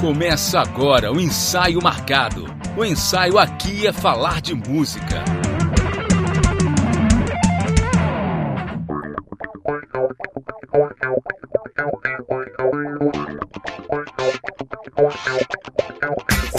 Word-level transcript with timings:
Começa 0.00 0.60
agora 0.60 1.12
o 1.12 1.20
ensaio 1.20 1.82
marcado. 1.82 2.44
O 2.76 2.84
ensaio 2.84 3.36
aqui 3.36 3.84
é 3.84 3.92
falar 3.92 4.40
de 4.40 4.54
música. 4.54 5.24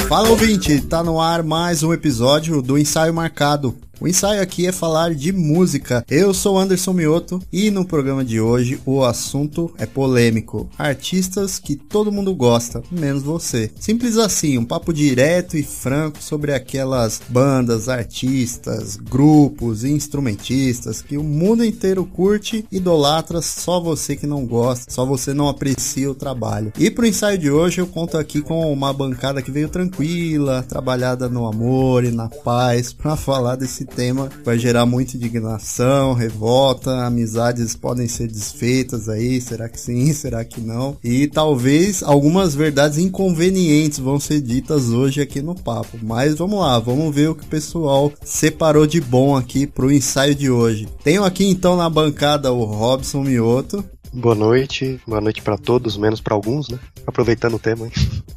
Fala 0.09 0.29
ouvinte, 0.29 0.81
tá 0.81 1.01
no 1.01 1.21
ar 1.21 1.41
mais 1.41 1.81
um 1.81 1.93
episódio 1.93 2.61
do 2.61 2.77
Ensaio 2.77 3.13
Marcado. 3.13 3.73
O 4.01 4.07
ensaio 4.07 4.41
aqui 4.41 4.65
é 4.65 4.71
falar 4.71 5.13
de 5.13 5.33
música. 5.33 6.05
Eu 6.09 6.33
sou 6.33 6.57
Anderson 6.57 6.93
Mioto 6.93 7.41
e 7.51 7.69
no 7.69 7.83
programa 7.83 8.23
de 8.23 8.39
hoje 8.39 8.79
o 8.85 9.03
assunto 9.03 9.73
é 9.77 9.85
polêmico. 9.85 10.69
Artistas 10.77 11.59
que 11.59 11.75
todo 11.75 12.09
mundo 12.09 12.33
gosta, 12.33 12.81
menos 12.89 13.23
você. 13.23 13.69
Simples 13.77 14.15
assim, 14.15 14.57
um 14.57 14.63
papo 14.63 14.93
direto 14.93 15.57
e 15.57 15.63
franco 15.63 16.23
sobre 16.23 16.53
aquelas 16.53 17.21
bandas, 17.27 17.89
artistas, 17.89 18.95
grupos 18.95 19.83
e 19.83 19.89
instrumentistas 19.89 21.01
que 21.01 21.17
o 21.17 21.23
mundo 21.23 21.65
inteiro 21.65 22.05
curte, 22.05 22.65
idolatra, 22.71 23.41
só 23.41 23.81
você 23.81 24.15
que 24.15 24.25
não 24.25 24.45
gosta, 24.45 24.89
só 24.89 25.05
você 25.05 25.33
não 25.33 25.49
aprecia 25.49 26.09
o 26.09 26.15
trabalho. 26.15 26.71
E 26.79 26.89
pro 26.89 27.05
ensaio 27.05 27.37
de 27.37 27.51
hoje 27.51 27.81
eu 27.81 27.87
conto 27.87 28.17
aqui 28.17 28.41
com 28.41 28.71
uma 28.71 28.93
bancada 28.93 29.41
que 29.41 29.51
veio 29.51 29.67
tranquila, 29.67 30.63
trabalhada 30.63 31.27
no 31.27 31.45
amor 31.45 32.05
e 32.05 32.11
na 32.11 32.29
paz 32.29 32.93
para 32.93 33.15
falar 33.19 33.57
desse 33.57 33.88
tema 33.89 34.29
vai 34.45 34.57
gerar 34.57 34.85
muita 34.85 35.17
indignação, 35.17 36.13
revolta, 36.13 37.05
amizades 37.05 37.75
podem 37.75 38.07
ser 38.07 38.27
desfeitas 38.27 39.09
aí, 39.09 39.41
será 39.41 39.67
que 39.67 39.79
sim, 39.79 40.11
será 40.13 40.45
que 40.45 40.61
não? 40.61 40.97
E 41.03 41.27
talvez 41.27 42.03
algumas 42.03 42.55
verdades 42.55 42.97
inconvenientes 42.97 43.99
vão 43.99 44.19
ser 44.19 44.41
ditas 44.41 44.89
hoje 44.89 45.21
aqui 45.21 45.41
no 45.41 45.55
papo. 45.55 45.97
Mas 46.01 46.35
vamos 46.35 46.59
lá, 46.59 46.79
vamos 46.79 47.13
ver 47.13 47.29
o 47.29 47.35
que 47.35 47.43
o 47.43 47.49
pessoal 47.49 48.13
separou 48.23 48.87
de 48.87 49.01
bom 49.01 49.35
aqui 49.35 49.67
pro 49.67 49.91
ensaio 49.91 50.35
de 50.35 50.49
hoje. 50.49 50.87
Tenho 51.03 51.23
aqui 51.23 51.45
então 51.45 51.75
na 51.75 51.89
bancada 51.89 52.51
o 52.51 52.63
Robson 52.63 53.23
Mioto. 53.23 53.83
Boa 54.11 54.35
noite, 54.35 54.99
boa 55.07 55.21
noite 55.21 55.41
para 55.41 55.57
todos, 55.57 55.95
menos 55.95 56.19
para 56.19 56.33
alguns, 56.33 56.67
né? 56.69 56.79
Aproveitando 57.05 57.55
o 57.55 57.59
tema, 57.59 57.85
hein? 57.85 57.91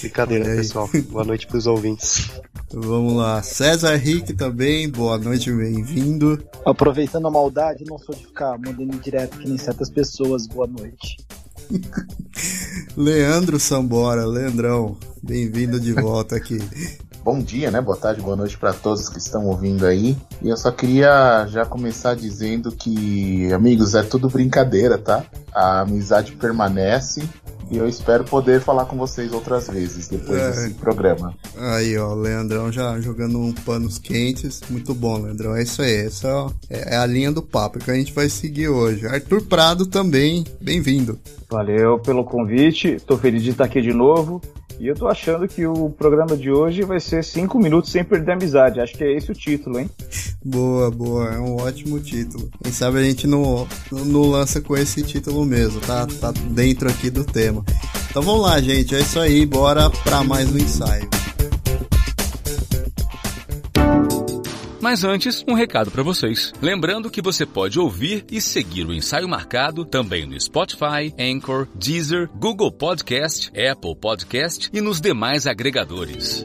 Brincadeira, 0.00 0.44
pessoal. 0.44 0.88
Boa 1.08 1.24
noite 1.24 1.46
pros 1.46 1.66
ouvintes. 1.66 2.30
Vamos 2.72 3.14
lá. 3.14 3.42
César 3.42 3.96
Rick 3.96 4.34
também, 4.34 4.90
boa 4.90 5.16
noite, 5.16 5.50
bem-vindo. 5.50 6.42
Aproveitando 6.66 7.26
a 7.26 7.30
maldade, 7.30 7.84
não 7.86 7.98
sou 7.98 8.14
de 8.14 8.26
ficar 8.26 8.58
mandando 8.58 8.98
direto 8.98 9.38
que 9.38 9.48
nem 9.48 9.56
certas 9.56 9.88
pessoas, 9.88 10.46
boa 10.46 10.66
noite. 10.66 11.16
Leandro 12.96 13.58
Sambora, 13.58 14.26
Leandrão, 14.26 14.96
bem-vindo 15.22 15.80
de 15.80 15.92
volta 15.92 16.36
aqui. 16.36 16.58
Bom 17.24 17.40
dia, 17.40 17.70
né? 17.70 17.80
Boa 17.80 17.96
tarde, 17.96 18.22
boa 18.22 18.36
noite 18.36 18.56
para 18.56 18.72
todos 18.72 19.08
que 19.08 19.18
estão 19.18 19.46
ouvindo 19.46 19.84
aí. 19.84 20.16
E 20.40 20.48
eu 20.48 20.56
só 20.56 20.70
queria 20.70 21.46
já 21.48 21.66
começar 21.66 22.14
dizendo 22.14 22.72
que, 22.72 23.52
amigos, 23.52 23.94
é 23.94 24.02
tudo 24.02 24.30
brincadeira, 24.30 24.96
tá? 24.96 25.24
A 25.52 25.80
amizade 25.80 26.32
permanece 26.32 27.28
e 27.70 27.76
eu 27.76 27.88
espero 27.88 28.24
poder 28.24 28.60
falar 28.60 28.86
com 28.86 28.96
vocês 28.96 29.32
outras 29.32 29.68
vezes 29.68 30.08
depois 30.08 30.38
é. 30.38 30.50
desse 30.50 30.74
programa. 30.74 31.34
Aí, 31.56 31.96
ó, 31.98 32.12
o 32.12 32.14
Leandrão 32.14 32.72
já 32.72 32.98
jogando 33.00 33.38
um 33.38 33.52
panos 33.52 33.98
quentes. 33.98 34.62
Muito 34.70 34.94
bom, 34.94 35.18
Leandrão. 35.22 35.54
É 35.54 35.62
isso 35.62 35.82
aí. 35.82 36.06
Essa 36.06 36.46
é 36.70 36.96
a 36.96 37.06
linha 37.06 37.30
do 37.30 37.42
papo 37.42 37.78
que 37.78 37.90
a 37.90 37.94
gente 37.94 38.12
vai 38.12 38.28
seguir 38.28 38.68
hoje. 38.68 39.06
Arthur 39.06 39.42
Prado 39.42 39.86
também, 39.86 40.44
bem-vindo. 40.60 41.18
Valeu 41.50 41.98
pelo 41.98 42.24
convite. 42.24 42.98
Tô 43.06 43.16
feliz 43.16 43.42
de 43.42 43.50
estar 43.50 43.64
aqui 43.64 43.80
de 43.80 43.92
novo. 43.92 44.40
E 44.80 44.86
eu 44.86 44.94
tô 44.94 45.08
achando 45.08 45.48
que 45.48 45.66
o 45.66 45.90
programa 45.90 46.36
de 46.36 46.52
hoje 46.52 46.82
vai 46.82 47.00
ser 47.00 47.24
5 47.24 47.58
minutos 47.58 47.90
sem 47.90 48.04
perder 48.04 48.30
a 48.30 48.34
amizade. 48.34 48.80
Acho 48.80 48.94
que 48.94 49.02
é 49.02 49.12
esse 49.12 49.32
o 49.32 49.34
título, 49.34 49.80
hein? 49.80 49.90
Boa, 50.44 50.88
boa. 50.88 51.26
É 51.34 51.38
um 51.38 51.56
ótimo 51.56 51.98
título. 51.98 52.48
Quem 52.62 52.72
sabe 52.72 52.98
a 52.98 53.02
gente 53.02 53.26
não, 53.26 53.66
não 53.90 54.30
lança 54.30 54.60
com 54.60 54.76
esse 54.76 55.02
título 55.02 55.44
mesmo, 55.44 55.80
tá? 55.80 56.06
Tá 56.20 56.30
dentro 56.30 56.88
aqui 56.88 57.10
do 57.10 57.24
tema. 57.24 57.64
Então 58.08 58.22
vamos 58.22 58.42
lá, 58.42 58.60
gente. 58.60 58.94
É 58.94 59.00
isso 59.00 59.18
aí. 59.18 59.44
Bora 59.44 59.90
pra 59.90 60.22
mais 60.22 60.48
um 60.52 60.58
ensaio. 60.58 61.08
Mas 64.80 65.02
antes, 65.02 65.44
um 65.48 65.54
recado 65.54 65.90
para 65.90 66.02
vocês. 66.02 66.52
Lembrando 66.62 67.10
que 67.10 67.20
você 67.20 67.44
pode 67.44 67.80
ouvir 67.80 68.24
e 68.30 68.40
seguir 68.40 68.86
o 68.86 68.94
ensaio 68.94 69.28
marcado 69.28 69.84
também 69.84 70.24
no 70.24 70.40
Spotify, 70.40 71.12
Anchor, 71.18 71.66
Deezer, 71.74 72.28
Google 72.36 72.70
Podcast, 72.70 73.50
Apple 73.50 73.96
Podcast 73.96 74.70
e 74.72 74.80
nos 74.80 75.00
demais 75.00 75.46
agregadores. 75.46 76.44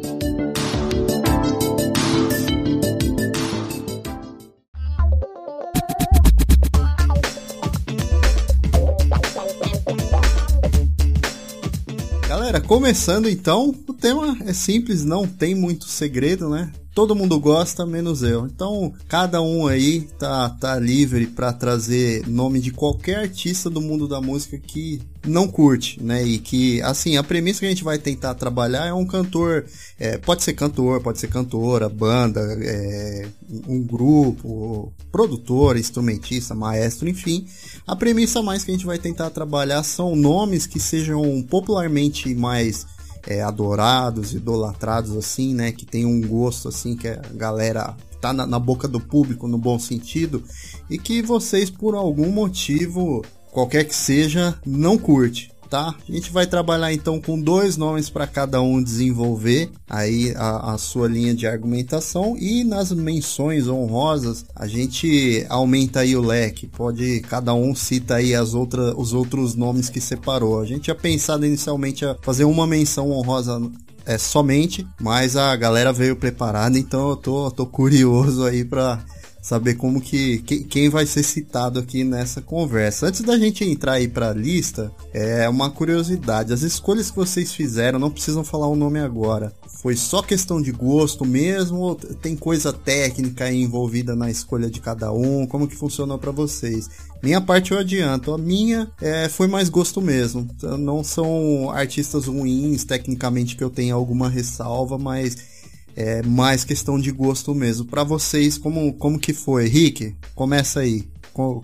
Galera, 12.28 12.60
começando 12.60 13.30
então, 13.30 13.76
o 13.88 13.94
tema 13.94 14.36
é 14.46 14.54
simples, 14.54 15.06
não 15.06 15.28
tem 15.28 15.54
muito 15.54 15.86
segredo, 15.86 16.50
né? 16.50 16.72
Todo 16.94 17.16
mundo 17.16 17.40
gosta, 17.40 17.86
menos 17.86 18.22
eu. 18.22 18.46
Então, 18.46 18.94
cada 19.08 19.42
um 19.42 19.68
aí 19.68 20.02
tá, 20.20 20.50
tá 20.50 20.80
livre 20.80 21.28
para 21.28 21.52
trazer 21.52 22.28
nome 22.28 22.60
de 22.60 22.72
qualquer 22.72 23.18
artista 23.18 23.70
do 23.70 23.82
mundo 23.82 24.08
da 24.08 24.22
música 24.22 24.58
que 24.58 25.02
não 25.26 25.48
curte, 25.48 26.04
né? 26.04 26.24
E 26.24 26.38
que, 26.38 26.82
assim, 26.82 27.18
a 27.18 27.24
premissa 27.24 27.62
que 27.62 27.66
a 27.66 27.70
gente 27.70 27.84
vai 27.84 27.98
tentar 27.98 28.36
trabalhar 28.36 28.86
é 28.86 28.94
um 28.94 29.06
cantor, 29.06 29.66
é, 29.98 30.18
pode 30.18 30.44
ser 30.44 30.54
cantor, 30.54 31.02
pode 31.02 31.20
ser 31.20 31.30
cantora, 31.30 31.90
banda, 31.90 32.42
é, 32.62 33.28
um 33.68 33.82
grupo, 33.82 34.94
produtor, 35.12 35.78
instrumentista, 35.78 36.54
maestro, 36.54 37.10
enfim. 37.10 37.46
A 37.88 37.96
premissa 37.96 38.42
mais 38.42 38.64
que 38.64 38.72
a 38.72 38.74
gente 38.74 38.86
vai 38.86 39.00
tentar 39.00 39.30
trabalhar 39.32 39.82
são 39.84 40.16
nomes 40.16 40.68
que 40.68 40.80
sejam 40.80 41.42
popularmente 41.50 42.36
mais 42.36 42.86
é, 43.28 43.42
adorados, 43.42 44.34
idolatrados, 44.34 45.16
assim, 45.16 45.54
né? 45.54 45.72
Que 45.72 45.86
tem 45.86 46.06
um 46.06 46.22
gosto, 46.22 46.68
assim, 46.68 46.96
que 46.96 47.08
a 47.08 47.22
galera 47.34 47.96
tá 48.20 48.34
na, 48.34 48.46
na 48.46 48.60
boca 48.60 48.88
do 48.88 49.00
público 49.00 49.48
no 49.48 49.58
bom 49.58 49.78
sentido 49.78 50.44
e 50.90 50.98
que 50.98 51.22
vocês, 51.22 51.70
por 51.70 51.96
algum 51.96 52.32
motivo, 52.32 53.24
qualquer 53.52 53.86
que 53.86 53.96
seja, 53.96 54.58
não 54.66 54.98
curte 54.98 55.53
tá? 55.74 55.96
A 56.08 56.12
gente 56.12 56.32
vai 56.32 56.46
trabalhar 56.46 56.94
então 56.94 57.20
com 57.20 57.42
dois 57.42 57.78
nomes 57.78 58.08
para 58.08 58.28
cada 58.28 58.62
um 58.62 58.82
desenvolver 58.82 59.72
aí 59.90 60.32
a, 60.38 60.74
a, 60.74 60.78
sua 60.78 61.08
linha 61.08 61.34
de 61.34 61.48
argumentação 61.48 62.38
e 62.38 62.64
nas 62.64 62.92
menções 62.92 63.68
honrosas 63.68 64.46
a 64.56 64.68
gente 64.68 65.44
aumenta 65.50 66.02
aí 66.02 66.16
o 66.16 66.22
leque. 66.22 66.68
Pode 66.68 67.22
cada 67.22 67.56
um 67.56 67.74
cita 67.74 68.18
aí 68.18 68.36
as 68.36 68.54
outras, 68.54 68.94
os 68.96 69.14
outros 69.14 69.56
nomes 69.56 69.90
que 69.90 70.00
separou. 70.00 70.62
A 70.62 70.66
gente 70.66 70.82
tinha 70.82 70.96
pensado 70.96 71.44
inicialmente 71.44 72.06
a 72.06 72.16
fazer 72.22 72.44
uma 72.44 72.68
menção 72.68 73.10
honrosa 73.10 73.60
é 74.06 74.20
somente, 74.20 74.86
mas 75.02 75.36
a 75.36 75.56
galera 75.56 75.92
veio 75.92 76.16
preparada, 76.16 76.78
então 76.78 77.10
eu 77.10 77.16
tô, 77.16 77.50
tô 77.50 77.66
curioso 77.66 78.46
aí 78.46 78.64
para 78.64 79.04
saber 79.44 79.76
como 79.76 80.00
que, 80.00 80.40
que, 80.40 80.64
quem 80.64 80.88
vai 80.88 81.06
ser 81.06 81.22
citado 81.22 81.78
aqui 81.78 82.06
nessa 82.06 82.42
conversa. 82.42 83.08
Antes 83.08 83.22
da 83.22 83.38
gente 83.38 83.66
entrar 83.66 83.94
aí 83.94 84.08
para 84.08 84.30
a 84.30 84.34
lista, 84.34 84.90
é 85.14 85.48
uma 85.50 85.70
curiosidade. 85.70 86.54
As 86.54 86.62
escolhas 86.62 87.12
que 87.12 87.18
vocês 87.18 87.52
fizeram, 87.52 88.00
não 88.00 88.10
precisam 88.10 88.46
falar 88.46 88.68
o 88.68 88.76
nome 88.76 89.00
agora. 89.00 89.54
Foi 89.68 89.98
só 89.98 90.24
questão 90.24 90.62
de 90.62 90.72
gosto 90.72 91.26
mesmo 91.26 91.80
ou 91.80 91.96
tem 91.96 92.38
coisa 92.38 92.72
técnica 92.72 93.52
envolvida 93.52 94.16
na 94.16 94.32
escolha 94.32 94.70
de 94.70 94.80
cada 94.80 95.12
um? 95.12 95.46
Como 95.46 95.68
que 95.68 95.76
funcionou 95.76 96.18
para 96.18 96.32
vocês? 96.32 96.90
Minha 97.22 97.42
parte 97.42 97.74
eu 97.74 97.80
adianto, 97.80 98.34
a 98.34 98.38
minha 98.38 98.90
é, 99.02 99.28
foi 99.28 99.48
mais 99.48 99.68
gosto 99.68 100.02
mesmo. 100.02 100.48
Não 100.80 101.04
são 101.04 101.70
artistas 101.70 102.28
ruins 102.28 102.86
tecnicamente 102.86 103.58
que 103.58 103.64
eu 103.64 103.70
tenha 103.70 103.94
alguma 103.94 104.30
ressalva, 104.30 104.98
mas 104.98 105.53
é 105.96 106.22
mais 106.24 106.64
questão 106.64 107.00
de 107.00 107.12
gosto 107.12 107.54
mesmo. 107.54 107.86
Para 107.86 108.04
vocês, 108.04 108.58
como, 108.58 108.94
como 108.94 109.20
que 109.20 109.34
foi? 109.34 109.68
Rick, 109.68 110.16
começa 110.36 110.82
aí. 110.82 111.08
Qual, 111.34 111.64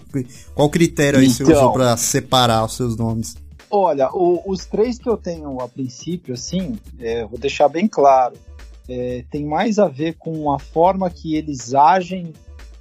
qual 0.55 0.69
critério 0.69 1.19
aí 1.19 1.29
você 1.29 1.43
usou 1.43 1.55
então. 1.55 1.73
para 1.73 1.95
separar 1.95 2.65
os 2.65 2.75
seus 2.75 2.95
nomes? 2.95 3.35
Olha, 3.69 4.09
o, 4.11 4.41
os 4.47 4.65
três 4.65 4.97
que 4.97 5.07
eu 5.07 5.15
tenho 5.15 5.59
a 5.61 5.67
princípio, 5.67 6.33
assim, 6.33 6.77
é, 6.99 7.23
vou 7.25 7.37
deixar 7.37 7.69
bem 7.69 7.87
claro, 7.87 8.35
é, 8.87 9.23
tem 9.29 9.45
mais 9.45 9.77
a 9.77 9.87
ver 9.87 10.15
com 10.17 10.51
a 10.51 10.57
forma 10.57 11.07
que 11.09 11.35
eles 11.35 11.75
agem 11.75 12.33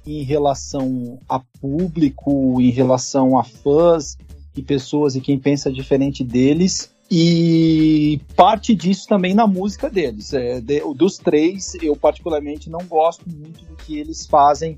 em 0.05 0.23
relação 0.23 1.19
a 1.29 1.39
público, 1.61 2.59
em 2.59 2.71
relação 2.71 3.37
a 3.37 3.43
fãs 3.43 4.17
e 4.55 4.63
pessoas 4.63 5.15
e 5.15 5.21
quem 5.21 5.37
pensa 5.37 5.71
diferente 5.71 6.23
deles, 6.23 6.89
e 7.11 8.21
parte 8.35 8.75
disso 8.75 9.07
também 9.07 9.33
na 9.33 9.47
música 9.47 9.89
deles. 9.89 10.33
É, 10.33 10.61
de, 10.61 10.81
dos 10.93 11.17
três, 11.17 11.75
eu 11.81 11.95
particularmente 11.95 12.69
não 12.69 12.85
gosto 12.85 13.27
muito 13.27 13.65
do 13.65 13.75
que 13.75 13.97
eles 13.97 14.25
fazem 14.25 14.77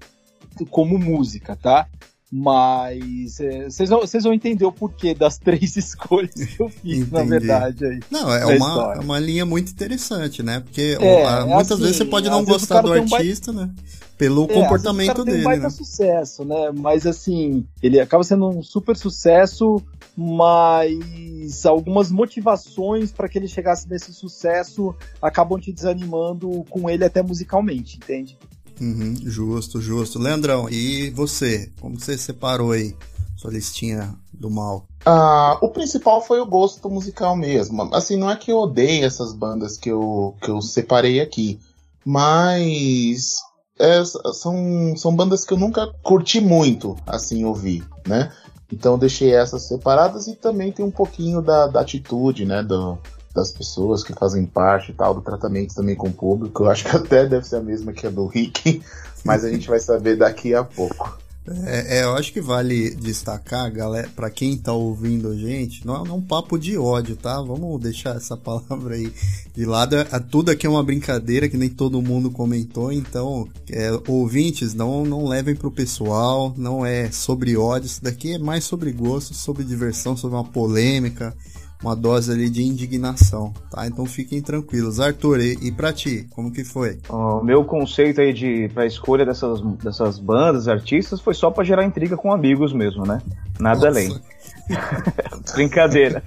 como 0.69 0.98
música, 0.98 1.56
tá? 1.56 1.88
Mas 2.31 3.42
é, 3.42 3.66
vocês 3.66 3.89
vão, 3.89 4.00
vão 4.24 4.33
entender 4.33 4.63
o 4.63 4.72
porquê 4.72 5.13
das 5.13 5.36
três 5.39 5.75
escolhas 5.75 6.33
que 6.33 6.62
eu 6.62 6.69
fiz, 6.69 7.00
Entendi. 7.00 7.12
na 7.12 7.24
verdade. 7.24 7.86
Aí, 7.86 8.00
não, 8.10 8.33
é 8.33 8.45
uma, 8.56 8.94
é 8.95 9.00
uma 9.00 9.19
linha 9.19 9.45
muito 9.45 9.72
interessante, 9.72 10.42
né? 10.42 10.62
Porque 10.62 10.98
é, 10.98 11.25
a, 11.25 11.45
muitas 11.45 11.74
assim, 11.74 11.81
vezes 11.81 11.98
você 11.98 12.06
pode 12.06 12.30
não 12.30 12.45
gostar 12.45 12.81
do 12.81 12.94
artista, 12.94 13.51
um 13.51 13.56
ba... 13.56 13.66
né? 13.66 13.74
Pelo 14.18 14.45
é, 14.45 14.48
comportamento 14.48 15.25
dele. 15.25 15.38
Tem 15.38 15.42
um 15.42 15.50
baita 15.50 15.63
né? 15.63 15.69
sucesso, 15.69 16.45
né? 16.45 16.72
Mas 16.74 17.06
assim, 17.06 17.66
ele 17.83 18.00
acaba 18.00 18.24
sendo 18.24 18.48
um 18.48 18.63
super 18.63 18.95
sucesso, 18.95 19.83
mas 20.16 21.66
algumas 21.66 22.12
motivações 22.12 23.12
para 23.12 23.28
que 23.28 23.38
ele 23.38 23.48
chegasse 23.48 23.89
nesse 23.89 24.13
sucesso 24.13 24.95
acabam 25.22 25.60
te 25.60 25.74
desanimando 25.74 26.63
com 26.69 26.89
ele 26.89 27.04
até 27.04 27.22
musicalmente, 27.22 27.98
entende? 27.98 28.38
Uhum, 28.81 29.16
justo, 29.24 29.80
justo. 29.80 30.18
Leandrão, 30.18 30.68
e 30.68 31.12
você? 31.12 31.72
Como 31.80 32.00
você 32.00 32.18
separou 32.18 32.72
aí 32.72 32.95
sua 33.38 33.51
listinha 33.51 34.16
do 34.33 34.50
mal? 34.50 34.88
Ah, 35.06 35.57
o 35.62 35.69
principal 35.69 36.22
foi 36.22 36.39
o 36.39 36.45
gosto 36.45 36.89
musical 36.89 37.36
mesmo. 37.36 37.94
Assim, 37.94 38.18
não 38.18 38.30
é 38.30 38.36
que 38.36 38.51
eu 38.51 38.57
odeie 38.57 39.04
essas 39.04 39.33
bandas 39.33 39.78
que 39.78 39.89
eu, 39.89 40.36
que 40.42 40.50
eu 40.50 40.60
separei 40.62 41.22
aqui, 41.22 41.60
mas 42.04 43.36
é, 43.80 44.04
são, 44.33 44.95
são 44.98 45.16
bandas 45.16 45.45
que 45.45 45.54
eu 45.54 45.57
nunca 45.57 45.88
curti 46.01 46.42
muito, 46.42 46.95
assim, 47.06 47.45
ouvir, 47.45 47.88
né? 48.07 48.31
Então 48.72 48.98
deixei 48.98 49.33
essas 49.33 49.63
separadas 49.63 50.28
e 50.28 50.36
também 50.36 50.72
tem 50.72 50.86
um 50.86 50.92
pouquinho 50.92 51.42
da, 51.42 51.68
da 51.68 51.81
atitude, 51.81 52.45
né? 52.45 52.63
Do, 52.63 52.98
das 53.33 53.51
pessoas 53.51 54.04
que 54.04 54.13
fazem 54.13 54.45
parte 54.45 54.92
e 54.92 54.94
tal, 54.94 55.13
do 55.13 55.22
tratamento 55.22 55.74
também 55.74 55.95
com 55.95 56.07
o 56.07 56.13
público. 56.13 56.63
Eu 56.63 56.69
acho 56.69 56.86
que 56.86 56.95
até 56.95 57.25
deve 57.25 57.48
ser 57.48 57.57
a 57.57 57.62
mesma 57.62 57.94
que 57.94 58.07
a 58.07 58.10
do 58.10 58.25
Rick, 58.28 58.81
mas 59.24 59.44
a 59.44 59.50
gente 59.50 59.68
vai 59.68 59.80
saber 59.80 60.18
daqui 60.18 60.54
a 60.54 60.63
pouco. 60.63 61.18
É, 61.48 61.98
é, 61.98 62.04
eu 62.04 62.16
acho 62.16 62.31
que 62.31 62.39
vale 62.39 62.94
destacar, 62.94 63.72
galera, 63.72 64.07
para 64.16 64.30
quem 64.30 64.56
tá 64.56 64.74
ouvindo 64.74 65.30
a 65.30 65.36
gente, 65.36 65.86
não 65.86 65.95
é 65.95 66.12
um 66.12 66.22
papo 66.22 66.57
de 66.57 66.78
ódio, 66.78 67.16
tá? 67.16 67.42
Vamos 67.42 67.81
deixar 67.81 68.16
essa 68.16 68.38
palavra 68.38 68.94
aí 68.94 69.12
de 69.56 69.66
lado. 69.66 69.95
É, 69.95 70.04
tudo 70.19 70.51
aqui 70.51 70.68
é 70.68 70.69
uma 70.69 70.83
brincadeira 70.83 71.50
que 71.50 71.57
nem 71.57 71.68
todo 71.68 72.01
mundo 72.01 72.30
comentou, 72.30 72.92
então, 72.92 73.48
é, 73.72 73.89
ouvintes, 74.07 74.75
não, 74.75 75.04
não 75.04 75.25
levem 75.25 75.56
pro 75.56 75.72
pessoal, 75.72 76.54
não 76.56 76.86
é 76.86 77.10
sobre 77.12 77.57
ódio, 77.57 77.88
isso 77.88 78.04
daqui 78.04 78.33
é 78.33 78.38
mais 78.38 78.63
sobre 78.63 78.92
gosto, 78.92 79.33
sobre 79.33 79.63
diversão, 79.63 80.16
sobre 80.16 80.38
uma 80.38 80.45
polêmica 80.45 81.36
uma 81.81 81.95
dose 81.95 82.31
ali 82.31 82.50
de 82.50 82.63
indignação, 82.63 83.54
tá? 83.69 83.88
Então 83.88 84.06
fiquem 84.06 84.42
tranquilos. 84.42 85.00
Arthur, 85.00 85.39
e, 85.39 85.57
e 85.62 85.72
pra 85.72 85.92
ti, 85.92 86.28
como 86.31 86.51
que 86.51 86.63
foi? 86.63 87.00
O 87.10 87.42
meu 87.44 87.66
conceito 87.66 88.22
aí 88.22 88.33
de 88.33 88.69
pra 88.74 88.86
escolha 88.86 89.25
dessas, 89.25 89.62
dessas 89.83 90.19
bandas, 90.19 90.68
artistas, 90.68 91.19
foi 91.19 91.33
só 91.33 91.50
para 91.50 91.63
gerar 91.63 91.83
intriga 91.83 92.16
com 92.16 92.31
amigos 92.31 92.72
mesmo, 92.72 93.06
né? 93.06 93.22
Nada 93.60 93.88
Nossa. 93.88 93.88
além. 93.88 94.22
Brincadeira. 95.54 96.24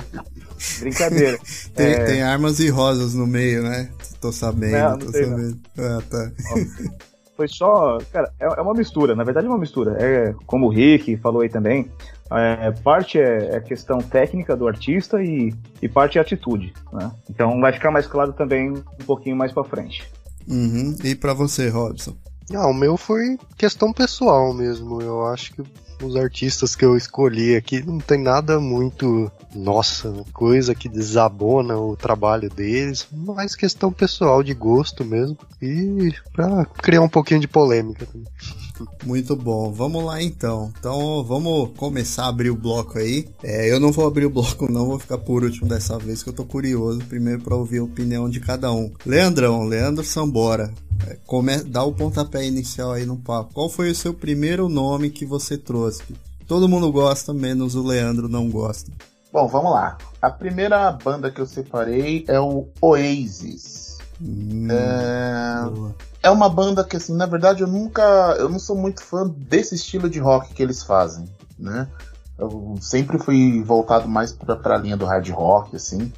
Brincadeira. 0.80 1.38
Tem, 1.74 1.86
é... 1.86 2.04
tem, 2.04 2.22
armas 2.22 2.60
e 2.60 2.68
rosas 2.68 3.14
no 3.14 3.26
meio, 3.26 3.62
né? 3.62 3.90
Tô 4.20 4.32
sabendo, 4.32 4.72
não, 4.72 4.90
não 4.90 4.98
tô 4.98 5.12
sabendo. 5.12 5.58
Não. 5.76 5.98
Ah, 5.98 6.02
tá. 6.08 6.32
Foi 7.36 7.46
só. 7.46 7.98
Cara, 8.12 8.32
é, 8.40 8.46
é, 8.46 8.62
uma 8.62 8.72
mistura, 8.72 9.14
na 9.14 9.22
verdade 9.22 9.46
é 9.46 9.50
uma 9.50 9.58
mistura. 9.58 9.96
É 10.00 10.34
como 10.46 10.66
o 10.66 10.70
Rick 10.70 11.16
falou 11.18 11.42
aí 11.42 11.48
também. 11.48 11.90
É, 12.32 12.72
parte 12.82 13.20
é, 13.20 13.56
é 13.56 13.60
questão 13.60 13.98
técnica 13.98 14.56
do 14.56 14.66
artista 14.66 15.22
e, 15.22 15.54
e 15.80 15.88
parte 15.88 16.18
é 16.18 16.20
atitude. 16.20 16.72
Né? 16.92 17.10
Então 17.28 17.60
vai 17.60 17.72
ficar 17.72 17.90
mais 17.90 18.06
claro 18.06 18.32
também 18.32 18.70
um 18.70 19.04
pouquinho 19.06 19.36
mais 19.36 19.52
para 19.52 19.64
frente. 19.64 20.10
Uhum. 20.48 20.96
E 21.04 21.14
para 21.14 21.34
você, 21.34 21.68
Robson? 21.68 22.16
Ah, 22.54 22.68
o 22.68 22.74
meu 22.74 22.96
foi 22.96 23.38
questão 23.56 23.92
pessoal 23.92 24.54
mesmo. 24.54 25.02
Eu 25.02 25.26
acho 25.26 25.52
que 25.52 25.62
os 26.02 26.16
artistas 26.16 26.74
que 26.74 26.84
eu 26.84 26.96
escolhi 26.96 27.56
aqui 27.56 27.84
não 27.84 27.98
tem 27.98 28.20
nada 28.20 28.60
muito, 28.60 29.30
nossa, 29.54 30.12
coisa 30.32 30.74
que 30.74 30.88
desabona 30.88 31.76
o 31.76 31.96
trabalho 31.96 32.50
deles, 32.50 33.06
mas 33.12 33.54
questão 33.54 33.92
pessoal 33.92 34.42
de 34.42 34.54
gosto 34.54 35.04
mesmo 35.04 35.38
e 35.60 36.12
pra 36.32 36.64
criar 36.64 37.02
um 37.02 37.08
pouquinho 37.08 37.40
de 37.40 37.48
polêmica 37.48 38.06
também. 38.06 38.28
Muito 39.04 39.36
bom, 39.36 39.72
vamos 39.72 40.04
lá 40.04 40.22
então. 40.22 40.72
Então 40.78 41.22
vamos 41.24 41.70
começar 41.76 42.24
a 42.24 42.28
abrir 42.28 42.50
o 42.50 42.56
bloco 42.56 42.98
aí. 42.98 43.28
É, 43.42 43.70
eu 43.70 43.78
não 43.78 43.92
vou 43.92 44.06
abrir 44.06 44.26
o 44.26 44.30
bloco, 44.30 44.70
não, 44.70 44.86
vou 44.86 44.98
ficar 44.98 45.18
por 45.18 45.44
último 45.44 45.68
dessa 45.68 45.98
vez, 45.98 46.22
que 46.22 46.28
eu 46.28 46.34
tô 46.34 46.44
curioso 46.44 47.00
primeiro 47.06 47.42
para 47.42 47.56
ouvir 47.56 47.78
a 47.78 47.84
opinião 47.84 48.28
de 48.28 48.40
cada 48.40 48.72
um. 48.72 48.92
Leandrão, 49.04 49.64
Leandro 49.64 50.04
Sambora, 50.04 50.72
é, 51.06 51.16
come, 51.26 51.56
dá 51.64 51.82
o 51.84 51.92
pontapé 51.92 52.44
inicial 52.44 52.92
aí 52.92 53.06
no 53.06 53.16
papo. 53.16 53.54
Qual 53.54 53.68
foi 53.68 53.90
o 53.90 53.94
seu 53.94 54.12
primeiro 54.14 54.68
nome 54.68 55.10
que 55.10 55.24
você 55.24 55.56
trouxe? 55.56 56.02
Todo 56.46 56.68
mundo 56.68 56.90
gosta, 56.92 57.34
menos 57.34 57.74
o 57.74 57.82
Leandro 57.82 58.28
não 58.28 58.48
gosta. 58.48 58.90
Bom, 59.32 59.48
vamos 59.48 59.72
lá. 59.72 59.98
A 60.22 60.30
primeira 60.30 60.92
banda 60.92 61.30
que 61.30 61.40
eu 61.40 61.46
separei 61.46 62.24
é 62.28 62.40
o 62.40 62.68
Oasis. 62.80 63.98
Hum, 64.20 64.68
é... 64.70 65.94
é 66.26 66.30
uma 66.30 66.48
banda 66.48 66.82
que, 66.82 66.96
assim, 66.96 67.14
na 67.14 67.24
verdade 67.24 67.62
eu 67.62 67.68
nunca. 67.68 68.02
Eu 68.36 68.48
não 68.48 68.58
sou 68.58 68.76
muito 68.76 69.00
fã 69.00 69.28
desse 69.28 69.76
estilo 69.76 70.10
de 70.10 70.18
rock 70.18 70.52
que 70.52 70.62
eles 70.62 70.82
fazem, 70.82 71.24
né? 71.56 71.88
Eu 72.36 72.74
sempre 72.80 73.16
fui 73.16 73.62
voltado 73.62 74.08
mais 74.08 74.32
pra, 74.32 74.56
pra 74.56 74.76
linha 74.76 74.96
do 74.96 75.06
hard 75.06 75.28
rock, 75.30 75.76
assim. 75.76 76.12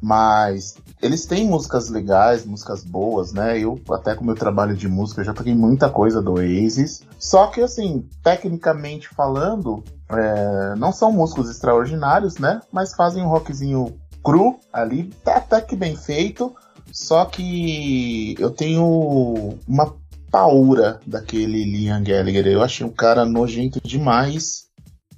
Mas 0.00 0.74
eles 1.00 1.26
têm 1.26 1.46
músicas 1.46 1.88
legais, 1.88 2.44
músicas 2.44 2.82
boas, 2.82 3.32
né? 3.32 3.56
Eu, 3.56 3.80
até 3.92 4.16
com 4.16 4.24
meu 4.24 4.34
trabalho 4.34 4.74
de 4.74 4.88
música, 4.88 5.22
já 5.22 5.32
toquei 5.32 5.54
muita 5.54 5.88
coisa 5.88 6.20
do 6.20 6.32
Oasis. 6.34 7.02
Só 7.16 7.46
que, 7.46 7.60
assim, 7.60 8.04
tecnicamente 8.20 9.08
falando, 9.10 9.84
é, 10.08 10.74
não 10.76 10.90
são 10.90 11.12
músicos 11.12 11.48
extraordinários, 11.48 12.36
né? 12.36 12.60
Mas 12.72 12.94
fazem 12.94 13.22
um 13.22 13.28
rockzinho 13.28 13.96
cru 14.24 14.58
ali, 14.72 15.04
tá 15.24 15.36
até 15.36 15.60
que 15.60 15.76
bem 15.76 15.94
feito. 15.94 16.52
Só 16.92 17.24
que 17.24 18.36
eu 18.38 18.50
tenho 18.50 19.58
uma 19.66 19.94
paura 20.30 21.00
daquele 21.06 21.64
Liam 21.64 22.02
Gallagher. 22.02 22.46
Eu 22.46 22.62
achei 22.62 22.86
um 22.86 22.90
cara 22.90 23.24
nojento 23.24 23.80
demais. 23.82 24.66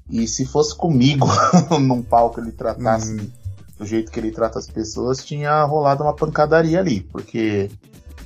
E 0.09 0.29
se 0.29 0.45
fosse 0.45 0.77
comigo 0.77 1.27
num 1.81 2.03
palco 2.03 2.41
ele 2.41 2.53
tratasse. 2.53 3.13
Uhum 3.13 3.31
do 3.79 3.85
jeito 3.85 4.11
que 4.11 4.19
ele 4.19 4.31
trata 4.31 4.59
as 4.59 4.67
pessoas, 4.67 5.25
tinha 5.25 5.65
rolado 5.65 6.03
uma 6.03 6.15
pancadaria 6.15 6.79
ali, 6.79 7.01
porque 7.01 7.71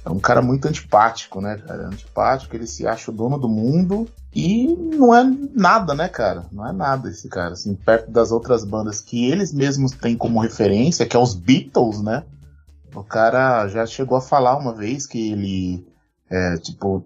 é 0.05 0.11
um 0.11 0.19
cara 0.19 0.43
muito 0.43 0.69
antipático, 0.69 1.41
né, 1.41 1.57
cara? 1.57 1.87
Antipático, 1.87 2.55
ele 2.55 2.67
se 2.67 2.87
acha 2.87 3.11
o 3.11 3.15
dono 3.15 3.39
do 3.39 3.49
mundo 3.49 4.09
e 4.35 4.67
não 4.67 5.15
é 5.15 5.25
nada, 5.55 5.95
né, 5.95 6.09
cara? 6.09 6.47
Não 6.53 6.67
é 6.67 6.73
nada 6.73 7.09
esse 7.09 7.29
cara, 7.29 7.53
assim, 7.53 7.75
perto 7.75 8.11
das 8.11 8.31
outras 8.31 8.65
bandas 8.65 9.01
que 9.01 9.31
eles 9.31 9.53
mesmos 9.53 9.93
têm 9.93 10.17
como 10.17 10.41
referência, 10.41 11.07
que 11.07 11.17
é 11.17 11.19
os 11.19 11.35
Beatles, 11.35 12.03
né? 12.03 12.25
O 12.99 13.05
cara 13.05 13.69
já 13.69 13.87
chegou 13.87 14.19
a 14.19 14.21
falar 14.21 14.57
uma 14.57 14.75
vez 14.75 15.07
que 15.07 15.33
ele, 15.33 15.87
é, 16.31 16.57
tipo, 16.59 17.05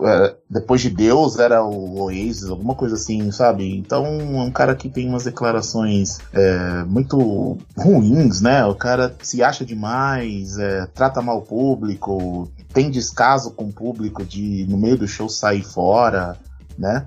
é, 0.00 0.36
depois 0.48 0.80
de 0.80 0.90
Deus 0.90 1.38
era 1.38 1.62
o 1.62 2.00
Oasis, 2.02 2.48
alguma 2.48 2.74
coisa 2.74 2.94
assim, 2.94 3.30
sabe? 3.30 3.76
Então 3.76 4.04
é 4.06 4.42
um 4.42 4.50
cara 4.50 4.74
que 4.74 4.88
tem 4.88 5.08
umas 5.08 5.24
declarações 5.24 6.18
é, 6.32 6.84
muito 6.84 7.58
ruins, 7.76 8.40
né? 8.40 8.64
O 8.64 8.74
cara 8.74 9.14
se 9.22 9.42
acha 9.42 9.64
demais, 9.64 10.58
é, 10.58 10.86
trata 10.86 11.20
mal 11.20 11.38
o 11.38 11.42
público, 11.42 12.50
tem 12.72 12.90
descaso 12.90 13.50
com 13.52 13.64
o 13.64 13.72
público 13.72 14.24
de 14.24 14.66
no 14.68 14.78
meio 14.78 14.96
do 14.96 15.06
show 15.06 15.28
sair 15.28 15.62
fora, 15.62 16.36
né? 16.78 17.06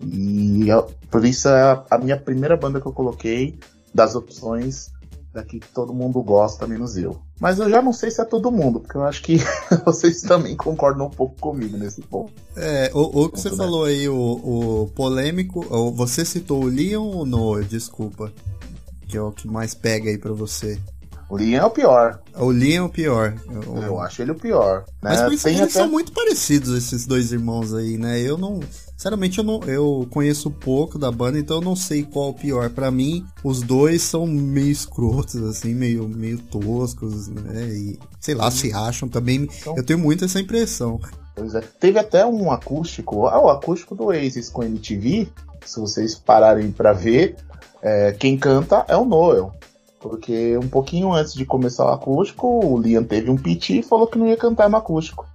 E 0.00 0.68
eu, 0.68 0.90
por 1.10 1.24
isso 1.24 1.48
é 1.48 1.82
a 1.90 1.98
minha 1.98 2.16
primeira 2.16 2.56
banda 2.56 2.80
que 2.80 2.86
eu 2.86 2.92
coloquei 2.92 3.58
das 3.94 4.14
opções 4.14 4.92
daqui 5.32 5.58
que 5.60 5.68
todo 5.68 5.94
mundo 5.94 6.22
gosta, 6.22 6.66
menos 6.66 6.96
eu. 6.96 7.20
Mas 7.40 7.58
eu 7.58 7.68
já 7.68 7.82
não 7.82 7.92
sei 7.92 8.10
se 8.10 8.20
é 8.20 8.24
todo 8.24 8.50
mundo, 8.50 8.80
porque 8.80 8.96
eu 8.96 9.04
acho 9.04 9.22
que 9.22 9.38
vocês 9.84 10.22
também 10.22 10.56
concordam 10.56 11.06
um 11.06 11.10
pouco 11.10 11.36
comigo 11.40 11.76
nesse 11.76 12.00
ponto. 12.02 12.32
É, 12.56 12.90
o, 12.94 13.24
o 13.24 13.28
que 13.28 13.40
você 13.40 13.50
né? 13.50 13.56
falou 13.56 13.84
aí, 13.84 14.08
o, 14.08 14.14
o 14.14 14.92
polêmico, 14.94 15.62
você 15.92 16.24
citou 16.24 16.62
o 16.62 16.68
Leon 16.68 17.04
ou 17.04 17.26
Noah? 17.26 17.64
Desculpa. 17.64 18.32
Que 19.08 19.16
é 19.16 19.20
o 19.20 19.32
que 19.32 19.48
mais 19.48 19.74
pega 19.74 20.10
aí 20.10 20.18
pra 20.18 20.32
você. 20.32 20.80
O 21.28 21.36
Leon 21.36 21.58
é 21.58 21.64
o 21.64 21.70
pior. 21.70 22.20
O 22.36 22.50
Leon 22.50 22.84
é 22.84 22.86
o 22.86 22.88
pior. 22.88 23.34
Eu, 23.50 23.82
eu 23.82 24.00
acho 24.00 24.22
ele 24.22 24.30
o 24.30 24.36
pior. 24.36 24.84
Né? 25.02 25.10
Mas 25.10 25.22
por 25.22 25.32
isso 25.32 25.48
eles 25.48 25.60
até... 25.60 25.70
são 25.70 25.88
muito 25.88 26.12
parecidos, 26.12 26.76
esses 26.76 27.06
dois 27.06 27.32
irmãos 27.32 27.74
aí, 27.74 27.96
né? 27.98 28.20
Eu 28.20 28.38
não. 28.38 28.60
Sinceramente, 28.96 29.38
eu, 29.38 29.44
não, 29.44 29.60
eu 29.64 30.06
conheço 30.10 30.50
pouco 30.50 30.98
da 30.98 31.10
banda, 31.10 31.38
então 31.38 31.56
eu 31.56 31.62
não 31.62 31.74
sei 31.74 32.04
qual 32.04 32.30
o 32.30 32.34
pior. 32.34 32.70
Para 32.70 32.90
mim, 32.90 33.26
os 33.42 33.60
dois 33.60 34.02
são 34.02 34.26
meio 34.26 34.70
escrotos, 34.70 35.42
assim, 35.42 35.74
meio, 35.74 36.08
meio 36.08 36.38
toscos, 36.38 37.28
né? 37.28 37.66
E, 37.68 37.98
sei 38.20 38.34
lá, 38.34 38.50
se 38.50 38.72
acham 38.72 39.08
também. 39.08 39.48
Então... 39.60 39.76
Eu 39.76 39.84
tenho 39.84 39.98
muito 39.98 40.24
essa 40.24 40.40
impressão. 40.40 41.00
Pois 41.34 41.54
é. 41.54 41.60
Teve 41.60 41.98
até 41.98 42.24
um 42.24 42.50
acústico, 42.50 43.26
ah, 43.26 43.40
o 43.40 43.48
acústico 43.48 43.94
do 43.94 44.04
Oasis 44.04 44.48
com 44.48 44.62
MTV, 44.62 45.28
se 45.64 45.80
vocês 45.80 46.14
pararem 46.14 46.70
para 46.70 46.92
ver, 46.92 47.36
é, 47.82 48.12
quem 48.12 48.38
canta 48.38 48.84
é 48.88 48.96
o 48.96 49.04
Noel. 49.04 49.52
Porque 49.98 50.56
um 50.58 50.68
pouquinho 50.68 51.12
antes 51.12 51.34
de 51.34 51.44
começar 51.44 51.86
o 51.86 51.92
acústico, 51.92 52.46
o 52.46 52.78
Liam 52.78 53.02
teve 53.02 53.30
um 53.30 53.36
piti 53.36 53.78
e 53.78 53.82
falou 53.82 54.06
que 54.06 54.18
não 54.18 54.28
ia 54.28 54.36
cantar 54.36 54.68
no 54.68 54.76
acústico. 54.76 55.26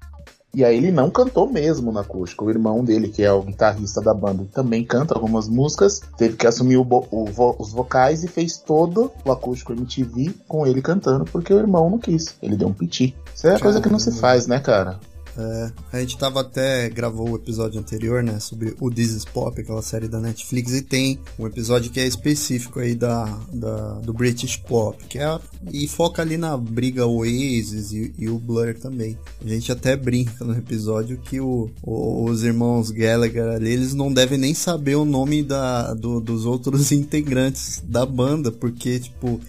E 0.54 0.66
aí 0.66 0.78
ele 0.78 0.92
não 0.92 1.10
cantou 1.10 1.50
mesmo 1.50 1.92
no 1.92 2.00
acústico. 2.00 2.46
O 2.46 2.50
irmão 2.50 2.84
dele, 2.84 3.10
que 3.10 3.24
é 3.24 3.32
o 3.32 3.42
guitarrista 3.42 4.02
da 4.02 4.14
banda, 4.14 4.46
também 4.52 4.84
canta 4.84 5.14
algumas 5.14 5.48
músicas, 5.48 6.02
teve 6.18 6.36
que 6.36 6.48
assumir 6.48 6.78
o, 6.78 6.84
o, 6.84 7.56
os 7.60 7.72
vocais 7.72 8.24
e 8.24 8.28
fez 8.28 8.58
todo 8.58 9.12
o 9.24 9.32
acústico 9.32 9.74
MTV 9.74 10.34
com 10.48 10.66
ele 10.66 10.82
cantando, 10.82 11.26
porque 11.26 11.54
o 11.54 11.60
irmão 11.60 11.90
não 11.90 12.00
quis. 12.00 12.36
Ele 12.42 12.58
deu 12.58 12.68
um 12.68 12.74
piti. 12.74 13.16
Isso 13.34 13.48
é 13.48 13.60
coisa 13.60 13.80
que 13.80 13.90
não 13.90 14.00
se 14.00 14.12
faz, 14.12 14.48
né, 14.48 14.60
cara? 14.60 15.00
É, 15.38 15.72
a 15.94 16.00
gente 16.00 16.18
tava 16.18 16.42
até 16.42 16.90
gravou 16.90 17.32
o 17.32 17.36
episódio 17.36 17.80
anterior, 17.80 18.24
né, 18.24 18.40
sobre 18.40 18.76
o 18.80 18.90
This 18.90 19.12
is 19.12 19.26
Pop, 19.26 19.60
aquela 19.60 19.82
série 19.82 20.08
da 20.08 20.20
Netflix, 20.20 20.74
e 20.74 20.82
tem 20.82 21.20
um 21.38 21.46
episódio 21.48 21.92
que 21.92 22.00
é 22.00 22.06
específico 22.06 22.80
aí 22.80 22.96
da, 22.96 23.26
da 23.54 23.94
do 24.00 24.14
British 24.14 24.58
Pop, 24.58 25.04
que 25.06 25.20
é 25.20 25.40
e 25.72 25.88
foca 25.88 26.22
ali 26.22 26.38
na 26.38 26.58
briga 26.58 27.06
Oasis 27.06 27.92
e, 27.92 28.14
e, 28.18 28.30
o 28.30 28.40
Blur 28.40 28.74
também. 28.76 29.18
A 29.44 29.48
gente 29.48 29.72
até 29.72 29.96
brinca 29.96 30.44
no 30.44 30.58
episódio 30.58 31.18
que 31.18 31.40
o, 31.40 31.70
o, 31.82 32.24
os 32.26 32.44
irmãos 32.44 32.92
Gallagher 32.92 33.50
ali, 33.50 33.72
eles 33.72 33.94
não 33.94 34.12
devem 34.12 34.38
nem 34.38 34.54
saber 34.54 34.96
o 34.96 35.06
nome 35.06 35.44
da, 35.44 35.94
do, 35.94 36.20
dos 36.20 36.46
outros 36.46 36.92
integrantes 36.94 37.82
da 37.86 38.06
banda, 38.06 38.52
porque 38.52 39.00
tipo 39.00 39.40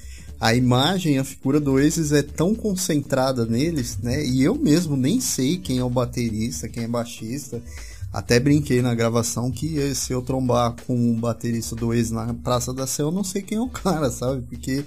a 0.41 0.55
imagem, 0.55 1.19
a 1.19 1.25
figura 1.25 1.61
do 1.61 1.73
Oasis 1.73 2.13
é 2.13 2.23
tão 2.23 2.55
concentrada 2.55 3.45
neles, 3.45 3.99
né? 4.03 4.25
E 4.25 4.43
eu 4.43 4.55
mesmo 4.55 4.97
nem 4.97 5.21
sei 5.21 5.59
quem 5.59 5.79
é 5.79 5.85
o 5.85 5.91
baterista, 5.91 6.67
quem 6.67 6.85
é 6.85 6.89
baixista. 6.89 7.63
Até 8.11 8.41
brinquei 8.41 8.81
na 8.81 8.95
gravação 8.95 9.51
que 9.51 9.95
se 9.95 10.13
eu 10.13 10.23
trombar 10.23 10.75
com 10.87 11.13
o 11.13 11.15
baterista 11.15 11.77
do 11.77 11.89
Oasis 11.89 12.11
na 12.11 12.33
Praça 12.33 12.73
da 12.73 12.87
Sé, 12.87 13.03
eu 13.03 13.13
não 13.13 13.23
sei 13.23 13.43
quem 13.43 13.59
é 13.59 13.61
o 13.61 13.69
cara, 13.69 14.11
sabe? 14.11 14.41
Porque 14.49 14.83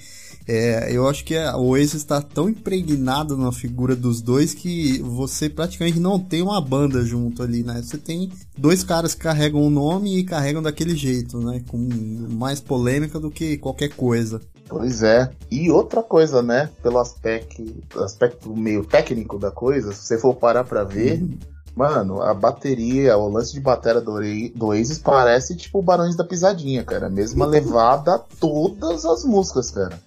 é, 0.47 0.89
eu 0.91 1.07
acho 1.07 1.23
que 1.23 1.37
o 1.37 1.67
Oasis 1.67 1.93
está 1.93 2.19
tão 2.19 2.49
impregnado 2.49 3.37
na 3.37 3.51
figura 3.51 3.95
dos 3.95 4.21
dois 4.21 4.55
que 4.55 4.99
você 5.03 5.49
praticamente 5.49 5.99
não 5.99 6.19
tem 6.19 6.41
uma 6.41 6.59
banda 6.59 7.05
junto 7.05 7.43
ali, 7.43 7.63
né? 7.63 7.79
Você 7.81 7.97
tem 7.97 8.31
dois 8.57 8.83
caras 8.83 9.13
que 9.13 9.21
carregam 9.21 9.61
o 9.61 9.67
um 9.67 9.69
nome 9.69 10.17
e 10.17 10.23
carregam 10.23 10.63
daquele 10.63 10.95
jeito, 10.95 11.39
né? 11.39 11.61
Com 11.67 11.77
mais 12.31 12.59
polêmica 12.59 13.19
do 13.19 13.29
que 13.29 13.57
qualquer 13.57 13.89
coisa. 13.89 14.41
Pois 14.73 15.03
é. 15.03 15.29
E 15.51 15.69
outra 15.69 16.01
coisa, 16.01 16.41
né? 16.41 16.69
Pelo 16.81 16.97
aspecto, 16.97 17.63
aspecto 18.03 18.55
meio 18.55 18.83
técnico 18.83 19.37
da 19.37 19.51
coisa, 19.51 19.93
se 19.93 20.01
você 20.01 20.17
for 20.17 20.33
parar 20.33 20.63
pra 20.63 20.83
ver, 20.83 21.21
uhum. 21.21 21.37
mano, 21.75 22.21
a 22.23 22.33
bateria, 22.33 23.15
o 23.15 23.29
lance 23.29 23.53
de 23.53 23.59
bateria 23.59 24.01
do, 24.01 24.19
do 24.55 24.65
Oasis 24.67 24.97
parece 24.97 25.55
tipo 25.55 25.79
Barões 25.81 26.15
da 26.15 26.23
Pisadinha, 26.23 26.83
cara. 26.83 27.07
Mesma 27.07 27.45
levada 27.45 28.15
a 28.15 28.19
todas 28.19 29.05
as 29.05 29.23
músicas, 29.23 29.69
cara. 29.69 29.99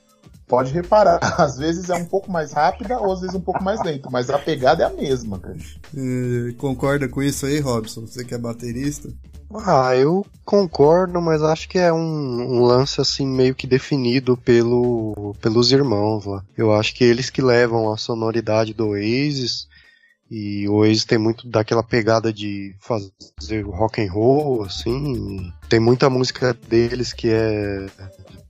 Pode 0.48 0.72
reparar, 0.72 1.20
às 1.40 1.56
vezes 1.56 1.88
é 1.88 1.94
um 1.94 2.04
pouco 2.04 2.30
mais 2.30 2.52
rápida 2.52 2.98
ou 2.98 3.12
às 3.12 3.20
vezes 3.20 3.36
um 3.36 3.40
pouco 3.40 3.62
mais 3.62 3.82
lento, 3.84 4.08
mas 4.10 4.30
a 4.30 4.38
pegada 4.38 4.82
é 4.82 4.86
a 4.86 4.90
mesma, 4.90 5.38
cara. 5.38 5.56
Uh, 5.94 6.54
concorda 6.56 7.08
com 7.08 7.22
isso 7.22 7.46
aí, 7.46 7.60
Robson? 7.60 8.02
Você 8.02 8.24
que 8.24 8.34
é 8.34 8.38
baterista? 8.38 9.08
Ah, 9.54 9.94
eu 9.94 10.26
concordo, 10.44 11.20
mas 11.20 11.42
acho 11.42 11.68
que 11.68 11.78
é 11.78 11.92
um, 11.92 12.56
um, 12.56 12.62
lance 12.62 13.00
assim 13.00 13.26
meio 13.26 13.54
que 13.54 13.66
definido 13.66 14.36
pelo, 14.36 15.34
pelos 15.40 15.72
irmãos 15.72 16.24
lá. 16.24 16.44
Eu 16.56 16.72
acho 16.74 16.94
que 16.94 17.04
eles 17.04 17.30
que 17.30 17.40
levam 17.40 17.92
a 17.92 17.96
sonoridade 17.96 18.74
do 18.74 18.88
Oasis 18.88 19.68
e 20.30 20.68
o 20.68 20.74
Oasis 20.74 21.04
tem 21.04 21.18
muito 21.18 21.48
daquela 21.48 21.82
pegada 21.82 22.32
de 22.32 22.74
fazer 22.80 23.62
rock 23.62 24.02
and 24.02 24.10
roll, 24.10 24.64
assim. 24.64 25.52
Tem 25.68 25.78
muita 25.78 26.10
música 26.10 26.52
deles 26.68 27.12
que 27.12 27.28
é 27.30 27.86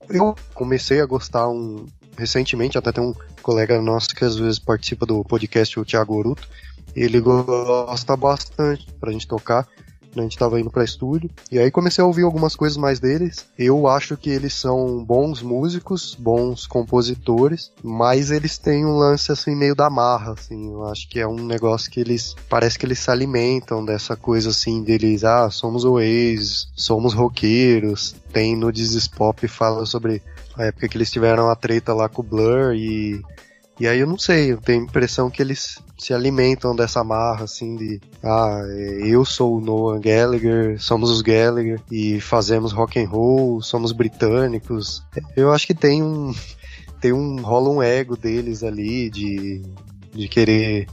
eu 0.09 0.35
comecei 0.55 1.01
a 1.01 1.07
gostar 1.07 1.49
um 1.49 1.87
recentemente, 2.17 2.79
até 2.79 2.93
tem 2.93 3.05
um 3.05 3.15
colega 3.43 3.81
nosso 3.81 4.09
que 4.15 4.25
às 4.25 4.37
vezes 4.37 4.59
participa 4.59 5.05
do 5.05 5.23
podcast, 5.25 5.79
o 5.79 5.85
Thiago 5.85 6.17
Oruto. 6.17 6.49
Ele 6.95 7.21
gosta 7.21 8.17
bastante 8.17 8.87
pra 8.99 9.13
gente 9.13 9.27
tocar 9.27 9.69
a 10.21 10.23
gente 10.23 10.39
tava 10.39 10.61
indo 10.61 10.71
pra 10.71 10.85
estúdio, 10.85 11.31
e 11.51 11.59
aí 11.59 11.71
comecei 11.71 12.03
a 12.03 12.07
ouvir 12.07 12.23
algumas 12.23 12.57
coisas 12.57 12.77
mais 12.77 13.01
deles. 13.01 13.47
Eu 13.59 13.87
acho 13.87 14.17
que 14.17 14.31
eles 14.31 14.55
são 14.55 15.05
bons 15.05 15.43
músicos, 15.43 16.17
bons 16.19 16.67
compositores, 16.67 17.71
mas 17.83 18.31
eles 18.31 18.59
têm 18.59 18.85
um 18.85 18.97
lance 18.97 19.31
assim 19.33 19.55
meio 19.55 19.75
da 19.75 19.91
marra, 19.91 20.33
assim. 20.33 20.73
Eu 20.73 20.87
acho 20.87 21.09
que 21.09 21.21
é 21.21 21.27
um 21.27 21.45
negócio 21.45 21.91
que 21.91 22.01
eles 22.01 22.35
parece 22.49 22.79
que 22.79 22.87
eles 22.87 22.99
se 22.99 23.11
alimentam 23.11 23.85
dessa 23.85 24.17
coisa 24.17 24.51
assim 24.51 24.83
deles, 24.83 25.25
ah, 25.25 25.51
somos 25.51 25.85
Oasis, 25.85 26.69
somos 26.75 27.15
roqueiros. 27.15 28.15
Tem 28.33 28.57
no 28.57 28.73
Dizes 28.73 29.09
Pop 29.09 29.47
fala 29.49 29.87
sobre 29.87 30.23
a 30.57 30.65
época 30.65 30.89
que 30.89 30.97
eles 30.97 31.11
tiveram 31.11 31.51
a 31.51 31.57
treta 31.57 31.93
lá 31.95 32.09
com 32.09 32.23
o 32.23 32.25
Blur 32.25 32.75
e 32.75 33.23
e 33.79 33.87
aí 33.87 34.01
eu 34.01 34.07
não 34.07 34.19
sei, 34.19 34.53
eu 34.53 34.59
tenho 34.59 34.81
a 34.81 34.85
impressão 34.85 35.31
que 35.31 35.43
eles 35.43 35.79
se 35.99 36.15
alimentam 36.15 36.75
dessa 36.75 37.05
marra, 37.05 37.45
assim, 37.45 37.77
de 37.77 38.01
ah, 38.23 38.63
é, 38.69 39.07
eu 39.07 39.25
sou 39.25 39.59
o 39.59 39.61
Noah 39.61 39.99
Gallagher, 39.99 40.81
somos 40.81 41.11
os 41.11 41.21
Gallagher 41.21 41.81
e 41.91 42.21
fazemos 42.21 42.73
rock 42.73 42.99
and 42.99 43.09
roll, 43.09 43.61
somos 43.61 43.93
britânicos. 43.93 45.03
Eu 45.37 45.53
acho 45.53 45.67
que 45.67 45.75
tem 45.75 46.03
um 46.03 46.35
tem 47.01 47.13
um 47.13 47.43
rola 47.43 47.69
um 47.69 47.83
ego 47.83 48.17
deles 48.17 48.63
ali 48.63 49.11
de, 49.11 49.63
de 50.13 50.27
querer 50.29 50.87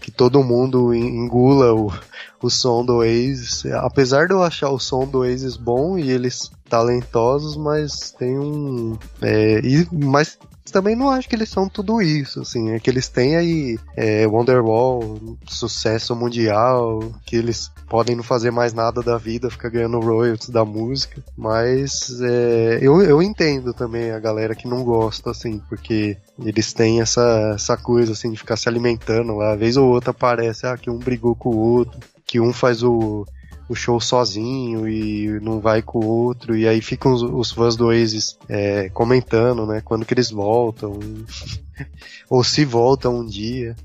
que 0.00 0.10
todo 0.10 0.42
mundo 0.42 0.94
engula 0.94 1.74
o, 1.74 1.92
o 2.42 2.48
som 2.48 2.84
do 2.84 2.96
Oasis. 2.96 3.66
Apesar 3.66 4.26
de 4.26 4.32
eu 4.32 4.42
achar 4.42 4.70
o 4.70 4.78
som 4.78 5.06
do 5.06 5.18
Oasis 5.18 5.56
bom 5.56 5.98
e 5.98 6.10
eles 6.10 6.50
talentosos, 6.68 7.56
mas 7.56 8.12
tem 8.12 8.38
um. 8.38 8.96
É, 9.20 9.60
e, 9.60 9.86
mas 9.92 10.38
também 10.70 10.96
não 10.96 11.10
acho 11.10 11.28
que 11.28 11.34
eles 11.34 11.48
são 11.48 11.68
tudo 11.68 12.00
isso, 12.00 12.40
assim. 12.40 12.70
É 12.70 12.80
que 12.80 12.88
eles 12.88 13.08
têm 13.08 13.36
aí 13.36 13.78
é, 13.96 14.26
Wonderwall, 14.26 15.18
sucesso 15.46 16.14
mundial, 16.16 17.12
que 17.26 17.36
eles 17.36 17.70
podem 17.88 18.16
não 18.16 18.22
fazer 18.22 18.50
mais 18.50 18.72
nada 18.72 19.02
da 19.02 19.18
vida, 19.18 19.50
ficar 19.50 19.68
ganhando 19.68 20.00
royalties 20.00 20.50
da 20.50 20.64
música. 20.64 21.22
Mas 21.36 22.20
é, 22.20 22.78
eu, 22.80 23.02
eu 23.02 23.22
entendo 23.22 23.74
também 23.74 24.10
a 24.10 24.18
galera 24.18 24.54
que 24.54 24.68
não 24.68 24.82
gosta, 24.84 25.30
assim, 25.30 25.60
porque 25.68 26.16
eles 26.38 26.72
têm 26.72 27.00
essa, 27.00 27.52
essa 27.54 27.76
coisa, 27.76 28.12
assim, 28.12 28.30
de 28.30 28.38
ficar 28.38 28.56
se 28.56 28.68
alimentando 28.68 29.36
lá. 29.36 29.56
Vez 29.56 29.76
ou 29.76 29.88
outra 29.88 30.10
aparece, 30.10 30.66
ah, 30.66 30.76
que 30.76 30.90
um 30.90 30.98
brigou 30.98 31.34
com 31.34 31.50
o 31.50 31.58
outro, 31.58 31.98
que 32.26 32.40
um 32.40 32.52
faz 32.52 32.82
o 32.82 33.26
o 33.70 33.74
show 33.76 34.00
sozinho 34.00 34.88
e 34.88 35.38
não 35.40 35.60
vai 35.60 35.80
com 35.80 36.00
o 36.00 36.06
outro, 36.06 36.56
e 36.56 36.66
aí 36.66 36.82
ficam 36.82 37.12
os, 37.12 37.22
os 37.22 37.52
fãs 37.52 37.76
do 37.76 37.86
Oasis 37.86 38.36
é, 38.48 38.88
comentando, 38.88 39.64
né, 39.64 39.80
quando 39.80 40.04
que 40.04 40.12
eles 40.12 40.28
voltam, 40.28 40.98
ou 42.28 42.42
se 42.42 42.64
voltam 42.64 43.20
um 43.20 43.24
dia. 43.24 43.76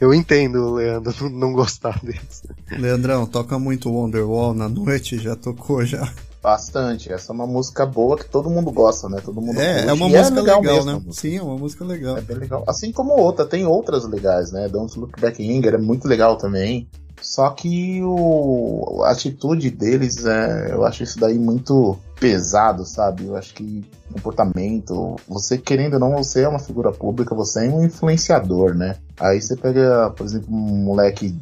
Eu 0.00 0.14
entendo, 0.14 0.74
Leandro, 0.74 1.12
não 1.28 1.52
gostar 1.52 2.00
deles. 2.00 2.44
Leandrão, 2.70 3.26
toca 3.26 3.58
muito 3.58 3.90
Wonderwall 3.90 4.54
na 4.54 4.68
noite, 4.68 5.18
já 5.18 5.34
tocou 5.34 5.84
já. 5.84 6.08
Bastante. 6.40 7.12
Essa 7.12 7.32
é 7.32 7.34
uma 7.34 7.46
música 7.46 7.84
boa 7.84 8.16
que 8.16 8.30
todo 8.30 8.48
mundo 8.48 8.70
gosta, 8.70 9.08
né? 9.08 9.20
Todo 9.20 9.42
mundo 9.42 9.60
É, 9.60 9.86
é 9.86 9.92
uma 9.92 10.08
música 10.08 10.38
é 10.38 10.42
legal, 10.42 10.60
legal 10.60 10.76
mesmo, 10.76 10.92
né? 10.92 11.02
Sim, 11.10 11.38
é 11.38 11.42
uma 11.42 11.56
música 11.56 11.84
legal. 11.84 12.16
É 12.16 12.20
bem 12.20 12.36
legal. 12.36 12.62
Assim 12.68 12.92
como 12.92 13.16
outra, 13.16 13.44
tem 13.44 13.66
outras 13.66 14.08
legais, 14.08 14.52
né? 14.52 14.68
Don't 14.68 14.96
Look 14.96 15.20
Back 15.20 15.42
Anger 15.42 15.74
é 15.74 15.78
muito 15.78 16.06
legal 16.06 16.36
também. 16.38 16.88
Só 17.20 17.50
que 17.50 18.00
o, 18.02 19.02
a 19.04 19.10
atitude 19.10 19.70
deles, 19.70 20.24
é, 20.24 20.72
eu 20.72 20.84
acho 20.84 21.02
isso 21.02 21.18
daí 21.18 21.38
muito 21.38 21.98
pesado, 22.18 22.84
sabe? 22.84 23.26
Eu 23.26 23.36
acho 23.36 23.54
que 23.54 23.84
comportamento, 24.12 25.16
você 25.28 25.58
querendo 25.58 25.94
ou 25.94 26.00
não, 26.00 26.16
você 26.16 26.42
é 26.42 26.48
uma 26.48 26.58
figura 26.58 26.92
pública, 26.92 27.34
você 27.34 27.66
é 27.66 27.70
um 27.70 27.84
influenciador, 27.84 28.74
né? 28.74 28.96
Aí 29.18 29.40
você 29.40 29.56
pega, 29.56 30.10
por 30.10 30.24
exemplo, 30.24 30.54
um 30.54 30.84
moleque 30.84 31.34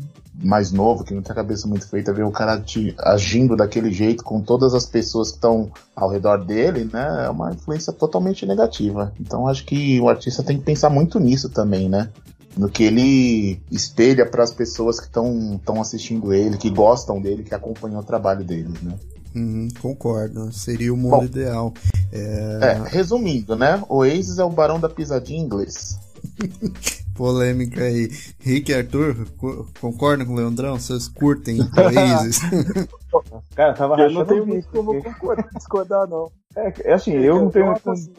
mais 0.42 0.72
novo, 0.72 1.04
que 1.04 1.14
não 1.14 1.22
tem 1.22 1.32
a 1.32 1.36
cabeça 1.36 1.68
muito 1.68 1.88
feita, 1.88 2.12
ver 2.12 2.24
o 2.24 2.30
cara 2.30 2.58
te, 2.60 2.94
agindo 2.98 3.56
daquele 3.56 3.92
jeito 3.92 4.24
com 4.24 4.40
todas 4.40 4.74
as 4.74 4.84
pessoas 4.84 5.28
que 5.28 5.36
estão 5.36 5.70
ao 5.94 6.10
redor 6.10 6.44
dele, 6.44 6.88
né? 6.92 7.26
É 7.26 7.30
uma 7.30 7.52
influência 7.52 7.92
totalmente 7.92 8.44
negativa. 8.44 9.12
Então 9.20 9.46
acho 9.46 9.64
que 9.64 10.00
o 10.00 10.08
artista 10.08 10.42
tem 10.42 10.58
que 10.58 10.64
pensar 10.64 10.90
muito 10.90 11.20
nisso 11.20 11.48
também, 11.48 11.88
né? 11.88 12.10
No 12.56 12.68
que 12.68 12.84
ele 12.84 13.60
espelha 13.70 14.26
para 14.26 14.42
as 14.42 14.52
pessoas 14.52 15.00
que 15.00 15.06
estão 15.06 15.80
assistindo 15.80 16.32
ele, 16.32 16.56
que 16.56 16.70
gostam 16.70 17.20
dele, 17.20 17.42
que 17.42 17.54
acompanham 17.54 18.00
o 18.00 18.04
trabalho 18.04 18.44
dele, 18.44 18.74
né? 18.82 18.96
Uhum, 19.34 19.68
concordo, 19.80 20.52
seria 20.52 20.94
o 20.94 20.96
mundo 20.96 21.16
Bom, 21.16 21.24
ideal. 21.24 21.74
É... 22.12 22.58
é... 22.62 22.88
resumindo, 22.88 23.56
né? 23.56 23.82
O 23.88 23.96
Oasis 23.98 24.38
é 24.38 24.44
o 24.44 24.50
barão 24.50 24.78
da 24.78 24.88
pisadinha 24.88 25.40
inglês. 25.40 25.98
Polêmica 27.14 27.82
aí. 27.82 28.10
Rick 28.40 28.70
e 28.70 28.74
Arthur, 28.74 29.26
concordam 29.80 30.26
com 30.26 30.32
o 30.32 30.36
Leandrão? 30.36 30.78
Vocês 30.78 31.08
curtem 31.08 31.60
Oasis? 31.60 32.40
Cara, 33.54 33.72
tava 33.74 34.00
eu 34.00 34.10
não 34.10 34.24
tenho 34.24 34.46
muito 34.46 34.68
como 34.68 35.00
discordar, 35.56 36.08
não. 36.08 36.30
É, 36.56 36.90
é 36.90 36.92
assim, 36.92 37.16
é, 37.16 37.28
eu 37.28 37.36
não 37.36 37.50
tenho. 37.50 37.72
Assim, 37.72 38.12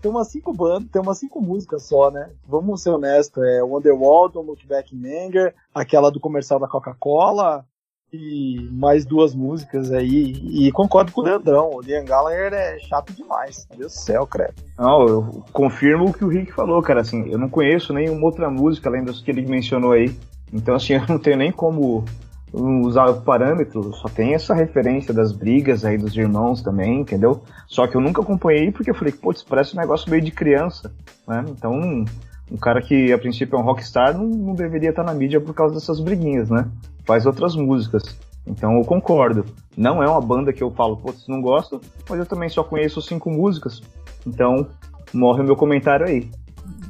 tem 0.00 0.10
umas 0.10 0.28
cinco 0.28 0.52
bandas, 0.52 0.88
tem 0.90 1.02
umas 1.02 1.18
cinco 1.18 1.40
músicas 1.40 1.82
só, 1.82 2.10
né? 2.10 2.30
Vamos 2.46 2.82
ser 2.82 2.90
honestos, 2.90 3.42
é 3.42 3.62
Wonderwall, 3.62 4.28
Don't 4.28 4.48
Look 4.48 4.66
Back 4.66 4.94
in 4.94 5.06
Anger, 5.06 5.54
aquela 5.74 6.10
do 6.10 6.20
comercial 6.20 6.60
da 6.60 6.68
Coca-Cola, 6.68 7.64
e 8.12 8.68
mais 8.70 9.06
duas 9.06 9.34
músicas 9.34 9.90
aí. 9.90 10.32
E 10.32 10.70
concordo 10.72 11.10
com 11.12 11.22
o 11.22 11.24
Leandrão, 11.24 11.70
o 11.72 11.80
Liam 11.80 12.04
Gallagher 12.04 12.52
é 12.52 12.78
chato 12.80 13.12
demais. 13.12 13.66
Meu 13.70 13.80
Deus 13.80 13.94
do 13.94 13.98
céu, 13.98 14.26
credo. 14.26 14.54
Não, 14.78 15.06
eu 15.06 15.44
confirmo 15.52 16.06
o 16.06 16.12
que 16.12 16.24
o 16.24 16.28
Rick 16.28 16.52
falou, 16.52 16.82
cara. 16.82 17.00
Assim, 17.00 17.28
eu 17.30 17.38
não 17.38 17.48
conheço 17.48 17.92
nenhuma 17.92 18.26
outra 18.26 18.50
música 18.50 18.88
além 18.88 19.04
das 19.04 19.20
que 19.20 19.30
ele 19.30 19.46
mencionou 19.46 19.92
aí. 19.92 20.14
Então, 20.52 20.74
assim, 20.74 20.92
eu 20.94 21.06
não 21.08 21.18
tenho 21.18 21.38
nem 21.38 21.50
como 21.50 22.04
usar 22.52 23.06
o 23.06 23.22
parâmetro, 23.22 23.92
só 23.94 24.08
tem 24.08 24.34
essa 24.34 24.54
referência 24.54 25.12
das 25.14 25.32
brigas 25.32 25.84
aí 25.84 25.96
dos 25.96 26.16
irmãos 26.16 26.62
também, 26.62 27.00
entendeu? 27.00 27.42
Só 27.66 27.86
que 27.86 27.96
eu 27.96 28.00
nunca 28.00 28.20
acompanhei 28.20 28.70
porque 28.70 28.90
eu 28.90 28.94
falei, 28.94 29.12
putz, 29.12 29.42
parece 29.42 29.74
um 29.74 29.80
negócio 29.80 30.10
meio 30.10 30.22
de 30.22 30.30
criança, 30.30 30.92
né? 31.26 31.44
Então, 31.48 31.72
um, 31.72 32.04
um 32.50 32.56
cara 32.56 32.82
que 32.82 33.12
a 33.12 33.18
princípio 33.18 33.56
é 33.56 33.58
um 33.58 33.64
rockstar 33.64 34.16
não, 34.16 34.26
não 34.26 34.54
deveria 34.54 34.90
estar 34.90 35.02
na 35.02 35.14
mídia 35.14 35.40
por 35.40 35.54
causa 35.54 35.74
dessas 35.74 35.98
briguinhas, 35.98 36.50
né? 36.50 36.68
Faz 37.06 37.24
outras 37.24 37.56
músicas. 37.56 38.02
Então 38.46 38.76
eu 38.76 38.84
concordo. 38.84 39.44
Não 39.76 40.02
é 40.02 40.08
uma 40.08 40.20
banda 40.20 40.52
que 40.52 40.62
eu 40.62 40.70
falo, 40.70 40.96
putz, 40.96 41.26
não 41.28 41.40
gosto, 41.40 41.80
mas 42.08 42.18
eu 42.18 42.26
também 42.26 42.48
só 42.48 42.62
conheço 42.62 43.00
cinco 43.00 43.30
músicas. 43.30 43.80
Então, 44.26 44.66
morre 45.12 45.40
o 45.40 45.44
meu 45.44 45.56
comentário 45.56 46.06
aí. 46.06 46.28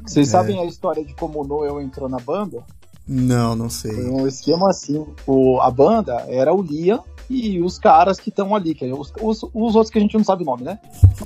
Vocês 0.05 0.27
é. 0.27 0.31
sabem 0.31 0.59
a 0.59 0.65
história 0.65 1.03
de 1.03 1.13
como 1.13 1.41
o 1.41 1.47
Noel 1.47 1.81
entrou 1.81 2.09
na 2.09 2.17
banda? 2.17 2.63
Não, 3.07 3.55
não 3.55 3.69
sei. 3.69 3.91
Foi 3.91 4.09
um 4.09 4.27
esquema 4.27 4.69
assim. 4.69 5.05
O, 5.27 5.59
a 5.59 5.69
banda 5.69 6.25
era 6.27 6.53
o 6.53 6.61
Liam 6.61 7.03
e 7.29 7.61
os 7.61 7.77
caras 7.77 8.19
que 8.19 8.29
estão 8.29 8.55
ali, 8.55 8.73
que 8.73 8.85
é 8.85 8.93
os, 8.93 9.11
os, 9.21 9.43
os, 9.43 9.75
outros 9.75 9.89
que 9.89 9.97
a 9.97 10.01
gente 10.01 10.17
não 10.17 10.23
sabe 10.23 10.43
o 10.43 10.45
nome, 10.45 10.63
né? 10.63 10.79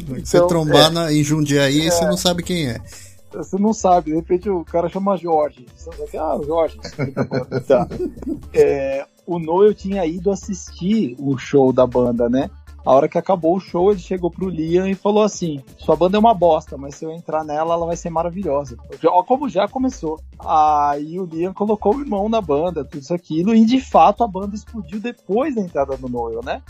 Você 0.08 0.38
então, 0.38 0.48
trombar 0.48 0.88
é, 0.88 0.90
na, 0.90 1.14
em 1.14 1.24
Jundiaí, 1.24 1.88
é, 1.88 1.92
você 1.92 2.06
não 2.06 2.18
sabe 2.18 2.44
quem 2.44 2.70
é. 2.70 2.82
Você 3.32 3.58
não 3.58 3.74
sabe, 3.74 4.12
de 4.12 4.16
repente 4.16 4.50
o 4.50 4.64
cara 4.64 4.90
chama 4.90 5.18
Jorge. 5.18 5.66
Você 5.76 5.90
vai 5.90 6.08
ah, 6.20 6.40
Jorge. 6.46 6.78
tá. 7.68 7.88
É, 8.54 9.06
o 9.26 9.38
Noel 9.38 9.74
tinha 9.74 10.06
ido 10.06 10.32
assistir 10.32 11.16
o 11.20 11.38
show 11.38 11.74
da 11.74 11.86
banda, 11.86 12.30
né? 12.30 12.50
A 12.88 12.94
hora 12.94 13.10
que 13.10 13.18
acabou 13.18 13.58
o 13.58 13.60
show, 13.60 13.92
ele 13.92 14.00
chegou 14.00 14.32
pro 14.32 14.48
Liam 14.48 14.88
e 14.88 14.96
falou 14.96 15.22
assim: 15.22 15.62
Sua 15.78 15.94
banda 15.94 16.16
é 16.16 16.20
uma 16.20 16.34
bosta, 16.34 16.78
mas 16.78 16.96
se 16.96 17.04
eu 17.04 17.12
entrar 17.12 17.44
nela, 17.44 17.74
ela 17.74 17.86
vai 17.86 17.98
ser 17.98 18.10
maravilhosa. 18.10 18.78
Como 19.28 19.50
já 19.50 19.68
começou. 19.68 20.22
Aí 20.40 21.20
o 21.20 21.26
Liam 21.26 21.54
colocou 21.54 21.94
o 21.94 22.00
irmão 22.00 22.30
na 22.30 22.40
banda, 22.40 22.86
tudo 22.86 23.02
isso 23.02 23.14
aquilo, 23.14 23.54
e 23.54 23.66
de 23.66 23.82
fato 23.82 24.24
a 24.24 24.28
banda 24.28 24.56
explodiu 24.56 25.02
depois 25.02 25.54
da 25.54 25.62
entrada 25.62 25.98
do 25.98 26.08
Noel, 26.08 26.40
né? 26.42 26.62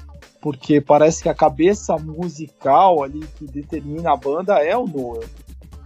Porque 0.41 0.81
parece 0.81 1.21
que 1.21 1.29
a 1.29 1.35
cabeça 1.35 1.95
musical 1.97 3.03
ali 3.03 3.19
que 3.37 3.45
determina 3.45 4.11
a 4.11 4.17
banda 4.17 4.57
é 4.57 4.75
o 4.75 4.87
Noel. 4.87 5.29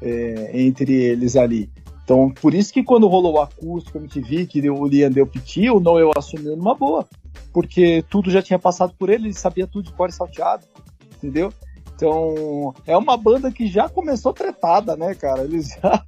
É, 0.01 0.51
entre 0.53 0.93
eles 0.93 1.35
ali. 1.35 1.69
Então, 2.05 2.31
por 2.41 2.53
isso 2.53 2.71
que 2.71 2.83
quando 2.83 3.05
rolou 3.09 3.33
o 3.33 3.41
acústico 3.41 3.97
MTV, 3.97 4.45
que 4.45 4.69
o 4.69 4.85
Liam 4.85 5.11
deu 5.11 5.27
piti, 5.27 5.69
o 5.69 5.81
Noel 5.81 6.11
assumiu 6.15 6.55
numa 6.55 6.73
boa 6.73 7.05
porque 7.53 8.03
tudo 8.09 8.31
já 8.31 8.41
tinha 8.41 8.59
passado 8.59 8.93
por 8.97 9.09
ele, 9.09 9.27
ele 9.27 9.33
sabia 9.33 9.67
tudo 9.67 9.85
de 9.85 9.93
cor 9.93 10.09
e 10.09 10.13
salteado, 10.13 10.65
entendeu? 11.15 11.53
Então, 11.95 12.73
é 12.87 12.97
uma 12.97 13.15
banda 13.15 13.51
que 13.51 13.67
já 13.67 13.87
começou 13.87 14.33
tretada, 14.33 14.95
né, 14.95 15.13
cara? 15.13 15.43
Eles 15.43 15.77
já, 15.81 16.03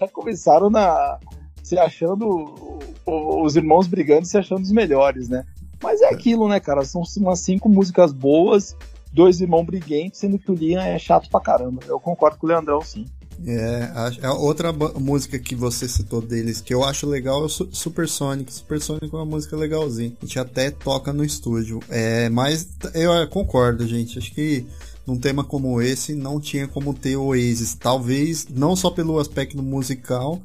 já 0.00 0.08
começaram 0.08 0.68
na, 0.68 1.18
se 1.62 1.78
achando, 1.78 2.78
os 3.06 3.56
irmãos 3.56 3.86
brigando 3.86 4.24
se 4.24 4.38
achando 4.38 4.62
os 4.62 4.72
melhores, 4.72 5.28
né? 5.28 5.44
Mas 5.82 6.00
é 6.00 6.08
aquilo, 6.08 6.48
né, 6.48 6.58
cara? 6.58 6.84
São 6.84 7.02
umas 7.18 7.40
cinco 7.40 7.68
músicas 7.68 8.12
boas, 8.12 8.76
dois 9.12 9.40
irmãos 9.40 9.64
briguentes, 9.64 10.20
sendo 10.20 10.38
que 10.38 10.50
o 10.50 10.54
Liam 10.54 10.80
é 10.80 10.98
chato 10.98 11.28
pra 11.28 11.40
caramba. 11.40 11.82
Eu 11.86 12.00
concordo 12.00 12.38
com 12.38 12.46
o 12.46 12.48
Leandrão, 12.48 12.80
sim. 12.80 13.06
É, 13.44 13.90
a, 13.94 14.28
a 14.28 14.34
outra 14.34 14.72
música 14.72 15.38
que 15.38 15.54
você 15.54 15.88
citou 15.88 16.22
deles 16.22 16.60
que 16.60 16.72
eu 16.72 16.84
acho 16.84 17.06
legal 17.06 17.42
é 17.42 17.46
o 17.46 17.48
Supersonic. 17.48 18.52
Supersonic 18.52 19.04
é 19.04 19.16
uma 19.16 19.24
música 19.24 19.56
legalzinha. 19.56 20.12
A 20.22 20.24
gente 20.24 20.38
até 20.38 20.70
toca 20.70 21.12
no 21.12 21.24
estúdio. 21.24 21.80
É, 21.88 22.28
mas 22.28 22.68
eu 22.94 23.28
concordo, 23.28 23.86
gente. 23.86 24.18
Acho 24.18 24.32
que 24.32 24.66
num 25.06 25.18
tema 25.18 25.44
como 25.44 25.80
esse 25.80 26.14
não 26.14 26.40
tinha 26.40 26.66
como 26.66 26.92
ter 26.92 27.16
Oasis. 27.16 27.74
Talvez 27.74 28.46
não 28.50 28.74
só 28.74 28.90
pelo 28.90 29.18
aspecto 29.18 29.62
musical, 29.62 30.42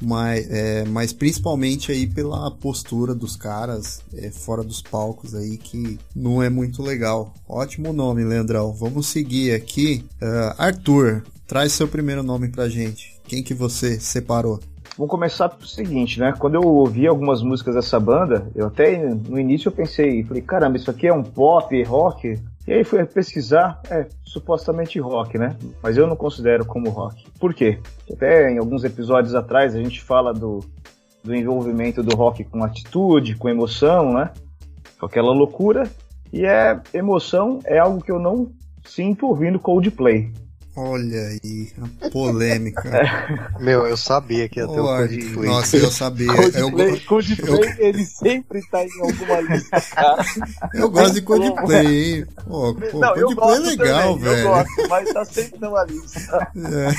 mas, 0.00 0.50
é, 0.50 0.84
mas 0.86 1.12
principalmente 1.12 1.92
aí 1.92 2.06
pela 2.06 2.50
postura 2.50 3.14
dos 3.14 3.36
caras 3.36 4.00
é, 4.14 4.30
fora 4.30 4.64
dos 4.64 4.80
palcos 4.80 5.34
aí 5.34 5.58
que 5.58 5.98
não 6.16 6.42
é 6.42 6.48
muito 6.48 6.82
legal. 6.82 7.34
Ótimo 7.48 7.92
nome, 7.92 8.24
Leandrão. 8.24 8.72
Vamos 8.72 9.06
seguir 9.06 9.52
aqui. 9.52 10.04
Uh, 10.20 10.54
Arthur, 10.56 11.22
Traz 11.50 11.72
seu 11.72 11.88
primeiro 11.88 12.22
nome 12.22 12.46
pra 12.46 12.68
gente. 12.68 13.20
Quem 13.24 13.42
que 13.42 13.52
você 13.52 13.98
separou? 13.98 14.60
Vamos 14.96 15.10
começar 15.10 15.48
pelo 15.48 15.66
seguinte, 15.66 16.20
né? 16.20 16.32
Quando 16.38 16.54
eu 16.54 16.62
ouvi 16.62 17.08
algumas 17.08 17.42
músicas 17.42 17.74
dessa 17.74 17.98
banda, 17.98 18.48
eu 18.54 18.68
até 18.68 18.96
no 19.12 19.36
início 19.36 19.66
eu 19.66 19.72
pensei, 19.72 20.22
falei, 20.22 20.42
caramba, 20.42 20.76
isso 20.76 20.88
aqui 20.88 21.08
é 21.08 21.12
um 21.12 21.24
pop, 21.24 21.82
rock? 21.82 22.40
E 22.68 22.72
aí 22.72 22.84
fui 22.84 23.04
pesquisar, 23.04 23.82
é 23.90 24.06
supostamente 24.22 25.00
rock, 25.00 25.38
né? 25.38 25.56
Mas 25.82 25.96
eu 25.96 26.06
não 26.06 26.14
considero 26.14 26.64
como 26.64 26.88
rock. 26.88 27.26
Por 27.40 27.52
quê? 27.52 27.80
Até 28.08 28.48
em 28.52 28.58
alguns 28.58 28.84
episódios 28.84 29.34
atrás 29.34 29.74
a 29.74 29.82
gente 29.82 30.00
fala 30.00 30.32
do, 30.32 30.60
do 31.24 31.34
envolvimento 31.34 32.00
do 32.00 32.14
rock 32.14 32.44
com 32.44 32.62
atitude, 32.62 33.34
com 33.34 33.48
emoção, 33.48 34.12
né? 34.12 34.30
Com 35.00 35.06
aquela 35.06 35.32
loucura. 35.32 35.90
E 36.32 36.46
é 36.46 36.80
emoção 36.94 37.58
é 37.64 37.80
algo 37.80 38.00
que 38.00 38.12
eu 38.12 38.20
não 38.20 38.52
sinto 38.84 39.26
ouvindo 39.26 39.58
Coldplay. 39.58 40.32
Olha 40.82 41.20
aí, 41.26 41.68
a 42.00 42.08
polêmica. 42.08 42.90
Meu, 43.60 43.86
eu 43.86 43.98
sabia 43.98 44.48
que 44.48 44.60
ia 44.60 44.66
ter 44.66 44.80
o 44.80 44.82
Coldplay. 44.82 45.48
Nossa, 45.50 45.76
eu 45.76 45.90
sabia. 45.90 46.26
Coldplay, 46.28 46.94
eu, 46.94 47.00
Coldplay 47.06 47.74
eu, 47.78 47.86
ele 47.86 48.04
sempre 48.06 48.62
tá 48.70 48.82
em 48.82 49.00
alguma 49.02 49.40
lista, 49.42 49.78
cara. 49.94 50.24
Eu 50.72 50.88
gosto 50.88 51.12
de 51.12 51.20
Coldplay, 51.20 52.14
hein? 52.14 52.26
Pô, 52.46 52.74
pô, 52.74 52.98
Não, 52.98 53.12
Coldplay 53.12 53.56
é 53.56 53.58
legal, 53.58 54.14
também, 54.14 54.18
velho. 54.24 54.38
Eu 54.38 54.48
gosto, 54.48 54.88
mas 54.88 55.12
tá 55.12 55.24
sempre 55.26 55.60
numa 55.60 55.84
lista. 55.84 56.52
É. 56.56 56.94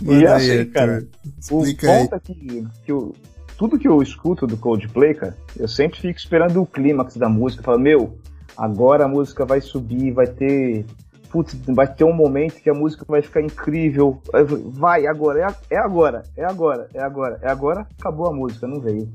e 0.00 0.26
assim, 0.26 0.50
aí, 0.50 0.64
cara, 0.64 1.06
Explica 1.38 1.92
o 1.92 1.98
ponto 1.98 2.14
é 2.14 2.20
que, 2.20 2.68
que 2.86 2.92
eu, 2.92 3.14
tudo 3.58 3.78
que 3.78 3.86
eu 3.86 4.02
escuto 4.02 4.46
do 4.46 4.56
Coldplay, 4.56 5.12
cara, 5.12 5.36
eu 5.58 5.68
sempre 5.68 6.00
fico 6.00 6.18
esperando 6.18 6.62
o 6.62 6.66
clímax 6.66 7.18
da 7.18 7.28
música. 7.28 7.62
Falo, 7.62 7.78
meu, 7.78 8.18
agora 8.56 9.04
a 9.04 9.08
música 9.08 9.44
vai 9.44 9.60
subir, 9.60 10.10
vai 10.12 10.26
ter 10.26 10.86
putz, 11.30 11.54
vai 11.68 11.86
ter 11.86 12.04
um 12.04 12.12
momento 12.12 12.60
que 12.60 12.68
a 12.68 12.74
música 12.74 13.04
vai 13.08 13.22
ficar 13.22 13.40
incrível. 13.40 14.20
Vai, 14.72 15.06
agora, 15.06 15.40
é, 15.40 15.74
é 15.74 15.78
agora, 15.78 16.22
é 16.36 16.44
agora, 16.44 16.88
é 16.92 17.02
agora, 17.02 17.38
é 17.42 17.50
agora, 17.50 17.86
acabou 17.98 18.26
a 18.26 18.32
música, 18.32 18.66
não 18.66 18.80
veio. 18.80 19.08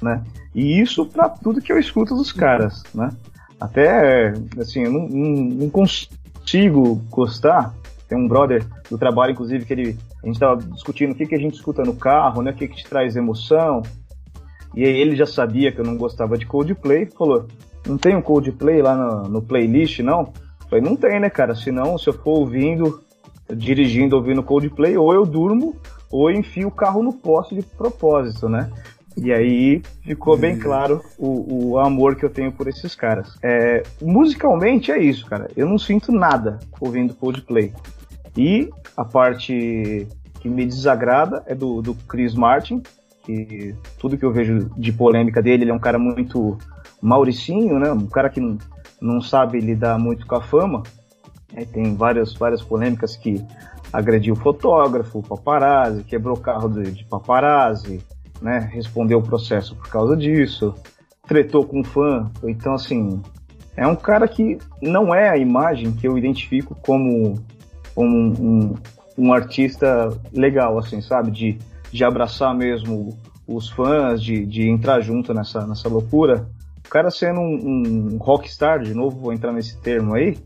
Né? 0.00 0.22
E 0.54 0.80
isso 0.80 1.06
para 1.06 1.28
tudo 1.28 1.60
que 1.60 1.72
eu 1.72 1.78
escuto 1.78 2.14
dos 2.14 2.32
caras, 2.32 2.82
né? 2.94 3.10
Até, 3.60 4.34
assim, 4.60 4.84
eu 4.84 4.92
não, 4.92 5.08
não, 5.08 5.44
não 5.44 5.70
consigo 5.70 6.96
gostar. 7.10 7.74
Tem 8.06 8.16
um 8.16 8.28
brother 8.28 8.64
do 8.90 8.98
trabalho, 8.98 9.32
inclusive, 9.32 9.64
que 9.64 9.72
ele. 9.72 9.98
A 10.22 10.26
gente 10.26 10.38
tava 10.38 10.56
discutindo 10.62 11.12
o 11.12 11.14
que, 11.14 11.26
que 11.26 11.34
a 11.34 11.38
gente 11.38 11.54
escuta 11.54 11.82
no 11.82 11.96
carro, 11.96 12.42
né? 12.42 12.50
O 12.50 12.54
que, 12.54 12.68
que 12.68 12.76
te 12.76 12.86
traz 12.86 13.16
emoção. 13.16 13.82
E 14.74 14.84
aí 14.84 14.96
ele 15.00 15.16
já 15.16 15.26
sabia 15.26 15.72
que 15.72 15.80
eu 15.80 15.84
não 15.84 15.96
gostava 15.96 16.36
de 16.36 16.44
Coldplay, 16.44 17.06
falou: 17.06 17.46
não 17.86 17.96
tem 17.96 18.14
um 18.14 18.22
Coldplay 18.22 18.82
lá 18.82 18.94
no, 18.94 19.28
no 19.28 19.42
playlist, 19.42 20.00
não? 20.00 20.32
Falei, 20.68 20.84
não 20.84 20.96
tem, 20.96 21.20
né, 21.20 21.30
cara? 21.30 21.54
Senão, 21.54 21.96
se 21.96 22.08
eu 22.08 22.12
for 22.12 22.38
ouvindo, 22.38 23.02
dirigindo, 23.54 24.16
ouvindo 24.16 24.42
Coldplay, 24.42 24.96
ou 24.96 25.12
eu 25.14 25.24
durmo, 25.24 25.76
ou 26.10 26.30
eu 26.30 26.38
enfio 26.38 26.68
o 26.68 26.72
carro 26.72 27.02
no 27.02 27.12
poste 27.12 27.54
de 27.54 27.62
propósito, 27.62 28.48
né? 28.48 28.70
E 29.16 29.32
aí 29.32 29.82
ficou 30.02 30.36
bem 30.36 30.58
claro 30.58 31.02
o, 31.16 31.70
o 31.70 31.78
amor 31.78 32.16
que 32.16 32.24
eu 32.24 32.30
tenho 32.30 32.52
por 32.52 32.68
esses 32.68 32.94
caras. 32.94 33.38
É, 33.42 33.82
musicalmente 34.02 34.92
é 34.92 34.98
isso, 34.98 35.24
cara. 35.24 35.48
Eu 35.56 35.66
não 35.66 35.78
sinto 35.78 36.12
nada 36.12 36.58
ouvindo 36.78 37.14
Coldplay. 37.14 37.72
E 38.36 38.68
a 38.94 39.04
parte 39.04 40.06
que 40.40 40.48
me 40.48 40.66
desagrada 40.66 41.42
é 41.46 41.54
do, 41.54 41.80
do 41.80 41.94
Chris 42.06 42.34
Martin, 42.34 42.82
que 43.24 43.74
tudo 43.98 44.18
que 44.18 44.24
eu 44.24 44.32
vejo 44.32 44.70
de 44.76 44.92
polêmica 44.92 45.42
dele, 45.42 45.64
ele 45.64 45.70
é 45.70 45.74
um 45.74 45.78
cara 45.78 45.98
muito 45.98 46.58
mauricinho, 47.00 47.78
né? 47.78 47.90
Um 47.90 48.06
cara 48.06 48.28
que 48.28 48.40
não, 48.40 48.58
não 49.00 49.20
sabe 49.20 49.60
lidar 49.60 49.98
muito 49.98 50.26
com 50.26 50.36
a 50.36 50.40
fama. 50.40 50.82
É, 51.54 51.64
tem 51.64 51.94
várias, 51.94 52.34
várias 52.34 52.62
polêmicas 52.62 53.16
que 53.16 53.44
agrediu 53.92 54.34
fotógrafo, 54.36 55.22
paparazzi, 55.22 56.04
quebrou 56.04 56.36
carro 56.36 56.68
de, 56.68 56.90
de 56.90 57.04
paparazzi, 57.04 58.00
né? 58.42 58.58
Respondeu 58.72 59.18
o 59.18 59.22
processo 59.22 59.74
por 59.76 59.88
causa 59.88 60.16
disso, 60.16 60.74
tretou 61.26 61.64
com 61.64 61.84
fã. 61.84 62.30
Então, 62.44 62.74
assim, 62.74 63.22
é 63.76 63.86
um 63.86 63.96
cara 63.96 64.26
que 64.26 64.58
não 64.82 65.14
é 65.14 65.28
a 65.28 65.36
imagem 65.36 65.92
que 65.92 66.06
eu 66.06 66.18
identifico 66.18 66.74
como, 66.74 67.34
como 67.94 68.16
um, 68.16 68.32
um, 68.38 68.74
um 69.16 69.32
artista 69.32 70.08
legal, 70.32 70.78
assim, 70.78 71.00
sabe? 71.00 71.30
De, 71.30 71.58
de 71.90 72.04
abraçar 72.04 72.54
mesmo 72.54 73.16
os 73.46 73.70
fãs, 73.70 74.20
de, 74.20 74.44
de 74.44 74.68
entrar 74.68 75.00
junto 75.00 75.32
nessa, 75.32 75.66
nessa 75.66 75.88
loucura 75.88 76.48
o 76.86 76.88
cara 76.88 77.10
sendo 77.10 77.40
um, 77.40 78.12
um 78.14 78.16
rockstar, 78.16 78.80
de 78.80 78.94
novo 78.94 79.18
vou 79.18 79.32
entrar 79.32 79.52
nesse 79.52 79.76
termo 79.80 80.14
aí, 80.14 80.38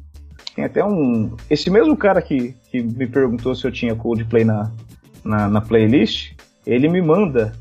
tem 0.54 0.64
até 0.64 0.84
um. 0.84 1.36
Esse 1.48 1.70
mesmo 1.70 1.96
cara 1.96 2.20
que, 2.20 2.54
que 2.70 2.82
me 2.82 3.06
perguntou 3.06 3.54
se 3.54 3.66
eu 3.66 3.72
tinha 3.72 3.94
Coldplay 3.94 4.44
na, 4.44 4.70
na, 5.24 5.48
na 5.48 5.60
playlist, 5.60 6.32
ele 6.66 6.88
me 6.88 7.00
manda, 7.00 7.52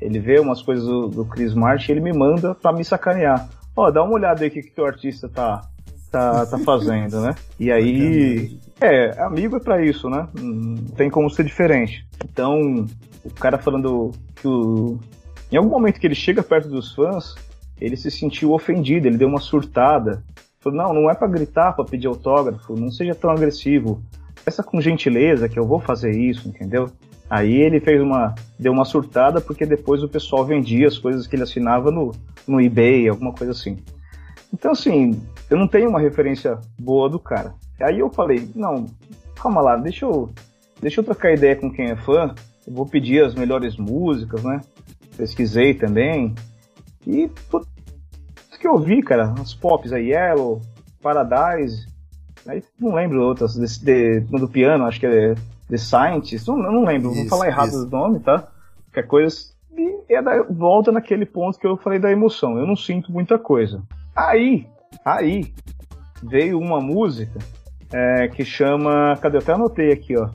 ele 0.00 0.18
vê 0.18 0.38
umas 0.38 0.62
coisas 0.62 0.84
do, 0.84 1.08
do 1.08 1.24
Chris 1.24 1.54
Martin, 1.54 1.92
ele 1.92 2.00
me 2.00 2.12
manda 2.12 2.54
pra 2.54 2.72
me 2.72 2.84
sacanear. 2.84 3.48
Ó, 3.76 3.90
dá 3.90 4.02
uma 4.02 4.14
olhada 4.14 4.42
aí 4.42 4.48
o 4.48 4.50
que, 4.50 4.62
que 4.62 4.70
teu 4.70 4.86
artista 4.86 5.28
tá, 5.28 5.68
tá, 6.10 6.46
tá 6.46 6.58
fazendo, 6.64 7.20
né? 7.20 7.34
E 7.58 7.70
aí. 7.70 8.58
É, 8.80 9.20
amigo 9.22 9.56
é 9.56 9.60
pra 9.60 9.84
isso, 9.84 10.08
né? 10.08 10.28
Não 10.34 10.76
tem 10.96 11.10
como 11.10 11.28
ser 11.28 11.44
diferente. 11.44 12.06
Então, 12.24 12.86
o 13.24 13.30
cara 13.34 13.58
falando 13.58 14.12
que 14.36 14.46
o, 14.46 14.98
Em 15.50 15.56
algum 15.56 15.70
momento 15.70 15.98
que 15.98 16.06
ele 16.06 16.14
chega 16.14 16.42
perto 16.42 16.68
dos 16.68 16.94
fãs, 16.94 17.34
ele 17.80 17.96
se 17.96 18.10
sentiu 18.10 18.52
ofendido, 18.52 19.06
ele 19.06 19.16
deu 19.16 19.28
uma 19.28 19.40
surtada. 19.40 20.22
Falou, 20.60 20.78
não, 20.78 20.92
não 20.94 21.10
é 21.10 21.14
para 21.14 21.28
gritar, 21.28 21.72
para 21.72 21.84
pedir 21.84 22.08
autógrafo, 22.08 22.74
não 22.74 22.90
seja 22.90 23.14
tão 23.14 23.30
agressivo. 23.30 24.02
Peça 24.44 24.62
com 24.62 24.80
gentileza 24.80 25.48
que 25.48 25.58
eu 25.58 25.66
vou 25.66 25.80
fazer 25.80 26.10
isso, 26.10 26.48
entendeu? 26.48 26.90
Aí 27.30 27.60
ele 27.60 27.80
fez 27.80 28.00
uma. 28.00 28.34
deu 28.58 28.72
uma 28.72 28.84
surtada 28.84 29.40
porque 29.40 29.66
depois 29.66 30.02
o 30.02 30.08
pessoal 30.08 30.44
vendia 30.44 30.88
as 30.88 30.98
coisas 30.98 31.26
que 31.26 31.36
ele 31.36 31.42
assinava 31.42 31.90
no, 31.90 32.12
no 32.46 32.60
eBay, 32.60 33.08
alguma 33.08 33.32
coisa 33.32 33.52
assim. 33.52 33.76
Então, 34.52 34.72
assim, 34.72 35.20
eu 35.50 35.58
não 35.58 35.68
tenho 35.68 35.90
uma 35.90 36.00
referência 36.00 36.58
boa 36.78 37.08
do 37.08 37.18
cara. 37.18 37.54
Aí 37.80 37.98
eu 37.98 38.10
falei, 38.10 38.48
não, 38.54 38.86
calma 39.40 39.60
lá, 39.60 39.76
deixa 39.76 40.06
eu, 40.06 40.30
deixa 40.80 41.00
eu 41.00 41.04
trocar 41.04 41.34
ideia 41.34 41.54
com 41.54 41.70
quem 41.70 41.90
é 41.90 41.96
fã. 41.96 42.34
Eu 42.66 42.72
vou 42.72 42.86
pedir 42.86 43.22
as 43.22 43.34
melhores 43.34 43.76
músicas, 43.76 44.42
né? 44.42 44.60
Pesquisei 45.16 45.74
também. 45.74 46.34
E 47.08 47.26
tudo 47.50 47.66
que 48.60 48.68
eu 48.68 48.76
vi, 48.76 49.02
cara, 49.02 49.34
as 49.40 49.54
pops 49.54 49.92
aí, 49.92 50.10
Yellow, 50.10 50.60
Paradise, 51.00 51.86
aí 52.46 52.62
não 52.78 52.94
lembro 52.94 53.22
outras, 53.22 53.56
desse, 53.56 53.82
de, 53.82 54.20
do 54.20 54.48
piano, 54.48 54.84
acho 54.84 55.00
que 55.00 55.06
é 55.06 55.34
The 55.70 55.76
Scientist, 55.78 56.46
não, 56.48 56.58
não 56.58 56.84
lembro, 56.84 57.12
isso, 57.12 57.20
vou 57.20 57.28
falar 57.28 57.46
errado 57.46 57.68
isso. 57.68 57.86
o 57.86 57.90
nome, 57.90 58.20
tá? 58.20 58.48
Qualquer 58.86 59.06
coisa. 59.06 59.36
E 59.74 60.14
é 60.14 60.20
da, 60.20 60.42
volta 60.42 60.92
naquele 60.92 61.24
ponto 61.24 61.58
que 61.58 61.66
eu 61.66 61.76
falei 61.76 61.98
da 61.98 62.10
emoção. 62.10 62.58
Eu 62.58 62.66
não 62.66 62.76
sinto 62.76 63.12
muita 63.12 63.38
coisa. 63.38 63.82
Aí, 64.14 64.66
aí, 65.04 65.52
veio 66.22 66.58
uma 66.58 66.80
música 66.80 67.38
é, 67.92 68.28
que 68.28 68.44
chama. 68.44 69.16
Cadê? 69.20 69.36
Eu 69.36 69.40
até 69.40 69.52
anotei 69.52 69.92
aqui, 69.92 70.18
ó. 70.18 70.30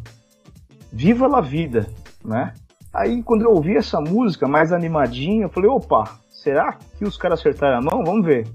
Viva 0.92 1.28
la 1.28 1.42
Vida, 1.42 1.88
né? 2.24 2.54
Aí 2.94 3.22
quando 3.24 3.42
eu 3.42 3.52
ouvi 3.52 3.76
essa 3.76 4.00
música 4.00 4.48
mais 4.48 4.72
animadinha, 4.72 5.46
eu 5.46 5.50
falei, 5.50 5.70
opa, 5.70 6.23
será 6.44 6.78
que 6.98 7.06
os 7.06 7.18
caras 7.18 7.40
acertaram 7.40 7.78
a 7.78 7.82
mão? 7.82 8.04
Vamos 8.04 8.26
ver. 8.26 8.46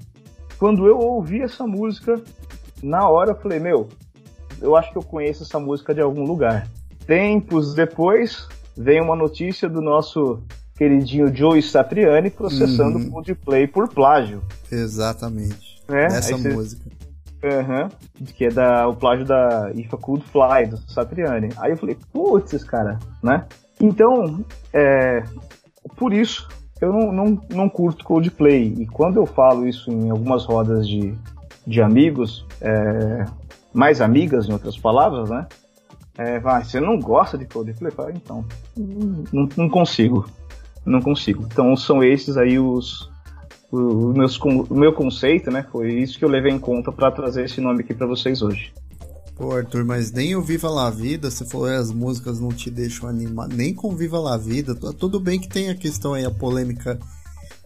Quando 0.59 0.87
eu 0.87 0.98
ouvi 0.98 1.40
essa 1.40 1.66
música, 1.66 2.20
na 2.83 3.09
hora 3.09 3.31
eu 3.31 3.37
falei, 3.37 3.59
meu, 3.59 3.88
eu 4.61 4.77
acho 4.77 4.92
que 4.92 4.98
eu 4.98 5.03
conheço 5.03 5.42
essa 5.42 5.59
música 5.59 5.94
de 5.94 6.01
algum 6.01 6.24
lugar. 6.24 6.68
Tempos 7.07 7.74
depois, 7.74 8.46
vem 8.77 9.01
uma 9.01 9.16
notícia 9.16 9.68
do 9.68 9.81
nosso 9.81 10.42
queridinho 10.77 11.35
Joe 11.35 11.61
Satriani 11.62 12.31
processando 12.31 12.98
uhum. 12.98 13.11
Coldplay 13.11 13.66
por 13.66 13.88
plágio. 13.88 14.42
Exatamente. 14.70 15.83
É, 15.88 16.05
Essa 16.05 16.37
música. 16.37 16.98
Uhum, 17.40 18.24
que 18.35 18.46
é 18.46 18.48
da, 18.48 18.88
o 18.88 18.96
plágio 18.96 19.24
da 19.24 19.70
If 19.72 19.92
I 19.92 19.96
Could 19.96 20.24
Fly, 20.27 20.66
do 20.66 20.77
Satriani. 20.90 21.51
Aí 21.59 21.70
eu 21.70 21.77
falei, 21.77 21.96
putz, 22.12 22.64
cara, 22.64 22.98
né? 23.22 23.46
Então, 23.81 24.44
é, 24.72 25.22
por 25.96 26.12
isso, 26.12 26.48
eu 26.80 26.92
não, 26.92 27.12
não, 27.12 27.42
não 27.50 27.68
curto 27.68 28.04
Coldplay. 28.04 28.74
E 28.78 28.86
quando 28.86 29.16
eu 29.16 29.26
falo 29.26 29.66
isso 29.66 29.90
em 29.90 30.10
algumas 30.10 30.44
rodas 30.44 30.88
de, 30.88 31.14
de 31.66 31.82
amigos, 31.82 32.46
é, 32.60 33.24
mais 33.72 34.00
amigas, 34.00 34.48
em 34.48 34.52
outras 34.52 34.76
palavras, 34.76 35.30
né? 35.30 35.46
É, 36.16 36.40
vai, 36.40 36.64
você 36.64 36.80
não 36.80 36.98
gosta 36.98 37.38
de 37.38 37.46
Coldplay? 37.46 37.92
Fala, 37.92 38.12
então, 38.12 38.44
não, 39.32 39.48
não 39.56 39.68
consigo. 39.68 40.28
Não 40.84 41.00
consigo. 41.00 41.44
Então 41.50 41.76
são 41.76 42.02
esses 42.02 42.36
aí 42.36 42.58
os, 42.58 43.10
o, 43.70 44.12
meus, 44.12 44.38
o 44.38 44.74
meu 44.74 44.92
conceito, 44.92 45.50
né? 45.50 45.64
Foi 45.70 45.92
isso 45.92 46.18
que 46.18 46.24
eu 46.24 46.28
levei 46.28 46.52
em 46.52 46.58
conta 46.58 46.90
para 46.90 47.10
trazer 47.10 47.44
esse 47.44 47.60
nome 47.60 47.80
aqui 47.80 47.94
para 47.94 48.06
vocês 48.06 48.42
hoje. 48.42 48.72
Pô, 49.38 49.53
Arthur, 49.53 49.85
mas 49.85 50.11
nem 50.11 50.35
o 50.35 50.42
Viva 50.42 50.68
La 50.68 50.90
Vida, 50.90 51.31
você 51.31 51.44
falou 51.44 51.68
as 51.68 51.92
músicas 51.92 52.40
não 52.40 52.48
te 52.48 52.68
deixam 52.72 53.09
animar, 53.09 53.46
nem 53.46 53.72
com 53.72 53.94
Viva 53.94 54.18
La 54.18 54.37
Vida, 54.37 54.74
tudo 54.74 55.20
bem 55.20 55.38
que 55.38 55.48
tem 55.48 55.70
a 55.70 55.77
questão 55.77 56.12
aí, 56.12 56.24
a 56.24 56.31
polêmica 56.31 56.98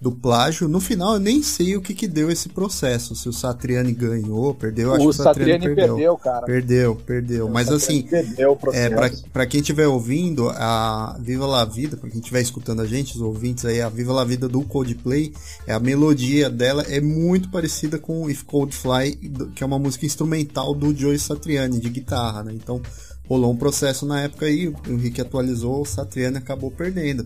do 0.02 0.10
plágio. 0.10 0.68
No 0.68 0.80
final, 0.80 1.14
eu 1.14 1.20
nem 1.20 1.44
sei 1.44 1.76
o 1.76 1.80
que 1.80 1.94
que 1.94 2.08
deu 2.08 2.28
esse 2.28 2.48
processo. 2.48 3.14
Se 3.14 3.28
o 3.28 3.32
Satriani 3.32 3.92
ganhou, 3.92 4.52
perdeu. 4.52 4.92
Acho 4.92 5.00
o 5.00 5.04
que 5.04 5.10
o 5.10 5.12
Satriani, 5.12 5.52
Satriani 5.52 5.76
perdeu. 5.76 5.94
perdeu, 5.94 6.18
cara. 6.18 6.44
Perdeu, 6.46 6.96
perdeu. 6.96 7.48
Mas 7.48 7.68
assim, 7.70 8.02
perdeu 8.02 8.58
é, 8.72 8.90
pra, 8.90 9.10
pra 9.32 9.46
quem 9.46 9.60
estiver 9.60 9.86
ouvindo, 9.86 10.50
a 10.50 11.16
Viva 11.20 11.46
La 11.46 11.64
Vida, 11.64 11.96
pra 11.96 12.10
quem 12.10 12.18
estiver 12.18 12.40
escutando 12.40 12.82
a 12.82 12.86
gente, 12.86 13.14
os 13.14 13.22
ouvintes 13.22 13.64
aí, 13.64 13.80
a 13.80 13.88
Viva 13.88 14.12
La 14.12 14.24
Vida 14.24 14.48
do 14.48 14.62
Coldplay, 14.62 15.32
é, 15.68 15.72
a 15.72 15.78
melodia 15.78 16.50
dela 16.50 16.82
é 16.88 17.00
muito 17.00 17.48
parecida 17.48 17.96
com 17.96 18.28
If 18.28 18.42
Cold 18.42 18.74
Fly, 18.74 19.12
que 19.54 19.62
é 19.62 19.66
uma 19.66 19.78
música 19.78 20.04
instrumental 20.04 20.74
do 20.74 20.92
Joe 20.92 21.16
Satriani, 21.16 21.78
de 21.78 21.88
guitarra, 21.88 22.42
né? 22.42 22.52
Então, 22.52 22.82
rolou 23.28 23.52
um 23.52 23.56
processo 23.56 24.04
na 24.04 24.22
época 24.22 24.46
aí, 24.46 24.66
o 24.66 24.74
Henrique 24.88 25.20
atualizou, 25.20 25.82
o 25.82 25.86
Satriani 25.86 26.38
acabou 26.38 26.72
perdendo. 26.72 27.24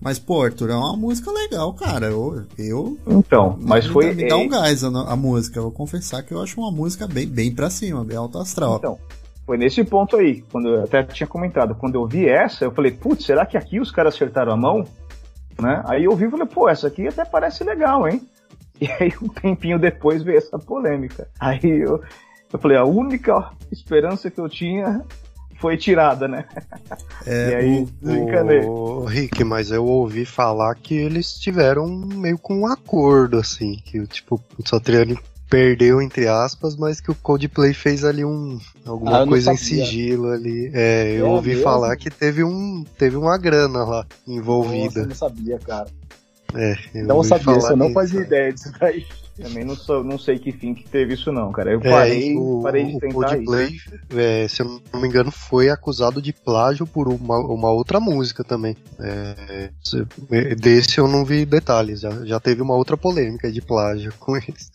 Mas, 0.00 0.18
pô, 0.18 0.42
Arthur, 0.42 0.70
é 0.70 0.74
uma 0.74 0.96
música 0.96 1.30
legal, 1.30 1.72
cara. 1.74 2.06
Eu. 2.06 2.46
eu 2.56 2.98
então, 3.06 3.58
mas 3.60 3.86
me, 3.86 3.92
foi. 3.92 4.14
Me 4.14 4.28
dá 4.28 4.36
um 4.36 4.48
gás 4.48 4.84
a, 4.84 4.88
a, 4.88 5.16
música. 5.16 5.58
Eu 5.58 5.64
vou 5.64 5.72
confessar 5.72 6.22
que 6.22 6.32
eu 6.32 6.40
acho 6.40 6.60
uma 6.60 6.70
música 6.70 7.06
bem, 7.06 7.26
bem 7.26 7.52
pra 7.52 7.68
cima, 7.68 8.04
bem 8.04 8.16
alto 8.16 8.38
astral. 8.38 8.76
Então, 8.76 8.98
foi 9.44 9.56
nesse 9.56 9.82
ponto 9.82 10.16
aí, 10.16 10.42
quando 10.52 10.68
eu 10.68 10.84
até 10.84 11.02
tinha 11.02 11.26
comentado. 11.26 11.74
Quando 11.74 11.96
eu 11.96 12.06
vi 12.06 12.28
essa, 12.28 12.64
eu 12.64 12.70
falei, 12.70 12.92
putz, 12.92 13.24
será 13.24 13.44
que 13.44 13.56
aqui 13.56 13.80
os 13.80 13.90
caras 13.90 14.14
acertaram 14.14 14.52
a 14.52 14.56
mão? 14.56 14.84
Né? 15.60 15.82
Aí 15.86 16.04
eu 16.04 16.14
vi 16.14 16.26
e 16.26 16.30
falei, 16.30 16.46
pô, 16.46 16.68
essa 16.68 16.86
aqui 16.86 17.08
até 17.08 17.24
parece 17.24 17.64
legal, 17.64 18.08
hein? 18.08 18.22
E 18.80 18.86
aí, 18.86 19.12
um 19.20 19.26
tempinho 19.26 19.76
depois 19.76 20.22
veio 20.22 20.38
essa 20.38 20.56
polêmica. 20.56 21.26
Aí 21.40 21.58
eu, 21.64 22.00
eu 22.52 22.58
falei, 22.60 22.76
a 22.76 22.84
única 22.84 23.50
esperança 23.72 24.30
que 24.30 24.38
eu 24.38 24.48
tinha 24.48 25.04
foi 25.58 25.76
tirada, 25.76 26.26
né? 26.26 26.44
É, 27.26 27.50
e 27.50 27.54
aí, 27.54 27.88
o, 28.64 28.70
o 28.70 29.04
Rick, 29.04 29.44
mas 29.44 29.70
eu 29.70 29.84
ouvi 29.84 30.24
falar 30.24 30.74
que 30.76 30.94
eles 30.94 31.34
tiveram 31.38 31.86
meio 31.86 32.38
com 32.38 32.60
um 32.60 32.66
acordo, 32.66 33.38
assim, 33.38 33.76
que 33.84 34.06
tipo, 34.06 34.42
o 34.58 34.66
Satriani 34.66 35.18
perdeu, 35.50 36.00
entre 36.00 36.28
aspas, 36.28 36.76
mas 36.76 37.00
que 37.00 37.10
o 37.10 37.14
Coldplay 37.14 37.72
fez 37.72 38.04
ali 38.04 38.24
um 38.24 38.58
alguma 38.86 39.22
ah, 39.22 39.26
coisa 39.26 39.52
em 39.52 39.56
sigilo 39.56 40.30
ali. 40.30 40.70
É, 40.72 41.12
eu 41.12 41.26
é 41.26 41.28
ouvi 41.28 41.50
mesmo? 41.50 41.64
falar 41.64 41.96
que 41.96 42.10
teve 42.10 42.44
um 42.44 42.84
teve 42.96 43.16
uma 43.16 43.36
grana 43.36 43.84
lá 43.84 44.06
envolvida. 44.26 44.84
Nossa, 44.84 45.00
eu 45.00 45.06
não 45.06 45.14
sabia, 45.14 45.58
cara. 45.58 45.88
É, 46.54 46.76
eu 46.94 47.06
não 47.06 47.22
sabia, 47.22 47.54
eu 47.54 47.76
não 47.76 47.92
fazia 47.92 48.20
ideia 48.20 48.52
disso 48.52 48.72
daí. 48.78 49.06
Também 49.40 49.64
não, 49.64 49.76
sou, 49.76 50.02
não 50.02 50.18
sei 50.18 50.38
que 50.38 50.50
fim 50.50 50.74
que 50.74 50.88
teve 50.88 51.14
isso 51.14 51.30
não, 51.30 51.52
cara. 51.52 51.70
Eu 51.70 51.80
é, 51.80 51.90
parei, 51.90 52.36
o, 52.36 52.60
parei 52.60 52.84
de 52.84 52.98
tentar 52.98 53.16
o 53.16 53.22
Coldplay, 53.22 53.76
é, 54.16 54.48
se 54.48 54.62
eu 54.62 54.82
não 54.92 55.00
me 55.00 55.06
engano, 55.06 55.30
foi 55.30 55.70
acusado 55.70 56.20
de 56.20 56.32
plágio 56.32 56.86
por 56.86 57.08
uma, 57.08 57.38
uma 57.38 57.70
outra 57.70 58.00
música 58.00 58.42
também. 58.42 58.76
É, 58.98 59.70
desse 60.56 60.98
eu 60.98 61.06
não 61.06 61.24
vi 61.24 61.44
detalhes, 61.44 62.00
já, 62.00 62.10
já 62.24 62.40
teve 62.40 62.62
uma 62.62 62.74
outra 62.74 62.96
polêmica 62.96 63.50
de 63.50 63.62
plágio 63.62 64.12
com 64.18 64.36
eles. 64.36 64.72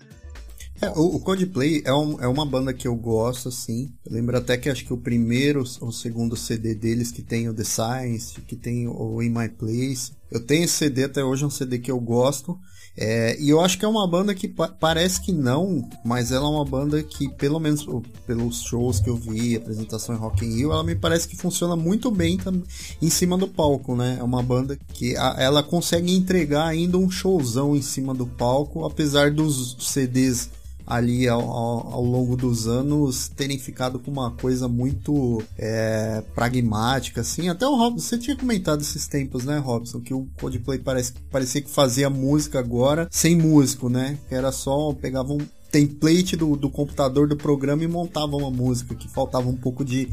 É, 0.84 0.90
o, 0.90 1.16
o 1.16 1.20
Coldplay 1.20 1.82
é, 1.86 1.94
um, 1.94 2.20
é 2.20 2.28
uma 2.28 2.46
banda 2.46 2.74
que 2.74 2.88
eu 2.88 2.96
gosto, 2.96 3.48
assim. 3.48 3.90
Eu 4.06 4.14
lembro 4.14 4.38
até 4.38 4.58
que 4.58 4.70
acho 4.70 4.86
que 4.86 4.94
o 4.94 4.98
primeiro 4.98 5.64
ou 5.80 5.92
segundo 5.94 6.36
CD 6.36 6.76
deles, 6.76 7.10
que 7.10 7.22
tem 7.22 7.48
o 7.48 7.54
The 7.54 7.64
Science, 7.64 8.42
que 8.42 8.56
tem 8.56 8.88
o 8.88 9.22
In 9.22 9.30
My 9.30 9.48
Place. 9.48 10.12
Eu 10.34 10.44
tenho 10.44 10.64
esse 10.64 10.74
CD 10.74 11.04
até 11.04 11.24
hoje, 11.24 11.44
é 11.44 11.48
um 11.48 11.52
CD 11.52 11.78
que 11.78 11.92
eu 11.92 12.00
gosto. 12.00 12.60
É, 12.98 13.40
e 13.40 13.50
eu 13.50 13.62
acho 13.62 13.78
que 13.78 13.86
é 13.86 13.88
uma 13.88 14.08
banda 14.08 14.36
que 14.36 14.48
pa 14.48 14.68
parece 14.68 15.22
que 15.22 15.32
não, 15.32 15.88
mas 16.04 16.32
ela 16.32 16.46
é 16.46 16.50
uma 16.50 16.66
banda 16.66 17.02
que, 17.02 17.28
pelo 17.36 17.60
menos 17.60 17.88
pelos 18.26 18.62
shows 18.62 19.00
que 19.00 19.10
eu 19.10 19.16
vi, 19.16 19.56
apresentação 19.56 20.16
em 20.16 20.18
Rock 20.18 20.44
in 20.46 20.56
Rio, 20.56 20.72
ela 20.72 20.84
me 20.84 20.96
parece 20.96 21.28
que 21.28 21.36
funciona 21.36 21.76
muito 21.76 22.12
bem 22.12 22.38
em 23.02 23.10
cima 23.10 23.38
do 23.38 23.48
palco, 23.48 23.96
né? 23.96 24.18
É 24.20 24.24
uma 24.24 24.44
banda 24.44 24.78
que 24.94 25.16
ela 25.16 25.64
consegue 25.64 26.12
entregar 26.16 26.66
ainda 26.66 26.98
um 26.98 27.10
showzão 27.10 27.76
em 27.76 27.82
cima 27.82 28.14
do 28.14 28.26
palco, 28.26 28.86
apesar 28.86 29.32
dos 29.32 29.76
CDs 29.80 30.50
ali 30.86 31.28
ao, 31.28 31.42
ao, 31.42 32.04
longo 32.04 32.36
dos 32.36 32.68
anos 32.68 33.30
terem 33.30 33.58
ficado 33.58 34.00
com 34.00 34.12
uma 34.12 34.32
coisa 34.32 34.68
muito 34.68 35.42
é, 35.58 36.24
pragmática, 36.36 37.22
assim. 37.22 37.50
Até 37.50 37.66
o 37.66 37.76
Robson, 37.76 38.00
você 38.00 38.18
tinha 38.18 38.36
comentado 38.36 38.82
esses 38.82 39.08
tempos, 39.08 39.46
né, 39.46 39.58
Robson? 39.58 40.00
Que 40.02 40.14
o 40.14 40.28
Coldplay 40.40 40.80
parece, 40.80 41.14
parecia 41.32 41.62
que 41.62 41.70
fazia 41.70 42.10
música 42.10 42.60
agora 42.60 43.08
sem 43.12 43.36
músico, 43.38 43.90
né? 43.90 44.18
Que 44.28 44.36
era 44.36 44.52
só, 44.52 44.94
pegava 44.94 45.34
um 45.34 45.46
template 45.72 46.36
do, 46.36 46.56
do 46.56 46.70
computador 46.70 47.28
do 47.28 47.36
programa 47.36 47.84
e 47.84 47.88
montava 47.88 48.36
uma 48.36 48.52
música, 48.52 48.94
que 48.94 49.08
faltava 49.08 49.50
um 49.50 49.56
pouco 49.56 49.84
de 49.84 50.08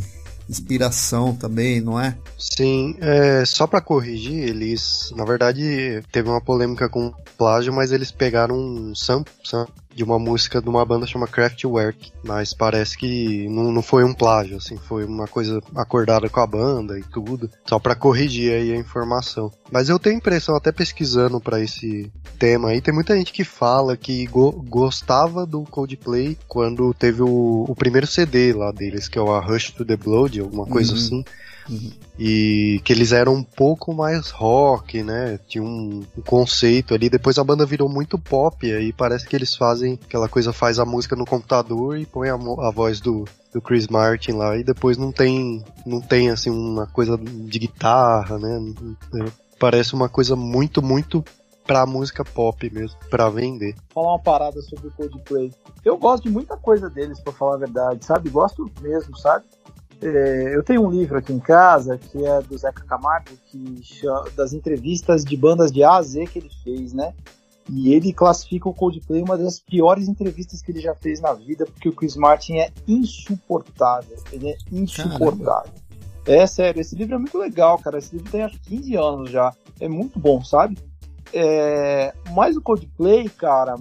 inspiração 0.48 1.34
também, 1.34 1.80
não 1.80 1.98
é? 1.98 2.16
Sim, 2.36 2.96
é, 3.00 3.44
só 3.44 3.66
para 3.66 3.80
corrigir, 3.80 4.48
eles, 4.48 5.12
na 5.14 5.24
verdade, 5.24 6.02
teve 6.10 6.28
uma 6.28 6.40
polêmica 6.40 6.88
com 6.88 7.12
plágio, 7.38 7.72
mas 7.72 7.92
eles 7.92 8.10
pegaram 8.10 8.56
um 8.56 8.94
sample 8.94 9.32
de 9.94 10.04
uma 10.04 10.18
música 10.18 10.60
de 10.60 10.68
uma 10.68 10.84
banda 10.84 11.06
chamada 11.06 11.30
Kraftwerk, 11.30 12.12
mas 12.22 12.54
parece 12.54 12.96
que 12.96 13.48
não, 13.48 13.72
não 13.72 13.82
foi 13.82 14.04
um 14.04 14.14
plágio, 14.14 14.56
assim, 14.56 14.76
foi 14.76 15.04
uma 15.04 15.26
coisa 15.26 15.60
acordada 15.74 16.28
com 16.28 16.40
a 16.40 16.46
banda 16.46 16.98
e 16.98 17.02
tudo, 17.02 17.50
só 17.66 17.78
para 17.78 17.94
corrigir 17.94 18.52
aí 18.52 18.72
a 18.72 18.76
informação. 18.76 19.52
Mas 19.70 19.88
eu 19.88 19.98
tenho 19.98 20.16
impressão, 20.16 20.54
até 20.54 20.72
pesquisando 20.72 21.40
para 21.40 21.60
esse 21.60 22.10
tema 22.38 22.70
aí, 22.70 22.80
tem 22.80 22.94
muita 22.94 23.16
gente 23.16 23.32
que 23.32 23.44
fala 23.44 23.96
que 23.96 24.26
go 24.26 24.52
gostava 24.52 25.46
do 25.46 25.62
Coldplay 25.62 26.36
quando 26.48 26.94
teve 26.94 27.22
o, 27.22 27.64
o, 27.68 27.74
primeiro 27.74 28.06
CD 28.06 28.52
lá 28.52 28.70
deles, 28.70 29.08
que 29.08 29.18
é 29.18 29.22
o 29.22 29.32
A 29.32 29.40
Rush 29.40 29.70
to 29.72 29.84
the 29.84 29.96
Blood, 29.96 30.40
alguma 30.40 30.66
coisa 30.66 30.92
uhum. 30.92 30.98
assim. 30.98 31.24
E 32.18 32.80
que 32.84 32.92
eles 32.92 33.12
eram 33.12 33.34
um 33.34 33.42
pouco 33.42 33.94
mais 33.94 34.30
rock, 34.30 35.02
né? 35.02 35.38
Tinha 35.48 35.62
um, 35.62 36.04
um, 36.16 36.22
conceito 36.22 36.94
ali. 36.94 37.08
Depois 37.08 37.38
a 37.38 37.44
banda 37.44 37.64
virou 37.64 37.88
muito 37.88 38.18
pop, 38.18 38.70
aí 38.70 38.92
parece 38.92 39.26
que 39.26 39.36
eles 39.36 39.54
fazem 39.54 39.98
aquela 40.04 40.28
coisa, 40.28 40.52
faz 40.52 40.78
a 40.78 40.84
música 40.84 41.16
no 41.16 41.24
computador 41.24 41.98
e 41.98 42.06
põe 42.06 42.28
a, 42.28 42.34
a 42.34 42.70
voz 42.70 43.00
do, 43.00 43.24
do 43.52 43.60
Chris 43.60 43.86
Martin 43.88 44.32
lá 44.32 44.56
e 44.56 44.64
depois 44.64 44.96
não 44.96 45.12
tem 45.12 45.64
não 45.86 46.00
tem 46.00 46.30
assim 46.30 46.50
uma 46.50 46.86
coisa 46.86 47.16
de 47.16 47.58
guitarra, 47.58 48.38
né? 48.38 48.74
Parece 49.58 49.94
uma 49.94 50.08
coisa 50.08 50.34
muito 50.36 50.82
muito 50.82 51.24
pra 51.70 51.86
música 51.86 52.24
pop 52.24 52.68
mesmo, 52.72 52.98
pra 53.08 53.30
vender. 53.30 53.76
Falar 53.94 54.14
uma 54.14 54.18
parada 54.18 54.60
sobre 54.60 54.88
o 54.88 54.90
Coldplay. 54.90 55.52
Eu 55.84 55.96
gosto 55.96 56.24
de 56.24 56.30
muita 56.30 56.56
coisa 56.56 56.90
deles, 56.90 57.20
pra 57.20 57.32
falar 57.32 57.54
a 57.54 57.58
verdade, 57.58 58.04
sabe? 58.04 58.28
Gosto 58.28 58.68
mesmo, 58.80 59.16
sabe? 59.16 59.44
É, 60.02 60.56
eu 60.56 60.62
tenho 60.62 60.86
um 60.86 60.90
livro 60.90 61.18
aqui 61.18 61.32
em 61.32 61.38
casa 61.38 61.98
que 61.98 62.24
é 62.24 62.40
do 62.42 62.56
Zeca 62.56 62.84
Camargo, 62.84 63.30
que 63.46 63.80
chama, 63.82 64.24
das 64.34 64.52
entrevistas 64.52 65.24
de 65.24 65.36
bandas 65.36 65.70
de 65.70 65.82
A 65.82 65.96
a 65.96 66.02
Z 66.02 66.26
que 66.26 66.38
ele 66.38 66.50
fez, 66.64 66.92
né? 66.92 67.12
E 67.68 67.92
ele 67.92 68.12
classifica 68.12 68.68
o 68.68 68.74
Coldplay 68.74 69.22
uma 69.22 69.36
das 69.36 69.60
piores 69.60 70.08
entrevistas 70.08 70.62
que 70.62 70.72
ele 70.72 70.80
já 70.80 70.94
fez 70.94 71.20
na 71.20 71.32
vida, 71.34 71.66
porque 71.66 71.88
o 71.88 71.92
Chris 71.92 72.16
Martin 72.16 72.54
é 72.54 72.70
insuportável. 72.88 74.16
Ele 74.32 74.48
é 74.48 74.56
insuportável. 74.72 75.44
Caramba. 75.44 75.90
É 76.26 76.46
sério, 76.46 76.80
esse 76.80 76.96
livro 76.96 77.14
é 77.14 77.18
muito 77.18 77.38
legal, 77.38 77.78
cara. 77.78 77.98
Esse 77.98 78.16
livro 78.16 78.30
tem 78.30 78.42
acho 78.42 78.58
15 78.60 78.96
anos 78.96 79.30
já. 79.30 79.52
É 79.78 79.88
muito 79.88 80.18
bom, 80.18 80.42
sabe? 80.42 80.78
É... 81.32 82.12
Mas 82.32 82.56
o 82.56 82.62
Coldplay, 82.62 83.28
cara, 83.28 83.76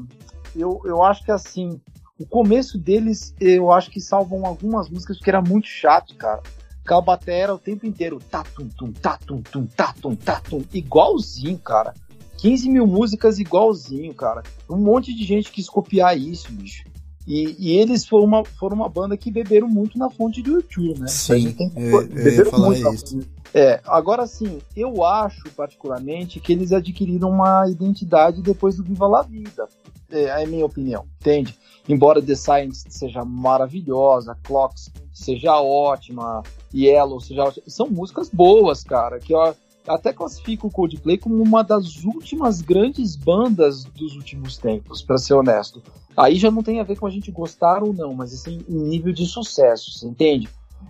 eu, 0.55 0.81
eu 0.85 1.03
acho 1.03 1.23
que 1.23 1.31
assim, 1.31 1.81
o 2.19 2.25
começo 2.25 2.77
deles, 2.77 3.33
eu 3.39 3.71
acho 3.71 3.89
que 3.89 4.01
salvam 4.01 4.45
algumas 4.45 4.89
músicas 4.89 5.17
porque 5.17 5.29
era 5.29 5.41
muito 5.41 5.67
chato, 5.67 6.15
cara. 6.15 6.43
Aquela 6.83 7.01
bateria 7.01 7.43
era 7.43 7.55
o 7.55 7.59
tempo 7.59 7.85
inteiro. 7.85 8.19
Tatum, 8.19 8.67
tum, 8.67 8.91
tatum, 8.91 9.41
tum, 9.41 9.65
tatum, 9.65 10.15
tatum. 10.15 10.61
Igualzinho, 10.73 11.57
cara. 11.59 11.93
15 12.37 12.69
mil 12.69 12.87
músicas 12.87 13.39
igualzinho, 13.39 14.13
cara. 14.13 14.43
Um 14.69 14.77
monte 14.77 15.13
de 15.13 15.23
gente 15.23 15.51
quis 15.51 15.69
copiar 15.69 16.17
isso, 16.17 16.51
bicho. 16.51 16.83
E, 17.27 17.55
e, 17.59 17.77
eles 17.77 18.07
foram 18.07 18.25
uma, 18.25 18.43
foram 18.43 18.75
uma 18.75 18.89
banda 18.89 19.15
que 19.15 19.29
beberam 19.29 19.69
muito 19.69 19.99
na 19.99 20.09
fonte 20.09 20.41
do 20.41 20.53
YouTube, 20.53 20.99
né? 20.99 21.07
Sim, 21.07 21.51
tem, 21.51 21.71
eu, 21.75 22.07
beberam 22.07 22.51
eu 22.51 22.59
muito 22.59 22.93
isso. 22.93 23.19
É, 23.53 23.79
agora 23.85 24.25
sim, 24.25 24.59
eu 24.75 25.03
acho 25.05 25.43
particularmente 25.51 26.39
que 26.39 26.51
eles 26.51 26.71
adquiriram 26.71 27.29
uma 27.29 27.69
identidade 27.69 28.41
depois 28.41 28.77
do 28.77 28.83
Viva 28.83 29.07
la 29.07 29.21
Vida. 29.21 29.67
É, 30.11 30.23
é 30.23 30.43
a 30.43 30.47
minha 30.47 30.65
opinião, 30.65 31.05
entende? 31.19 31.57
embora 31.89 32.21
The 32.21 32.35
Science 32.35 32.85
seja 32.89 33.25
maravilhosa, 33.25 34.37
Clocks 34.43 34.91
seja 35.11 35.59
ótima, 35.59 36.43
Yellow 36.73 37.19
seja 37.19 37.43
ótima, 37.43 37.63
são 37.67 37.89
músicas 37.89 38.29
boas, 38.29 38.83
cara, 38.83 39.19
que 39.19 39.33
eu 39.33 39.55
até 39.87 40.13
classifico 40.13 40.67
o 40.67 40.71
Coldplay 40.71 41.17
como 41.17 41.41
uma 41.41 41.63
das 41.63 42.03
últimas 42.03 42.61
grandes 42.61 43.15
bandas 43.15 43.85
dos 43.85 44.15
últimos 44.15 44.55
tempos, 44.57 45.01
para 45.01 45.17
ser 45.17 45.33
honesto. 45.33 45.81
Aí 46.15 46.35
já 46.35 46.51
não 46.51 46.61
tem 46.61 46.79
a 46.79 46.83
ver 46.83 46.97
com 46.97 47.07
a 47.07 47.09
gente 47.09 47.31
gostar 47.31 47.81
ou 47.81 47.91
não, 47.91 48.13
mas 48.13 48.33
assim, 48.33 48.63
nível 48.67 49.11
de 49.11 49.25
sucesso, 49.25 49.91
você 49.91 50.05
entende? 50.05 50.47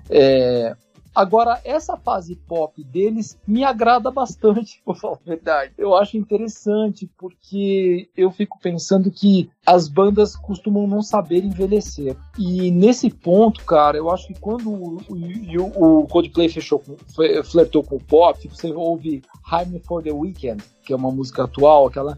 É, 0.10 0.76
Agora, 1.20 1.60
essa 1.66 1.98
fase 1.98 2.34
pop 2.48 2.82
deles 2.82 3.38
me 3.46 3.66
agrada 3.66 4.10
bastante, 4.10 4.82
por 4.86 4.96
falar 4.96 5.18
a 5.26 5.30
verdade. 5.30 5.74
Eu 5.78 5.94
acho 5.94 6.16
interessante, 6.16 7.12
porque 7.18 8.10
eu 8.16 8.32
fico 8.32 8.58
pensando 8.58 9.12
que 9.12 9.50
as 9.66 9.90
bandas 9.90 10.34
costumam 10.38 10.88
não 10.88 11.02
saber 11.02 11.44
envelhecer. 11.44 12.16
E 12.38 12.72
nesse 12.72 13.10
ponto, 13.10 13.66
cara, 13.66 13.98
eu 13.98 14.10
acho 14.10 14.28
que 14.28 14.40
quando 14.40 14.70
o, 14.72 14.98
o, 15.10 16.00
o 16.04 16.08
Coldplay 16.08 16.48
fechou 16.48 16.80
com, 16.80 16.96
flertou 17.44 17.84
com 17.84 17.98
o 17.98 18.04
pop, 18.04 18.48
você 18.48 18.72
ouve 18.72 19.22
Time 19.50 19.78
for 19.80 20.02
the 20.02 20.14
Weekend, 20.14 20.64
que 20.86 20.94
é 20.94 20.96
uma 20.96 21.12
música 21.12 21.44
atual, 21.44 21.88
aquela 21.88 22.18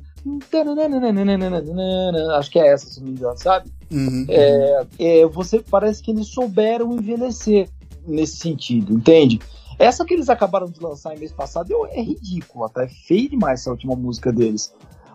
Acho 2.38 2.52
que 2.52 2.60
é 2.60 2.68
essa, 2.68 2.86
se 2.86 3.00
não 3.00 3.08
me 3.08 3.14
engano, 3.14 3.38
sabe? 3.40 3.72
Uhum. 3.92 4.28
É, 4.30 4.86
é, 5.00 5.26
você 5.26 5.60
parece 5.60 6.04
que 6.04 6.12
eles 6.12 6.28
souberam 6.28 6.94
envelhecer 6.94 7.68
nesse 8.06 8.38
sentido, 8.38 8.94
entende? 8.94 9.40
Essa 9.80 10.06
que 10.06 10.14
eles 10.14 10.30
acabaram 10.30 10.68
de 10.68 10.80
lançar 10.80 11.16
em 11.16 11.20
mês 11.20 11.32
passado 11.32 11.74
é 11.88 12.02
ridícula, 12.02 12.70
tá? 12.70 12.84
É 12.84 12.88
feio 12.88 13.30
demais 13.30 13.62
essa 13.62 13.72
última 13.72 13.96
música 13.96 14.32
deles. 14.32 14.74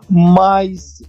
Mas 0.09 1.01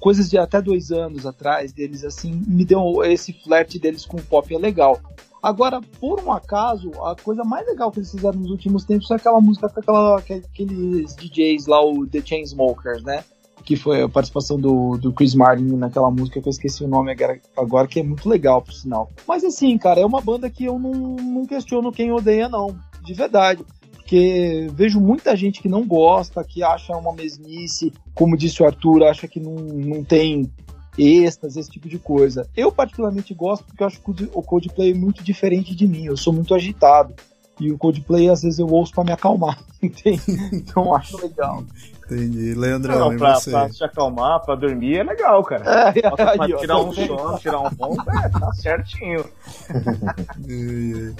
coisas 0.00 0.30
de 0.30 0.38
até 0.38 0.62
dois 0.62 0.90
anos 0.90 1.26
atrás 1.26 1.72
deles, 1.72 2.04
assim, 2.04 2.42
me 2.46 2.64
deu 2.64 3.04
esse 3.04 3.32
flerte 3.32 3.78
deles 3.78 4.06
com 4.06 4.16
o 4.16 4.22
pop 4.22 4.54
é 4.54 4.58
legal. 4.58 5.00
Agora, 5.42 5.80
por 6.00 6.20
um 6.20 6.32
acaso, 6.32 6.90
a 7.04 7.14
coisa 7.14 7.44
mais 7.44 7.66
legal 7.66 7.92
que 7.92 8.00
eles 8.00 8.10
fizeram 8.10 8.38
nos 8.38 8.50
últimos 8.50 8.84
tempos 8.84 9.10
é 9.10 9.14
aquela 9.14 9.40
música 9.40 9.68
com 9.68 9.80
aquela, 9.80 10.18
aqueles 10.18 11.14
DJs 11.14 11.66
lá, 11.66 11.84
o 11.84 12.06
The 12.06 12.20
Chainsmokers, 12.24 13.04
né? 13.04 13.24
Que 13.68 13.76
foi 13.76 14.00
a 14.00 14.08
participação 14.08 14.58
do, 14.58 14.96
do 14.96 15.12
Chris 15.12 15.34
Martin 15.34 15.64
naquela 15.76 16.10
música 16.10 16.40
que 16.40 16.48
eu 16.48 16.50
esqueci 16.50 16.82
o 16.82 16.88
nome 16.88 17.14
agora, 17.54 17.86
que 17.86 18.00
é 18.00 18.02
muito 18.02 18.26
legal, 18.26 18.62
por 18.62 18.72
sinal. 18.72 19.10
Mas 19.26 19.44
assim, 19.44 19.76
cara, 19.76 20.00
é 20.00 20.06
uma 20.06 20.22
banda 20.22 20.48
que 20.48 20.64
eu 20.64 20.78
não, 20.78 20.90
não 20.90 21.44
questiono 21.44 21.92
quem 21.92 22.10
odeia, 22.10 22.48
não. 22.48 22.74
De 23.04 23.12
verdade 23.12 23.62
porque 23.92 24.68
vejo 24.72 24.98
muita 24.98 25.36
gente 25.36 25.60
que 25.60 25.68
não 25.68 25.86
gosta, 25.86 26.42
que 26.42 26.62
acha 26.62 26.96
uma 26.96 27.12
mesmice, 27.12 27.92
como 28.14 28.38
disse 28.38 28.62
o 28.62 28.66
Arthur, 28.66 29.04
acha 29.04 29.28
que 29.28 29.38
não, 29.38 29.52
não 29.52 30.02
tem 30.02 30.50
êxtase, 30.96 31.60
esse 31.60 31.70
tipo 31.70 31.90
de 31.90 31.98
coisa. 31.98 32.48
Eu 32.56 32.72
particularmente 32.72 33.34
gosto 33.34 33.66
porque 33.66 33.82
eu 33.82 33.86
acho 33.86 34.00
o 34.32 34.42
Coldplay 34.42 34.92
é 34.92 34.94
muito 34.94 35.22
diferente 35.22 35.74
de 35.74 35.86
mim, 35.86 36.06
eu 36.06 36.16
sou 36.16 36.32
muito 36.32 36.54
agitado. 36.54 37.12
E 37.60 37.70
o 37.70 37.76
Coldplay 37.76 38.30
às 38.30 38.40
vezes 38.40 38.58
eu 38.58 38.66
ouço 38.68 38.94
para 38.94 39.04
me 39.04 39.12
acalmar, 39.12 39.62
entende? 39.82 40.22
Então 40.54 40.94
acho 40.94 41.20
legal. 41.20 41.62
Entendi. 42.10 42.54
Leandrão, 42.54 43.10
não, 43.10 43.16
pra, 43.18 43.34
você? 43.34 43.50
pra 43.50 43.68
se 43.68 43.84
acalmar, 43.84 44.40
pra 44.40 44.54
dormir 44.54 44.98
é 44.98 45.02
legal, 45.02 45.42
cara. 45.44 45.90
É, 45.90 46.00
pra, 46.00 46.36
pra 46.36 46.58
tirar 46.58 46.78
um 46.78 46.92
sono, 46.92 47.38
tirar 47.38 47.60
um 47.60 47.70
ponto, 47.70 48.10
é, 48.10 48.28
tá 48.28 48.52
certinho. 48.54 49.24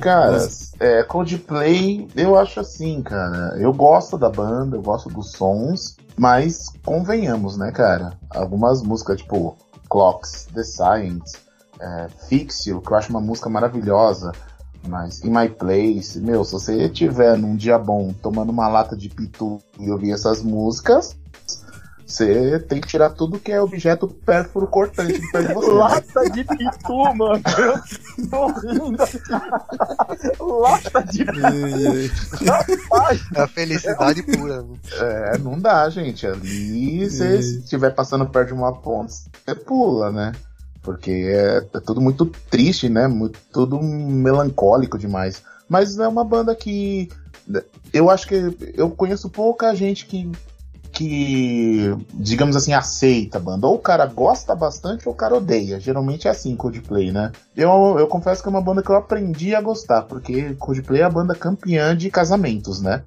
Cara, 0.00 0.48
é, 0.80 1.04
Coldplay, 1.04 2.08
eu 2.16 2.36
acho 2.36 2.58
assim, 2.58 3.00
cara. 3.00 3.56
Eu 3.58 3.72
gosto 3.72 4.18
da 4.18 4.28
banda, 4.28 4.76
eu 4.76 4.82
gosto 4.82 5.08
dos 5.08 5.30
sons, 5.32 5.96
mas 6.16 6.68
convenhamos, 6.84 7.56
né, 7.56 7.70
cara? 7.70 8.12
Algumas 8.30 8.82
músicas, 8.82 9.20
tipo 9.20 9.56
Clocks, 9.88 10.48
The 10.52 10.64
Science, 10.64 11.36
é, 11.80 12.08
Fix 12.28 12.66
You, 12.66 12.80
que 12.80 12.90
eu 12.90 12.96
acho 12.96 13.10
uma 13.10 13.20
música 13.20 13.48
maravilhosa. 13.48 14.32
Mas 14.86 15.24
In 15.24 15.30
My 15.30 15.48
Place, 15.48 16.20
meu, 16.20 16.44
se 16.44 16.52
você 16.52 16.84
estiver 16.84 17.38
num 17.38 17.56
dia 17.56 17.78
bom 17.78 18.12
tomando 18.22 18.50
uma 18.50 18.68
lata 18.68 18.96
de 18.96 19.08
pitu 19.08 19.58
e 19.78 19.90
ouvir 19.90 20.12
essas 20.12 20.42
músicas, 20.42 21.16
você 22.06 22.60
tem 22.60 22.80
que 22.80 22.86
tirar 22.86 23.10
tudo 23.10 23.40
que 23.40 23.50
é 23.50 23.60
objeto 23.60 24.06
pérfuro 24.06 24.66
cortante 24.66 25.18
de 25.18 25.32
perto 25.32 25.48
de 25.48 25.54
você. 25.54 25.70
Lata 25.72 26.30
de 26.30 26.44
pitu, 26.44 27.14
mano. 27.14 27.42
Eu 27.58 28.28
tô 28.28 28.46
rindo. 28.60 29.04
Lata 30.60 31.02
de 31.04 31.24
pitu. 31.24 32.44
É 33.34 33.40
a 33.40 33.48
felicidade 33.48 34.22
pura. 34.22 34.64
É, 35.00 35.38
não 35.38 35.58
dá, 35.58 35.88
gente. 35.88 36.26
Ali, 36.26 37.08
se 37.10 37.58
estiver 37.60 37.90
passando 37.90 38.26
perto 38.26 38.48
de 38.48 38.54
uma 38.54 38.72
ponte, 38.72 39.14
você 39.44 39.54
pula, 39.54 40.12
né? 40.12 40.32
Porque 40.84 41.10
é, 41.10 41.66
é 41.76 41.80
tudo 41.80 42.00
muito 42.00 42.26
triste, 42.50 42.88
né? 42.88 43.08
Muito, 43.08 43.38
tudo 43.52 43.82
melancólico 43.82 44.98
demais. 44.98 45.42
Mas 45.68 45.98
é 45.98 46.06
uma 46.06 46.24
banda 46.24 46.54
que 46.54 47.08
eu 47.92 48.10
acho 48.10 48.28
que 48.28 48.56
eu 48.74 48.90
conheço 48.90 49.28
pouca 49.30 49.74
gente 49.74 50.06
que 50.06 50.30
que, 50.94 51.92
digamos 52.12 52.54
assim, 52.54 52.72
aceita 52.72 53.38
a 53.38 53.40
banda. 53.40 53.66
Ou 53.66 53.74
o 53.74 53.80
cara 53.80 54.06
gosta 54.06 54.54
bastante 54.54 55.08
ou 55.08 55.12
o 55.12 55.16
cara 55.16 55.34
odeia. 55.34 55.80
Geralmente 55.80 56.28
é 56.28 56.30
assim, 56.30 56.54
Coldplay, 56.54 57.10
né? 57.10 57.32
Eu, 57.56 57.96
eu 57.98 58.06
confesso 58.06 58.40
que 58.40 58.48
é 58.48 58.50
uma 58.50 58.60
banda 58.60 58.80
que 58.80 58.90
eu 58.90 58.94
aprendi 58.94 59.56
a 59.56 59.60
gostar, 59.60 60.02
porque 60.02 60.54
Coldplay 60.54 61.00
é 61.00 61.04
a 61.04 61.10
banda 61.10 61.34
campeã 61.34 61.96
de 61.96 62.08
casamentos, 62.10 62.80
né? 62.80 63.02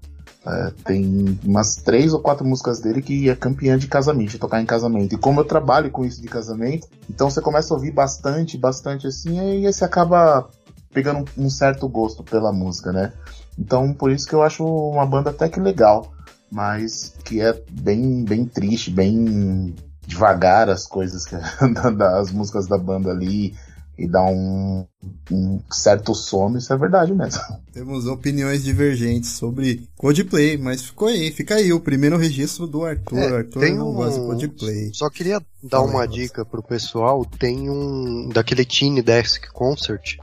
É, 0.50 0.72
tem 0.86 1.38
umas 1.44 1.76
três 1.76 2.14
ou 2.14 2.22
quatro 2.22 2.48
músicas 2.48 2.80
dele 2.80 3.02
que 3.02 3.30
é 3.30 3.36
campeã 3.36 3.78
de 3.78 3.88
casamento, 3.88 4.32
de 4.32 4.40
tocar 4.40 4.62
em 4.62 4.66
casamento. 4.66 5.14
E 5.14 5.18
como 5.18 5.42
eu 5.42 5.46
trabalho 5.46 5.92
com 5.92 6.06
isso 6.06 6.22
de 6.22 6.28
casamento, 6.30 6.88
então 7.10 7.30
você 7.30 7.42
começa 7.42 7.74
a 7.74 7.76
ouvir 7.76 7.92
bastante, 7.92 8.58
bastante 8.58 9.08
assim, 9.08 9.36
e 9.36 9.40
aí 9.68 9.74
você 9.74 9.84
acaba 9.84 10.48
pegando 10.94 11.30
um 11.38 11.50
certo 11.50 11.88
gosto 11.90 12.24
pela 12.24 12.54
música, 12.54 12.94
né? 12.94 13.12
Então 13.60 13.94
por 13.94 14.10
isso 14.10 14.26
que 14.26 14.34
eu 14.34 14.42
acho 14.42 14.64
uma 14.64 15.06
banda 15.06 15.32
até 15.32 15.50
que 15.50 15.60
legal, 15.60 16.14
mas 16.50 17.14
que 17.26 17.42
é 17.42 17.62
bem, 17.70 18.24
bem 18.24 18.46
triste, 18.46 18.90
bem 18.90 19.76
devagar 20.06 20.70
as 20.70 20.88
coisas, 20.88 21.26
que, 21.26 21.36
das 21.98 22.32
músicas 22.32 22.68
da 22.68 22.78
banda 22.78 23.12
ali 23.12 23.54
e 23.98 24.08
dá 24.08 24.24
um, 24.24 24.86
um, 25.32 25.60
certo 25.72 26.14
sono, 26.14 26.58
isso 26.58 26.72
é 26.72 26.78
verdade 26.78 27.14
mesmo. 27.14 27.42
Temos 27.74 28.06
opiniões 28.06 28.64
divergentes 28.64 29.32
sobre 29.32 29.88
Coldplay, 29.98 30.58
mas 30.58 30.84
ficou 30.84 31.08
aí, 31.08 31.32
fica 31.32 31.56
aí 31.56 31.74
o 31.74 31.80
primeiro 31.80 32.16
registro 32.16 32.68
do 32.68 32.86
Arthur. 32.86 33.18
É, 33.18 33.38
Arthur 33.38 33.60
tem 33.60 33.76
não 33.76 33.90
um... 33.90 33.94
gosta 33.96 34.20
de 34.20 34.26
Coldplay. 34.26 34.92
Só 34.94 35.10
queria 35.10 35.40
dar 35.64 35.80
Fala 35.80 35.90
uma 35.90 36.02
aí, 36.04 36.08
dica 36.08 36.46
pro 36.46 36.62
pessoal, 36.62 37.26
tem 37.26 37.70
um 37.70 38.30
daquele 38.30 38.64
Tiny 38.64 39.02
Desk 39.02 39.52
Concert, 39.52 40.18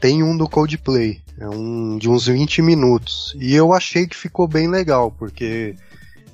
tem 0.00 0.22
um 0.22 0.36
do 0.36 0.48
Coldplay, 0.48 1.20
é 1.38 1.48
um 1.48 1.98
de 1.98 2.08
uns 2.08 2.26
20 2.26 2.62
minutos, 2.62 3.34
e 3.40 3.52
eu 3.52 3.72
achei 3.72 4.06
que 4.06 4.16
ficou 4.16 4.46
bem 4.46 4.68
legal, 4.68 5.10
porque 5.10 5.74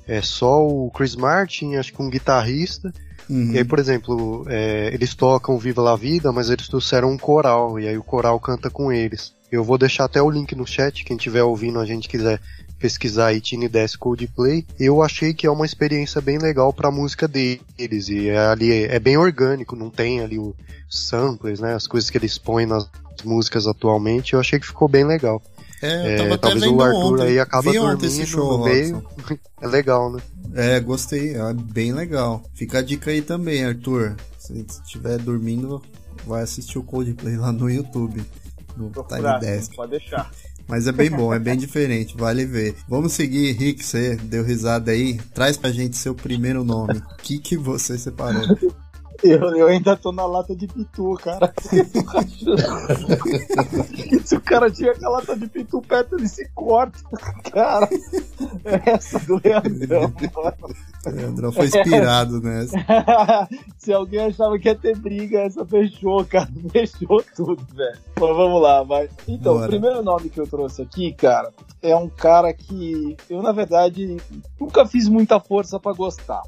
é 0.07 0.21
só 0.21 0.63
o 0.63 0.91
Chris 0.91 1.15
Martin, 1.15 1.75
acho 1.75 1.91
que 1.91 2.01
um 2.01 2.11
guitarrista, 2.11 2.93
Uhum. 3.29 3.51
E 3.53 3.57
aí, 3.57 3.63
por 3.63 3.79
exemplo, 3.79 4.45
é, 4.47 4.89
eles 4.93 5.13
tocam 5.13 5.57
Viva 5.57 5.81
la 5.81 5.95
Vida, 5.95 6.31
mas 6.31 6.49
eles 6.49 6.67
trouxeram 6.67 7.11
um 7.11 7.17
coral, 7.17 7.79
e 7.79 7.87
aí 7.87 7.97
o 7.97 8.03
coral 8.03 8.39
canta 8.39 8.69
com 8.69 8.91
eles. 8.91 9.33
Eu 9.51 9.63
vou 9.63 9.77
deixar 9.77 10.05
até 10.05 10.21
o 10.21 10.29
link 10.29 10.55
no 10.55 10.65
chat, 10.65 11.03
quem 11.03 11.17
estiver 11.17 11.43
ouvindo 11.43 11.79
a 11.79 11.85
gente 11.85 12.09
quiser 12.09 12.39
pesquisar 12.79 13.27
aí 13.27 13.39
Tiny 13.39 13.69
Desk 13.69 13.97
Coldplay. 13.97 14.65
Eu 14.79 15.01
achei 15.01 15.33
que 15.33 15.47
é 15.47 15.51
uma 15.51 15.65
experiência 15.65 16.19
bem 16.19 16.37
legal 16.37 16.73
pra 16.73 16.91
música 16.91 17.27
deles, 17.27 18.09
e 18.09 18.29
é, 18.29 18.37
ali 18.37 18.71
é, 18.71 18.95
é 18.95 18.99
bem 18.99 19.17
orgânico, 19.17 19.75
não 19.75 19.89
tem 19.89 20.21
ali 20.21 20.37
os 20.37 20.55
samplers, 20.89 21.59
né, 21.59 21.73
as 21.73 21.87
coisas 21.87 22.09
que 22.09 22.17
eles 22.17 22.37
põem 22.37 22.65
nas 22.65 22.87
músicas 23.23 23.65
atualmente, 23.65 24.33
eu 24.33 24.39
achei 24.39 24.59
que 24.59 24.67
ficou 24.67 24.87
bem 24.87 25.03
legal. 25.03 25.41
É, 25.81 26.21
é 26.21 26.37
talvez 26.37 26.63
o 26.63 26.81
Arthur 26.81 27.13
ontem. 27.13 27.23
aí 27.23 27.39
acaba 27.39 27.71
Vi 27.71 27.77
dormindo 27.77 28.05
esse 28.05 28.25
show, 28.25 28.57
no 28.57 28.65
meio. 28.65 29.05
é 29.61 29.67
legal, 29.67 30.11
né? 30.11 30.21
É, 30.53 30.79
gostei, 30.79 31.35
é 31.35 31.53
bem 31.53 31.91
legal. 31.91 32.43
Fica 32.53 32.79
a 32.79 32.81
dica 32.81 33.11
aí 33.11 33.21
também, 33.21 33.65
Arthur. 33.65 34.15
Se 34.37 34.53
estiver 34.53 35.17
dormindo, 35.17 35.81
vai 36.25 36.43
assistir 36.43 36.77
o 36.77 36.83
Coldplay 36.83 37.35
lá 37.35 37.51
no 37.51 37.69
YouTube, 37.69 38.23
no 38.77 38.89
Time 38.89 39.39
Desk. 39.39 39.75
Pode 39.75 39.91
deixar. 39.91 40.31
Mas 40.67 40.87
é 40.87 40.91
bem 40.91 41.11
bom, 41.11 41.31
é 41.33 41.37
bem 41.37 41.55
diferente, 41.55 42.17
vale 42.17 42.43
ver. 42.45 42.75
Vamos 42.87 43.13
seguir, 43.13 43.51
Rick, 43.51 43.85
você 43.85 44.15
deu 44.15 44.43
risada 44.43 44.91
aí. 44.91 45.19
Traz 45.33 45.57
pra 45.57 45.71
gente 45.71 45.95
seu 45.95 46.15
primeiro 46.15 46.63
nome. 46.63 46.97
O 46.97 47.17
que, 47.17 47.37
que 47.37 47.55
você 47.55 47.97
separou? 47.97 48.41
Eu, 49.25 49.55
eu 49.55 49.67
ainda 49.67 49.97
tô 49.97 50.11
na 50.11 50.25
lata 50.25 50.55
de 50.55 50.67
pitu, 50.67 51.15
cara. 51.15 51.51
Se 54.23 54.35
o 54.35 54.41
cara 54.41 54.69
tinha 54.69 54.93
a 55.03 55.09
lata 55.09 55.35
de 55.35 55.47
pitu 55.47 55.81
perto, 55.81 56.15
ele 56.15 56.27
se 56.27 56.47
corta. 56.53 56.99
Cara, 57.51 57.89
é 58.63 58.91
essa 58.91 59.17
do 59.19 59.41
Leandrão, 59.43 60.13
mano. 60.35 60.75
Leandrão 61.07 61.51
foi 61.51 61.65
inspirado 61.65 62.39
nessa. 62.39 62.77
Se 63.79 63.91
alguém 63.91 64.19
achava 64.19 64.59
que 64.59 64.67
ia 64.67 64.75
ter 64.75 64.95
briga, 64.97 65.39
essa 65.39 65.65
fechou, 65.65 66.23
cara. 66.25 66.49
Fechou 66.71 67.23
tudo, 67.35 67.65
velho. 67.73 67.97
Mas 68.19 68.35
vamos 68.35 68.61
lá, 68.61 68.83
vai. 68.83 69.09
Então, 69.27 69.55
Bora. 69.55 69.65
o 69.65 69.69
primeiro 69.69 70.03
nome 70.03 70.29
que 70.29 70.39
eu 70.39 70.45
trouxe 70.45 70.83
aqui, 70.83 71.13
cara, 71.13 71.51
é 71.81 71.95
um 71.95 72.09
cara 72.09 72.53
que 72.53 73.17
eu, 73.29 73.41
na 73.41 73.51
verdade, 73.51 74.17
nunca 74.59 74.85
fiz 74.85 75.09
muita 75.09 75.39
força 75.39 75.79
para 75.79 75.93
gostar 75.93 76.43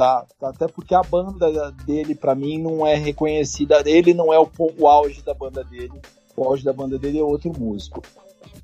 tá? 0.00 0.26
Até 0.40 0.66
porque 0.66 0.94
a 0.94 1.02
banda 1.02 1.70
dele, 1.84 2.14
para 2.14 2.34
mim, 2.34 2.56
não 2.56 2.86
é 2.86 2.94
reconhecida. 2.94 3.82
Ele 3.84 4.14
não 4.14 4.32
é 4.32 4.40
o, 4.40 4.48
o 4.78 4.88
auge 4.88 5.20
da 5.20 5.34
banda 5.34 5.62
dele. 5.62 5.92
O 6.34 6.42
auge 6.42 6.64
da 6.64 6.72
banda 6.72 6.98
dele 6.98 7.18
é 7.18 7.22
outro 7.22 7.52
músico. 7.52 8.02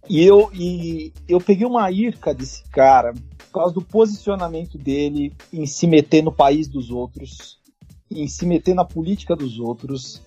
E 0.08 0.24
eu, 0.24 0.50
e 0.54 1.12
eu 1.28 1.38
peguei 1.38 1.66
uma 1.66 1.90
irca 1.90 2.32
desse 2.32 2.62
cara 2.70 3.12
por 3.12 3.52
causa 3.52 3.74
do 3.74 3.82
posicionamento 3.82 4.78
dele 4.78 5.34
em 5.52 5.66
se 5.66 5.86
meter 5.86 6.22
no 6.22 6.32
país 6.32 6.68
dos 6.68 6.90
outros, 6.90 7.58
em 8.10 8.26
se 8.26 8.46
meter 8.46 8.74
na 8.74 8.84
política 8.84 9.36
dos 9.36 9.58
outros 9.58 10.22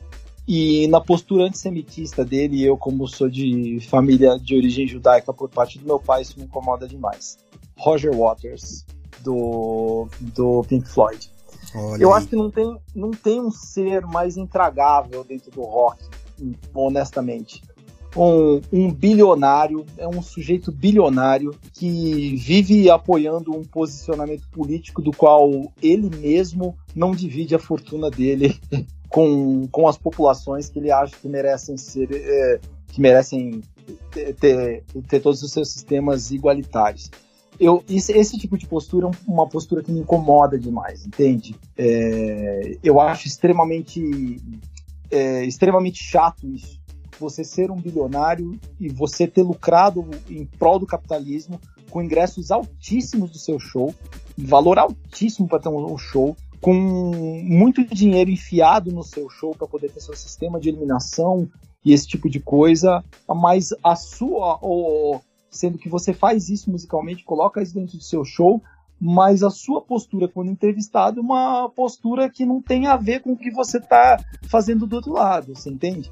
e 0.47 0.87
na 0.89 1.01
postura 1.01 1.45
antissemitista 1.45 2.23
dele. 2.23 2.63
Eu, 2.63 2.77
como 2.77 3.07
sou 3.07 3.27
de 3.27 3.79
família 3.89 4.37
de 4.37 4.55
origem 4.55 4.87
judaica 4.87 5.33
por 5.33 5.49
parte 5.49 5.79
do 5.79 5.87
meu 5.87 5.99
pai, 5.99 6.21
isso 6.21 6.37
me 6.37 6.45
incomoda 6.45 6.87
demais. 6.87 7.39
Roger 7.79 8.15
Waters 8.15 8.85
do, 9.21 10.07
do 10.19 10.63
Pink 10.67 10.87
Floyd. 10.87 11.29
Olha 11.75 12.01
eu 12.01 12.13
aí. 12.13 12.17
acho 12.17 12.27
que 12.27 12.35
não 12.35 12.49
tem, 12.49 12.77
não 12.95 13.11
tem 13.11 13.39
um 13.39 13.51
ser 13.51 14.05
mais 14.05 14.37
intragável 14.37 15.23
dentro 15.23 15.51
do 15.51 15.61
rock, 15.61 16.03
honestamente. 16.73 17.61
Um, 18.15 18.59
um, 18.73 18.91
bilionário, 18.91 19.85
é 19.95 20.07
um 20.07 20.19
sujeito 20.19 20.71
bilionário 20.71 21.53
que 21.73 22.35
vive 22.37 22.89
apoiando 22.89 23.55
um 23.55 23.63
posicionamento 23.63 24.49
político 24.49 24.99
do 24.99 25.11
qual 25.11 25.71
ele 25.79 26.09
mesmo 26.17 26.75
não 26.95 27.11
divide 27.11 27.53
a 27.53 27.59
fortuna 27.59 28.09
dele 28.09 28.59
com, 29.07 29.67
com 29.67 29.87
as 29.87 29.95
populações 29.95 30.69
que 30.69 30.79
ele 30.79 30.91
acha 30.91 31.15
que 31.21 31.29
merecem 31.29 31.77
ser, 31.77 32.09
é, 32.11 32.59
que 32.87 32.99
merecem 32.99 33.61
ter, 34.09 34.33
ter, 34.33 34.83
ter 35.07 35.19
todos 35.19 35.43
os 35.43 35.51
seus 35.51 35.69
sistemas 35.69 36.31
igualitários 36.31 37.11
eu, 37.59 37.83
esse, 37.89 38.11
esse, 38.13 38.37
tipo 38.37 38.57
de 38.57 38.65
postura 38.65 39.07
é 39.07 39.11
uma 39.27 39.47
postura 39.47 39.83
que 39.83 39.91
me 39.91 39.99
incomoda 39.99 40.57
demais, 40.57 41.05
entende? 41.05 41.55
É, 41.77 42.77
eu 42.83 42.99
acho 43.01 43.27
extremamente, 43.27 44.41
é, 45.11 45.43
extremamente 45.43 46.03
chato 46.03 46.47
isso. 46.47 46.79
Você 47.19 47.43
ser 47.43 47.69
um 47.69 47.75
bilionário 47.75 48.57
e 48.79 48.87
você 48.87 49.27
ter 49.27 49.43
lucrado 49.43 50.07
em 50.29 50.45
prol 50.45 50.79
do 50.79 50.85
capitalismo 50.85 51.59
com 51.89 52.01
ingressos 52.01 52.49
altíssimos 52.49 53.31
do 53.31 53.37
seu 53.37 53.59
show, 53.59 53.93
valor 54.37 54.79
altíssimo 54.79 55.47
para 55.47 55.59
ter 55.59 55.69
um 55.69 55.97
show, 55.97 56.37
com 56.61 56.73
muito 56.73 57.83
dinheiro 57.83 58.29
enfiado 58.29 58.91
no 58.91 59.03
seu 59.03 59.29
show 59.29 59.53
para 59.55 59.67
poder 59.67 59.91
ter 59.91 59.99
seu 59.99 60.15
sistema 60.15 60.59
de 60.59 60.69
eliminação 60.69 61.49
e 61.83 61.93
esse 61.93 62.07
tipo 62.07 62.29
de 62.29 62.39
coisa, 62.39 63.03
mas 63.27 63.69
a 63.83 63.95
sua 63.95 64.57
ou, 64.61 65.21
sendo 65.49 65.77
que 65.77 65.89
você 65.89 66.13
faz 66.13 66.49
isso 66.49 66.71
musicalmente, 66.71 67.23
coloca 67.23 67.61
isso 67.61 67.73
dentro 67.73 67.97
do 67.97 68.03
seu 68.03 68.23
show, 68.23 68.61
mas 68.99 69.43
a 69.43 69.49
sua 69.49 69.81
postura 69.81 70.27
quando 70.27 70.51
entrevistado 70.51 71.19
é 71.19 71.23
uma 71.23 71.69
postura 71.69 72.29
que 72.29 72.45
não 72.45 72.61
tem 72.61 72.87
a 72.87 72.97
ver 72.97 73.21
com 73.21 73.31
o 73.31 73.37
que 73.37 73.49
você 73.49 73.77
está 73.77 74.17
fazendo 74.49 74.85
do 74.85 74.97
outro 74.97 75.13
lado, 75.13 75.55
você 75.55 75.69
entende? 75.69 76.11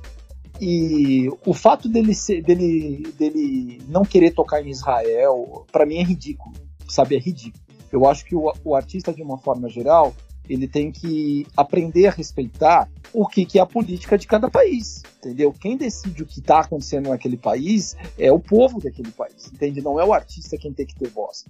E 0.59 1.29
o 1.45 1.53
fato 1.53 1.87
dele, 1.87 2.15
ser, 2.15 2.41
dele, 2.41 3.13
dele 3.17 3.81
não 3.87 4.03
querer 4.03 4.31
tocar 4.31 4.61
em 4.61 4.69
Israel, 4.69 5.65
para 5.71 5.85
mim 5.85 5.97
é 5.97 6.03
ridículo, 6.03 6.55
sabe? 6.87 7.15
É 7.15 7.19
ridículo. 7.19 7.63
Eu 7.91 8.07
acho 8.07 8.25
que 8.25 8.35
o, 8.35 8.51
o 8.63 8.75
artista, 8.75 9.13
de 9.13 9.21
uma 9.21 9.37
forma 9.37 9.69
geral, 9.69 10.13
ele 10.49 10.67
tem 10.67 10.91
que 10.91 11.45
aprender 11.55 12.07
a 12.07 12.11
respeitar 12.11 12.89
o 13.13 13.27
que, 13.27 13.45
que 13.45 13.59
é 13.59 13.61
a 13.61 13.65
política 13.65 14.17
de 14.17 14.27
cada 14.27 14.49
país, 14.49 15.03
entendeu? 15.19 15.53
Quem 15.53 15.77
decide 15.77 16.23
o 16.23 16.25
que 16.25 16.39
está 16.39 16.59
acontecendo 16.59 17.09
naquele 17.09 17.37
país 17.37 17.95
é 18.17 18.31
o 18.31 18.39
povo 18.39 18.79
daquele 18.81 19.11
país, 19.11 19.51
entende? 19.51 19.81
Não 19.81 19.99
é 19.99 20.05
o 20.05 20.13
artista 20.13 20.57
quem 20.57 20.73
tem 20.73 20.85
que 20.85 20.95
ter 20.95 21.09
voz. 21.09 21.45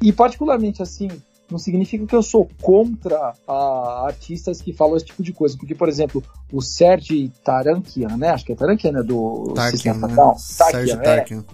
E 0.00 0.12
particularmente 0.12 0.82
assim, 0.82 1.08
não 1.50 1.58
significa 1.58 2.06
que 2.06 2.16
eu 2.16 2.22
sou 2.22 2.48
contra 2.60 3.34
a, 3.46 4.06
artistas 4.06 4.60
que 4.60 4.72
falam 4.72 4.96
esse 4.96 5.06
tipo 5.06 5.22
de 5.22 5.32
coisa, 5.32 5.56
porque 5.56 5.74
por 5.74 5.88
exemplo, 5.88 6.22
o 6.52 6.60
Serge 6.60 7.30
Tarankian, 7.44 8.16
né? 8.16 8.30
Acho 8.30 8.44
que 8.44 8.52
é 8.52 8.56
Tarankian, 8.56 8.92
né? 8.92 9.02
Do 9.02 9.52
Tarkian, 9.54 9.94
né? 9.94 10.16
Tarkian, 10.58 10.98
Tarkian. 10.98 11.44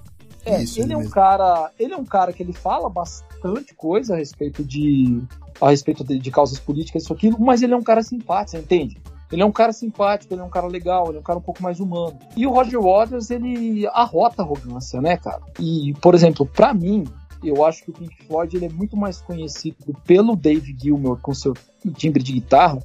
É, 0.44 0.54
é 0.54 0.62
Isso, 0.62 0.80
ele 0.80 0.92
é 0.92 0.96
um 0.96 1.08
cara, 1.08 1.70
ele 1.78 1.92
é 1.92 1.96
um 1.96 2.04
cara 2.04 2.32
que 2.32 2.42
ele 2.42 2.52
fala 2.52 2.88
bastante 2.88 3.74
coisa 3.74 4.14
a 4.14 4.16
respeito 4.16 4.64
de 4.64 5.20
a 5.60 5.70
respeito 5.70 6.04
de, 6.04 6.18
de 6.18 6.30
causas 6.30 6.58
políticas, 6.58 7.02
isso 7.02 7.12
aquilo, 7.12 7.38
mas 7.40 7.62
ele 7.62 7.74
é 7.74 7.76
um 7.76 7.82
cara 7.82 8.02
simpático, 8.02 8.58
entende? 8.58 8.98
Ele 9.30 9.42
é 9.42 9.44
um 9.44 9.52
cara 9.52 9.72
simpático, 9.72 10.32
ele 10.32 10.40
é 10.40 10.44
um 10.44 10.50
cara 10.50 10.66
legal, 10.66 11.08
ele 11.08 11.18
é 11.18 11.20
um 11.20 11.24
cara 11.24 11.38
um 11.38 11.42
pouco 11.42 11.62
mais 11.62 11.80
humano. 11.80 12.18
E 12.36 12.46
o 12.46 12.50
Roger 12.50 12.80
Waters, 12.80 13.30
ele 13.30 13.86
arrota 13.88 14.42
a 14.42 14.44
arrogância, 14.44 15.00
né, 15.00 15.16
cara? 15.18 15.42
E, 15.60 15.92
por 16.00 16.14
exemplo, 16.14 16.46
para 16.46 16.72
mim, 16.72 17.04
eu 17.42 17.64
acho 17.64 17.84
que 17.84 17.90
o 17.90 17.92
Pink 17.92 18.24
Floyd 18.26 18.56
ele 18.56 18.66
é 18.66 18.70
muito 18.70 18.96
mais 18.96 19.20
conhecido 19.20 19.94
pelo 20.04 20.34
Dave 20.34 20.74
Gilmour 20.78 21.18
com 21.20 21.34
seu 21.34 21.54
timbre 21.94 22.22
de 22.22 22.32
guitarra 22.32 22.82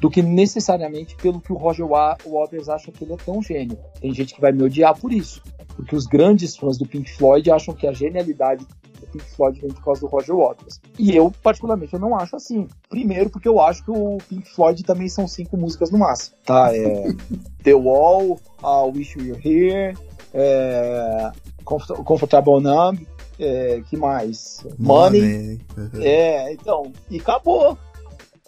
do 0.00 0.10
que 0.10 0.22
necessariamente 0.22 1.14
pelo 1.14 1.40
que 1.40 1.52
o 1.52 1.56
Roger 1.56 1.86
Waters 1.86 2.68
acha 2.68 2.90
que 2.90 3.04
ele 3.04 3.12
é 3.12 3.16
tão 3.16 3.40
gênio. 3.40 3.78
Tem 4.00 4.12
gente 4.12 4.34
que 4.34 4.40
vai 4.40 4.50
me 4.50 4.64
odiar 4.64 4.98
por 4.98 5.12
isso, 5.12 5.40
porque 5.76 5.94
os 5.94 6.06
grandes 6.06 6.56
fãs 6.56 6.76
do 6.76 6.86
Pink 6.86 7.12
Floyd 7.12 7.48
acham 7.50 7.74
que 7.74 7.86
a 7.86 7.92
genialidade 7.92 8.66
Pink 9.12 9.24
Floyd 9.36 9.60
vem 9.60 9.70
por 9.70 9.84
causa 9.84 10.00
do 10.00 10.06
Roger 10.06 10.34
Waters. 10.34 10.80
E 10.98 11.14
eu, 11.14 11.32
particularmente, 11.42 11.94
eu 11.94 12.00
não 12.00 12.16
acho 12.16 12.34
assim. 12.36 12.66
Primeiro, 12.88 13.30
porque 13.30 13.48
eu 13.48 13.60
acho 13.60 13.84
que 13.84 13.90
o 13.90 14.18
Pink 14.28 14.48
Floyd 14.54 14.82
também 14.82 15.08
são 15.08 15.28
cinco 15.28 15.56
músicas 15.56 15.90
no 15.90 15.98
máximo. 15.98 16.36
Tá? 16.44 16.74
É 16.74 17.04
The 17.62 17.74
Wall, 17.74 18.40
uh, 18.62 18.90
Wish 18.94 19.18
You 19.18 19.34
Were 19.34 19.48
Here, 19.48 19.96
é, 20.34 21.30
Comfortable 21.64 22.60
Numb, 22.60 23.06
é, 23.38 23.82
que 23.88 23.96
mais? 23.96 24.66
Money. 24.78 25.60
Money. 25.76 26.04
É, 26.04 26.52
então, 26.52 26.92
e 27.10 27.18
acabou. 27.18 27.78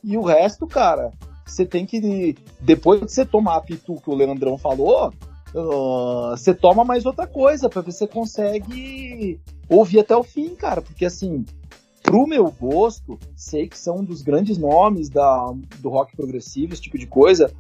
E 0.03 0.17
o 0.17 0.23
resto, 0.23 0.67
cara, 0.67 1.13
você 1.47 1.65
tem 1.65 1.87
que. 1.87 2.37
Depois 2.61 3.01
de 3.01 3.11
você 3.11 3.25
tomar 3.25 3.57
a 3.57 3.61
pitu 3.61 4.01
que 4.01 4.11
o 4.11 4.15
Leandrão 4.15 4.59
falou, 4.59 5.13
uh, 5.55 6.31
você 6.31 6.55
toma 6.55 6.85
mais 6.85 7.07
outra 7.07 7.27
coisa 7.27 7.69
para 7.69 7.83
ver 7.83 7.93
se 7.93 7.99
você 7.99 8.07
consegue 8.07 9.41
ouvir 9.69 10.01
até 10.01 10.17
o 10.17 10.23
fim, 10.23 10.55
cara, 10.55 10.83
porque 10.83 11.05
assim, 11.05 11.45
pro 12.03 12.27
meu 12.27 12.51
gosto, 12.51 13.19
sei 13.37 13.69
que 13.69 13.79
são 13.79 14.05
dos 14.05 14.23
grandes 14.23 14.59
nomes 14.59 15.09
da, 15.09 15.53
do 15.79 15.89
rock 15.89 16.17
progressivo, 16.17 16.73
esse 16.73 16.83
tipo 16.83 16.99
de 16.99 17.07
coisa, 17.07 17.51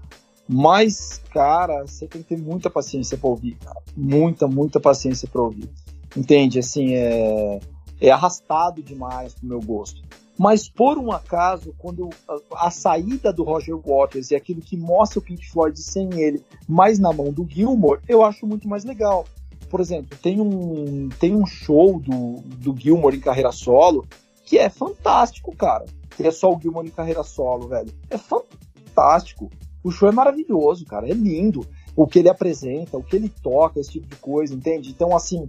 mas, 0.47 1.22
cara, 1.32 1.86
você 1.86 2.07
tem 2.07 2.22
que 2.22 2.28
ter 2.28 2.38
muita 2.38 2.68
paciência 2.68 3.16
para 3.16 3.30
ouvir, 3.30 3.57
cara. 3.57 3.80
Muita, 3.97 4.47
muita 4.47 4.78
paciência 4.78 5.26
para 5.26 5.40
ouvir. 5.40 5.70
Entende? 6.14 6.59
Assim, 6.59 6.92
é, 6.95 7.61
é 8.01 8.11
arrastado 8.11 8.82
demais 8.82 9.32
pro 9.32 9.49
meu 9.49 9.61
gosto. 9.61 10.03
Mas 10.39 10.68
por 10.68 10.99
um 10.99 11.12
acaso, 11.12 11.74
quando 11.78 12.11
a, 12.53 12.70
saída 12.70 13.32
do 13.32 13.45
Roger 13.45 13.76
Waters 13.76 14.30
e 14.30 14.35
aquilo 14.35 14.61
que 14.61 14.76
mostra 14.76 15.20
o 15.20 15.22
Pink 15.22 15.49
Floyd 15.49 15.78
sem 15.80 16.20
ele, 16.20 16.45
mais 16.68 16.99
na 16.99 17.12
mão 17.12 17.32
do 17.32 17.47
Gilmore, 17.49 18.01
eu 18.09 18.24
acho 18.24 18.47
muito 18.47 18.68
mais 18.68 18.85
legal. 18.85 19.24
Por 19.70 19.80
exemplo, 19.80 20.16
tem 20.20 20.41
um, 20.41 21.09
tem 21.20 21.35
um 21.35 21.47
show 21.47 22.01
do, 22.01 22.41
do 22.57 22.76
Gilmore 22.76 23.16
em 23.16 23.20
carreira 23.20 23.53
solo 23.53 24.07
que 24.45 24.59
é 24.59 24.68
fantástico, 24.68 25.55
cara. 25.57 25.87
Que 26.16 26.26
é 26.26 26.30
só 26.30 26.53
o 26.53 26.61
Gilmore 26.61 26.87
em 26.87 26.91
carreira 26.91 27.22
solo, 27.22 27.68
velho. 27.68 27.93
É 28.11 28.18
fantástico. 28.18 29.51
O 29.82 29.91
show 29.91 30.09
é 30.09 30.12
maravilhoso, 30.12 30.85
cara. 30.85 31.09
É 31.09 31.12
lindo. 31.12 31.66
O 31.97 32.07
que 32.07 32.18
ele 32.18 32.28
apresenta, 32.28 32.97
o 32.97 33.03
que 33.03 33.16
ele 33.16 33.28
toca, 33.28 33.80
esse 33.80 33.93
tipo 33.93 34.07
de 34.07 34.16
coisa, 34.16 34.55
entende? 34.55 34.91
Então, 34.91 35.16
assim, 35.16 35.49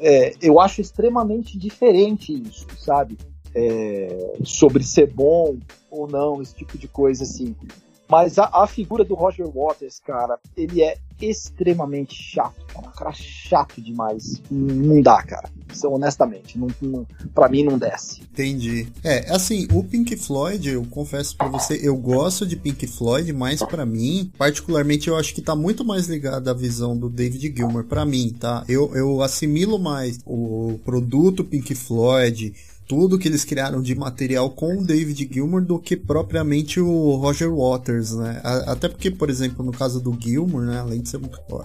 é, 0.00 0.34
eu 0.40 0.60
acho 0.60 0.80
extremamente 0.80 1.58
diferente 1.58 2.32
isso, 2.32 2.66
sabe? 2.78 3.16
É, 3.54 4.34
sobre 4.44 4.82
ser 4.82 5.12
bom 5.12 5.58
ou 5.90 6.08
não, 6.08 6.40
esse 6.40 6.54
tipo 6.54 6.78
de 6.78 6.88
coisa 6.88 7.24
assim. 7.24 7.54
Mas 8.12 8.38
a, 8.38 8.44
a, 8.52 8.66
figura 8.66 9.04
do 9.04 9.14
Roger 9.14 9.48
Waters, 9.48 9.98
cara, 9.98 10.38
ele 10.54 10.82
é 10.82 10.98
extremamente 11.18 12.14
chato. 12.14 12.60
Um 12.76 12.90
cara 12.90 13.10
chato 13.10 13.80
demais. 13.80 14.42
Não 14.50 15.00
dá, 15.00 15.22
cara. 15.22 15.48
Isso, 15.72 15.88
honestamente, 15.88 16.58
não, 16.58 16.68
não, 16.82 17.06
pra 17.34 17.48
mim 17.48 17.64
não 17.64 17.78
desce. 17.78 18.20
Entendi. 18.20 18.86
É, 19.02 19.32
assim, 19.32 19.66
o 19.72 19.82
Pink 19.82 20.14
Floyd, 20.16 20.68
eu 20.68 20.84
confesso 20.90 21.34
pra 21.34 21.48
você, 21.48 21.80
eu 21.82 21.96
gosto 21.96 22.44
de 22.44 22.54
Pink 22.54 22.86
Floyd, 22.86 23.32
mas 23.32 23.62
para 23.62 23.86
mim, 23.86 24.30
particularmente, 24.36 25.08
eu 25.08 25.16
acho 25.16 25.34
que 25.34 25.40
tá 25.40 25.56
muito 25.56 25.82
mais 25.82 26.06
ligado 26.06 26.48
à 26.48 26.52
visão 26.52 26.94
do 26.94 27.08
David 27.08 27.54
Gilmour, 27.56 27.84
para 27.84 28.04
mim, 28.04 28.36
tá? 28.38 28.62
Eu, 28.68 28.94
eu 28.94 29.22
assimilo 29.22 29.78
mais 29.78 30.18
o 30.26 30.78
produto 30.84 31.42
Pink 31.42 31.74
Floyd, 31.74 32.52
tudo 32.92 33.18
que 33.18 33.26
eles 33.26 33.42
criaram 33.42 33.80
de 33.80 33.94
material 33.94 34.50
com 34.50 34.76
o 34.76 34.84
David 34.84 35.26
Gilmour 35.32 35.62
do 35.62 35.78
que 35.78 35.96
propriamente 35.96 36.78
o 36.78 37.14
Roger 37.16 37.50
Waters, 37.50 38.12
né? 38.12 38.38
Até 38.66 38.86
porque, 38.86 39.10
por 39.10 39.30
exemplo, 39.30 39.64
no 39.64 39.72
caso 39.72 39.98
do 39.98 40.14
Gilmour, 40.20 40.60
né? 40.60 40.78
Além 40.78 41.00
de 41.00 41.08
ser. 41.08 41.18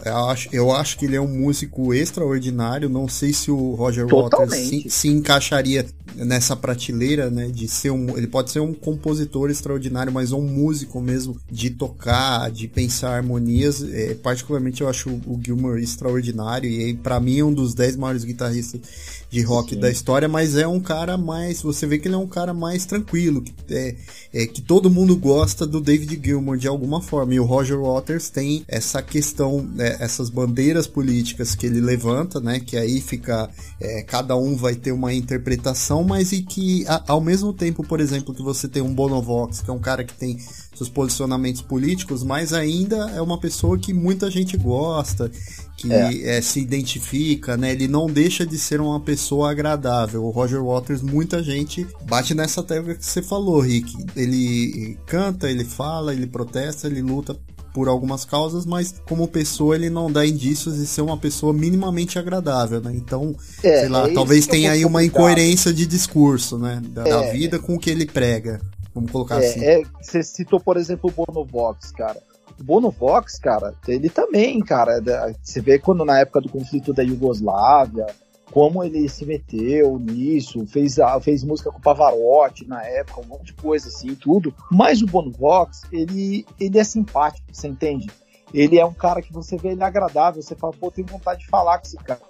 Eu 0.05 0.15
acho, 0.29 0.49
eu 0.53 0.71
acho 0.71 0.97
que 0.97 1.03
ele 1.03 1.17
é 1.17 1.21
um 1.21 1.27
músico 1.27 1.93
extraordinário. 1.93 2.87
Não 2.87 3.09
sei 3.09 3.33
se 3.33 3.51
o 3.51 3.75
Roger 3.75 4.07
Totalmente. 4.07 4.77
Waters 4.77 4.83
se, 4.83 4.89
se, 4.89 5.07
encaixaria 5.09 5.85
nessa 6.15 6.55
prateleira, 6.55 7.29
né? 7.29 7.47
De 7.47 7.67
ser 7.67 7.91
um. 7.91 8.17
Ele 8.17 8.27
pode 8.27 8.51
ser 8.51 8.59
um 8.59 8.73
compositor 8.73 9.49
extraordinário, 9.49 10.11
mas 10.11 10.31
um 10.31 10.41
músico 10.41 11.01
mesmo 11.01 11.37
de 11.49 11.69
tocar, 11.69 12.49
de 12.51 12.67
pensar 12.67 13.15
harmonias. 13.15 13.81
É, 13.83 14.13
particularmente 14.15 14.81
eu 14.81 14.89
acho 14.89 15.09
o 15.09 15.39
Gilmour 15.43 15.77
extraordinário. 15.77 16.69
E 16.69 16.93
para 16.93 17.19
mim 17.19 17.39
é 17.39 17.43
um 17.43 17.53
dos 17.53 17.73
dez 17.73 17.95
maiores 17.95 18.23
guitarristas 18.23 18.81
de 19.29 19.41
rock 19.41 19.75
Sim. 19.75 19.81
da 19.81 19.89
história, 19.89 20.27
mas 20.27 20.55
é 20.55 20.67
um 20.67 20.79
cara 20.79 21.17
mais. 21.17 21.61
Você 21.61 21.85
vê 21.85 21.97
que 21.97 22.07
ele 22.07 22.15
é 22.15 22.17
um 22.17 22.27
cara 22.27 22.53
mais 22.53 22.85
tranquilo, 22.85 23.41
que, 23.41 23.53
é, 23.69 23.95
é, 24.33 24.47
que 24.47 24.61
todo 24.61 24.89
mundo 24.89 25.15
gosta 25.15 25.65
do 25.65 25.81
David 25.81 26.19
Gilmour 26.23 26.57
de 26.57 26.67
alguma 26.67 27.01
forma. 27.01 27.33
E 27.33 27.39
o 27.39 27.45
Roger 27.45 27.79
Waters 27.79 28.29
tem 28.29 28.63
essa 28.67 29.01
questão, 29.01 29.67
é, 29.77 29.97
essas 29.99 30.29
bandeiras 30.29 30.87
políticas 30.87 31.55
que 31.55 31.65
ele 31.65 31.81
levanta, 31.81 32.39
né? 32.39 32.59
Que 32.59 32.77
aí 32.77 33.01
fica. 33.01 33.49
É, 33.79 34.01
cada 34.03 34.35
um 34.35 34.55
vai 34.55 34.75
ter 34.75 34.91
uma 34.91 35.13
interpretação, 35.13 35.96
mas 36.03 36.31
e 36.31 36.41
que 36.41 36.85
a, 36.87 37.03
ao 37.07 37.21
mesmo 37.21 37.53
tempo, 37.53 37.83
por 37.83 37.99
exemplo, 37.99 38.33
que 38.33 38.41
você 38.41 38.67
tem 38.67 38.81
um 38.81 38.93
Bonovox, 38.93 39.61
que 39.61 39.69
é 39.69 39.73
um 39.73 39.79
cara 39.79 40.03
que 40.03 40.13
tem 40.13 40.37
seus 40.75 40.89
posicionamentos 40.89 41.61
políticos, 41.61 42.23
mas 42.23 42.53
ainda 42.53 43.09
é 43.11 43.21
uma 43.21 43.39
pessoa 43.39 43.77
que 43.77 43.93
muita 43.93 44.29
gente 44.29 44.55
gosta, 44.55 45.31
que 45.75 45.91
é. 45.91 46.37
É, 46.37 46.41
se 46.41 46.59
identifica, 46.59 47.57
né? 47.57 47.71
Ele 47.71 47.87
não 47.87 48.07
deixa 48.07 48.45
de 48.45 48.57
ser 48.57 48.79
uma 48.79 48.99
pessoa 48.99 49.51
agradável. 49.51 50.23
O 50.23 50.29
Roger 50.29 50.63
Waters, 50.63 51.01
muita 51.01 51.41
gente 51.41 51.87
bate 52.03 52.33
nessa 52.35 52.61
tecla 52.61 52.95
que 52.95 53.05
você 53.05 53.21
falou, 53.21 53.59
Rick. 53.59 53.95
Ele 54.15 54.97
canta, 55.05 55.49
ele 55.49 55.63
fala, 55.63 56.13
ele 56.13 56.27
protesta, 56.27 56.87
ele 56.87 57.01
luta 57.01 57.37
por 57.77 57.87
algumas 57.87 58.25
causas, 58.25 58.65
mas 58.65 58.95
como 59.07 59.27
pessoa 59.27 59.75
ele 59.75 59.87
não 59.87 60.11
dá 60.11 60.25
indícios 60.25 60.77
de 60.77 60.87
ser 60.87 61.01
uma 61.01 61.15
pessoa 61.15 61.53
minimamente 61.53 62.17
agradável, 62.17 62.81
né? 62.81 62.91
Então, 62.95 63.35
é, 63.63 63.81
sei 63.81 63.87
lá, 63.87 64.09
é 64.09 64.13
talvez 64.15 64.47
tenha 64.47 64.71
aí 64.71 64.83
uma 64.83 65.03
incoerência 65.03 65.71
de 65.71 65.85
discurso, 65.85 66.57
né? 66.57 66.81
Da, 66.85 67.03
da 67.03 67.25
é. 67.25 67.31
vida 67.31 67.59
com 67.59 67.75
o 67.75 67.79
que 67.79 67.91
ele 67.91 68.07
prega. 68.07 68.59
Vamos 68.95 69.11
colocar 69.11 69.43
é, 69.43 69.47
assim. 69.47 69.63
É, 69.63 69.83
você 70.01 70.23
citou, 70.23 70.59
por 70.59 70.75
exemplo, 70.75 71.13
o 71.15 71.25
Bonovox, 71.25 71.91
cara. 71.91 72.19
O 72.59 72.63
Bonovox, 72.63 73.37
cara, 73.37 73.75
ele 73.87 74.09
também, 74.09 74.59
cara. 74.59 74.99
Você 75.43 75.61
vê 75.61 75.77
quando 75.77 76.03
na 76.03 76.17
época 76.17 76.41
do 76.41 76.49
conflito 76.49 76.95
da 76.95 77.03
Iugoslávia, 77.03 78.07
como 78.51 78.83
ele 78.83 79.07
se 79.09 79.25
meteu 79.25 79.99
nisso, 79.99 80.65
fez, 80.67 80.95
fez 81.21 81.43
música 81.43 81.71
com 81.71 81.79
Pavarotti 81.79 82.65
na 82.67 82.83
época, 82.83 83.21
um 83.21 83.27
monte 83.27 83.47
de 83.47 83.53
coisa 83.53 83.87
assim, 83.89 84.15
tudo. 84.15 84.53
Mas 84.71 85.01
o 85.01 85.05
Bonovox, 85.05 85.81
ele, 85.91 86.45
ele 86.59 86.79
é 86.79 86.83
simpático, 86.83 87.47
você 87.51 87.67
entende? 87.67 88.07
Ele 88.53 88.79
é 88.79 88.85
um 88.85 88.93
cara 88.93 89.21
que 89.21 89.33
você 89.33 89.57
vê 89.57 89.69
ele 89.69 89.83
agradável, 89.83 90.41
você 90.41 90.55
fala, 90.55 90.73
pô, 90.73 90.89
tem 90.89 91.03
vontade 91.03 91.41
de 91.41 91.47
falar 91.47 91.77
com 91.79 91.85
esse 91.85 91.97
cara. 91.97 92.21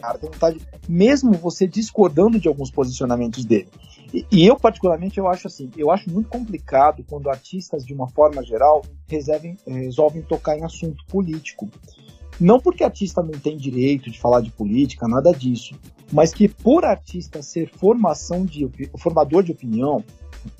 Cara, 0.00 0.18
tem 0.18 0.30
vontade, 0.30 0.60
mesmo 0.88 1.32
você 1.32 1.66
discordando 1.66 2.38
de 2.38 2.48
alguns 2.48 2.70
posicionamentos 2.70 3.44
dele. 3.44 3.68
E, 4.30 4.46
eu, 4.46 4.56
particularmente, 4.56 5.18
eu 5.18 5.26
acho 5.26 5.46
assim, 5.46 5.70
eu 5.74 5.90
acho 5.90 6.10
muito 6.10 6.28
complicado 6.28 7.02
quando 7.08 7.30
artistas, 7.30 7.86
de 7.86 7.94
uma 7.94 8.08
forma 8.08 8.44
geral, 8.44 8.82
resolvem 9.08 10.22
tocar 10.22 10.58
em 10.58 10.64
assunto 10.64 11.02
político. 11.06 11.66
Não 12.40 12.58
porque 12.60 12.82
artista 12.82 13.22
não 13.22 13.32
tem 13.32 13.56
direito 13.56 14.10
de 14.10 14.18
falar 14.18 14.40
de 14.40 14.50
política, 14.50 15.06
nada 15.06 15.32
disso, 15.32 15.74
mas 16.12 16.32
que 16.32 16.48
por 16.48 16.84
artista 16.84 17.42
ser 17.42 17.68
formação 17.68 18.44
de, 18.44 18.68
formador 18.98 19.42
de 19.42 19.52
opinião, 19.52 20.04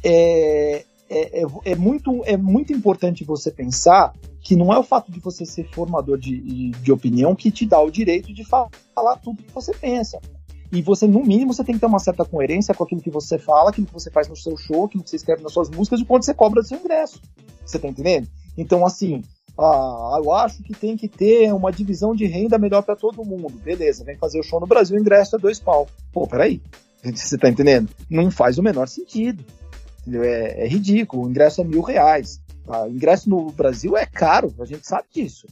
é, 0.03 0.85
é, 1.09 1.43
é, 1.43 1.47
é, 1.65 1.77
muito, 1.77 2.23
é 2.25 2.37
muito 2.37 2.73
importante 2.73 3.25
você 3.25 3.51
pensar 3.51 4.15
que 4.41 4.57
não 4.57 4.73
é 4.73 4.79
o 4.79 4.83
fato 4.83 5.13
de 5.13 5.21
você 5.21 5.45
ser 5.45 5.69
formador 5.71 6.19
de, 6.19 6.71
de 6.71 6.93
opinião 6.93 7.35
que 7.35 7.51
te 7.51 7.67
dá 7.67 7.81
o 7.81 7.91
direito 7.91 8.33
de 8.33 8.45
falar 8.45 9.17
tudo 9.23 9.43
que 9.43 9.53
você 9.53 9.73
pensa. 9.75 10.19
E 10.73 10.81
você, 10.81 11.07
no 11.07 11.23
mínimo, 11.23 11.53
você 11.53 11.63
tem 11.63 11.75
que 11.75 11.81
ter 11.83 11.87
uma 11.87 11.99
certa 11.99 12.25
coerência 12.25 12.75
com 12.75 12.83
aquilo 12.83 13.03
que 13.03 13.11
você 13.11 13.39
fala, 13.39 13.69
aquilo 13.69 13.87
que 13.87 13.93
você 13.93 14.11
faz 14.11 14.27
no 14.27 14.35
seu 14.35 14.57
show, 14.57 14.87
aquilo 14.87 15.05
que 15.05 15.11
você 15.11 15.17
escreve 15.17 15.43
nas 15.43 15.53
suas 15.53 15.69
músicas 15.69 16.01
e 16.01 16.05
quanto 16.05 16.25
você 16.25 16.33
cobra 16.33 16.63
do 16.63 16.67
seu 16.67 16.79
ingresso. 16.79 17.21
Você 17.65 17.79
tá 17.79 17.89
entendendo? 17.89 18.27
Então, 18.57 18.85
assim, 18.87 19.23
ah, 19.59 20.19
eu 20.23 20.33
acho 20.33 20.63
que 20.63 20.73
tem 20.73 20.97
que 20.97 21.09
ter 21.09 21.53
uma 21.53 21.71
divisão 21.71 22.15
de 22.15 22.27
renda 22.27 22.59
melhor 22.59 22.83
para 22.83 22.97
todo 22.97 23.25
mundo. 23.25 23.51
Beleza, 23.63 24.05
vem 24.05 24.17
fazer 24.17 24.41
o 24.41 24.43
show 24.43 24.59
no 24.59 24.67
Brasil, 24.67 24.97
o 24.97 25.01
ingresso 25.01 25.37
é 25.37 25.39
dois 25.39 25.61
pau. 25.61 25.87
Pô, 26.13 26.27
peraí. 26.27 26.61
Você 27.03 27.37
tá 27.37 27.49
entendendo? 27.49 27.91
Não 28.09 28.31
faz 28.31 28.59
o 28.59 28.63
menor 28.63 28.89
sentido. 28.89 29.45
É, 30.11 30.65
é, 30.65 30.69
ridículo. 30.69 31.25
O 31.25 31.31
ingresso 31.31 31.61
é 31.61 31.65
mil 31.65 31.83
reais. 31.83 32.41
Tá? 32.67 32.85
O 32.85 32.91
ingresso 32.91 33.29
no 33.29 33.51
Brasil 33.51 33.97
é 33.97 34.07
caro, 34.07 34.55
a 34.59 34.65
gente 34.65 34.87
sabe 34.87 35.07
disso. 35.13 35.47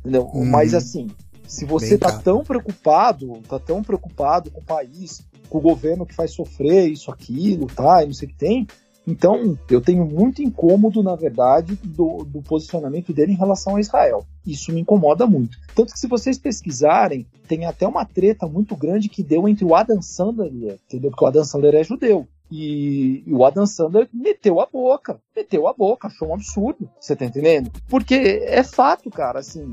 Entendeu? 0.00 0.30
Hum. 0.34 0.44
Mas 0.44 0.74
assim, 0.74 1.08
se 1.46 1.64
você 1.64 1.96
tá 1.96 2.10
cara. 2.10 2.22
tão 2.22 2.44
preocupado, 2.44 3.40
tá 3.48 3.58
tão 3.58 3.82
preocupado 3.82 4.50
com 4.50 4.60
o 4.60 4.64
país, 4.64 5.22
com 5.48 5.58
o 5.58 5.62
governo 5.62 6.04
que 6.04 6.14
faz 6.14 6.32
sofrer 6.32 6.88
isso, 6.88 7.10
aquilo, 7.10 7.66
tá, 7.66 8.02
e 8.02 8.06
não 8.06 8.12
sei 8.12 8.28
o 8.28 8.30
que 8.30 8.36
tem, 8.36 8.66
então 9.08 9.58
eu 9.70 9.80
tenho 9.80 10.04
muito 10.04 10.42
incômodo, 10.42 11.02
na 11.02 11.16
verdade, 11.16 11.78
do, 11.82 12.24
do 12.24 12.42
posicionamento 12.42 13.10
dele 13.10 13.32
em 13.32 13.36
relação 13.36 13.76
a 13.76 13.80
Israel. 13.80 14.26
Isso 14.46 14.70
me 14.70 14.82
incomoda 14.82 15.26
muito. 15.26 15.56
Tanto 15.74 15.94
que 15.94 15.98
se 15.98 16.06
vocês 16.06 16.38
pesquisarem, 16.38 17.26
tem 17.46 17.64
até 17.64 17.88
uma 17.88 18.04
treta 18.04 18.46
muito 18.46 18.76
grande 18.76 19.08
que 19.08 19.22
deu 19.22 19.48
entre 19.48 19.64
o 19.64 19.74
Adam 19.74 20.02
Sandler, 20.02 20.78
entendeu? 20.86 21.10
Porque 21.10 21.24
o 21.24 21.28
Adam 21.28 21.44
Sandler 21.44 21.74
é 21.74 21.84
judeu. 21.84 22.28
E, 22.50 23.22
e, 23.26 23.32
o 23.32 23.44
Adam 23.44 23.66
Sandler 23.66 24.08
meteu 24.12 24.60
a 24.60 24.66
boca, 24.66 25.20
meteu 25.36 25.68
a 25.68 25.74
boca, 25.74 26.08
achou 26.08 26.28
um 26.28 26.34
absurdo, 26.34 26.88
você 26.98 27.14
tá 27.14 27.24
entendendo? 27.24 27.70
Porque 27.88 28.14
é 28.14 28.62
fato, 28.62 29.10
cara, 29.10 29.40
assim, 29.40 29.68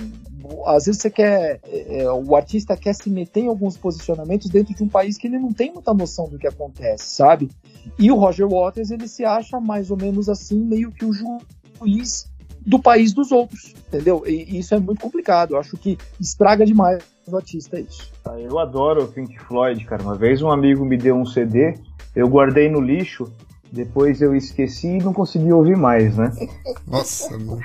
às 0.65 0.85
vezes 0.85 1.01
você 1.01 1.09
quer, 1.09 1.61
é, 1.63 2.01
é, 2.01 2.11
o 2.11 2.35
artista 2.35 2.75
quer 2.75 2.93
se 2.93 3.09
meter 3.09 3.41
em 3.41 3.47
alguns 3.47 3.77
posicionamentos 3.77 4.49
dentro 4.49 4.75
de 4.75 4.83
um 4.83 4.89
país 4.89 5.17
que 5.17 5.27
ele 5.27 5.39
não 5.39 5.53
tem 5.53 5.71
muita 5.71 5.93
noção 5.93 6.27
do 6.27 6.37
que 6.37 6.47
acontece, 6.47 7.15
sabe? 7.15 7.49
E 7.97 8.11
o 8.11 8.15
Roger 8.15 8.47
Waters, 8.47 8.91
ele 8.91 9.07
se 9.07 9.23
acha 9.23 9.59
mais 9.59 9.89
ou 9.89 9.97
menos 9.97 10.27
assim, 10.27 10.59
meio 10.59 10.91
que 10.91 11.05
o 11.05 11.13
juiz 11.13 12.29
do 12.65 12.79
país 12.79 13.13
dos 13.13 13.31
outros, 13.31 13.73
entendeu? 13.87 14.23
E, 14.27 14.59
isso 14.59 14.75
é 14.75 14.79
muito 14.79 14.99
complicado, 14.99 15.53
eu 15.53 15.59
acho 15.59 15.77
que 15.77 15.97
estraga 16.19 16.65
demais 16.65 17.14
o 17.27 17.35
artista 17.37 17.79
isso. 17.79 18.11
Ah, 18.23 18.39
eu 18.39 18.59
adoro 18.59 19.03
o 19.03 19.07
Pink 19.07 19.37
Floyd, 19.39 19.83
cara, 19.85 20.03
uma 20.03 20.15
vez 20.15 20.41
um 20.41 20.49
amigo 20.51 20.85
me 20.85 20.97
deu 20.97 21.15
um 21.15 21.25
CD 21.25 21.75
eu 22.15 22.29
guardei 22.29 22.69
no 22.69 22.79
lixo, 22.79 23.29
depois 23.71 24.21
eu 24.21 24.33
esqueci 24.33 24.87
e 24.87 25.03
não 25.03 25.11
consegui 25.11 25.51
ouvir 25.51 25.75
mais, 25.75 26.15
né? 26.15 26.31
Nossa, 26.87 27.31
mano. 27.37 27.59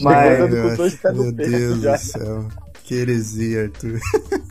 Mas, 0.00 0.38
meu, 0.38 1.14
meu 1.14 1.32
Deus 1.32 1.80
já. 1.82 1.96
do 1.96 1.98
céu. 2.00 2.44
Que 2.84 2.94
heresia, 2.94 3.64
Arthur. 3.64 4.00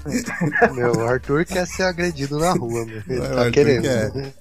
Meu, 0.73 0.93
o 0.93 1.01
Arthur 1.01 1.43
quer 1.43 1.67
ser 1.67 1.83
agredido 1.83 2.39
na 2.39 2.53
rua, 2.53 2.85
meu. 2.85 3.01
Ele 3.09 3.19
Vai, 3.19 3.29
tá 3.29 3.39
Arthur 3.41 3.51
querendo. 3.51 3.81
quer. 3.81 4.33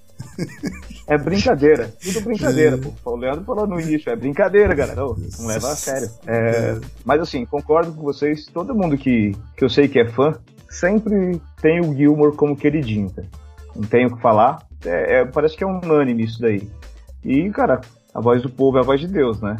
É 1.07 1.16
brincadeira, 1.16 1.91
tudo 2.03 2.20
brincadeira, 2.20 2.76
pô. 2.76 2.93
O 3.11 3.16
Leandro 3.16 3.43
falou 3.45 3.66
no 3.66 3.80
início, 3.80 4.11
é 4.11 4.16
brincadeira, 4.16 4.74
galera. 4.74 5.07
Ô, 5.07 5.16
não 5.39 5.47
leva 5.47 5.72
a 5.72 5.76
sério. 5.76 6.09
É, 6.26 6.78
mas 7.05 7.20
assim, 7.20 7.47
concordo 7.47 7.93
com 7.93 8.03
vocês, 8.03 8.45
todo 8.47 8.74
mundo 8.74 8.97
que, 8.97 9.34
que 9.57 9.64
eu 9.64 9.70
sei 9.70 9.89
que 9.89 9.99
é 9.99 10.07
fã, 10.07 10.34
sempre 10.68 11.41
tem 11.62 11.80
o 11.80 11.95
Gilmore 11.95 12.36
como 12.36 12.57
queridinho, 12.57 13.11
cara. 13.11 13.26
Não 13.74 13.84
tenho 13.84 14.09
o 14.09 14.16
que 14.16 14.22
falar. 14.22 14.66
É, 14.84 15.20
é, 15.20 15.24
parece 15.24 15.57
que 15.57 15.64
é 15.64 15.66
unânime 15.66 16.24
isso 16.24 16.41
daí. 16.41 16.68
E, 17.24 17.49
cara, 17.51 17.80
a 18.14 18.20
voz 18.20 18.43
do 18.43 18.51
povo 18.51 18.76
é 18.78 18.80
a 18.80 18.84
voz 18.84 19.01
de 19.01 19.09
Deus, 19.09 19.41
né? 19.41 19.57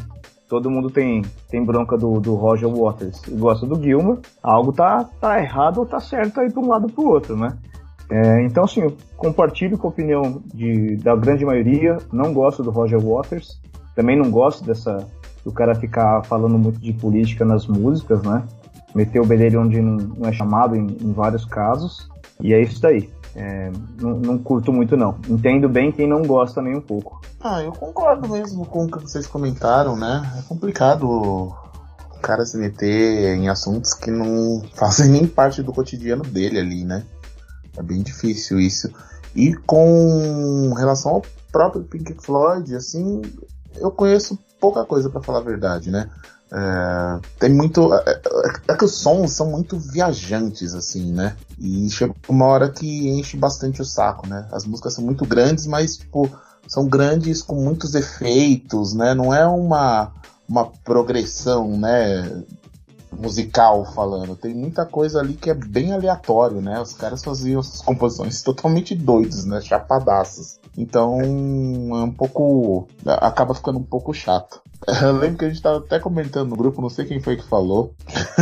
Todo 0.47 0.69
mundo 0.69 0.89
tem, 0.89 1.23
tem 1.49 1.63
bronca 1.63 1.95
do, 1.95 2.19
do 2.19 2.33
Roger 2.33 2.67
Waters 2.67 3.21
e 3.27 3.31
gosta 3.31 3.65
do 3.65 3.81
Gilmore. 3.81 4.19
Algo 4.41 4.73
tá, 4.73 5.07
tá 5.19 5.39
errado 5.39 5.79
ou 5.79 5.85
tá 5.85 5.99
certo 5.99 6.39
aí 6.39 6.51
pra 6.51 6.61
um 6.61 6.67
lado 6.67 6.85
ou 6.85 6.89
pro 6.89 7.05
outro, 7.05 7.37
né? 7.37 7.55
É, 8.09 8.43
então, 8.43 8.63
assim, 8.63 8.81
eu 8.81 8.97
compartilho 9.15 9.77
com 9.77 9.87
a 9.87 9.91
opinião 9.91 10.41
de, 10.53 10.95
da 10.97 11.15
grande 11.15 11.45
maioria. 11.45 11.97
Não 12.11 12.33
gosto 12.33 12.63
do 12.63 12.71
Roger 12.71 12.99
Waters. 12.99 13.61
Também 13.95 14.17
não 14.17 14.31
gosto 14.31 14.63
dessa 14.63 15.07
do 15.43 15.51
cara 15.51 15.73
ficar 15.75 16.23
falando 16.23 16.57
muito 16.57 16.79
de 16.79 16.91
política 16.93 17.45
nas 17.45 17.65
músicas, 17.67 18.21
né? 18.23 18.43
Meter 18.93 19.21
o 19.21 19.25
bedelho 19.25 19.61
onde 19.61 19.81
não, 19.81 19.97
não 19.97 20.29
é 20.29 20.33
chamado 20.33 20.75
em, 20.75 20.97
em 21.01 21.13
vários 21.13 21.45
casos. 21.45 22.09
E 22.41 22.53
é 22.53 22.61
isso 22.61 22.81
daí. 22.81 23.09
É, 23.35 23.71
não, 24.01 24.19
não 24.19 24.37
curto 24.37 24.73
muito, 24.73 24.97
não. 24.97 25.17
Entendo 25.29 25.69
bem 25.69 25.91
quem 25.91 26.07
não 26.07 26.23
gosta 26.23 26.61
nem 26.61 26.75
um 26.75 26.81
pouco. 26.81 27.21
Ah, 27.39 27.61
eu 27.61 27.71
concordo 27.71 28.27
mesmo 28.27 28.65
com 28.65 28.85
o 28.85 28.91
que 28.91 29.01
vocês 29.01 29.27
comentaram, 29.27 29.95
né? 29.95 30.29
É 30.37 30.41
complicado 30.41 31.03
o 31.03 32.19
cara 32.21 32.45
se 32.45 32.57
meter 32.57 33.37
em 33.37 33.47
assuntos 33.47 33.93
que 33.93 34.11
não 34.11 34.61
fazem 34.73 35.09
nem 35.11 35.27
parte 35.27 35.61
do 35.61 35.71
cotidiano 35.71 36.23
dele 36.23 36.59
ali, 36.59 36.83
né? 36.83 37.03
É 37.77 37.81
bem 37.81 38.01
difícil 38.01 38.59
isso. 38.59 38.89
E 39.35 39.53
com 39.53 40.73
relação 40.73 41.13
ao 41.13 41.25
próprio 41.51 41.83
Pink 41.83 42.13
Floyd, 42.21 42.75
assim, 42.75 43.21
eu 43.75 43.91
conheço 43.91 44.37
pouca 44.59 44.83
coisa 44.85 45.09
pra 45.09 45.21
falar 45.21 45.39
a 45.39 45.43
verdade, 45.43 45.89
né? 45.91 46.09
É, 46.51 47.19
tem 47.39 47.53
muito. 47.53 47.93
É, 47.93 48.03
é- 48.09 48.21
é 48.69 48.75
que 48.75 48.83
os 48.85 48.95
sons 48.95 49.31
são 49.33 49.51
muito 49.51 49.77
viajantes, 49.77 50.73
assim, 50.73 51.11
né? 51.11 51.35
E 51.59 51.87
chega 51.91 52.15
uma 52.27 52.45
hora 52.47 52.69
que 52.69 53.07
enche 53.09 53.37
bastante 53.37 53.81
o 53.81 53.85
saco, 53.85 54.27
né? 54.27 54.47
As 54.51 54.65
músicas 54.65 54.93
são 54.93 55.03
muito 55.03 55.25
grandes, 55.25 55.67
mas, 55.67 55.97
tipo, 55.97 56.29
são 56.67 56.87
grandes 56.87 57.41
com 57.43 57.55
muitos 57.55 57.93
efeitos, 57.93 58.93
né? 58.93 59.13
Não 59.13 59.33
é 59.33 59.45
uma, 59.45 60.11
uma 60.47 60.65
progressão, 60.83 61.77
né? 61.77 62.43
Musical 63.11 63.85
falando. 63.93 64.35
Tem 64.35 64.53
muita 64.53 64.85
coisa 64.85 65.19
ali 65.19 65.33
que 65.33 65.49
é 65.49 65.53
bem 65.53 65.91
aleatório, 65.91 66.61
né? 66.61 66.79
Os 66.79 66.93
caras 66.93 67.23
faziam 67.23 67.59
essas 67.59 67.81
composições 67.81 68.41
totalmente 68.43 68.95
doidos, 68.95 69.45
né? 69.45 69.61
Chapadaços. 69.61 70.59
Então, 70.77 71.19
é 71.21 72.03
um 72.03 72.11
pouco. 72.11 72.87
acaba 73.05 73.53
ficando 73.53 73.79
um 73.79 73.83
pouco 73.83 74.13
chato. 74.13 74.61
Eu 75.01 75.17
lembro 75.17 75.39
que 75.39 75.45
a 75.45 75.49
gente 75.49 75.61
tava 75.61 75.79
até 75.79 75.99
comentando 75.99 76.49
no 76.49 76.55
grupo, 76.55 76.81
não 76.81 76.89
sei 76.89 77.05
quem 77.05 77.19
foi 77.19 77.35
que 77.35 77.47
falou, 77.47 77.93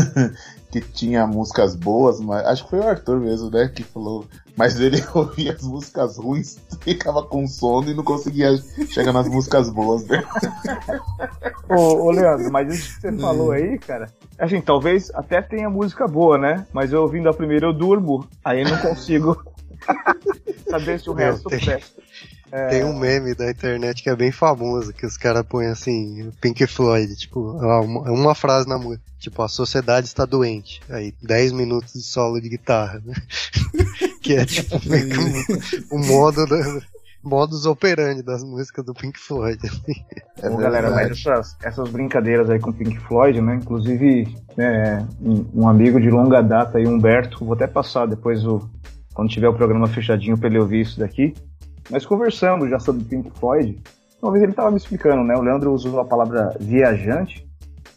que 0.71 0.81
tinha 0.81 1.25
músicas 1.25 1.75
boas, 1.75 2.19
mas 2.19 2.45
acho 2.45 2.63
que 2.65 2.69
foi 2.69 2.79
o 2.79 2.87
Arthur 2.87 3.19
mesmo, 3.19 3.49
né? 3.49 3.67
Que 3.67 3.83
falou. 3.83 4.25
Mas 4.57 4.79
ele 4.79 5.01
ouvia 5.13 5.53
as 5.53 5.61
músicas 5.61 6.17
ruins, 6.17 6.57
ficava 6.81 7.21
com 7.23 7.47
sono 7.47 7.89
e 7.91 7.93
não 7.93 8.03
conseguia 8.03 8.49
chegar 8.89 9.13
nas 9.13 9.29
músicas 9.29 9.69
boas, 9.69 10.03
né? 10.05 10.23
Ô, 11.69 12.05
ô, 12.05 12.11
Leandro, 12.11 12.51
mas 12.51 12.73
isso 12.73 12.95
que 12.95 13.01
você 13.01 13.11
falou 13.17 13.51
aí, 13.51 13.77
cara, 13.77 14.09
assim, 14.39 14.59
talvez 14.61 15.11
até 15.13 15.41
tenha 15.41 15.69
música 15.69 16.07
boa, 16.07 16.37
né? 16.37 16.65
Mas 16.73 16.91
eu 16.93 17.01
ouvindo 17.01 17.27
a 17.29 17.33
primeira 17.33 17.65
eu 17.67 17.73
durmo, 17.73 18.27
aí 18.43 18.61
eu 18.61 18.69
não 18.69 18.77
consigo 18.77 19.37
saber 20.69 20.99
se 20.99 21.09
o 21.09 21.13
Meu, 21.13 21.31
resto 21.33 21.49
tem- 21.49 21.59
presta. 21.59 21.97
É, 22.49 22.67
Tem 22.69 22.83
um 22.85 22.97
meme 22.97 23.35
da 23.35 23.51
internet 23.51 24.01
que 24.01 24.09
é 24.09 24.15
bem 24.15 24.31
famoso, 24.31 24.93
que 24.93 25.05
os 25.05 25.17
caras 25.17 25.45
põem 25.45 25.67
assim, 25.67 26.31
Pink 26.39 26.65
Floyd, 26.65 27.13
tipo, 27.17 27.59
ah, 27.59 27.81
uma, 27.81 28.09
uma 28.09 28.33
frase 28.33 28.65
na 28.69 28.77
música, 28.77 29.03
tipo, 29.19 29.41
a 29.41 29.49
sociedade 29.49 30.07
está 30.07 30.23
doente. 30.23 30.79
Aí, 30.89 31.13
10 31.21 31.51
minutos 31.51 31.91
de 31.91 32.01
solo 32.01 32.39
de 32.39 32.47
guitarra, 32.47 33.01
né? 33.05 33.13
Que 34.27 34.33
é 34.33 34.45
tipo 34.45 34.77
meio 34.89 35.09
que 35.09 35.85
o 35.89 35.97
modo 36.05 36.45
da, 36.45 36.57
modus 37.23 37.65
operandi 37.65 38.21
das 38.21 38.43
músicas 38.43 38.85
do 38.85 38.93
Pink 38.93 39.17
Floyd. 39.19 39.59
É 40.41 40.49
galera, 40.49 40.91
mas 40.91 41.07
verdade. 41.07 41.29
essas, 41.29 41.57
essas 41.63 41.89
brincadeiras 41.89 42.49
aí 42.49 42.59
com 42.59 42.69
o 42.69 42.73
Pink 42.73 42.99
Floyd, 42.99 43.41
né? 43.41 43.55
Inclusive, 43.55 44.35
né, 44.55 45.05
um, 45.53 45.67
amigo 45.67 45.99
de 45.99 46.09
longa 46.09 46.41
data 46.41 46.77
aí, 46.77 46.87
Humberto, 46.87 47.43
vou 47.43 47.53
até 47.53 47.67
passar 47.67 48.05
depois 48.05 48.45
o. 48.45 48.69
Quando 49.13 49.29
tiver 49.29 49.47
o 49.47 49.53
programa 49.53 49.87
fechadinho 49.87 50.37
pra 50.37 50.47
ele 50.47 50.59
ouvir 50.59 50.81
isso 50.81 50.99
daqui. 50.99 51.33
Mas 51.89 52.05
conversando 52.05 52.69
já 52.69 52.77
sobre 52.79 53.03
Pink 53.03 53.31
Floyd, 53.39 53.81
uma 54.21 54.31
vez 54.31 54.43
ele 54.43 54.53
tava 54.53 54.69
me 54.69 54.77
explicando, 54.77 55.23
né? 55.23 55.35
O 55.35 55.41
Leandro 55.41 55.73
usou 55.73 55.99
a 55.99 56.05
palavra 56.05 56.55
viajante, 56.59 57.47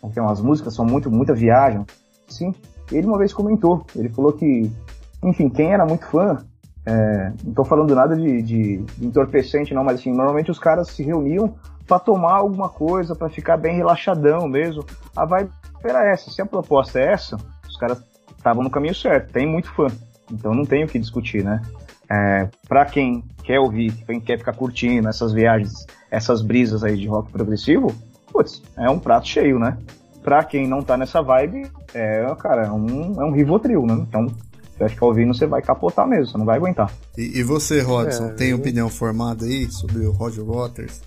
porque 0.00 0.18
umas 0.18 0.40
músicas 0.40 0.74
são 0.74 0.84
muito, 0.84 1.10
muita 1.10 1.34
viagem. 1.34 1.84
Sim. 2.26 2.54
E 2.90 2.96
ele 2.96 3.06
uma 3.06 3.18
vez 3.18 3.32
comentou, 3.32 3.84
ele 3.94 4.08
falou 4.08 4.32
que, 4.32 4.70
enfim, 5.22 5.48
quem 5.48 5.72
era 5.72 5.84
muito 5.84 6.06
fã, 6.06 6.38
é, 6.86 7.32
não 7.44 7.52
tô 7.52 7.64
falando 7.64 7.94
nada 7.94 8.16
de, 8.16 8.42
de, 8.42 8.84
entorpecente 9.00 9.74
não, 9.74 9.84
mas 9.84 10.00
assim, 10.00 10.12
normalmente 10.12 10.50
os 10.50 10.58
caras 10.58 10.88
se 10.88 11.02
reuniam 11.02 11.54
pra 11.86 11.98
tomar 11.98 12.34
alguma 12.34 12.68
coisa, 12.68 13.14
pra 13.14 13.28
ficar 13.28 13.56
bem 13.56 13.76
relaxadão 13.76 14.48
mesmo. 14.48 14.84
A 15.14 15.24
vibe 15.24 15.50
era 15.84 16.06
essa. 16.06 16.30
Se 16.30 16.40
a 16.40 16.46
proposta 16.46 17.00
é 17.00 17.12
essa, 17.12 17.36
os 17.68 17.76
caras 17.76 18.02
estavam 18.36 18.62
no 18.62 18.70
caminho 18.70 18.94
certo. 18.94 19.32
Tem 19.32 19.46
muito 19.46 19.70
fã. 19.72 19.88
Então 20.30 20.54
não 20.54 20.64
tem 20.64 20.84
o 20.84 20.86
que 20.86 20.98
discutir, 20.98 21.44
né? 21.44 21.60
É, 22.08 22.48
pra 22.68 22.84
quem 22.84 23.24
quer 23.44 23.58
ouvir, 23.58 23.92
quem 24.04 24.20
quer 24.20 24.38
ficar 24.38 24.52
curtindo 24.52 25.08
essas 25.08 25.32
viagens, 25.32 25.86
essas 26.10 26.42
brisas 26.42 26.82
aí 26.82 26.96
de 26.96 27.06
rock 27.06 27.30
progressivo, 27.30 27.92
putz, 28.32 28.62
é 28.76 28.88
um 28.88 28.98
prato 28.98 29.28
cheio, 29.28 29.58
né? 29.58 29.76
Pra 30.22 30.44
quem 30.44 30.66
não 30.66 30.82
tá 30.82 30.96
nessa 30.96 31.22
vibe, 31.22 31.70
é, 31.94 32.24
cara, 32.38 32.66
é 32.66 32.70
um, 32.70 33.20
é 33.20 33.24
um 33.24 33.32
Rivotril, 33.32 33.86
né? 33.86 33.94
Então, 34.08 34.26
você 34.80 34.84
vai 34.84 34.88
ficar 34.88 35.06
ouvindo, 35.06 35.34
você 35.34 35.46
vai 35.46 35.60
capotar 35.62 36.06
mesmo, 36.08 36.26
você 36.32 36.38
não 36.38 36.46
vai 36.46 36.56
aguentar. 36.56 36.90
E, 37.16 37.38
e 37.38 37.42
você, 37.42 37.80
Rodson, 37.82 38.28
É, 38.28 38.32
tem 38.32 38.50
eu- 38.50 38.56
opinião 38.56 38.88
formada 38.88 39.44
aí 39.44 39.70
sobre 39.70 40.06
o 40.06 40.12
Roger 40.12 40.44
Waters? 40.44 41.00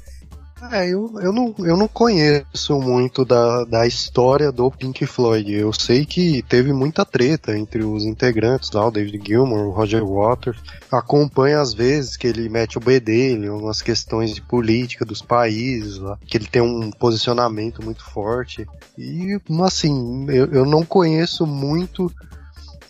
É, 0.71 0.87
eu, 0.87 1.11
eu, 1.19 1.33
não, 1.33 1.53
eu 1.59 1.75
não 1.75 1.89
conheço 1.89 2.79
muito 2.79 3.25
da, 3.25 3.65
da 3.65 3.85
história 3.85 4.49
do 4.49 4.71
Pink 4.71 5.05
Floyd. 5.05 5.51
Eu 5.51 5.73
sei 5.73 6.05
que 6.05 6.41
teve 6.43 6.71
muita 6.71 7.03
treta 7.03 7.57
entre 7.57 7.83
os 7.83 8.05
integrantes 8.05 8.71
lá, 8.71 8.87
o 8.87 8.91
David 8.91 9.21
Gilmour, 9.27 9.65
o 9.67 9.71
Roger 9.71 10.05
Waters. 10.05 10.57
Acompanha 10.89 11.59
às 11.59 11.73
vezes 11.73 12.15
que 12.15 12.27
ele 12.27 12.47
mete 12.47 12.77
o 12.77 12.81
B 12.81 12.97
dele, 13.01 13.49
umas 13.49 13.81
questões 13.81 14.33
de 14.33 14.41
política 14.41 15.03
dos 15.03 15.21
países 15.21 15.97
lá, 15.97 16.17
que 16.25 16.37
ele 16.37 16.47
tem 16.47 16.61
um 16.61 16.91
posicionamento 16.91 17.83
muito 17.83 18.05
forte. 18.05 18.65
E, 18.97 19.37
assim, 19.65 20.25
eu, 20.29 20.45
eu 20.45 20.65
não 20.65 20.85
conheço 20.85 21.45
muito 21.45 22.09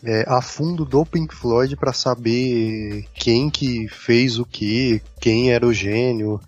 é, 0.04 0.26
a 0.28 0.42
fundo 0.42 0.86
do 0.86 1.06
Pink 1.06 1.34
Floyd 1.34 1.76
para 1.76 1.94
saber 1.94 3.06
quem 3.14 3.50
que 3.50 3.88
fez 3.88 4.38
o 4.38 4.46
que, 4.46 5.02
quem 5.20 5.52
era 5.52 5.66
o 5.66 5.74
gênio. 5.74 6.40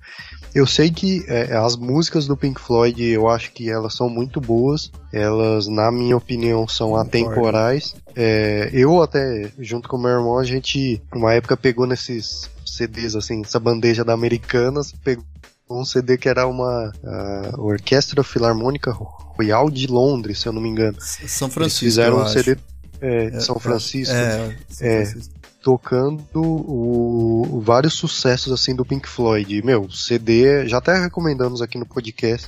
Eu 0.54 0.66
sei 0.66 0.90
que 0.90 1.26
é, 1.28 1.56
as 1.56 1.76
músicas 1.76 2.28
do 2.28 2.38
Pink 2.38 2.60
Floyd, 2.62 3.04
eu 3.04 3.28
acho 3.30 3.52
que 3.52 3.70
elas 3.70 3.94
são 3.94 4.10
muito 4.10 4.40
boas. 4.40 4.90
Elas, 5.12 5.68
na 5.68 5.92
minha 5.92 6.16
opinião, 6.16 6.68
são 6.68 6.96
atemporais. 6.96 7.94
É, 8.16 8.70
eu 8.74 9.02
até, 9.02 9.52
junto 9.60 9.90
com 9.90 9.98
o 9.98 10.02
meu 10.02 10.12
irmão, 10.12 10.38
a 10.38 10.46
gente, 10.46 11.02
uma 11.14 11.34
época, 11.34 11.58
pegou 11.58 11.86
nesses 11.86 12.50
CDs, 12.66 13.16
assim, 13.16 13.42
essa 13.42 13.60
bandeja 13.60 14.04
da 14.04 14.14
Americanas, 14.14 14.94
pegou 15.04 15.26
um 15.70 15.84
CD 15.84 16.18
que 16.18 16.30
era 16.30 16.46
uma 16.48 16.92
a 17.04 17.54
Orquestra 17.58 18.24
Filarmônica 18.24 18.92
Royal 18.92 19.70
de 19.70 19.88
Londres, 19.88 20.40
se 20.40 20.48
eu 20.48 20.54
não 20.54 20.62
me 20.62 20.70
engano. 20.70 20.98
São 21.00 21.48
Eles 21.48 21.54
Francisco. 21.54 21.86
fizeram 21.86 22.18
eu 22.18 22.24
um 22.24 22.26
acho. 22.26 22.58
É, 23.02 23.30
de 23.30 23.38
É, 23.38 23.40
São 23.40 23.60
Francisco 23.60 24.14
É, 24.14 24.56
São 24.70 24.88
É. 24.88 25.06
Francisco. 25.06 25.34
tocando 25.62 26.24
o, 26.42 27.62
vários 27.64 27.94
sucessos 27.94 28.54
assim 28.54 28.76
do 28.76 28.86
Pink 28.86 29.08
Floyd. 29.08 29.62
Meu, 29.64 29.90
CD, 29.92 30.68
já 30.68 30.78
até 30.78 30.98
recomendamos 31.00 31.62
aqui 31.62 31.78
no 31.78 31.86
podcast, 31.86 32.48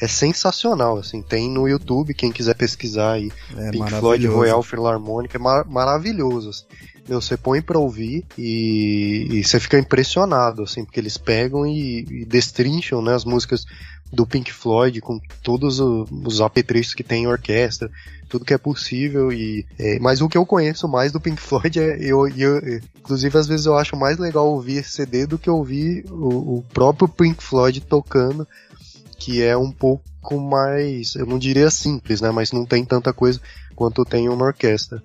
é 0.00 0.08
sensacional, 0.08 0.98
assim, 0.98 1.22
tem 1.22 1.48
no 1.50 1.68
YouTube, 1.68 2.14
quem 2.14 2.32
quiser 2.32 2.54
pesquisar 2.54 3.12
aí, 3.12 3.30
É 3.56 3.70
Pink 3.70 3.90
Floyd. 3.90 4.26
Royal 4.26 4.62
Philharmonic, 4.62 5.34
é 5.36 5.38
mar- 5.38 5.66
maravilhoso, 5.66 6.50
assim. 6.50 6.64
Meu, 7.08 7.20
você 7.20 7.36
põe 7.36 7.60
pra 7.60 7.78
ouvir 7.80 8.24
e, 8.38 9.26
e 9.32 9.42
você 9.44 9.58
fica 9.58 9.76
impressionado, 9.78 10.62
assim, 10.62 10.84
porque 10.84 11.00
eles 11.00 11.16
pegam 11.18 11.66
e, 11.66 12.00
e 12.08 12.24
destrincham, 12.24 13.02
né, 13.02 13.12
as 13.14 13.24
músicas 13.24 13.64
do 14.12 14.26
Pink 14.26 14.52
Floyd 14.52 15.00
com 15.00 15.18
todos 15.42 15.80
os 15.80 16.40
apetrechos 16.40 16.92
que 16.94 17.02
tem 17.02 17.24
em 17.24 17.26
orquestra, 17.26 17.90
tudo 18.28 18.44
que 18.44 18.52
é 18.54 18.58
possível 18.58 19.32
e 19.32 19.64
é, 19.78 19.98
mas 19.98 20.20
o 20.20 20.28
que 20.28 20.36
eu 20.36 20.44
conheço 20.44 20.86
mais 20.86 21.10
do 21.12 21.20
Pink 21.20 21.40
Floyd 21.42 21.80
é 21.80 21.96
eu, 22.00 22.28
eu- 22.28 22.80
inclusive 22.98 23.38
às 23.38 23.46
vezes 23.46 23.66
eu 23.66 23.76
acho 23.76 23.96
mais 23.96 24.18
legal 24.18 24.46
ouvir 24.48 24.78
esse 24.78 24.90
CD 24.90 25.26
do 25.26 25.38
que 25.38 25.48
ouvir 25.48 26.04
o, 26.10 26.58
o 26.58 26.64
próprio 26.74 27.08
Pink 27.08 27.42
Floyd 27.42 27.80
tocando 27.80 28.46
que 29.18 29.42
é 29.42 29.56
um 29.56 29.70
pouco 29.70 30.38
mais, 30.40 31.14
eu 31.14 31.24
não 31.26 31.38
diria 31.38 31.70
simples, 31.70 32.20
né? 32.20 32.30
Mas 32.32 32.50
não 32.52 32.66
tem 32.66 32.84
tanta 32.84 33.12
coisa 33.12 33.40
quanto 33.76 34.04
tem 34.04 34.28
uma 34.28 34.46
orquestra. 34.46 35.00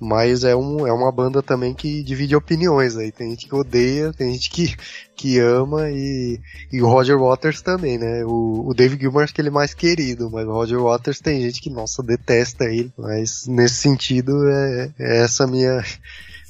Mas 0.00 0.44
é, 0.44 0.56
um, 0.56 0.86
é 0.86 0.92
uma 0.92 1.12
banda 1.12 1.42
também 1.42 1.74
que 1.74 2.02
divide 2.02 2.34
opiniões 2.34 2.96
aí. 2.96 3.12
Tem 3.12 3.30
gente 3.30 3.46
que 3.46 3.54
odeia, 3.54 4.12
tem 4.14 4.32
gente 4.32 4.48
que, 4.48 4.74
que 5.14 5.38
ama 5.38 5.90
e, 5.90 6.40
e 6.72 6.80
o 6.80 6.86
Roger 6.86 7.18
Waters 7.18 7.60
também, 7.60 7.98
né? 7.98 8.24
O, 8.24 8.68
o 8.68 8.74
David 8.74 8.98
Gilmour 8.98 9.24
acho 9.24 9.34
que 9.34 9.42
ele 9.42 9.48
é 9.48 9.52
mais 9.52 9.74
querido, 9.74 10.30
mas 10.30 10.46
o 10.46 10.52
Roger 10.52 10.80
Waters 10.80 11.20
tem 11.20 11.42
gente 11.42 11.60
que, 11.60 11.68
nossa, 11.68 12.02
detesta 12.02 12.64
ele. 12.64 12.90
Mas 12.96 13.46
nesse 13.46 13.74
sentido 13.74 14.48
é, 14.48 14.90
é 14.98 15.22
essa 15.22 15.44
a 15.44 15.46
minha, 15.46 15.84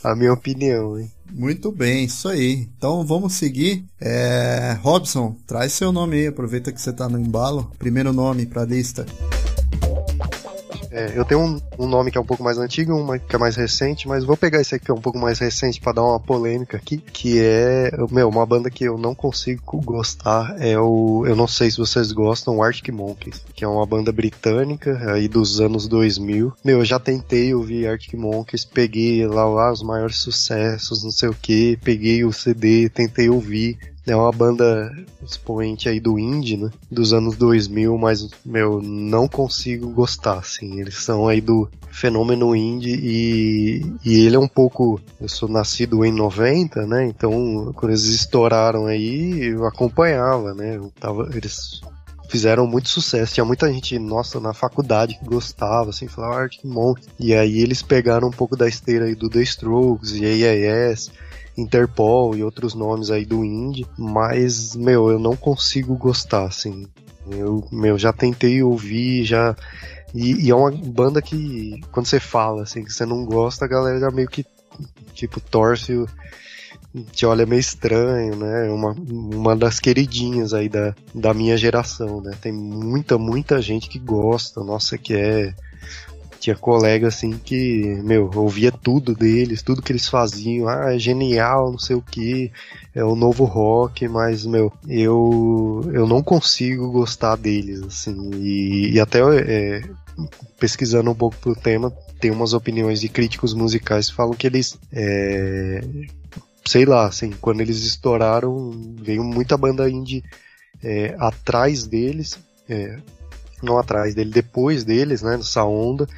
a 0.04 0.14
minha 0.14 0.32
opinião, 0.32 0.96
hein? 0.96 1.10
Muito 1.32 1.72
bem, 1.72 2.04
isso 2.04 2.28
aí. 2.28 2.68
Então 2.76 3.04
vamos 3.04 3.34
seguir. 3.34 3.84
É... 4.00 4.78
Robson, 4.80 5.34
traz 5.46 5.72
seu 5.72 5.90
nome 5.90 6.16
aí, 6.16 6.26
aproveita 6.28 6.72
que 6.72 6.80
você 6.80 6.92
tá 6.92 7.08
no 7.08 7.18
embalo. 7.18 7.70
Primeiro 7.78 8.12
nome 8.12 8.46
pra 8.46 8.64
lista. 8.64 9.06
É, 10.90 11.12
eu 11.14 11.24
tenho 11.24 11.40
um, 11.40 11.60
um, 11.78 11.86
nome 11.86 12.10
que 12.10 12.18
é 12.18 12.20
um 12.20 12.24
pouco 12.24 12.42
mais 12.42 12.58
antigo, 12.58 12.94
uma 12.94 13.18
que 13.18 13.34
é 13.34 13.38
mais 13.38 13.56
recente, 13.56 14.08
mas 14.08 14.24
vou 14.24 14.36
pegar 14.36 14.60
esse 14.60 14.74
aqui 14.74 14.86
que 14.86 14.90
é 14.90 14.94
um 14.94 15.00
pouco 15.00 15.18
mais 15.18 15.38
recente 15.38 15.80
para 15.80 15.94
dar 15.94 16.02
uma 16.02 16.18
polêmica 16.18 16.76
aqui, 16.76 16.98
que 16.98 17.38
é, 17.40 17.90
meu, 18.10 18.28
uma 18.28 18.44
banda 18.44 18.70
que 18.70 18.84
eu 18.84 18.98
não 18.98 19.14
consigo 19.14 19.80
gostar, 19.82 20.56
é 20.58 20.78
o, 20.78 21.24
eu 21.26 21.36
não 21.36 21.46
sei 21.46 21.70
se 21.70 21.78
vocês 21.78 22.10
gostam, 22.12 22.56
o 22.56 22.62
Arctic 22.62 22.88
Monkeys, 22.88 23.44
que 23.54 23.64
é 23.64 23.68
uma 23.68 23.86
banda 23.86 24.10
britânica 24.10 25.12
aí 25.12 25.28
dos 25.28 25.60
anos 25.60 25.86
2000. 25.86 26.52
Meu, 26.64 26.78
eu 26.78 26.84
já 26.84 26.98
tentei 26.98 27.54
ouvir 27.54 27.86
Arctic 27.86 28.14
Monkeys, 28.14 28.64
peguei 28.64 29.26
lá, 29.26 29.44
lá 29.44 29.72
os 29.72 29.82
maiores 29.82 30.16
sucessos, 30.16 31.04
não 31.04 31.10
sei 31.10 31.28
o 31.28 31.34
que, 31.34 31.78
peguei 31.82 32.24
o 32.24 32.32
CD, 32.32 32.88
tentei 32.88 33.28
ouvir, 33.28 33.78
é 34.10 34.16
uma 34.16 34.32
banda 34.32 34.92
expoente 35.22 35.88
aí 35.88 36.00
do 36.00 36.18
indie, 36.18 36.56
né? 36.56 36.70
Dos 36.90 37.12
anos 37.12 37.36
2000, 37.36 37.96
mas, 37.96 38.28
meu, 38.44 38.80
não 38.82 39.28
consigo 39.28 39.90
gostar, 39.90 40.38
assim. 40.38 40.80
Eles 40.80 40.96
são 40.96 41.28
aí 41.28 41.40
do 41.40 41.68
fenômeno 41.90 42.54
indie 42.54 42.94
e, 42.94 43.94
e 44.04 44.26
ele 44.26 44.36
é 44.36 44.38
um 44.38 44.48
pouco... 44.48 45.00
Eu 45.20 45.28
sou 45.28 45.48
nascido 45.48 46.04
em 46.04 46.12
90, 46.12 46.86
né? 46.86 47.06
Então, 47.06 47.72
quando 47.74 47.92
eles 47.92 48.04
estouraram 48.04 48.86
aí, 48.86 49.46
eu 49.46 49.66
acompanhava, 49.66 50.54
né? 50.54 50.76
Eu 50.76 50.92
tava, 50.98 51.28
eles 51.34 51.80
fizeram 52.30 52.66
muito 52.66 52.88
sucesso. 52.88 53.34
Tinha 53.34 53.44
muita 53.44 53.70
gente, 53.72 53.98
nossa, 53.98 54.40
na 54.40 54.54
faculdade 54.54 55.18
que 55.18 55.24
gostava, 55.24 55.90
assim, 55.90 56.06
falava 56.06 56.34
ah, 56.34 56.42
Arctic 56.42 56.64
Monkeys. 56.64 57.08
E 57.18 57.34
aí 57.34 57.58
eles 57.58 57.82
pegaram 57.82 58.28
um 58.28 58.32
pouco 58.32 58.56
da 58.56 58.68
esteira 58.68 59.06
aí 59.06 59.14
do 59.14 59.28
The 59.28 59.42
Strokes 59.42 60.12
e 60.12 60.24
AIS 60.24 61.10
Interpol 61.60 62.36
e 62.36 62.42
outros 62.42 62.74
nomes 62.74 63.10
aí 63.10 63.24
do 63.24 63.44
indie, 63.44 63.86
mas, 63.98 64.74
meu, 64.74 65.10
eu 65.10 65.18
não 65.18 65.36
consigo 65.36 65.96
gostar, 65.96 66.44
assim. 66.44 66.86
Eu, 67.28 67.66
meu, 67.70 67.98
já 67.98 68.12
tentei 68.12 68.62
ouvir, 68.62 69.24
já. 69.24 69.54
E, 70.14 70.46
e, 70.46 70.50
é 70.50 70.54
uma 70.54 70.70
banda 70.70 71.22
que, 71.22 71.80
quando 71.92 72.06
você 72.06 72.18
fala, 72.18 72.62
assim, 72.62 72.82
que 72.82 72.92
você 72.92 73.06
não 73.06 73.24
gosta, 73.24 73.64
a 73.64 73.68
galera 73.68 74.00
já 74.00 74.10
meio 74.10 74.28
que, 74.28 74.44
tipo, 75.14 75.40
torce, 75.40 76.04
te 77.12 77.24
olha 77.24 77.46
meio 77.46 77.60
estranho, 77.60 78.36
né? 78.36 78.66
É 78.66 78.70
uma, 78.70 78.92
uma 78.92 79.56
das 79.56 79.78
queridinhas 79.78 80.52
aí 80.52 80.68
da, 80.68 80.94
da 81.14 81.32
minha 81.32 81.56
geração, 81.56 82.20
né? 82.20 82.32
Tem 82.40 82.52
muita, 82.52 83.16
muita 83.16 83.62
gente 83.62 83.88
que 83.88 83.98
gosta, 83.98 84.62
nossa, 84.64 84.98
que 84.98 85.14
é 85.14 85.54
tinha 86.40 86.56
colega 86.56 87.08
assim 87.08 87.32
que, 87.32 88.00
meu, 88.02 88.30
ouvia 88.34 88.72
tudo 88.72 89.14
deles, 89.14 89.62
tudo 89.62 89.82
que 89.82 89.92
eles 89.92 90.08
faziam. 90.08 90.68
Ah, 90.68 90.94
é 90.94 90.98
genial, 90.98 91.70
não 91.70 91.78
sei 91.78 91.94
o 91.94 92.02
que, 92.02 92.50
é 92.94 93.04
o 93.04 93.14
novo 93.14 93.44
rock, 93.44 94.08
mas, 94.08 94.46
meu, 94.46 94.72
eu, 94.88 95.82
eu 95.92 96.06
não 96.06 96.22
consigo 96.22 96.90
gostar 96.90 97.36
deles, 97.36 97.82
assim. 97.82 98.30
E, 98.36 98.92
e 98.94 98.98
até 99.00 99.20
é, 99.20 99.82
pesquisando 100.58 101.10
um 101.10 101.14
pouco 101.14 101.36
pro 101.36 101.54
tema, 101.54 101.92
tem 102.18 102.30
umas 102.30 102.54
opiniões 102.54 103.02
de 103.02 103.10
críticos 103.10 103.52
musicais 103.52 104.08
que 104.08 104.16
falam 104.16 104.32
que 104.32 104.46
eles. 104.46 104.78
É, 104.90 105.84
sei 106.64 106.86
lá, 106.86 107.06
assim, 107.06 107.32
quando 107.40 107.60
eles 107.60 107.84
estouraram, 107.84 108.70
veio 109.02 109.22
muita 109.22 109.58
banda 109.58 109.90
indie 109.90 110.24
é, 110.82 111.14
atrás 111.18 111.86
deles. 111.86 112.38
É, 112.66 112.96
não 113.62 113.78
atrás 113.78 114.14
dele, 114.14 114.30
depois 114.30 114.84
deles, 114.84 115.20
né, 115.20 115.36
nessa 115.36 115.64
onda, 115.64 116.08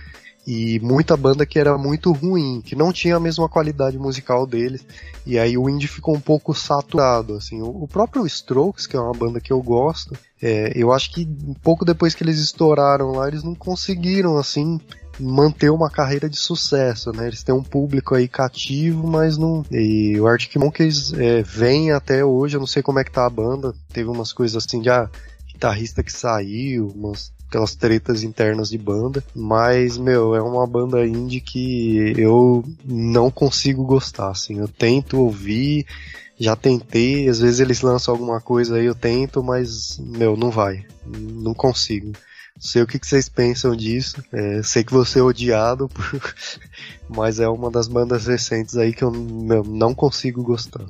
e 0.46 0.80
muita 0.80 1.16
banda 1.16 1.46
que 1.46 1.58
era 1.58 1.78
muito 1.78 2.12
ruim, 2.12 2.60
que 2.60 2.74
não 2.74 2.92
tinha 2.92 3.16
a 3.16 3.20
mesma 3.20 3.48
qualidade 3.48 3.98
musical 3.98 4.46
deles, 4.46 4.84
e 5.24 5.38
aí 5.38 5.56
o 5.56 5.68
indie 5.68 5.86
ficou 5.86 6.14
um 6.14 6.20
pouco 6.20 6.52
saturado, 6.54 7.34
assim, 7.34 7.62
o, 7.62 7.86
próprio 7.86 8.26
Strokes, 8.26 8.86
que 8.86 8.96
é 8.96 9.00
uma 9.00 9.12
banda 9.12 9.40
que 9.40 9.52
eu 9.52 9.62
gosto, 9.62 10.16
é, 10.42 10.72
eu 10.74 10.92
acho 10.92 11.12
que 11.12 11.28
um 11.46 11.54
pouco 11.54 11.84
depois 11.84 12.14
que 12.14 12.24
eles 12.24 12.38
estouraram 12.38 13.12
lá, 13.12 13.28
eles 13.28 13.44
não 13.44 13.54
conseguiram, 13.54 14.36
assim, 14.36 14.80
manter 15.20 15.70
uma 15.70 15.90
carreira 15.90 16.28
de 16.28 16.36
sucesso, 16.36 17.12
né? 17.12 17.28
Eles 17.28 17.42
têm 17.42 17.54
um 17.54 17.62
público 17.62 18.14
aí 18.14 18.26
cativo, 18.26 19.06
mas 19.06 19.36
não. 19.36 19.64
E 19.70 20.18
o 20.18 20.26
Arctic 20.26 20.56
Monkeys 20.56 21.12
é, 21.12 21.42
vem 21.42 21.92
até 21.92 22.24
hoje, 22.24 22.56
eu 22.56 22.60
não 22.60 22.66
sei 22.66 22.82
como 22.82 22.98
é 22.98 23.04
que 23.04 23.12
tá 23.12 23.26
a 23.26 23.30
banda. 23.30 23.74
Teve 23.92 24.08
umas 24.08 24.32
coisas 24.32 24.56
assim 24.56 24.80
de 24.80 24.90
ah, 24.90 25.08
guitarrista 25.52 26.02
que 26.02 26.12
saiu, 26.12 26.88
umas 26.96 27.32
aquelas 27.52 27.74
tretas 27.74 28.22
internas 28.22 28.70
de 28.70 28.78
banda, 28.78 29.22
mas, 29.34 29.98
meu, 29.98 30.34
é 30.34 30.40
uma 30.40 30.66
banda 30.66 31.06
indie 31.06 31.42
que 31.42 32.14
eu 32.16 32.64
não 32.82 33.30
consigo 33.30 33.84
gostar, 33.84 34.30
assim, 34.30 34.58
eu 34.58 34.66
tento 34.66 35.20
ouvir, 35.20 35.86
já 36.40 36.56
tentei, 36.56 37.28
às 37.28 37.40
vezes 37.40 37.60
eles 37.60 37.82
lançam 37.82 38.14
alguma 38.14 38.40
coisa 38.40 38.76
aí, 38.76 38.86
eu 38.86 38.94
tento, 38.94 39.42
mas, 39.42 39.98
meu, 39.98 40.34
não 40.34 40.50
vai, 40.50 40.86
não 41.06 41.52
consigo. 41.52 42.12
Sei 42.58 42.80
o 42.80 42.86
que, 42.86 42.98
vocês 42.98 43.28
pensam 43.28 43.74
disso. 43.74 44.22
É, 44.30 44.62
sei 44.62 44.84
que 44.84 44.92
você 44.92 45.18
é 45.18 45.22
odiado, 45.22 45.90
mas 47.08 47.40
é 47.40 47.48
uma 47.48 47.70
das 47.70 47.88
bandas 47.88 48.26
recentes 48.26 48.76
aí 48.76 48.92
que 48.92 49.02
eu 49.02 49.10
não 49.10 49.94
consigo 49.94 50.42
gostar. 50.42 50.84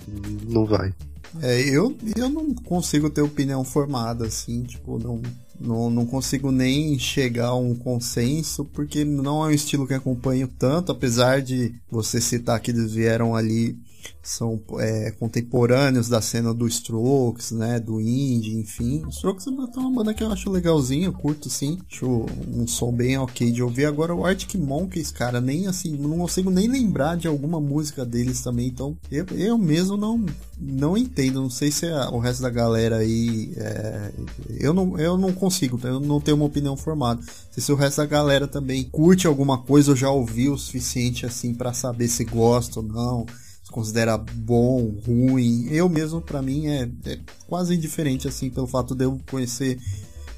Não 0.49 0.67
vai. 0.67 0.93
É, 1.41 1.61
eu, 1.61 1.97
eu 2.15 2.29
não 2.29 2.53
consigo 2.55 3.09
ter 3.09 3.23
opinião 3.23 3.65
formada, 3.65 4.27
assim, 4.27 4.65
tipo, 4.65 4.99
não, 4.99 5.23
não, 5.63 5.89
não 5.89 6.07
consigo 6.07 6.51
nem 6.51 6.99
chegar 6.99 7.49
a 7.49 7.55
um 7.55 7.75
consenso, 7.75 8.65
porque 8.65 9.05
não 9.05 9.45
é 9.45 9.49
um 9.49 9.51
estilo 9.51 9.87
que 9.87 9.95
acompanho 9.95 10.49
tanto, 10.59 10.93
apesar 10.93 11.41
de 11.41 11.75
você 11.91 12.21
citar 12.21 12.61
que 12.61 12.71
eles 12.71 12.93
vieram 12.93 13.35
ali 13.35 13.77
são 14.23 14.61
é, 14.79 15.11
contemporâneos 15.13 16.09
da 16.09 16.21
cena 16.21 16.55
do 16.55 16.67
Strokes, 16.67 17.51
né, 17.53 17.81
do 17.81 18.01
indie, 18.01 18.59
enfim. 18.59 19.05
Strokes 19.09 19.47
é 19.47 19.51
uma 19.51 19.91
banda 19.91 20.15
que 20.15 20.23
eu 20.23 20.31
acho 20.31 20.51
legalzinha, 20.51 21.07
eu 21.07 21.13
curto 21.13 21.51
sim, 21.51 21.79
acho 21.91 22.27
um 22.49 22.67
som 22.67 22.93
bem 22.93 23.19
ok 23.19 23.51
de 23.51 23.63
ouvir. 23.63 23.87
Agora 23.87 24.15
o 24.15 24.25
Arctic 24.25 24.55
Monkeys, 24.55 25.11
cara, 25.11 25.41
nem 25.41 25.67
assim, 25.67 25.97
não 25.97 26.19
consigo 26.19 26.51
nem 26.51 26.69
lembrar 26.69 27.17
de 27.17 27.27
alguma 27.27 27.61
música 27.61 28.05
deles 28.05 28.41
também, 28.41 28.69
então 28.69 28.97
eu, 29.11 29.27
eu 29.37 29.59
mesmo 29.59 29.97
não 29.97 30.25
não 30.65 30.97
entendo, 30.97 31.43
não 31.43 31.51
sei 31.51 31.73
se 31.73 31.87
é 31.87 32.09
o 32.09 32.19
resto 32.19 32.43
da 32.43 32.51
galera 32.51 32.99
aí, 32.99 33.53
é, 33.57 34.13
eu, 34.61 34.73
não, 34.73 34.97
eu 34.97 35.19
não 35.19 35.33
consigo, 35.33 35.81
eu 35.83 35.99
não 35.99 36.21
tenho 36.21 36.37
uma 36.37 36.47
opinião 36.47 36.77
formada. 36.77 37.21
Não 37.21 37.53
sei 37.53 37.63
se 37.63 37.73
o 37.73 37.75
resto 37.75 37.97
da 37.97 38.07
galera 38.07 38.47
também 38.47 38.85
curte 38.85 39.27
alguma 39.27 39.59
coisa 39.59 39.91
ou 39.91 39.97
já 39.97 40.09
ouviu 40.09 40.53
o 40.53 40.59
suficiente 40.59 41.27
assim 41.27 41.53
para 41.53 41.73
saber 41.73 42.07
se 42.07 42.25
gosta 42.25 42.79
ou 42.79 42.87
não 42.87 43.27
considera 43.73 44.17
bom, 44.17 44.95
ruim. 45.07 45.67
Eu 45.71 45.89
mesmo, 45.89 46.21
para 46.21 46.41
mim, 46.41 46.69
é, 46.69 46.89
é, 47.07 47.19
quase 47.49 47.75
indiferente, 47.75 48.29
assim, 48.29 48.51
pelo 48.51 48.67
fato 48.67 48.95
de 48.95 49.05
eu 49.05 49.19
conhecer 49.29 49.81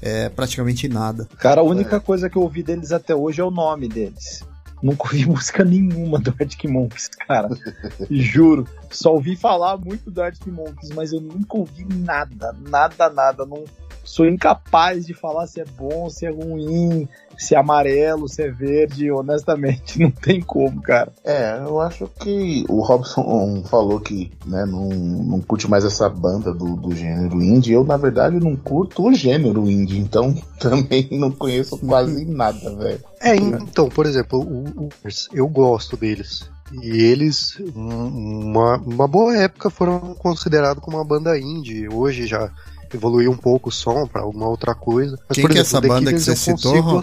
é, 0.01 0.29
praticamente 0.29 0.87
nada. 0.87 1.27
Cara, 1.37 1.61
a 1.61 1.63
única 1.63 1.97
é. 1.97 1.99
coisa 1.99 2.29
que 2.29 2.37
eu 2.37 2.41
ouvi 2.41 2.63
deles 2.63 2.91
até 2.91 3.13
hoje 3.13 3.41
é 3.41 3.43
o 3.43 3.51
nome 3.51 3.87
deles. 3.87 4.43
Nunca 4.81 5.03
ouvi 5.03 5.25
música 5.29 5.63
nenhuma 5.63 6.19
do 6.19 6.33
Arctic 6.39 6.65
Monkeys, 6.65 7.09
cara. 7.27 7.49
Juro. 8.09 8.67
Só 8.89 9.13
ouvi 9.13 9.35
falar 9.35 9.77
muito 9.77 10.09
do 10.09 10.21
Arctic 10.21 10.47
Monkeys, 10.47 10.91
mas 10.95 11.11
eu 11.11 11.19
nunca 11.19 11.57
ouvi 11.57 11.85
nada, 11.85 12.55
nada, 12.69 13.09
nada. 13.09 13.45
Não 13.45 13.63
sou 14.05 14.25
incapaz 14.27 15.05
de 15.05 15.13
falar 15.13 15.47
se 15.47 15.59
é 15.59 15.65
bom, 15.65 16.09
se 16.09 16.25
é 16.25 16.29
ruim, 16.29 17.07
se 17.37 17.55
é 17.55 17.57
amarelo, 17.57 18.29
se 18.29 18.43
é 18.43 18.49
verde, 18.49 19.11
honestamente, 19.11 19.99
não 19.99 20.11
tem 20.11 20.41
como, 20.41 20.81
cara. 20.81 21.11
É, 21.23 21.59
eu 21.65 21.81
acho 21.81 22.07
que 22.19 22.63
o 22.69 22.81
Robson 22.81 23.63
falou 23.69 23.99
que 23.99 24.31
né, 24.45 24.65
não, 24.65 24.89
não 24.89 25.41
curte 25.41 25.69
mais 25.69 25.83
essa 25.83 26.07
banda 26.07 26.53
do, 26.53 26.75
do 26.75 26.95
gênero 26.95 27.41
indie. 27.41 27.73
Eu, 27.73 27.83
na 27.83 27.97
verdade, 27.97 28.39
não 28.39 28.55
curto 28.55 29.07
o 29.07 29.13
gênero 29.13 29.69
indie, 29.69 29.99
então 29.99 30.33
também 30.59 31.07
não 31.11 31.31
conheço 31.31 31.77
quase 31.79 32.25
nada, 32.25 32.75
velho. 32.75 33.03
É, 33.19 33.35
então, 33.35 33.89
por 33.89 34.05
exemplo, 34.05 34.39
o, 34.39 34.85
o, 34.85 34.89
eu 35.33 35.47
gosto 35.47 35.97
deles. 35.97 36.49
E 36.81 37.03
eles, 37.03 37.57
uma, 37.75 38.77
uma 38.77 39.07
boa 39.07 39.35
época, 39.37 39.69
foram 39.69 40.15
considerados 40.15 40.83
como 40.83 40.97
uma 40.97 41.05
banda 41.05 41.37
indie. 41.37 41.87
Hoje 41.87 42.25
já 42.25 42.51
evoluir 42.95 43.29
um 43.29 43.37
pouco 43.37 43.69
o 43.69 43.71
som 43.71 44.07
para 44.07 44.21
alguma 44.21 44.47
outra 44.47 44.73
coisa. 44.73 45.17
Mas, 45.29 45.35
Quem 45.37 45.47
que 45.47 45.57
é 45.57 45.61
essa 45.61 45.81
The 45.81 45.87
banda 45.87 46.05
Killers 46.13 46.25
que 46.25 46.31
você 46.35 46.35
citou? 46.35 47.01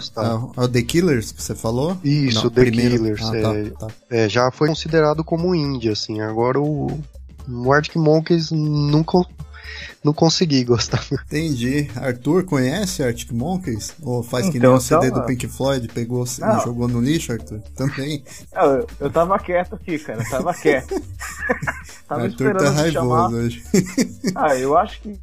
É 0.57 0.61
o 0.61 0.67
The 0.67 0.81
Killers 0.81 1.31
que 1.31 1.41
você 1.41 1.55
falou? 1.55 1.97
Isso, 2.03 2.43
Não, 2.43 2.49
The 2.51 2.61
primeiro... 2.61 2.95
Killers. 2.97 3.21
Ah, 3.23 3.31
tá, 3.31 3.55
é, 3.55 3.63
tá. 3.69 3.87
É, 4.09 4.29
já 4.29 4.51
foi 4.51 4.67
considerado 4.67 5.23
como 5.23 5.55
indie, 5.55 5.89
assim. 5.89 6.19
Agora 6.21 6.59
o, 6.59 6.87
o 7.47 7.71
Arctic 7.73 7.95
Monkeys 7.95 8.51
nunca 8.51 9.19
não 10.03 10.13
consegui 10.13 10.63
gostar. 10.65 11.03
Entendi. 11.25 11.89
Arthur, 11.95 12.43
conhece 12.43 13.01
Arctic 13.01 13.31
Monkeys? 13.31 13.93
Ou 14.01 14.21
faz 14.21 14.49
que 14.49 14.57
Então, 14.57 14.71
nem 14.71 14.77
o 14.77 14.81
CD 14.81 15.09
tava- 15.09 15.21
do 15.21 15.25
Pink 15.25 15.47
Floyd, 15.47 15.87
pegou 15.87 16.25
e 16.25 16.41
Não. 16.41 16.59
jogou 16.63 16.87
no 16.89 16.99
lixo, 16.99 17.31
Arthur? 17.31 17.61
Também. 17.75 18.23
Ah, 18.53 18.65
Eu, 18.65 18.87
eu 18.99 19.09
tava 19.09 19.39
quieto 19.39 19.75
aqui, 19.75 19.97
cara. 19.99 20.21
Eu 20.21 20.29
tava 20.29 20.53
quieto. 20.53 21.01
tava 22.07 22.23
Arthur 22.23 22.55
tá 22.57 22.69
raivoso 22.71 23.35
hoje. 23.35 23.63
Ah, 24.35 24.55
eu 24.55 24.77
acho 24.77 25.01
que. 25.01 25.17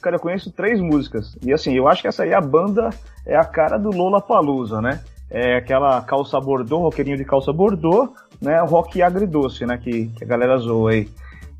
Cara, 0.00 0.16
eu 0.16 0.20
conheço 0.20 0.50
três 0.50 0.80
músicas. 0.80 1.36
E 1.42 1.52
assim, 1.52 1.74
eu 1.74 1.88
acho 1.88 2.02
que 2.02 2.08
essa 2.08 2.22
aí, 2.22 2.32
a 2.32 2.40
banda, 2.40 2.90
é 3.24 3.36
a 3.36 3.44
cara 3.44 3.78
do 3.78 3.90
Lola 3.90 4.20
Palusa, 4.20 4.80
né? 4.80 5.00
É 5.30 5.56
aquela 5.56 6.00
calça 6.02 6.40
bordô, 6.40 6.78
roqueirinho 6.78 7.16
de 7.16 7.24
calça 7.24 7.52
bordô, 7.52 8.12
né? 8.40 8.60
Rock 8.60 9.02
agridoce, 9.02 9.66
né? 9.66 9.76
Que, 9.76 10.06
que 10.06 10.24
a 10.24 10.26
galera 10.26 10.58
zoa 10.58 10.92
aí. 10.92 11.08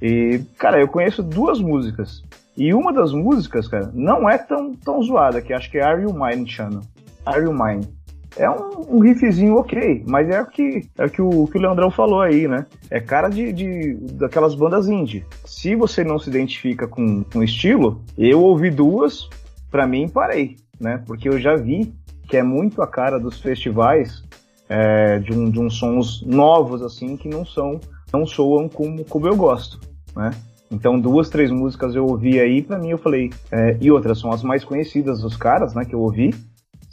E, 0.01 0.41
cara, 0.59 0.81
eu 0.81 0.89
conheço 0.89 1.23
duas 1.23 1.61
músicas. 1.61 2.23
E 2.57 2.73
uma 2.73 2.93
das 2.93 3.13
músicas, 3.13 3.69
cara, 3.69 3.91
não 3.93 4.29
é 4.29 4.39
tão, 4.39 4.75
tão 4.75 5.03
zoada, 5.03 5.43
que 5.43 5.53
acho 5.53 5.71
que 5.71 5.79
é 5.79 5.85
Are 5.85 6.03
You 6.03 6.15
Mine, 6.15 6.49
chama. 6.49 6.81
Are 7.25 7.43
You 7.43 7.53
Mine. 7.53 7.96
É 8.37 8.51
um, 8.51 8.97
um 8.97 9.01
riffzinho 9.01 9.57
ok, 9.57 10.05
mas 10.07 10.29
é 10.29 10.43
o 10.43 10.47
que, 10.47 10.89
é 10.99 11.07
o, 11.07 11.11
que 11.11 11.23
o 11.23 11.47
que 11.47 11.59
o 11.59 11.61
Leandrão 11.61 11.91
falou 11.91 12.21
aí, 12.21 12.47
né? 12.47 12.67
É 12.91 13.01
cara 13.01 13.29
de, 13.29 13.53
de 13.53 13.95
daquelas 14.13 14.55
bandas 14.55 14.89
indie. 14.89 15.25
Se 15.45 15.75
você 15.75 16.05
não 16.05 16.19
se 16.19 16.29
identifica 16.29 16.87
com 16.87 17.25
com 17.25 17.43
estilo, 17.43 18.03
eu 18.19 18.43
ouvi 18.43 18.71
duas, 18.71 19.29
pra 19.71 19.87
mim 19.87 20.09
parei, 20.09 20.57
né? 20.79 21.03
Porque 21.07 21.29
eu 21.29 21.39
já 21.39 21.57
vi 21.57 21.93
que 22.29 22.37
é 22.37 22.43
muito 22.43 22.83
a 22.83 22.87
cara 22.87 23.19
dos 23.19 23.41
festivais 23.41 24.23
é, 24.69 25.19
de, 25.19 25.33
um, 25.33 25.51
de 25.51 25.61
uns 25.61 25.75
sons 25.75 26.23
novos, 26.27 26.83
assim, 26.83 27.17
que 27.17 27.29
não 27.29 27.45
são, 27.45 27.81
não 28.13 28.27
soam 28.27 28.69
como, 28.69 29.05
como 29.05 29.27
eu 29.27 29.37
gosto, 29.37 29.81
né? 30.15 30.31
Então, 30.71 30.99
duas, 30.99 31.29
três 31.29 31.51
músicas 31.51 31.95
eu 31.95 32.05
ouvi 32.05 32.41
aí, 32.41 32.61
pra 32.61 32.79
mim 32.79 32.91
eu 32.91 32.99
falei, 32.99 33.31
é, 33.53 33.77
e 33.81 33.91
outras 33.91 34.19
são 34.19 34.33
as 34.33 34.43
mais 34.43 34.65
conhecidas 34.65 35.21
dos 35.21 35.37
caras, 35.37 35.75
né, 35.75 35.85
que 35.85 35.95
eu 35.95 36.01
ouvi. 36.01 36.35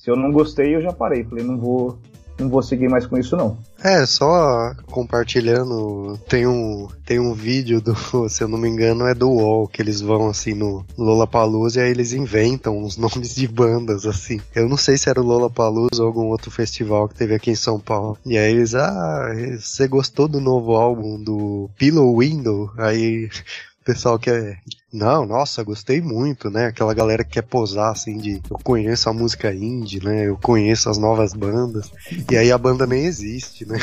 Se 0.04 0.12
eu 0.12 0.18
não 0.18 0.34
gostei, 0.34 0.76
eu 0.76 0.82
já 0.82 0.92
parei. 0.92 1.24
Falei, 1.24 1.46
não 1.46 1.58
vou, 1.58 1.98
não 2.38 2.50
vou 2.50 2.62
seguir 2.62 2.90
mais 2.90 3.08
com 3.08 3.18
isso, 3.18 3.38
não. 3.38 3.58
É, 3.82 4.06
só 4.06 4.76
compartilhando, 4.88 6.20
tem 6.28 6.46
um, 6.46 6.90
tem 7.06 7.22
um 7.22 7.34
vídeo 7.34 7.80
do, 7.80 7.96
se 8.28 8.44
eu 8.44 8.50
não 8.50 8.58
me 8.58 8.68
engano, 8.68 9.08
é 9.08 9.14
do 9.14 9.30
UOL, 9.30 9.66
que 9.66 9.82
eles 9.82 10.02
vão 10.02 10.28
assim 10.28 10.54
no 10.54 10.86
Lollapalooza 10.98 11.80
e 11.80 11.84
aí 11.84 11.92
eles 11.92 12.12
inventam 12.12 12.78
uns 12.78 12.98
nomes 13.00 13.34
de 13.34 13.48
bandas, 13.48 14.06
assim. 14.06 14.42
Eu 14.54 14.68
não 14.68 14.76
sei 14.76 14.98
se 14.98 15.10
era 15.10 15.22
o 15.22 15.26
Lollapalooza 15.26 16.02
ou 16.02 16.08
algum 16.08 16.26
outro 16.26 16.52
festival 16.52 17.08
que 17.08 17.16
teve 17.16 17.34
aqui 17.34 17.52
em 17.52 17.56
São 17.56 17.80
Paulo. 17.80 18.18
E 18.26 18.38
aí 18.38 18.52
eles, 18.52 18.76
ah, 18.76 19.30
você 19.58 19.88
gostou 19.88 20.28
do 20.28 20.42
novo 20.42 20.76
álbum 20.76 21.18
do 21.18 21.70
Pillow 21.78 22.20
Window? 22.20 22.70
Aí 22.78 23.30
o 23.84 23.86
pessoal 23.86 24.18
quer 24.18 24.62
não, 24.94 25.26
nossa, 25.26 25.64
gostei 25.64 26.00
muito, 26.00 26.52
né? 26.52 26.68
Aquela 26.68 26.94
galera 26.94 27.24
que 27.24 27.32
quer 27.32 27.42
posar 27.42 27.92
assim 27.92 28.16
de 28.16 28.40
eu 28.48 28.60
conheço 28.64 29.10
a 29.10 29.14
música 29.14 29.52
indie, 29.52 30.00
né? 30.00 30.28
Eu 30.28 30.38
conheço 30.38 30.88
as 30.88 31.00
novas 31.00 31.34
bandas. 31.34 31.92
E 32.32 32.38
aí 32.38 32.52
a 32.52 32.58
banda 32.60 32.86
nem 32.86 33.04
existe, 33.04 33.66
né? 33.66 33.80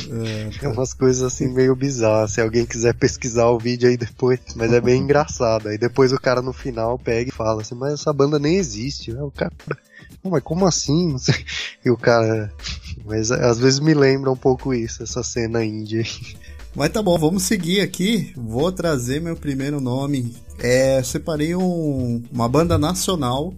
É 0.63 0.69
umas 0.71 0.95
coisas 0.95 1.21
assim 1.25 1.49
meio 1.49 1.75
bizarras. 1.75 2.31
Se 2.35 2.41
alguém 2.41 2.65
quiser 2.65 2.95
pesquisar 2.95 3.47
o 3.49 3.59
vídeo 3.59 3.89
aí 3.89 3.97
depois, 3.97 4.39
mas 4.55 4.73
é 4.73 4.81
bem 4.81 5.03
engraçado. 5.03 5.69
Aí 5.69 5.77
depois 5.77 6.13
o 6.13 6.21
cara 6.21 6.41
no 6.41 6.53
final 6.53 6.97
pega 6.97 7.29
e 7.29 7.35
fala 7.35 7.63
assim, 7.63 7.75
mas 7.75 7.95
essa 7.95 8.13
banda 8.13 8.39
nem 8.39 8.55
existe, 8.55 9.13
né? 9.13 9.21
O 9.21 9.33
cara. 9.33 9.53
Não, 10.23 10.31
mas 10.31 10.45
como 10.45 10.65
assim? 10.65 11.11
Não 11.11 11.19
sei. 11.19 11.45
E 11.85 11.91
o 11.91 11.97
cara. 11.97 12.53
Mas 13.05 13.33
às 13.33 13.59
vezes 13.59 13.81
me 13.81 13.95
lembra 13.95 14.31
um 14.31 14.37
pouco 14.37 14.73
isso, 14.73 15.03
essa 15.03 15.25
cena 15.25 15.65
indie. 15.65 16.05
Mas 16.75 16.91
tá 16.91 17.03
bom, 17.03 17.19
vamos 17.19 17.43
seguir 17.43 17.81
aqui. 17.81 18.33
Vou 18.37 18.71
trazer 18.71 19.21
meu 19.21 19.37
primeiro 19.37 19.81
nome. 19.81 20.35
É, 20.59 21.03
separei 21.03 21.55
um- 21.57 22.23
uma 22.33 22.49
banda 22.49 22.79
nacional. 22.79 23.53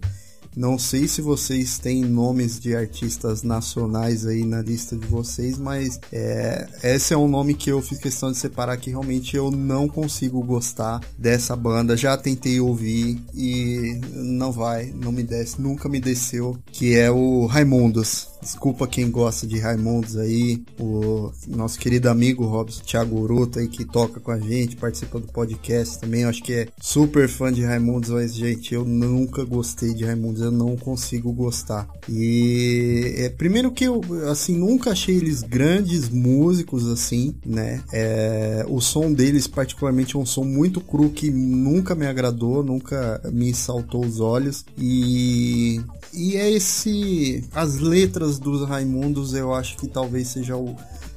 Não 0.55 0.77
sei 0.77 1.07
se 1.07 1.21
vocês 1.21 1.79
têm 1.79 2.03
nomes 2.03 2.59
de 2.59 2.75
artistas 2.75 3.41
nacionais 3.43 4.25
aí 4.25 4.45
na 4.45 4.61
lista 4.61 4.95
de 4.95 5.07
vocês, 5.07 5.57
mas 5.57 5.99
é, 6.11 6.67
esse 6.83 7.13
é 7.13 7.17
um 7.17 7.27
nome 7.27 7.53
que 7.53 7.71
eu 7.71 7.81
fiz 7.81 7.97
questão 7.97 8.31
de 8.31 8.37
separar 8.37 8.77
que 8.77 8.91
realmente 8.91 9.35
eu 9.35 9.49
não 9.49 9.87
consigo 9.87 10.43
gostar 10.43 11.01
dessa 11.17 11.55
banda. 11.55 11.97
Já 11.97 12.15
tentei 12.17 12.59
ouvir 12.59 13.19
e 13.33 13.99
não 14.13 14.51
vai, 14.51 14.93
não 14.95 15.11
me 15.11 15.23
desce, 15.23 15.61
nunca 15.61 15.89
me 15.89 15.99
desceu, 15.99 16.57
que 16.71 16.95
é 16.95 17.09
o 17.09 17.45
Raimundos. 17.45 18.33
Desculpa 18.43 18.85
quem 18.87 19.09
gosta 19.09 19.47
de 19.47 19.57
Raimundos 19.57 20.17
aí, 20.17 20.61
o 20.77 21.31
nosso 21.47 21.79
querido 21.79 22.09
amigo 22.09 22.45
Robson 22.45 22.83
Thiago 22.83 23.21
Uruta 23.21 23.61
aí 23.61 23.69
que 23.69 23.85
toca 23.85 24.19
com 24.19 24.31
a 24.31 24.39
gente, 24.39 24.75
participa 24.75 25.17
do 25.17 25.27
podcast 25.27 25.97
também, 25.97 26.23
eu 26.23 26.29
acho 26.29 26.43
que 26.43 26.53
é 26.53 26.67
super 26.81 27.29
fã 27.29 27.53
de 27.53 27.63
Raimundos, 27.63 28.09
mas 28.09 28.35
gente, 28.35 28.73
eu 28.73 28.83
nunca 28.83 29.45
gostei 29.45 29.93
de 29.93 30.03
Raimundos, 30.03 30.41
eu 30.43 30.51
não 30.51 30.75
consigo 30.75 31.31
gostar. 31.31 31.87
E 32.07 33.13
é, 33.17 33.29
primeiro 33.29 33.71
que 33.71 33.85
eu 33.85 34.01
assim 34.29 34.57
nunca 34.57 34.91
achei 34.91 35.15
eles 35.15 35.41
grandes 35.41 36.09
músicos 36.09 36.87
assim, 36.87 37.35
né? 37.45 37.81
É, 37.91 38.65
o 38.67 38.79
som 38.79 39.11
deles 39.11 39.47
particularmente 39.47 40.15
é 40.15 40.19
um 40.19 40.25
som 40.25 40.43
muito 40.43 40.81
cru 40.81 41.09
que 41.09 41.31
nunca 41.31 41.95
me 41.95 42.05
agradou, 42.05 42.63
nunca 42.63 43.21
me 43.31 43.53
saltou 43.53 44.05
os 44.05 44.19
olhos 44.19 44.65
e 44.77 45.81
e 46.13 46.35
é 46.35 46.51
esse 46.51 47.43
as 47.55 47.79
letras 47.79 48.37
dos 48.37 48.67
Raimundos 48.67 49.33
eu 49.33 49.53
acho 49.53 49.77
que 49.77 49.87
talvez 49.87 50.27
seja 50.27 50.55
o 50.55 50.75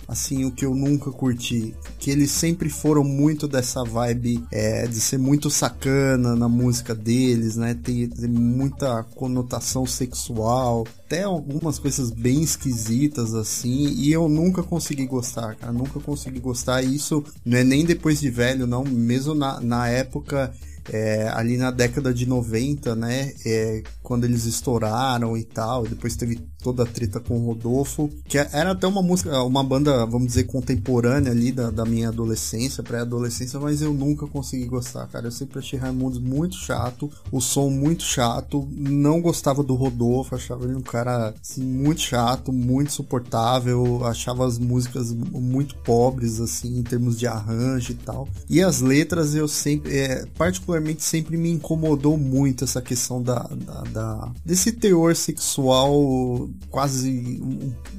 assim 0.09 0.45
o 0.45 0.51
que 0.51 0.65
eu 0.65 0.75
nunca 0.75 1.11
curti 1.11 1.75
que 1.99 2.11
eles 2.11 2.31
sempre 2.31 2.69
foram 2.69 3.03
muito 3.03 3.49
dessa 3.49 3.85
vibe 3.85 4.45
é, 4.51 4.87
de 4.87 5.01
ser 5.01 5.19
muito 5.19 5.51
sacana 5.51 6.37
na 6.37 6.49
música 6.49 6.95
deles 6.95 7.57
né 7.57 7.75
ter, 7.75 8.09
ter 8.09 8.29
muita 8.29 9.03
conotação 9.15 9.87
sexual 9.87 10.87
até 11.05 11.23
algumas 11.23 11.79
coisas 11.79 12.11
bem 12.11 12.43
esquisitas 12.43 13.35
assim 13.35 13.89
e 13.89 14.13
eu 14.13 14.29
nunca 14.29 14.63
consegui 14.63 15.07
gostar 15.07 15.57
cara 15.57 15.73
nunca 15.73 15.99
consegui 16.01 16.41
gostar 16.41 16.83
e 16.83 16.95
isso 16.95 17.25
não 17.45 17.59
é 17.59 17.65
nem 17.65 17.85
depois 17.85 18.21
de 18.21 18.31
velho 18.31 18.67
não 18.67 18.85
mesmo 18.85 19.35
na, 19.35 19.61
na 19.61 19.89
época 19.89 20.53
é, 20.93 21.29
ali 21.29 21.57
na 21.57 21.71
década 21.71 22.13
de 22.13 22.27
90, 22.27 22.95
né? 22.95 23.33
É, 23.45 23.83
quando 24.03 24.25
eles 24.25 24.45
estouraram 24.45 25.37
e 25.37 25.45
tal, 25.45 25.85
depois 25.85 26.17
teve 26.17 26.41
toda 26.67 26.83
a 26.83 26.87
treta 26.87 27.21
com 27.21 27.39
o 27.39 27.47
Rodolfo, 27.47 28.11
que 28.27 28.37
era 28.39 28.73
até 28.73 28.89
uma 28.89 29.01
música, 29.01 29.41
uma 29.45 29.63
banda, 29.63 30.05
vamos 30.05 30.27
dizer, 30.27 30.45
contemporânea 30.45 31.31
ali 31.31 31.53
da, 31.53 31.71
da 31.71 31.85
minha 31.85 32.09
adolescência, 32.09 32.83
pré-adolescência, 32.83 33.61
mas 33.61 33.81
eu 33.81 33.95
nunca 33.95 34.27
consegui 34.27 34.65
gostar, 34.65 35.07
cara. 35.07 35.29
Eu 35.29 35.31
sempre 35.31 35.61
achei 35.61 35.79
Raimundos 35.79 36.19
muito 36.19 36.57
chato, 36.57 37.09
o 37.31 37.41
som 37.41 37.71
muito 37.71 38.03
chato, 38.03 38.69
não 38.77 39.21
gostava 39.21 39.63
do 39.63 39.77
Rodolfo, 39.77 40.35
achava 40.35 40.65
ele 40.65 40.75
um 40.75 40.81
cara 40.83 41.33
assim, 41.41 41.63
muito 41.63 42.01
chato, 42.01 42.53
muito 42.53 42.91
suportável, 42.93 44.05
achava 44.05 44.45
as 44.45 44.59
músicas 44.59 45.13
muito 45.13 45.77
pobres, 45.77 46.41
assim, 46.41 46.79
em 46.79 46.83
termos 46.83 47.17
de 47.17 47.29
arranjo 47.29 47.93
e 47.93 47.95
tal. 47.95 48.29
E 48.51 48.61
as 48.61 48.81
letras 48.81 49.37
eu 49.37 49.47
sempre, 49.47 49.97
é, 49.97 50.27
particularmente, 50.37 51.05
sempre 51.05 51.37
me 51.37 51.49
incomodou 51.51 52.19
muito 52.19 52.65
essa 52.65 52.83
questão 52.83 53.23
da, 53.23 53.39
da, 53.65 53.83
da- 53.93 54.33
desse 54.45 54.73
teor 54.73 55.15
sexual 55.15 56.49
quase 56.71 57.41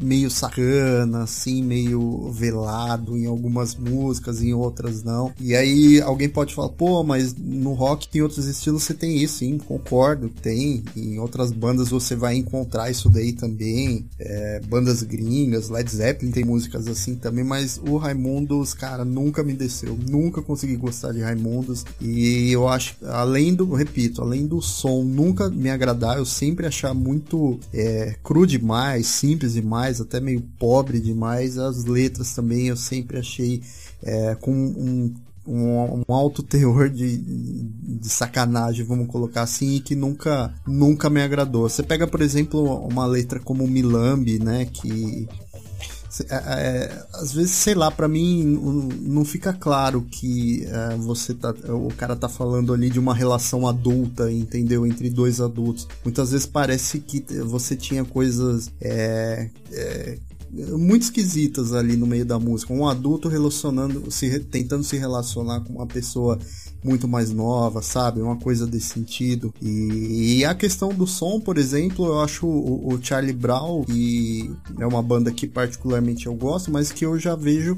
meio 0.02 0.30
sacana, 0.30 1.24
assim, 1.24 1.64
meio 1.64 2.32
velado 2.32 3.18
em 3.18 3.26
algumas 3.26 3.76
músicas, 3.76 4.42
em 4.42 4.54
outras 4.54 5.04
não. 5.04 5.34
E 5.40 5.56
aí 5.56 6.02
alguém 6.02 6.30
pode 6.30 6.54
falar, 6.54 6.70
pô, 6.70 7.04
mas 7.04 7.36
no 7.36 7.74
rock 7.74 8.08
tem 8.08 8.22
outros 8.22 8.46
estilos, 8.46 8.84
você 8.84 8.94
tem 8.94 9.18
isso, 9.18 9.40
sim, 9.40 9.58
concordo, 9.58 10.30
tem. 10.30 10.84
Em 10.96 11.20
outras 11.20 11.52
bandas 11.52 11.90
você 11.90 12.16
vai 12.16 12.36
encontrar 12.36 12.90
isso 12.90 13.10
daí 13.10 13.34
também. 13.34 14.06
É, 14.20 14.62
bandas 14.68 15.04
gringas, 15.04 15.70
Led 15.70 15.90
Zeppelin 15.90 16.32
tem 16.32 16.44
músicas 16.44 16.88
assim 16.88 17.16
também, 17.16 17.44
mas 17.44 17.80
o 17.88 17.98
Raimundos, 17.98 18.74
cara, 18.74 19.04
nunca 19.04 19.44
me 19.44 19.54
desceu, 19.54 19.98
nunca 20.08 20.42
consegui 20.42 20.76
gostar 20.76 21.12
de 21.12 21.22
Raimundos. 21.22 21.86
E 22.02 22.52
eu 22.52 22.68
acho, 22.68 22.96
além 23.06 23.54
do, 23.54 23.74
repito, 23.74 24.22
além 24.22 24.46
do 24.46 24.62
som 24.62 25.04
nunca 25.04 25.50
me 25.50 25.70
agradar, 25.70 26.18
eu 26.18 26.26
sempre 26.26 26.66
achar 26.66 26.94
muito 26.94 27.60
é, 27.74 28.16
cru 28.24 28.37
demais, 28.46 29.08
simples 29.08 29.54
demais, 29.54 30.00
até 30.00 30.20
meio 30.20 30.42
pobre 30.60 31.00
demais. 31.00 31.58
As 31.58 31.86
letras 31.86 32.34
também 32.36 32.68
eu 32.68 32.78
sempre 32.78 33.18
achei 33.18 33.62
é, 34.04 34.36
com 34.36 34.52
um 34.52 35.14
um, 35.48 36.04
um 36.08 36.14
alto 36.14 36.44
teor 36.44 36.90
de, 36.90 37.18
de 37.18 38.10
sacanagem, 38.10 38.86
vamos 38.86 39.08
colocar 39.08 39.44
assim, 39.44 39.76
e 39.76 39.80
que 39.80 39.96
nunca, 39.96 40.54
nunca 40.68 41.10
me 41.10 41.22
agradou. 41.22 41.70
Você 41.70 41.82
pega, 41.82 42.06
por 42.06 42.22
exemplo, 42.22 42.86
uma 42.86 43.06
letra 43.06 43.40
como 43.40 43.66
Milambi, 43.66 44.40
né, 44.40 44.66
que 44.66 45.28
é, 46.30 46.36
é, 46.36 47.06
às 47.14 47.34
vezes, 47.34 47.52
sei 47.52 47.76
lá, 47.76 47.90
pra 47.92 48.08
mim 48.08 48.44
não- 48.44 48.90
não 49.02 49.26
fica 49.26 49.54
claro 49.54 50.02
que 50.02 50.66
é, 50.66 50.96
você 50.98 51.34
tá, 51.34 51.54
o 51.70 51.90
cara 51.96 52.16
tá 52.16 52.30
falando 52.30 52.74
ali 52.74 52.90
de 52.90 53.00
uma 53.00 53.14
relação 53.14 53.68
adulta, 53.68 54.32
entendeu, 54.32 54.86
entre 54.86 55.10
dois 55.10 55.40
adultos. 55.42 55.88
Muitas 56.04 56.32
vezes 56.32 56.46
parece 56.46 57.00
que 57.00 57.22
você 57.44 57.76
tinha 57.76 58.04
coisas 58.06 58.72
é, 58.82 59.50
é, 59.72 60.18
muito 60.78 61.04
esquisitas 61.04 61.74
ali 61.74 61.98
no 61.98 62.08
meio 62.08 62.26
da 62.26 62.40
música. 62.40 62.74
Um 62.74 62.88
adulto 62.88 63.28
relacionando, 63.28 64.10
se, 64.10 64.40
tentando 64.40 64.84
se 64.84 64.98
relacionar 64.98 65.62
com 65.62 65.74
uma 65.74 65.88
pessoa 65.88 66.40
muito 66.84 67.08
mais 67.08 67.32
nova, 67.32 67.82
sabe? 67.82 68.22
Uma 68.22 68.38
coisa 68.38 68.66
desse 68.66 68.90
sentido. 68.90 69.54
E, 69.62 70.38
e 70.40 70.46
a 70.46 70.56
questão 70.56 70.90
do 70.90 71.08
som, 71.08 71.40
por 71.40 71.58
exemplo, 71.58 72.06
eu 72.06 72.22
acho 72.22 72.48
o, 72.48 72.94
o, 72.94 73.04
Charlie 73.04 73.34
Brown, 73.34 73.86
e 73.90 74.50
é 74.80 74.86
uma 74.86 75.02
banda 75.02 75.32
que 75.32 75.48
particularmente 75.48 76.28
eu 76.28 76.34
gosto, 76.34 76.72
mas 76.72 76.92
que 76.92 77.06
eu 77.06 77.18
já 77.20 77.36
vejo 77.36 77.78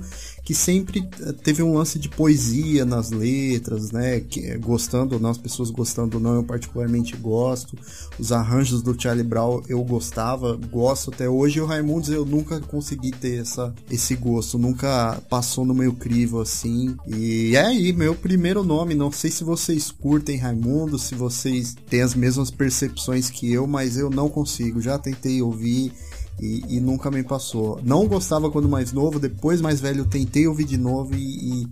que 0.49 0.55
sempre 0.55 1.07
eh, 1.21 1.31
teve 1.43 1.61
um 1.61 1.75
lance 1.75 1.99
de 1.99 2.09
poesia 2.09 2.83
nas 2.83 3.11
letras, 3.11 3.91
né? 3.91 4.19
Que, 4.19 4.47
eh, 4.47 4.57
gostando 4.57 5.13
ou 5.13 5.21
não, 5.21 5.29
as 5.29 5.37
pessoas 5.37 5.69
gostando 5.69 6.17
ou 6.17 6.23
não, 6.23 6.33
eu 6.33 6.43
particularmente 6.43 7.15
gosto. 7.15 7.77
Os 8.17 8.31
arranjos 8.31 8.81
do 8.81 8.99
Charlie 8.99 9.23
Brown 9.23 9.61
eu 9.69 9.83
gostava, 9.83 10.55
gosto 10.55 11.11
até 11.11 11.29
hoje. 11.29 11.59
E 11.59 11.61
o 11.61 11.67
Raimundos 11.67 12.09
eu 12.09 12.25
nunca 12.25 12.59
consegui 12.61 13.11
ter 13.11 13.41
essa, 13.41 13.71
esse 13.91 14.15
gosto, 14.15 14.57
nunca 14.57 15.21
passou 15.29 15.63
no 15.63 15.75
meu 15.75 15.93
crivo 15.93 16.41
assim. 16.41 16.97
E 17.05 17.55
é 17.55 17.65
aí, 17.65 17.93
meu 17.93 18.15
primeiro 18.15 18.63
nome. 18.63 18.88
Não 18.95 19.11
sei 19.11 19.31
se 19.31 19.43
vocês 19.43 19.91
curtem 19.91 20.37
Raimundo, 20.37 20.97
se 20.97 21.15
vocês 21.15 21.75
têm 21.89 22.01
as 22.01 22.15
mesmas 22.15 22.51
percepções 22.51 23.29
que 23.29 23.51
eu, 23.51 23.65
mas 23.67 23.97
eu 23.97 24.09
não 24.09 24.29
consigo. 24.29 24.81
Já 24.81 24.97
tentei 24.97 25.41
ouvir 25.41 25.91
e, 26.39 26.63
e, 26.67 26.79
nunca 26.79 27.11
me 27.11 27.23
passou. 27.23 27.79
Não 27.83 28.07
gostava 28.07 28.49
quando 28.49 28.69
mais 28.69 28.91
novo, 28.91 29.19
depois 29.19 29.61
mais 29.61 29.79
velho 29.79 30.05
tentei 30.05 30.47
ouvir 30.47 30.65
de 30.65 30.77
novo 30.77 31.13
e, 31.15 31.67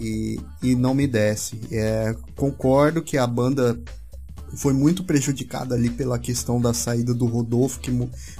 e, 0.00 0.40
e 0.62 0.74
não 0.74 0.94
me 0.94 1.06
desce. 1.06 1.60
É, 1.70 2.14
concordo 2.36 3.02
que 3.02 3.18
a 3.18 3.26
banda 3.26 3.78
foi 4.56 4.72
muito 4.72 5.04
prejudicada 5.04 5.74
ali 5.74 5.90
pela 5.90 6.18
questão 6.18 6.60
da 6.60 6.72
saída 6.72 7.14
do 7.14 7.26
Rodolfo, 7.26 7.80
que 7.80 7.90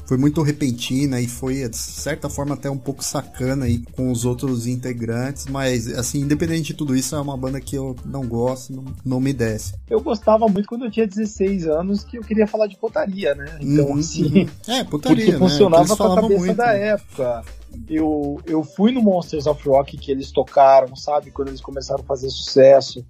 foi 0.06 0.16
muito 0.16 0.42
repentina 0.42 1.20
e 1.20 1.26
foi, 1.26 1.68
de 1.68 1.76
certa 1.76 2.28
forma, 2.28 2.54
até 2.54 2.70
um 2.70 2.78
pouco 2.78 3.02
sacana 3.04 3.66
aí 3.66 3.82
com 3.92 4.10
os 4.10 4.24
outros 4.24 4.66
integrantes, 4.66 5.46
mas, 5.46 5.86
assim, 5.88 6.20
independente 6.20 6.68
de 6.68 6.74
tudo 6.74 6.96
isso, 6.96 7.14
é 7.14 7.20
uma 7.20 7.36
banda 7.36 7.60
que 7.60 7.76
eu 7.76 7.96
não 8.04 8.26
gosto, 8.26 8.72
não, 8.72 8.84
não 9.04 9.20
me 9.20 9.32
desce. 9.32 9.74
Eu 9.88 10.00
gostava 10.00 10.46
muito 10.46 10.68
quando 10.68 10.84
eu 10.84 10.90
tinha 10.90 11.06
16 11.06 11.66
anos, 11.66 12.04
que 12.04 12.18
eu 12.18 12.22
queria 12.22 12.46
falar 12.46 12.66
de 12.66 12.76
putaria, 12.76 13.34
né? 13.34 13.58
Então, 13.60 13.86
uhum, 13.86 13.98
assim... 13.98 14.24
Uhum. 14.24 14.48
É, 14.74 14.82
putaria, 14.82 15.24
porque 15.26 15.38
funcionava 15.38 15.84
né? 15.88 15.96
com 15.96 16.04
a 16.04 16.14
cabeça 16.14 16.40
muito, 16.40 16.56
da 16.56 16.72
né? 16.72 16.88
época 16.88 17.44
eu, 17.88 18.40
eu 18.46 18.62
fui 18.62 18.92
no 18.92 19.02
Monsters 19.02 19.46
of 19.46 19.66
Rock 19.68 19.96
que 19.96 20.10
eles 20.10 20.30
tocaram, 20.30 20.94
sabe? 20.94 21.30
Quando 21.30 21.48
eles 21.48 21.60
começaram 21.60 22.02
a 22.02 22.06
fazer 22.06 22.30
sucesso. 22.30 23.04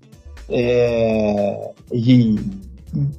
É, 0.48 1.70
e 1.92 2.36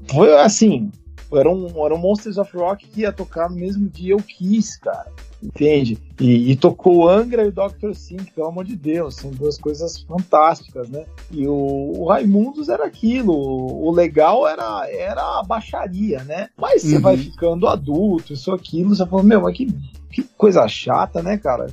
foi 0.10 0.36
assim, 0.40 0.92
era 1.34 1.50
um, 1.50 1.86
era 1.86 1.96
um 1.96 1.98
Monsters 1.98 2.38
of 2.38 2.56
Rock 2.56 2.88
que 2.88 3.02
ia 3.02 3.12
tocar 3.12 3.50
no 3.50 3.56
mesmo 3.56 3.90
dia 3.90 4.14
eu 4.14 4.18
quis, 4.18 4.78
cara. 4.78 5.12
Entende? 5.42 5.98
E, 6.20 6.52
e 6.52 6.56
tocou 6.56 7.08
Angra 7.08 7.44
e 7.44 7.50
o 7.50 7.52
Dr. 7.52 7.94
Sync, 7.94 8.32
pelo 8.32 8.48
amor 8.48 8.66
de 8.66 8.76
Deus, 8.76 9.16
são 9.16 9.30
duas 9.32 9.58
coisas 9.58 10.02
fantásticas, 10.02 10.90
né? 10.90 11.06
E 11.30 11.48
o, 11.48 11.54
o 11.98 12.08
Raimundos 12.08 12.70
era 12.70 12.86
aquilo, 12.86 13.34
o 13.34 13.92
legal 13.92 14.48
era, 14.48 14.90
era 14.90 15.40
a 15.40 15.44
baixaria, 15.44 16.24
né? 16.24 16.50
Mas 16.58 16.82
você 16.82 16.96
uhum. 16.96 17.02
vai 17.02 17.18
ficando 17.18 17.68
adulto, 17.68 18.34
isso, 18.34 18.52
aquilo, 18.52 18.96
você 18.96 19.06
fala, 19.06 19.24
meu, 19.24 19.42
mas 19.42 19.56
que, 19.56 19.68
que 20.12 20.24
coisa 20.38 20.68
chata, 20.68 21.22
né, 21.22 21.38
cara? 21.38 21.68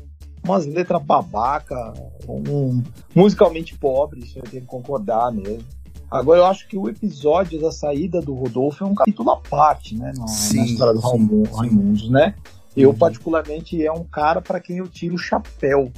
Umas 0.45 0.67
letras 0.67 1.03
babaca, 1.03 1.95
um, 2.29 2.83
musicalmente 3.15 3.79
pobre, 3.79 4.21
isso 4.21 4.39
eu 4.39 4.43
tenho 4.43 4.63
que 4.63 4.69
concordar 4.69 5.33
mesmo. 5.33 5.65
Agora, 6.13 6.41
eu 6.41 6.47
acho 6.47 6.69
que 6.69 6.77
o 6.77 6.89
episódio 6.89 7.61
da 7.61 7.73
saída 7.73 8.21
do 8.21 8.35
Rodolfo 8.35 8.85
é 8.85 8.87
um 8.87 8.95
capítulo 8.95 9.31
à 9.31 9.37
parte, 9.37 9.97
né? 9.97 10.13
No, 10.17 10.29
sim, 10.29 10.59
na 10.59 10.65
história 10.67 10.95
do 10.95 11.01
Raimundos, 11.01 12.11
né? 12.11 12.35
Eu, 12.77 12.91
uhum. 12.91 12.97
particularmente, 12.97 13.85
é 13.85 13.93
um 13.93 14.05
cara 14.05 14.41
para 14.41 14.61
quem 14.61 14.79
eu 14.79 14.89
tiro 14.89 15.15
o 15.15 15.19
chapéu. 15.19 15.91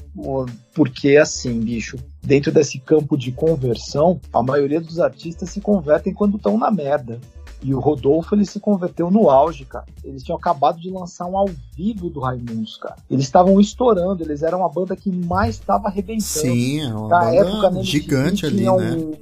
Porque, 0.73 1.17
assim, 1.17 1.61
bicho, 1.61 1.97
dentro 2.23 2.51
desse 2.53 2.79
campo 2.79 3.17
de 3.17 3.31
conversão, 3.33 4.21
a 4.33 4.43
maioria 4.43 4.81
dos 4.81 4.99
artistas 4.99 5.51
se 5.51 5.61
convertem 5.61 6.13
quando 6.13 6.37
estão 6.37 6.59
na 6.59 6.71
merda. 6.71 7.21
E 7.63 7.75
o 7.75 7.81
Rodolfo, 7.81 8.35
ele 8.35 8.45
se 8.45 8.61
converteu 8.61 9.11
no 9.11 9.31
auge, 9.31 9.65
cara. 9.65 9.87
Eles 10.05 10.23
tinham 10.23 10.37
acabado 10.37 10.79
de 10.79 10.91
lançar 10.91 11.27
um 11.27 11.39
ao 11.39 11.49
vivo 11.75 12.11
do 12.11 12.21
Raimundos, 12.21 12.77
cara. 12.77 12.97
Eles 13.09 13.25
estavam 13.25 13.59
estourando, 13.61 14.23
eles 14.23 14.43
eram 14.43 14.65
a 14.65 14.69
banda 14.69 14.95
que 14.95 15.11
mais 15.11 15.55
estava 15.55 15.89
arrebentando. 15.89 16.25
Sim, 16.25 16.83
é 16.83 16.89
uma 16.89 17.09
Na 17.09 17.21
banda 17.21 17.37
época, 17.37 17.83
gigante 17.83 18.45
ali, 18.45 18.65
né? 18.65 18.71
Um, 18.71 19.13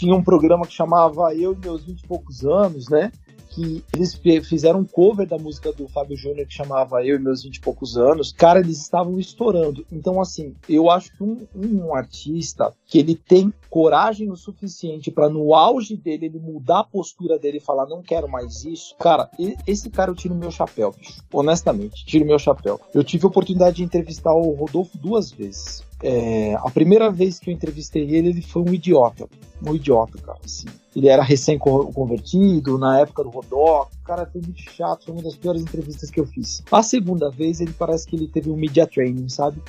tinha 0.00 0.14
um 0.14 0.22
programa 0.22 0.66
que 0.66 0.72
chamava 0.72 1.34
Eu 1.34 1.52
e 1.52 1.56
Meus 1.56 1.84
Vinte 1.84 2.00
e 2.00 2.08
Poucos 2.08 2.42
Anos, 2.42 2.88
né? 2.88 3.12
que 3.50 3.84
eles 3.92 4.14
fizeram 4.48 4.78
um 4.78 4.84
cover 4.84 5.26
da 5.26 5.36
música 5.36 5.72
do 5.72 5.88
Fábio 5.88 6.16
Júnior 6.16 6.46
que 6.46 6.54
chamava 6.54 7.04
Eu 7.04 7.16
e 7.16 7.18
Meus 7.18 7.42
Vinte 7.42 7.56
e 7.56 7.60
Poucos 7.60 7.98
Anos. 7.98 8.32
Cara, 8.32 8.60
eles 8.60 8.78
estavam 8.78 9.18
estourando. 9.18 9.84
Então, 9.90 10.20
assim, 10.20 10.54
eu 10.68 10.88
acho 10.88 11.14
que 11.16 11.22
um, 11.22 11.46
um 11.54 11.92
artista 11.92 12.72
que 12.86 12.98
ele 12.98 13.16
tem 13.16 13.52
coragem 13.68 14.30
o 14.30 14.36
suficiente 14.36 15.10
para 15.10 15.28
no 15.28 15.52
auge 15.52 15.96
dele 15.96 16.26
ele 16.26 16.38
mudar 16.38 16.80
a 16.80 16.84
postura 16.84 17.40
dele 17.40 17.58
e 17.58 17.60
falar 17.60 17.86
não 17.86 18.02
quero 18.02 18.28
mais 18.28 18.64
isso. 18.64 18.94
Cara, 18.96 19.28
esse 19.66 19.90
cara 19.90 20.12
eu 20.12 20.14
tiro 20.14 20.34
meu 20.34 20.52
chapéu, 20.52 20.92
bicho. 20.96 21.20
Honestamente, 21.32 22.06
tiro 22.06 22.24
meu 22.24 22.38
chapéu. 22.38 22.80
Eu 22.94 23.02
tive 23.02 23.24
a 23.24 23.28
oportunidade 23.28 23.78
de 23.78 23.82
entrevistar 23.82 24.32
o 24.32 24.54
Rodolfo 24.54 24.96
duas 24.96 25.32
vezes. 25.32 25.89
É, 26.02 26.54
a 26.54 26.70
primeira 26.70 27.10
vez 27.10 27.38
que 27.38 27.50
eu 27.50 27.54
entrevistei 27.54 28.02
ele, 28.14 28.28
ele 28.28 28.42
foi 28.42 28.62
um 28.62 28.72
idiota. 28.72 29.28
Um 29.66 29.74
idiota, 29.74 30.18
cara. 30.18 30.38
Assim. 30.44 30.66
Ele 30.94 31.08
era 31.08 31.22
recém-convertido, 31.22 32.78
na 32.78 33.00
época 33.00 33.22
do 33.22 33.30
Rodoc. 33.30 33.90
O 34.00 34.04
cara 34.04 34.26
foi 34.26 34.40
muito 34.40 34.60
chato, 34.70 35.04
foi 35.04 35.14
uma 35.14 35.22
das 35.22 35.36
piores 35.36 35.62
entrevistas 35.62 36.10
que 36.10 36.18
eu 36.18 36.26
fiz. 36.26 36.62
A 36.70 36.82
segunda 36.82 37.30
vez, 37.30 37.60
ele 37.60 37.72
parece 37.72 38.06
que 38.06 38.16
ele 38.16 38.26
teve 38.26 38.50
um 38.50 38.56
media 38.56 38.86
training, 38.86 39.28
sabe? 39.28 39.60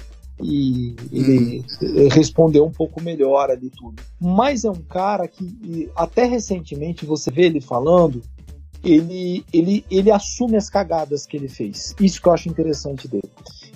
E 0.44 0.96
ele 1.12 1.60
hum. 1.60 2.08
respondeu 2.10 2.66
um 2.66 2.72
pouco 2.72 3.02
melhor 3.02 3.52
ali 3.52 3.70
tudo. 3.70 4.02
Mas 4.20 4.66
é 4.66 4.72
um 4.72 4.82
cara 4.82 5.28
que, 5.28 5.90
até 5.96 6.26
recentemente, 6.26 7.06
você 7.06 7.30
vê 7.30 7.44
ele 7.44 7.62
falando, 7.62 8.22
ele, 8.84 9.46
ele, 9.54 9.86
ele 9.90 10.12
assume 10.12 10.58
as 10.58 10.70
cagadas 10.70 11.26
que 11.26 11.38
ele 11.38 11.48
fez. 11.48 11.96
Isso 12.00 12.22
que 12.22 12.28
eu 12.28 12.34
acho 12.34 12.50
interessante 12.50 13.08
dele 13.08 13.30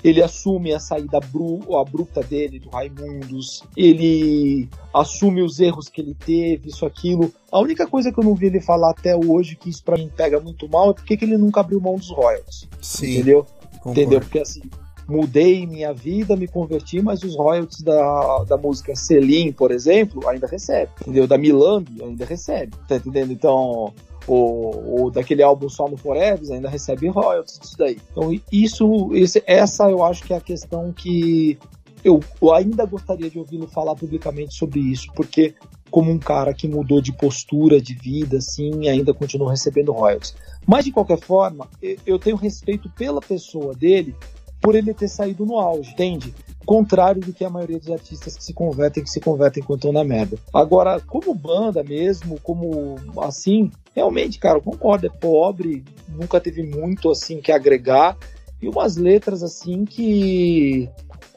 ele 0.06 0.22
assume 0.22 0.72
a 0.72 0.80
saída 0.80 1.18
abrupta 1.18 2.22
dele 2.22 2.60
do 2.60 2.70
Raimundos, 2.70 3.64
ele 3.76 4.70
assume 4.94 5.42
os 5.42 5.60
erros 5.60 5.90
que 5.90 6.00
ele 6.00 6.14
teve, 6.14 6.70
isso, 6.70 6.86
aquilo. 6.86 7.34
A 7.52 7.60
única 7.60 7.88
coisa 7.88 8.12
que 8.12 8.20
eu 8.20 8.24
não 8.24 8.36
vi 8.36 8.46
ele 8.46 8.62
falar 8.62 8.92
até 8.92 9.16
hoje, 9.16 9.56
que 9.56 9.68
isso 9.68 9.84
para 9.84 9.98
mim 9.98 10.08
pega 10.16 10.40
muito 10.40 10.70
mal, 10.70 10.92
é 10.92 10.94
porque 10.94 11.18
ele 11.20 11.40
nunca 11.40 11.62
abriu 11.62 11.82
mão 11.82 11.96
dos 11.96 12.12
royalties. 12.12 12.70
Sim. 12.80 13.16
Entendeu? 13.16 13.48
Concordo. 13.80 14.00
Entendeu? 14.00 14.20
Porque 14.20 14.38
assim, 14.38 14.62
mudei 15.08 15.66
minha 15.66 15.92
vida, 15.92 16.36
me 16.36 16.48
converti, 16.48 17.02
mas 17.02 17.24
os 17.24 17.36
royalties 17.36 17.82
da, 17.82 18.44
da 18.44 18.58
música 18.58 18.96
Selim, 18.96 19.52
por 19.52 19.72
exemplo, 19.72 20.30
ainda 20.30 20.46
recebe. 20.46 20.92
Entendeu? 21.02 21.26
Da 21.26 21.36
Milambi 21.36 22.04
ainda 22.04 22.26
recebe. 22.26 22.74
Tá 22.88 22.98
entendendo? 22.98 23.34
Então, 23.34 23.92
ou, 24.28 25.02
ou 25.02 25.12
daquele 25.12 25.44
álbum 25.44 25.70
só 25.70 25.88
no 25.88 25.98
Forever, 25.98 26.52
ainda 26.52 26.70
recebe 26.70 27.08
royalties 27.08 27.60
disso 27.60 27.78
daí. 27.78 27.98
Então, 28.12 28.40
isso, 28.52 29.10
esse, 29.14 29.44
essa 29.46 29.90
eu 29.90 30.04
acho 30.04 30.24
que 30.24 30.34
é 30.34 30.38
a 30.38 30.42
questão 30.42 30.92
que 30.92 31.58
eu, 32.04 32.20
eu 32.42 32.54
ainda 32.54 32.86
gostaria 32.86 33.30
de 33.30 33.40
ouvi-lo 33.40 33.68
falar 33.68 33.96
publicamente 33.96 34.54
sobre 34.54 34.80
isso, 34.80 35.08
porque 35.16 35.56
como 35.90 36.12
um 36.12 36.20
cara 36.20 36.54
que 36.54 36.68
mudou 36.68 37.02
de 37.02 37.14
postura, 37.14 37.80
de 37.82 37.94
vida, 37.94 38.38
assim, 38.38 38.88
ainda 38.88 39.14
continua 39.14 39.52
recebendo 39.52 39.92
royalties. 39.92 40.36
Mas 40.66 40.86
de 40.86 40.92
qualquer 40.92 41.20
forma, 41.20 41.68
eu 42.06 42.20
tenho 42.20 42.36
respeito 42.36 42.90
pela 42.90 43.22
pessoa 43.22 43.74
dele 43.74 44.16
por 44.62 44.76
ele 44.76 44.94
ter 44.94 45.08
saído 45.08 45.46
no 45.46 45.60
auge, 45.60 45.92
entende? 45.92 46.34
Contrário 46.66 47.22
do 47.22 47.32
que 47.32 47.46
a 47.46 47.50
maioria 47.50 47.80
dos 47.80 47.90
artistas 47.90 48.36
que 48.36 48.44
se 48.44 48.54
convertem, 48.54 49.04
que 49.04 49.10
se 49.10 49.22
convertem 49.22 49.64
enquanto 49.64 49.80
estão 49.80 49.94
na 49.94 50.04
merda. 50.04 50.38
Agora, 50.54 51.00
como 51.00 51.34
banda 51.34 51.84
mesmo, 51.84 52.40
como 52.42 52.96
assim, 53.22 53.72
realmente, 53.94 54.40
cara, 54.40 54.58
eu 54.58 54.62
concordo, 54.62 55.08
é 55.08 55.10
pobre, 55.10 55.84
nunca 56.10 56.40
teve 56.42 56.64
muito 56.64 57.10
assim 57.10 57.40
que 57.40 57.52
agregar. 57.52 58.18
E 58.62 58.68
umas 58.68 58.96
letras 58.96 59.44
assim 59.44 59.86
que. 59.86 60.90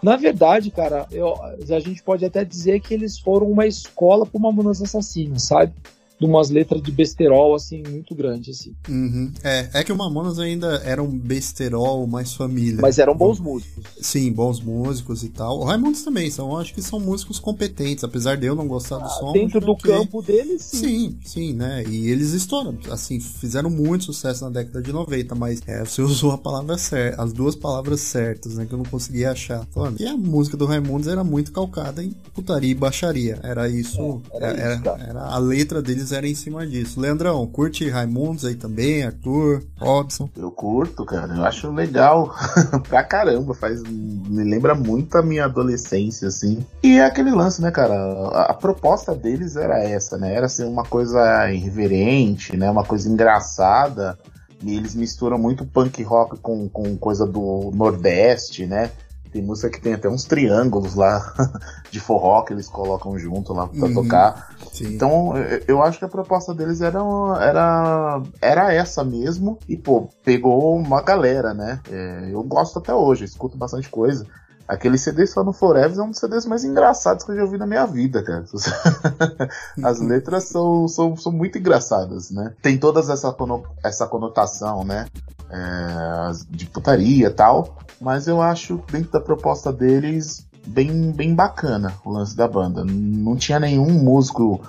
Na 0.03 0.17
verdade, 0.17 0.71
cara, 0.71 1.07
eu, 1.11 1.35
a 1.43 1.81
gente 1.81 2.03
pode 2.03 2.25
até 2.25 2.45
dizer 2.45 2.81
que 2.81 2.95
eles 2.95 3.19
foram 3.19 3.51
uma 3.51 3.67
escola 3.67 4.25
para 4.25 4.39
uma 4.39 4.53
Mamonas 4.53 4.81
Assassinas, 4.81 5.43
sabe? 5.43 5.73
De 6.19 6.27
umas 6.27 6.51
letras 6.51 6.83
de 6.83 6.91
besterol, 6.91 7.55
assim, 7.55 7.83
muito 7.89 8.15
grande, 8.15 8.51
assim. 8.51 8.75
Uhum. 8.89 9.33
É, 9.43 9.71
é 9.75 9.85
que 9.85 9.93
o 9.93 9.97
Mamonas 9.97 10.39
ainda 10.39 10.83
era 10.85 11.03
um 11.03 11.17
besterol 11.17 12.07
mais 12.07 12.35
família. 12.35 12.81
Mas 12.83 12.99
eram 12.99 13.15
bons 13.15 13.39
músicos. 13.39 13.85
Sim, 14.01 14.33
bons 14.33 14.61
músicos 14.61 15.23
e 15.23 15.29
tal. 15.29 15.61
O 15.61 15.65
Raimundos 15.65 16.03
também, 16.03 16.31
são, 16.31 16.57
acho 16.57 16.75
que 16.75 16.83
são 16.83 16.99
músicos 16.99 17.39
competentes, 17.39 18.03
apesar 18.03 18.37
de 18.37 18.47
eu 18.47 18.57
não 18.57 18.67
gostar 18.67 18.97
ah, 18.97 19.01
do 19.01 19.09
som. 19.11 19.33
Dentro 19.33 19.61
do 19.61 19.77
campo 19.77 20.21
deles, 20.21 20.63
sim. 20.63 20.79
Sim, 20.79 21.19
sim, 21.25 21.53
né? 21.53 21.85
E 21.89 22.11
eles 22.11 22.33
estouram, 22.33 22.77
assim, 22.91 23.21
fizeram 23.21 23.71
muito 23.71 24.05
sucesso 24.05 24.45
na 24.45 24.51
década 24.51 24.83
de 24.83 24.93
90, 24.93 25.35
mas 25.37 25.61
é, 25.67 25.85
você 25.85 26.03
usou 26.03 26.33
a 26.33 26.39
palavra 26.39 26.77
certa, 26.77 27.23
as 27.23 27.33
duas 27.33 27.55
palavras 27.55 28.01
certas, 28.01 28.57
né, 28.57 28.67
que 28.67 28.73
eu 28.73 28.79
não 28.79 28.85
conseguia 28.85 29.31
achar. 29.31 29.65
Falando, 29.73 30.01
e 30.01 30.07
a 30.07 30.17
música 30.17 30.57
do 30.57 30.67
Raimundos 30.67 31.07
era 31.07 31.23
muito 31.23 31.53
calcada 31.53 32.03
em 32.03 32.11
putaria 32.35 32.71
e 32.71 32.75
baixaria. 32.75 33.39
Era 33.43 33.69
isso, 33.69 34.21
é, 34.33 34.37
era, 34.37 34.47
era, 34.47 34.75
isso 34.75 34.89
era, 34.89 35.03
era 35.05 35.23
a 35.25 35.39
letra 35.39 35.81
deles 35.81 36.08
Era 36.13 36.27
em 36.27 36.35
cima 36.35 36.67
disso. 36.67 37.01
Leandrão, 37.01 37.47
curte 37.47 37.89
Raimundos 37.89 38.45
aí 38.45 38.55
também, 38.55 39.05
Arthur, 39.05 39.63
Robson? 39.79 40.29
Eu 40.37 40.51
curto, 40.51 41.05
cara. 41.05 41.35
Eu 41.35 41.45
acho 41.45 41.71
legal 41.71 42.35
pra 42.89 43.03
caramba. 43.03 43.55
Faz, 43.55 43.83
me 43.83 44.45
lembra 44.45 44.75
muito 44.75 45.17
a 45.17 45.23
minha 45.23 45.45
adolescência, 45.45 46.29
assim. 46.29 46.65
E 46.83 46.99
é 46.99 47.05
aquele 47.05 47.31
lance, 47.31 47.61
né, 47.63 47.71
cara? 47.71 47.95
A, 47.95 48.51
a 48.51 48.55
proposta 48.55 49.15
deles 49.15 49.57
era 49.57 49.83
essa, 49.83 50.17
né? 50.17 50.35
Era 50.35 50.49
ser 50.49 50.65
uma 50.65 50.85
coisa 50.85 51.51
irreverente, 51.51 52.57
né? 52.57 52.71
Uma 52.71 52.85
coisa 52.85 53.09
engraçada. 53.09 54.19
E 54.63 54.77
eles 54.77 54.95
misturam 54.95 55.39
muito 55.39 55.65
punk 55.65 56.03
rock 56.03 56.39
com, 56.39 56.69
com 56.69 56.97
coisa 56.97 57.25
do 57.27 57.71
Nordeste, 57.73 58.67
né? 58.67 58.91
Tem 59.29 59.43
música 59.43 59.71
que 59.71 59.81
tem 59.81 59.95
até 59.95 60.09
uns 60.09 60.25
triângulos 60.25 60.95
lá 60.95 61.35
de 61.91 62.01
forró 62.01 62.43
que 62.43 62.53
eles 62.53 62.69
colocam 62.69 63.19
junto 63.19 63.53
lá 63.53 63.67
pra 63.67 63.87
uhum, 63.87 63.95
tocar. 63.95 64.57
Sim. 64.73 64.95
Então, 64.95 65.33
eu 65.67 65.83
acho 65.83 65.99
que 65.99 66.05
a 66.05 66.09
proposta 66.09 66.55
deles 66.55 66.81
era, 66.81 67.01
era, 67.41 68.23
era 68.41 68.73
essa 68.73 69.05
mesmo. 69.05 69.59
E, 69.69 69.77
pô, 69.77 70.09
pegou 70.25 70.77
uma 70.77 71.03
galera, 71.03 71.55
né? 71.55 71.81
É, 71.91 72.31
eu 72.33 72.43
gosto 72.43 72.79
até 72.79 72.95
hoje, 72.95 73.25
escuto 73.25 73.57
bastante 73.57 73.89
coisa. 73.89 74.27
Aquele 74.69 74.99
CD 74.99 75.27
só 75.27 75.43
no 75.43 75.55
Forever 75.55 75.99
é 75.99 76.03
um 76.03 76.11
dos 76.11 76.19
CDs 76.19 76.45
mais 76.45 76.63
engraçados 76.63 77.25
que 77.25 77.33
eu 77.33 77.37
já 77.37 77.43
ouvi 77.43 77.57
na 77.57 77.67
minha 77.67 77.87
vida, 77.87 78.23
cara. 78.23 78.45
As 79.83 79.99
letras 79.99 80.45
são, 80.45 80.87
são, 80.87 81.17
são 81.17 81.33
muito 81.33 81.57
engraçadas, 81.57 82.31
né? 82.31 82.53
Tem 82.61 82.77
todas 82.77 83.09
essa, 83.09 83.35
essa 83.83 84.07
conotação, 84.07 84.85
né? 84.85 85.07
É, 85.51 86.33
de 86.51 86.67
putaria 86.67 87.31
tal. 87.31 87.79
Mas 88.01 88.29
eu 88.29 88.41
acho, 88.41 88.83
dentro 88.91 89.11
da 89.11 89.21
proposta 89.21 89.73
deles, 89.73 90.47
bem, 90.67 91.11
bem 91.11 91.35
bacana 91.35 91.95
o 92.05 92.11
lance 92.11 92.37
da 92.37 92.47
banda. 92.47 92.85
Não 92.85 93.37
tinha 93.37 93.59
nenhum 93.59 93.91
músico. 93.91 94.61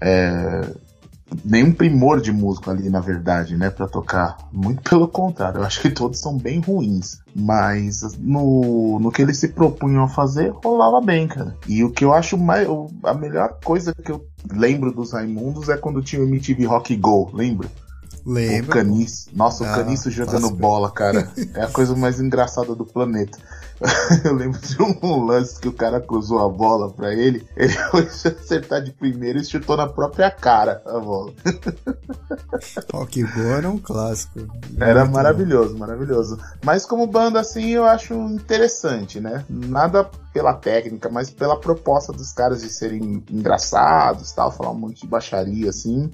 É, 0.00 0.72
nenhum 1.44 1.72
primor 1.72 2.20
de 2.20 2.32
músico 2.32 2.70
ali, 2.70 2.88
na 2.88 3.00
verdade, 3.00 3.56
né, 3.56 3.70
para 3.70 3.86
tocar. 3.88 4.36
Muito 4.52 4.82
pelo 4.82 5.08
contrário, 5.08 5.60
eu 5.60 5.64
acho 5.64 5.80
que 5.80 5.90
todos 5.90 6.20
são 6.20 6.36
bem 6.36 6.60
ruins. 6.60 7.20
Mas 7.34 8.02
no, 8.18 8.98
no 9.00 9.10
que 9.10 9.22
eles 9.22 9.38
se 9.38 9.48
propunham 9.48 10.04
a 10.04 10.08
fazer, 10.08 10.52
rolava 10.64 11.00
bem, 11.00 11.26
cara. 11.26 11.56
E 11.66 11.82
o 11.82 11.90
que 11.90 12.04
eu 12.04 12.12
acho 12.12 12.36
mais. 12.36 12.68
A 13.04 13.14
melhor 13.14 13.58
coisa 13.64 13.94
que 13.94 14.12
eu 14.12 14.26
lembro 14.52 14.92
dos 14.92 15.12
Raimundos 15.12 15.68
é 15.68 15.76
quando 15.76 16.02
tinha 16.02 16.22
o 16.22 16.26
MTV 16.26 16.66
Rock 16.66 16.96
Go, 16.96 17.30
lembra? 17.32 17.68
Lembro. 18.24 18.70
O 18.70 18.74
Caniço. 18.74 19.30
Nossa, 19.32 19.66
ah, 19.66 19.72
o 19.72 19.76
Caniço 19.76 20.10
jogando 20.10 20.50
bola, 20.50 20.90
cara. 20.90 21.30
É 21.54 21.64
a 21.64 21.68
coisa 21.68 21.94
mais 21.94 22.20
engraçada 22.20 22.74
do 22.74 22.84
planeta. 22.84 23.36
Eu 24.24 24.34
lembro 24.34 24.60
de 24.60 24.80
um 24.80 25.24
lance 25.24 25.60
que 25.60 25.68
o 25.68 25.72
cara 25.72 26.00
cruzou 26.00 26.38
a 26.38 26.48
bola 26.48 26.90
pra 26.90 27.12
ele. 27.12 27.46
Ele 27.56 27.72
foi 27.90 28.02
acertar 28.02 28.82
de 28.82 28.92
primeiro 28.92 29.38
e 29.38 29.44
chutou 29.44 29.76
na 29.76 29.88
própria 29.88 30.30
cara 30.30 30.80
a 30.86 30.98
bola. 30.98 31.32
Rock 32.92 33.22
Go 33.22 33.40
era 33.40 33.68
um 33.68 33.78
clássico. 33.78 34.40
Era 34.78 35.00
Muito 35.00 35.14
maravilhoso, 35.14 35.72
bom. 35.72 35.80
maravilhoso. 35.80 36.38
Mas 36.64 36.86
como 36.86 37.06
banda, 37.06 37.40
assim, 37.40 37.70
eu 37.70 37.84
acho 37.84 38.14
interessante, 38.14 39.20
né? 39.20 39.44
Nada 39.48 40.08
pela 40.32 40.54
técnica, 40.54 41.08
mas 41.10 41.28
pela 41.28 41.58
proposta 41.58 42.12
dos 42.12 42.32
caras 42.32 42.62
de 42.62 42.70
serem 42.70 43.22
engraçados 43.30 44.32
tal, 44.32 44.52
falar 44.52 44.70
um 44.70 44.78
monte 44.78 45.02
de 45.02 45.08
baixaria, 45.08 45.68
assim 45.68 46.10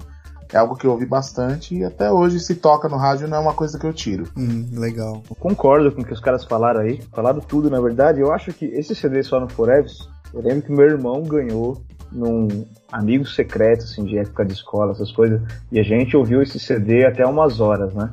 é 0.51 0.57
algo 0.57 0.75
que 0.75 0.85
eu 0.85 0.91
ouvi 0.91 1.05
bastante 1.05 1.75
e 1.75 1.83
até 1.83 2.11
hoje 2.11 2.39
se 2.39 2.55
toca 2.55 2.89
no 2.89 2.97
rádio 2.97 3.27
não 3.27 3.37
é 3.37 3.39
uma 3.39 3.53
coisa 3.53 3.77
que 3.77 3.85
eu 3.85 3.93
tiro. 3.93 4.25
Hum, 4.35 4.67
legal. 4.73 5.23
Eu 5.29 5.35
concordo 5.35 5.91
com 5.91 6.01
o 6.01 6.05
que 6.05 6.13
os 6.13 6.19
caras 6.19 6.43
falaram 6.43 6.81
aí, 6.81 7.01
falaram 7.13 7.39
tudo 7.39 7.69
na 7.69 7.79
verdade. 7.79 8.19
Eu 8.19 8.33
acho 8.33 8.51
que 8.53 8.65
esse 8.65 8.95
CD 8.95 9.21
só 9.21 9.39
no 9.39 9.49
Forever, 9.49 9.91
eu 10.33 10.41
lembro 10.41 10.63
que 10.63 10.71
meu 10.71 10.85
irmão 10.85 11.21
ganhou 11.21 11.81
num 12.11 12.65
amigo 12.91 13.25
secreto, 13.25 13.83
assim, 13.83 14.03
de 14.03 14.17
época 14.17 14.45
de 14.45 14.53
escola, 14.53 14.91
essas 14.91 15.11
coisas, 15.11 15.41
e 15.71 15.79
a 15.79 15.83
gente 15.83 16.17
ouviu 16.17 16.41
esse 16.41 16.59
CD 16.59 17.05
até 17.05 17.25
umas 17.25 17.59
horas, 17.59 17.93
né? 17.93 18.09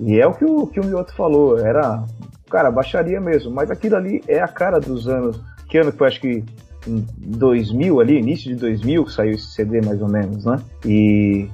E 0.00 0.20
é 0.20 0.26
o 0.26 0.32
que 0.32 0.44
o, 0.44 0.66
que 0.66 0.80
o 0.80 0.84
Mioto 0.84 1.12
falou, 1.14 1.58
era, 1.58 2.04
cara, 2.48 2.70
baixaria 2.70 3.20
mesmo, 3.20 3.50
mas 3.50 3.70
aquilo 3.70 3.96
ali 3.96 4.22
é 4.28 4.40
a 4.40 4.48
cara 4.48 4.78
dos 4.78 5.08
anos, 5.08 5.40
que 5.68 5.78
ano 5.78 5.92
foi, 5.92 6.06
acho 6.06 6.20
que 6.20 6.44
em 6.86 7.06
2000 7.18 8.00
ali, 8.00 8.18
início 8.18 8.48
de 8.48 8.56
2000 8.56 9.04
que 9.04 9.12
saiu 9.12 9.32
esse 9.32 9.52
CD 9.52 9.80
mais 9.80 10.00
ou 10.00 10.08
menos, 10.08 10.44
né? 10.44 10.60
E 10.84 11.48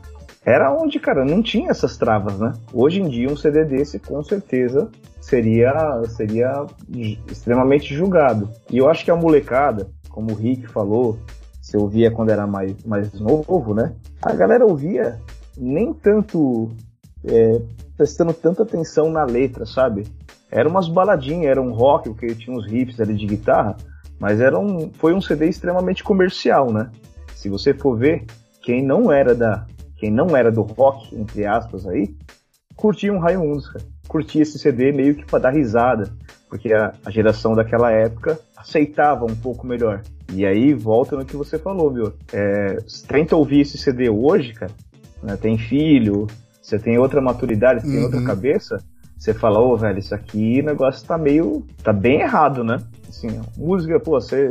era 0.48 0.72
onde, 0.72 0.98
cara, 0.98 1.26
não 1.26 1.42
tinha 1.42 1.70
essas 1.70 1.98
travas, 1.98 2.38
né? 2.38 2.54
Hoje 2.72 3.02
em 3.02 3.08
dia, 3.08 3.28
um 3.28 3.36
CD 3.36 3.66
desse, 3.66 3.98
com 3.98 4.22
certeza, 4.22 4.90
seria, 5.20 5.74
seria 6.16 6.64
extremamente 7.30 7.94
julgado. 7.94 8.48
E 8.70 8.78
eu 8.78 8.88
acho 8.88 9.04
que 9.04 9.10
a 9.10 9.16
molecada, 9.16 9.90
como 10.08 10.32
o 10.32 10.34
Rick 10.34 10.66
falou, 10.68 11.18
você 11.60 11.76
ouvia 11.76 12.10
quando 12.10 12.30
era 12.30 12.46
mais, 12.46 12.82
mais 12.82 13.12
novo, 13.20 13.74
né? 13.74 13.92
A 14.22 14.32
galera 14.32 14.64
ouvia 14.64 15.20
nem 15.54 15.92
tanto 15.92 16.70
é, 17.26 17.60
prestando 17.94 18.32
tanta 18.32 18.62
atenção 18.62 19.10
na 19.10 19.24
letra, 19.24 19.66
sabe? 19.66 20.06
Era 20.50 20.66
umas 20.66 20.88
baladinhas, 20.88 21.50
era 21.50 21.60
um 21.60 21.72
rock, 21.72 22.08
porque 22.08 22.34
tinha 22.34 22.56
uns 22.56 22.66
riffs 22.66 22.98
ali 22.98 23.14
de 23.14 23.26
guitarra, 23.26 23.76
mas 24.18 24.40
era 24.40 24.58
um, 24.58 24.90
foi 24.94 25.12
um 25.12 25.20
CD 25.20 25.46
extremamente 25.46 26.02
comercial, 26.02 26.72
né? 26.72 26.90
Se 27.34 27.50
você 27.50 27.74
for 27.74 27.98
ver, 27.98 28.24
quem 28.62 28.82
não 28.82 29.12
era 29.12 29.34
da, 29.34 29.66
quem 29.98 30.10
não 30.10 30.36
era 30.36 30.50
do 30.50 30.62
rock, 30.62 31.14
entre 31.14 31.44
aspas, 31.44 31.86
aí, 31.86 32.14
curtia 32.76 33.12
um 33.12 33.18
Raimundos, 33.18 33.68
cara. 33.68 33.84
Curtia 34.06 34.42
esse 34.42 34.58
CD 34.58 34.92
meio 34.92 35.16
que 35.16 35.26
para 35.26 35.40
dar 35.40 35.50
risada, 35.50 36.10
porque 36.48 36.72
a, 36.72 36.94
a, 37.04 37.10
geração 37.10 37.54
daquela 37.54 37.90
época 37.90 38.38
aceitava 38.56 39.26
um 39.26 39.34
pouco 39.34 39.66
melhor. 39.66 40.02
E 40.32 40.46
aí 40.46 40.72
volta 40.72 41.16
no 41.16 41.26
que 41.26 41.36
você 41.36 41.58
falou, 41.58 41.90
meu. 41.90 42.14
É, 42.32 42.78
tenta 43.06 43.36
ouvir 43.36 43.60
esse 43.60 43.76
CD 43.76 44.08
hoje, 44.08 44.54
cara. 44.54 44.72
Né, 45.22 45.36
tem 45.36 45.58
filho, 45.58 46.26
você 46.62 46.78
tem 46.78 46.96
outra 46.96 47.20
maturidade, 47.20 47.82
você 47.82 47.88
uhum. 47.88 47.94
tem 47.94 48.02
outra 48.04 48.20
uhum. 48.20 48.26
cabeça. 48.26 48.82
Você 49.18 49.34
fala, 49.34 49.58
ô, 49.58 49.72
oh, 49.72 49.76
velho, 49.76 49.98
isso 49.98 50.14
aqui 50.14 50.60
o 50.60 50.64
negócio 50.64 51.06
tá 51.06 51.18
meio. 51.18 51.66
tá 51.82 51.92
bem 51.92 52.20
errado, 52.20 52.62
né? 52.62 52.78
Assim, 53.08 53.40
música, 53.56 53.98
pô, 53.98 54.12
você, 54.12 54.50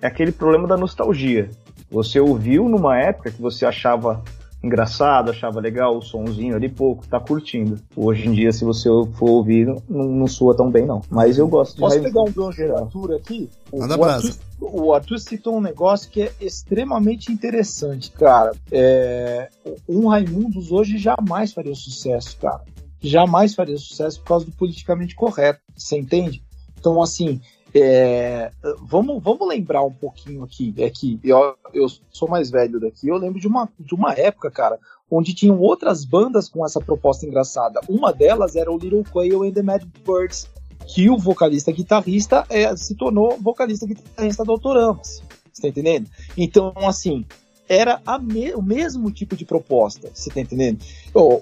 é 0.00 0.06
aquele 0.06 0.32
problema 0.32 0.66
da 0.66 0.76
nostalgia. 0.76 1.50
Você 1.90 2.18
ouviu 2.18 2.68
numa 2.68 2.98
época 2.98 3.30
que 3.30 3.40
você 3.40 3.66
achava 3.66 4.22
engraçado, 4.66 5.30
achava 5.30 5.60
legal 5.60 5.96
o 5.96 6.02
sonzinho 6.02 6.54
ali, 6.54 6.68
pouco, 6.68 7.06
tá 7.06 7.18
curtindo. 7.18 7.78
Hoje 7.94 8.28
em 8.28 8.32
dia, 8.32 8.52
se 8.52 8.64
você 8.64 8.88
for 9.14 9.30
ouvir, 9.30 9.66
não, 9.88 10.04
não 10.04 10.26
soa 10.26 10.56
tão 10.56 10.70
bem, 10.70 10.84
não. 10.84 11.00
Mas 11.08 11.38
eu 11.38 11.48
gosto 11.48 11.74
de 11.74 11.80
Posso 11.80 12.00
pegar 12.00 12.22
um 12.22 12.32
gancho. 12.32 12.76
Arthur 12.76 13.14
aqui? 13.14 13.48
O, 13.70 13.78
o, 13.78 14.04
Arthur, 14.04 14.36
o 14.60 14.92
Arthur 14.92 15.18
citou 15.18 15.56
um 15.56 15.60
negócio 15.60 16.10
que 16.10 16.22
é 16.22 16.32
extremamente 16.40 17.32
interessante, 17.32 18.10
cara. 18.10 18.52
É, 18.70 19.48
um 19.88 20.08
Raimundos 20.08 20.72
hoje 20.72 20.98
jamais 20.98 21.52
faria 21.52 21.74
sucesso, 21.74 22.36
cara. 22.38 22.62
Jamais 23.00 23.54
faria 23.54 23.76
sucesso 23.76 24.20
por 24.20 24.26
causa 24.26 24.46
do 24.46 24.52
politicamente 24.52 25.14
correto. 25.14 25.60
Você 25.76 25.96
entende? 25.96 26.42
Então, 26.78 27.00
assim, 27.02 27.40
é, 27.82 28.50
vamos, 28.82 29.22
vamos 29.22 29.46
lembrar 29.48 29.82
um 29.82 29.92
pouquinho 29.92 30.42
aqui. 30.42 30.74
É 30.78 30.90
que 30.90 31.20
eu, 31.22 31.56
eu 31.72 31.86
sou 32.10 32.28
mais 32.28 32.50
velho 32.50 32.80
daqui. 32.80 33.08
Eu 33.08 33.16
lembro 33.16 33.40
de 33.40 33.46
uma, 33.46 33.68
de 33.78 33.94
uma 33.94 34.12
época, 34.12 34.50
cara, 34.50 34.78
onde 35.10 35.34
tinham 35.34 35.58
outras 35.58 36.04
bandas 36.04 36.48
com 36.48 36.64
essa 36.64 36.80
proposta 36.80 37.26
engraçada. 37.26 37.80
Uma 37.88 38.12
delas 38.12 38.56
era 38.56 38.70
o 38.70 38.78
Little 38.78 39.04
Quail 39.04 39.42
and 39.44 39.52
the 39.52 39.62
Mad 39.62 39.82
Birds, 40.04 40.48
que 40.86 41.08
o 41.10 41.16
vocalista 41.16 41.72
guitarrista 41.72 42.44
é, 42.48 42.74
se 42.76 42.94
tornou 42.94 43.38
vocalista 43.40 43.86
guitarrista 43.86 44.44
do 44.44 44.52
Autoramas. 44.52 45.22
Você 45.52 45.62
tá 45.62 45.68
entendendo? 45.68 46.08
Então, 46.36 46.72
assim, 46.76 47.24
era 47.68 48.00
me 48.20 48.52
o 48.54 48.62
mesmo 48.62 49.10
tipo 49.10 49.36
de 49.36 49.44
proposta, 49.44 50.10
você 50.12 50.30
tá 50.30 50.40
entendendo? 50.40 50.78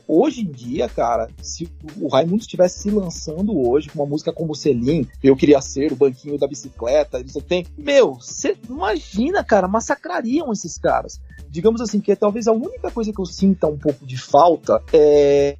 Hoje 0.06 0.40
em 0.42 0.50
dia, 0.50 0.88
cara, 0.88 1.28
se 1.42 1.68
o 2.00 2.08
Raimundo 2.08 2.42
estivesse 2.42 2.82
se 2.82 2.90
lançando 2.90 3.56
hoje 3.68 3.90
com 3.90 4.02
uma 4.02 4.08
música 4.08 4.32
como 4.32 4.54
Selim, 4.54 5.06
Eu 5.22 5.36
Queria 5.36 5.60
Ser, 5.60 5.92
o 5.92 5.96
Banquinho 5.96 6.38
da 6.38 6.46
Bicicleta, 6.46 7.22
você 7.22 7.40
tem, 7.40 7.66
meu, 7.76 8.14
você 8.14 8.56
imagina, 8.68 9.44
cara, 9.44 9.68
massacrariam 9.68 10.52
esses 10.52 10.78
caras. 10.78 11.20
Digamos 11.48 11.80
assim, 11.80 12.00
que 12.00 12.16
talvez 12.16 12.48
a 12.48 12.52
única 12.52 12.90
coisa 12.90 13.12
que 13.12 13.20
eu 13.20 13.26
sinta 13.26 13.66
um 13.66 13.78
pouco 13.78 14.04
de 14.06 14.16
falta 14.16 14.82
é 14.92 15.56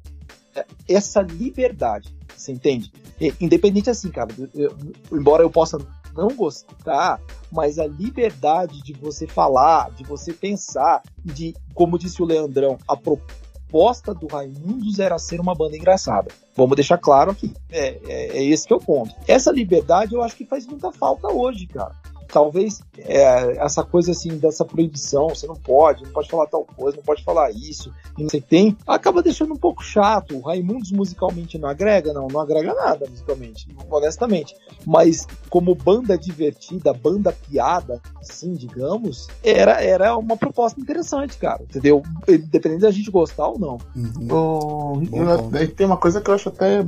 essa 0.87 1.21
liberdade, 1.21 2.13
você 2.35 2.51
entende? 2.51 2.91
Independente 3.39 3.89
assim, 3.89 4.09
cara, 4.09 4.29
eu, 4.53 4.75
embora 5.11 5.43
eu 5.43 5.49
possa 5.49 5.77
não 6.15 6.29
gostar, 6.29 7.19
mas 7.51 7.77
a 7.77 7.85
liberdade 7.85 8.81
de 8.81 8.93
você 8.93 9.27
falar, 9.27 9.91
de 9.91 10.03
você 10.03 10.33
pensar, 10.33 11.01
de, 11.23 11.53
como 11.73 11.99
disse 11.99 12.21
o 12.21 12.25
Leandrão, 12.25 12.77
a 12.87 12.95
proposta 12.95 14.13
do 14.13 14.27
Raimundos 14.27 14.99
era 14.99 15.17
ser 15.19 15.39
uma 15.39 15.53
banda 15.53 15.75
engraçada. 15.75 16.31
Vamos 16.55 16.75
deixar 16.75 16.97
claro 16.97 17.31
aqui. 17.31 17.53
É, 17.69 17.99
é, 18.07 18.37
é 18.37 18.43
esse 18.43 18.65
que 18.65 18.73
é 18.73 18.75
o 18.75 18.79
ponto. 18.79 19.13
Essa 19.27 19.51
liberdade 19.51 20.15
eu 20.15 20.23
acho 20.23 20.35
que 20.35 20.45
faz 20.45 20.65
muita 20.65 20.91
falta 20.91 21.27
hoje, 21.27 21.67
cara. 21.67 21.93
Talvez 22.27 22.81
é, 22.97 23.57
essa 23.63 23.83
coisa 23.83 24.11
assim 24.11 24.37
dessa 24.37 24.65
proibição, 24.65 25.29
você 25.29 25.47
não 25.47 25.55
pode, 25.55 26.03
não 26.03 26.11
pode 26.11 26.29
falar 26.29 26.47
tal 26.47 26.65
coisa, 26.65 26.97
não 26.97 27.03
pode 27.03 27.23
falar 27.23 27.51
isso, 27.51 27.91
e 28.17 28.23
não 28.23 28.29
sei 28.29 28.41
tem, 28.41 28.77
acaba 28.87 29.23
deixando 29.23 29.53
um 29.53 29.57
pouco 29.57 29.83
chato. 29.83 30.37
O 30.37 30.41
Raimundos 30.41 30.91
musicalmente 30.91 31.57
não 31.57 31.69
agrega, 31.69 32.13
não, 32.13 32.27
não 32.27 32.39
agrega 32.39 32.73
nada 32.73 33.07
musicalmente, 33.09 33.67
honestamente. 33.89 34.55
Mas 34.85 35.27
como 35.49 35.75
banda 35.75 36.17
divertida, 36.17 36.93
banda 36.93 37.31
piada, 37.31 38.01
sim, 38.21 38.53
digamos, 38.53 39.27
era, 39.43 39.81
era 39.81 40.17
uma 40.17 40.37
proposta 40.37 40.79
interessante, 40.79 41.37
cara, 41.37 41.63
entendeu? 41.63 42.03
Independente 42.27 42.81
da 42.81 42.91
gente 42.91 43.11
gostar 43.11 43.47
ou 43.47 43.59
não. 43.59 43.77
Uhum. 43.95 44.27
Oh, 44.31 45.01
eu, 45.13 45.71
tem 45.71 45.85
uma 45.85 45.97
coisa 45.97 46.21
que 46.21 46.29
eu 46.29 46.35
acho 46.35 46.49
até. 46.49 46.83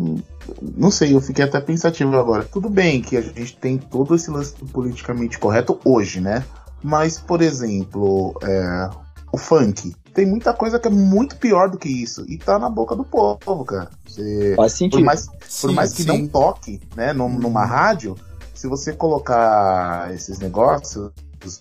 Não 0.75 0.91
sei, 0.91 1.15
eu 1.15 1.21
fiquei 1.21 1.45
até 1.45 1.59
pensativo 1.59 2.15
agora. 2.17 2.43
Tudo 2.43 2.69
bem 2.69 3.01
que 3.01 3.17
a 3.17 3.21
gente 3.21 3.57
tem 3.57 3.77
todo 3.77 4.15
esse 4.15 4.29
lance 4.29 4.53
politicamente 4.71 5.37
correto 5.37 5.79
hoje, 5.83 6.21
né? 6.21 6.43
Mas, 6.83 7.19
por 7.19 7.41
exemplo, 7.41 8.37
é, 8.43 8.89
o 9.31 9.37
funk. 9.37 9.95
Tem 10.13 10.25
muita 10.25 10.53
coisa 10.53 10.79
que 10.79 10.87
é 10.87 10.91
muito 10.91 11.37
pior 11.37 11.69
do 11.69 11.77
que 11.77 11.89
isso. 11.89 12.25
E 12.27 12.37
tá 12.37 12.57
na 12.57 12.69
boca 12.69 12.95
do 12.95 13.03
povo, 13.03 13.65
cara. 13.65 13.89
Você, 14.07 14.55
Faz 14.55 14.73
sentido. 14.73 14.99
Por 14.99 15.05
mais, 15.05 15.27
por 15.61 15.71
mais 15.71 15.93
que 15.93 16.03
sim. 16.03 16.07
não 16.07 16.27
toque, 16.27 16.81
né, 16.95 17.13
numa 17.13 17.65
rádio, 17.65 18.15
se 18.53 18.67
você 18.67 18.93
colocar 18.93 20.11
esses 20.13 20.39
negócios 20.39 21.11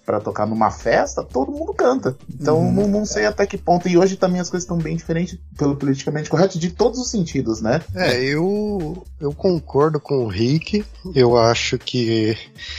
para 0.04 0.20
tocar 0.20 0.46
numa 0.46 0.70
festa, 0.70 1.22
todo 1.22 1.52
mundo 1.52 1.72
canta. 1.74 2.16
Então 2.32 2.58
uhum. 2.58 2.72
não, 2.72 2.88
não, 2.88 3.06
sei 3.06 3.26
até 3.26 3.46
que 3.46 3.58
ponto. 3.58 3.88
E 3.88 3.96
hoje 3.96 4.16
também 4.16 4.40
as 4.40 4.50
coisas 4.50 4.64
estão 4.64 4.78
bem 4.78 4.96
diferentes 4.96 5.38
pelo 5.56 5.76
politicamente 5.76 6.30
correto 6.30 6.58
de 6.58 6.70
todos 6.70 6.98
os 6.98 7.10
sentidos, 7.10 7.60
né? 7.60 7.80
É, 7.94 8.22
eu, 8.22 9.04
eu 9.20 9.32
concordo 9.32 10.00
com 10.00 10.24
o 10.24 10.28
Rick. 10.28 10.84
Eu 11.14 11.36
acho 11.36 11.78
que 11.78 12.36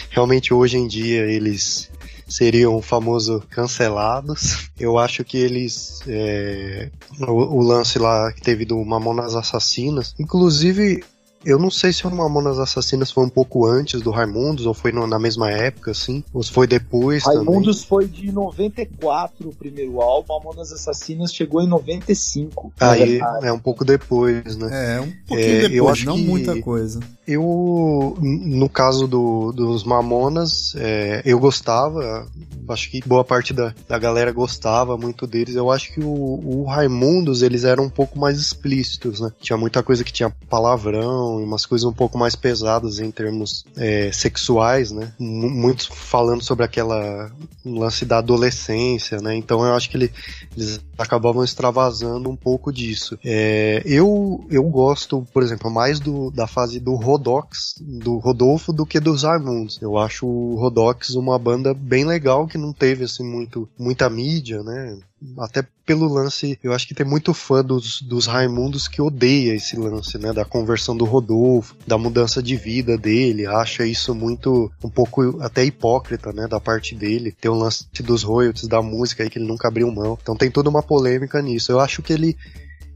realmente 0.09 0.53
hoje 0.53 0.77
em 0.77 0.87
dia 0.87 1.21
eles 1.21 1.89
seriam 2.27 2.75
o 2.75 2.81
famoso 2.81 3.41
cancelados. 3.49 4.69
Eu 4.79 4.97
acho 4.97 5.23
que 5.23 5.37
eles. 5.37 6.01
É, 6.07 6.89
o, 7.21 7.31
o, 7.31 7.61
lance 7.61 7.97
lá 7.97 8.31
que 8.31 8.41
teve 8.41 8.65
do 8.65 8.83
Mamonas 8.83 9.35
Assassinas. 9.35 10.13
Inclusive, 10.19 11.03
eu 11.45 11.57
não 11.59 11.69
sei 11.71 11.93
se 11.93 12.05
o 12.05 12.11
Mamonas 12.11 12.59
Assassinas 12.59 13.11
foi 13.11 13.25
um 13.25 13.29
pouco 13.29 13.65
antes 13.65 14.01
do 14.01 14.11
Raimundos, 14.11 14.65
ou 14.65 14.73
foi 14.73 14.91
no, 14.91 15.07
na 15.07 15.19
mesma 15.19 15.51
época, 15.51 15.91
assim, 15.91 16.23
ou 16.33 16.43
se 16.43 16.51
foi 16.51 16.67
depois 16.67 17.23
Raimundos 17.23 17.83
também. 17.83 17.87
foi 17.87 18.07
de 18.07 18.31
94 18.31 19.49
o 19.49 19.55
primeiro 19.55 20.01
álbum, 20.01 20.33
Mamonas 20.37 20.71
Assassinas 20.71 21.33
chegou 21.33 21.61
em 21.61 21.67
95. 21.67 22.73
Aí 22.79 23.19
é 23.43 23.51
um 23.51 23.59
pouco 23.59 23.85
depois, 23.85 24.57
né? 24.57 24.95
É, 24.97 25.01
um 25.01 25.11
pouquinho 25.27 25.49
é, 25.49 25.61
depois, 25.61 25.73
eu 25.73 25.89
acho 25.89 26.05
não 26.05 26.15
que 26.15 26.23
muita 26.23 26.61
coisa. 26.61 26.99
Eu, 27.27 28.17
no 28.21 28.69
caso 28.69 29.05
do, 29.05 29.51
dos 29.51 29.83
Mamonas, 29.83 30.73
é, 30.77 31.21
eu 31.25 31.37
gostava, 31.39 32.25
acho 32.69 32.89
que 32.89 33.01
boa 33.05 33.23
parte 33.23 33.53
da, 33.53 33.73
da 33.87 33.99
galera 33.99 34.31
gostava 34.31 34.97
muito 34.97 35.27
deles. 35.27 35.55
Eu 35.55 35.69
acho 35.69 35.93
que 35.93 35.99
o, 35.99 36.07
o 36.07 36.65
Raimundos, 36.65 37.41
eles 37.41 37.65
eram 37.65 37.83
um 37.83 37.89
pouco 37.89 38.17
mais 38.17 38.39
explícitos, 38.39 39.19
né? 39.19 39.29
Tinha 39.41 39.57
muita 39.57 39.83
coisa 39.83 40.05
que 40.05 40.13
tinha 40.13 40.29
palavrão, 40.49 41.26
e 41.39 41.43
umas 41.43 41.65
coisas 41.65 41.85
um 41.85 41.93
pouco 41.93 42.17
mais 42.17 42.35
pesadas 42.35 42.99
em 42.99 43.11
termos 43.11 43.65
é, 43.75 44.11
sexuais, 44.11 44.91
né? 44.91 45.13
M 45.19 45.49
muitos 45.49 45.85
falando 45.85 46.43
sobre 46.43 46.65
aquela 46.65 47.31
lance 47.65 48.05
da 48.05 48.19
adolescência, 48.19 49.19
né? 49.19 49.35
Então 49.35 49.63
eu 49.65 49.73
acho 49.73 49.89
que 49.89 49.97
ele, 49.97 50.11
eles 50.55 50.79
acabavam 50.97 51.43
extravasando 51.43 52.29
um 52.29 52.35
pouco 52.35 52.71
disso. 52.71 53.17
É, 53.23 53.81
eu, 53.85 54.45
eu 54.49 54.63
gosto, 54.63 55.25
por 55.33 55.43
exemplo, 55.43 55.69
mais 55.69 55.99
do, 55.99 56.31
da 56.31 56.47
fase 56.47 56.79
do 56.79 56.95
Rodox, 56.95 57.75
do 57.79 58.17
Rodolfo, 58.17 58.71
do 58.71 58.85
que 58.85 58.99
dos 58.99 59.23
Raimundos. 59.23 59.79
Eu 59.81 59.97
acho 59.97 60.25
o 60.25 60.55
Rodox 60.55 61.11
uma 61.11 61.37
banda 61.37 61.73
bem 61.73 62.05
legal 62.05 62.47
que 62.47 62.57
não 62.57 62.73
teve 62.73 63.03
assim 63.03 63.23
muito 63.23 63.67
muita 63.77 64.09
mídia, 64.09 64.63
né? 64.63 64.97
Até 65.39 65.65
pelo 65.85 66.07
lance, 66.07 66.59
eu 66.63 66.73
acho 66.73 66.87
que 66.87 66.93
tem 66.93 67.05
muito 67.05 67.33
fã 67.33 67.63
dos, 67.63 68.01
dos 68.01 68.27
Raimundos 68.27 68.87
que 68.87 69.01
odeia 69.01 69.55
esse 69.55 69.75
lance, 69.75 70.17
né, 70.17 70.31
da 70.31 70.45
conversão 70.45 70.95
do 70.95 71.05
Rodolfo, 71.05 71.75
da 71.87 71.97
mudança 71.97 72.41
de 72.43 72.55
vida 72.55 72.97
dele, 72.97 73.47
acha 73.47 73.85
isso 73.85 74.13
muito, 74.13 74.71
um 74.83 74.89
pouco 74.89 75.41
até 75.41 75.63
hipócrita, 75.65 76.31
né, 76.31 76.47
da 76.47 76.59
parte 76.59 76.93
dele, 76.93 77.35
tem 77.39 77.49
o 77.49 77.55
lance 77.55 77.87
dos 78.03 78.23
royalties 78.23 78.67
da 78.67 78.81
música 78.81 79.23
aí 79.23 79.29
que 79.29 79.39
ele 79.39 79.47
nunca 79.47 79.67
abriu 79.67 79.91
mão, 79.91 80.17
então 80.21 80.35
tem 80.35 80.51
toda 80.51 80.69
uma 80.69 80.83
polêmica 80.83 81.41
nisso, 81.41 81.71
eu 81.71 81.79
acho 81.79 82.03
que 82.03 82.13
ele 82.13 82.37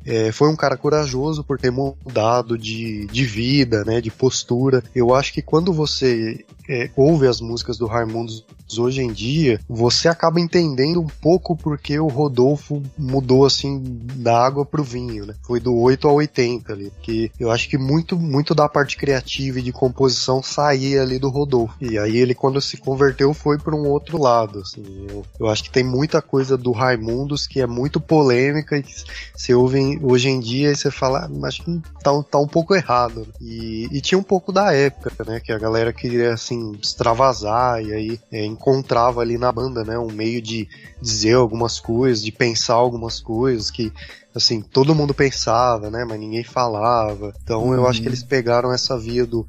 é, 0.06 0.32
foi 0.32 0.50
um 0.50 0.56
cara 0.56 0.76
corajoso 0.76 1.44
por 1.44 1.60
ter 1.60 1.72
mudado 1.72 2.58
de, 2.58 3.06
de 3.08 3.24
vida, 3.24 3.84
né, 3.84 4.02
de 4.02 4.10
postura. 4.10 4.84
Eu 4.96 5.14
acho 5.14 5.32
que 5.32 5.42
quando 5.44 5.72
você 5.72 6.44
é, 6.72 6.90
ouve 6.96 7.28
as 7.28 7.42
músicas 7.42 7.78
do 7.78 7.86
Raimundos 7.86 8.46
hoje 8.80 9.02
em 9.02 9.12
dia, 9.12 9.60
você 9.68 10.08
acaba 10.08 10.40
entendendo 10.40 11.02
um 11.02 11.08
pouco 11.08 11.58
porque 11.58 12.00
o 12.00 12.08
Rodolfo 12.08 12.82
mudou 12.98 13.46
assim 13.46 13.82
da 14.16 14.46
água 14.46 14.66
pro 14.66 14.84
vinho, 14.84 15.26
né? 15.26 15.36
Foi 15.44 15.60
do 15.60 15.76
8 15.76 16.08
ao 16.08 16.16
80 16.16 16.72
ali, 16.72 16.90
porque 16.92 17.30
eu 17.38 17.52
acho 17.52 17.68
que 17.68 17.78
muito 17.78 18.18
muito 18.18 18.56
da 18.56 18.70
parte 18.70 18.96
criativa 18.96 19.60
e 19.60 19.64
de 19.64 19.74
composição 19.74 20.42
saía 20.42 21.02
ali 21.02 21.20
do 21.20 21.30
Rodolfo. 21.30 21.76
E 21.82 21.98
aí 21.98 22.16
ele 22.16 22.34
quando 22.34 22.62
se 22.62 22.78
converteu 22.78 23.34
foi 23.34 23.58
para 23.58 23.76
um 23.76 23.90
outro 23.90 24.18
lado, 24.22 24.60
assim. 24.60 24.84
Eu, 25.10 25.26
eu 25.40 25.48
acho 25.50 25.64
que 25.64 25.72
tem 25.72 25.84
muita 25.84 26.22
coisa 26.22 26.58
do 26.58 26.72
Raimundos 26.72 27.46
que 27.46 27.60
é 27.60 27.68
muito 27.68 28.00
polêmica 28.00 28.78
e 28.78 28.84
que 28.84 28.94
você 29.36 29.54
ouve 29.54 30.00
hoje 30.02 30.30
em 30.30 30.40
dia 30.40 30.72
e 30.72 30.76
você 30.76 30.90
fala, 30.90 31.30
ah, 31.30 31.48
acho 31.48 31.64
que 31.64 31.82
tá, 32.02 32.12
tá 32.24 32.40
um 32.40 32.48
pouco 32.48 32.74
errado. 32.76 33.28
E, 33.42 33.90
e 33.92 34.00
tinha 34.00 34.18
um 34.18 34.24
pouco 34.24 34.52
da 34.52 34.74
época, 34.74 35.12
né? 35.26 35.40
Que 35.40 35.52
a 35.52 35.60
galera 35.60 35.92
queria 35.92 36.34
assim 36.34 36.61
extravasar 36.82 37.84
e 37.84 37.94
aí 37.94 38.20
é, 38.32 38.46
encontrava 38.46 39.22
ali 39.22 39.38
na 39.38 39.52
banda, 39.52 39.84
né, 39.84 39.98
um 39.98 40.12
meio 40.12 40.42
de 40.42 40.68
dizer 41.02 41.36
algumas 41.36 41.80
coisas, 41.80 42.24
de 42.24 42.32
pensar 42.32 42.76
algumas 42.76 43.20
coisas 43.20 43.72
que 43.72 43.92
assim, 44.34 44.62
todo 44.62 44.96
mundo 44.96 45.14
pensava, 45.14 45.90
né, 45.90 46.06
mas 46.08 46.20
ninguém 46.20 46.44
falava. 46.44 47.34
Então 47.44 47.66
uhum. 47.66 47.74
eu 47.74 47.88
acho 47.88 48.02
que 48.02 48.08
eles 48.08 48.24
pegaram 48.24 48.72
essa 48.72 48.98
via 48.98 49.26
do 49.26 49.46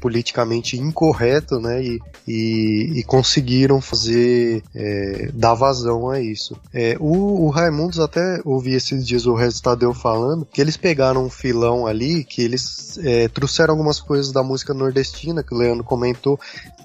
politicamente 0.00 0.76
incorreto, 0.76 1.58
né? 1.58 1.82
E, 1.82 2.00
e, 2.26 2.92
e 2.96 3.02
conseguiram 3.04 3.80
fazer 3.80 4.62
é, 4.74 5.30
dar 5.32 5.54
vazão 5.54 6.10
a 6.10 6.20
isso. 6.20 6.56
É, 6.72 6.96
o, 6.98 7.46
o 7.46 7.50
Raimundos 7.50 7.98
até 7.98 8.40
ouvi 8.44 8.74
esses 8.74 9.06
dias 9.06 9.26
o 9.26 9.34
resultado 9.34 9.84
eu 9.84 9.94
falando 9.94 10.46
que 10.46 10.60
eles 10.60 10.76
pegaram 10.76 11.24
um 11.24 11.30
filão 11.30 11.86
ali, 11.86 12.24
que 12.24 12.42
eles 12.42 12.98
é, 13.02 13.28
trouxeram 13.28 13.72
algumas 13.72 14.00
coisas 14.00 14.32
da 14.32 14.42
música 14.42 14.74
nordestina 14.74 15.42
que 15.42 15.54
o 15.54 15.58
Leandro 15.58 15.84
comentou, 15.84 16.38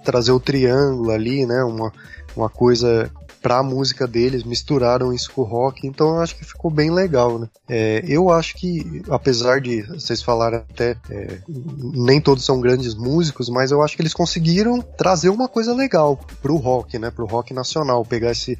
trazer 0.03 0.31
o 0.31 0.39
triângulo 0.39 1.11
ali, 1.11 1.45
né? 1.45 1.63
Uma, 1.63 1.91
uma 2.35 2.49
coisa 2.49 3.09
pra 3.41 3.63
música 3.63 4.07
deles, 4.07 4.43
misturaram 4.43 5.11
isso 5.11 5.31
com 5.31 5.41
o 5.41 5.45
rock, 5.45 5.87
então 5.87 6.15
eu 6.15 6.21
acho 6.21 6.35
que 6.35 6.45
ficou 6.45 6.69
bem 6.69 6.91
legal, 6.91 7.39
né? 7.39 7.49
É, 7.67 8.03
eu 8.07 8.29
acho 8.29 8.55
que, 8.55 9.01
apesar 9.09 9.59
de 9.59 9.81
vocês 9.83 10.21
falarem 10.21 10.59
até, 10.59 10.95
é, 11.09 11.39
nem 11.47 12.21
todos 12.21 12.45
são 12.45 12.61
grandes 12.61 12.93
músicos, 12.93 13.49
mas 13.49 13.71
eu 13.71 13.81
acho 13.81 13.95
que 13.95 14.01
eles 14.01 14.13
conseguiram 14.13 14.81
trazer 14.81 15.29
uma 15.29 15.47
coisa 15.47 15.73
legal 15.73 16.19
pro 16.41 16.55
rock, 16.57 16.99
né? 16.99 17.09
Pro 17.09 17.25
rock 17.25 17.53
nacional, 17.53 18.05
pegar 18.05 18.31
esse, 18.31 18.57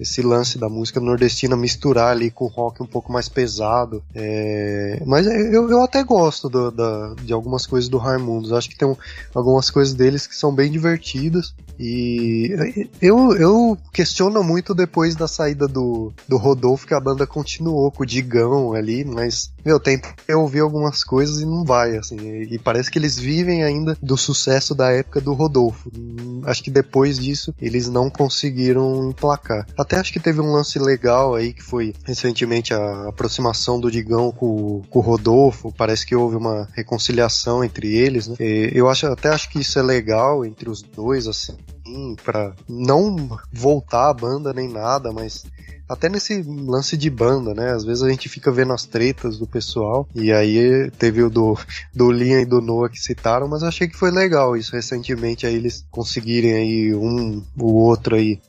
esse 0.00 0.22
lance 0.22 0.58
da 0.58 0.68
música 0.68 0.98
nordestina 0.98 1.54
misturar 1.54 2.12
ali 2.12 2.30
com 2.30 2.46
rock 2.46 2.82
um 2.82 2.86
pouco 2.86 3.12
mais 3.12 3.28
pesado. 3.28 4.02
É... 4.14 5.02
Mas 5.06 5.26
eu, 5.26 5.68
eu 5.70 5.82
até 5.82 6.02
gosto 6.02 6.48
do, 6.48 6.70
da, 6.70 7.14
de 7.22 7.32
algumas 7.34 7.66
coisas 7.66 7.88
do 7.88 7.98
Raimundos. 7.98 8.52
Acho 8.52 8.70
que 8.70 8.78
tem 8.78 8.88
um, 8.88 8.96
algumas 9.34 9.70
coisas 9.70 9.92
deles 9.92 10.26
que 10.26 10.34
são 10.34 10.54
bem 10.54 10.70
divertidas. 10.70 11.54
E 11.78 12.88
eu, 13.00 13.34
eu 13.36 13.78
questiono 13.92 14.42
muito 14.42 14.74
depois 14.74 15.14
da 15.14 15.28
saída 15.28 15.66
do, 15.66 16.12
do 16.26 16.36
Rodolfo 16.36 16.86
que 16.86 16.94
a 16.94 17.00
banda 17.00 17.26
continuou 17.26 17.90
com 17.90 18.02
o 18.02 18.06
Digão 18.06 18.74
ali, 18.74 19.04
mas 19.04 19.50
eu 19.64 19.78
tento 19.78 20.08
ouvir 20.34 20.60
algumas 20.60 21.04
coisas 21.04 21.40
e 21.40 21.46
não 21.46 21.64
vai, 21.64 21.96
assim. 21.96 22.16
E 22.16 22.58
parece 22.58 22.90
que 22.90 22.98
eles 22.98 23.18
vivem 23.18 23.62
ainda 23.62 23.96
do 24.02 24.16
sucesso 24.16 24.74
da 24.74 24.90
época 24.90 25.20
do 25.20 25.32
Rodolfo. 25.32 25.90
Acho 26.44 26.62
que 26.62 26.70
depois 26.70 27.18
disso 27.18 27.54
eles 27.60 27.88
não 27.88 28.08
conseguiram 28.08 29.10
emplacar. 29.10 29.66
Até 29.76 29.96
acho 29.96 30.12
que 30.12 30.20
teve 30.20 30.40
um 30.40 30.52
lance 30.52 30.78
legal 30.78 31.34
aí 31.34 31.52
que 31.52 31.62
foi 31.62 31.94
recentemente 32.04 32.72
a 32.72 33.08
aproximação 33.08 33.80
do 33.80 33.90
Digão 33.90 34.32
com, 34.32 34.82
com 34.88 34.98
o 34.98 35.02
Rodolfo. 35.02 35.72
Parece 35.76 36.06
que 36.06 36.16
houve 36.16 36.36
uma 36.36 36.68
reconciliação 36.74 37.64
entre 37.64 37.94
eles, 37.94 38.28
né? 38.28 38.36
E 38.40 38.70
eu 38.74 38.88
acho, 38.88 39.06
até 39.06 39.28
acho 39.28 39.50
que 39.50 39.60
isso 39.60 39.78
é 39.78 39.82
legal 39.82 40.44
entre 40.44 40.68
os 40.70 40.82
dois, 40.82 41.26
assim 41.26 41.56
para 42.24 42.52
não 42.68 43.38
voltar 43.52 44.10
a 44.10 44.14
banda 44.14 44.52
nem 44.52 44.68
nada, 44.68 45.12
mas 45.12 45.44
até 45.90 46.08
nesse 46.08 46.40
lance 46.42 46.96
de 46.96 47.10
banda, 47.10 47.52
né? 47.52 47.72
Às 47.72 47.82
vezes 47.82 48.04
a 48.04 48.08
gente 48.08 48.28
fica 48.28 48.52
vendo 48.52 48.72
as 48.72 48.86
tretas 48.86 49.36
do 49.36 49.46
pessoal, 49.46 50.08
e 50.14 50.30
aí 50.32 50.88
teve 50.92 51.20
o 51.20 51.28
do, 51.28 51.58
do 51.92 52.12
Linha 52.12 52.40
e 52.40 52.46
do 52.46 52.60
Noah 52.60 52.88
que 52.88 53.00
citaram, 53.00 53.48
mas 53.48 53.62
eu 53.62 53.68
achei 53.68 53.88
que 53.88 53.96
foi 53.96 54.12
legal 54.12 54.56
isso 54.56 54.72
recentemente, 54.72 55.46
aí 55.46 55.54
eles 55.56 55.84
conseguirem 55.90 56.52
aí 56.52 56.94
um, 56.94 57.42
o 57.58 57.72
outro 57.74 58.14
aí 58.14 58.40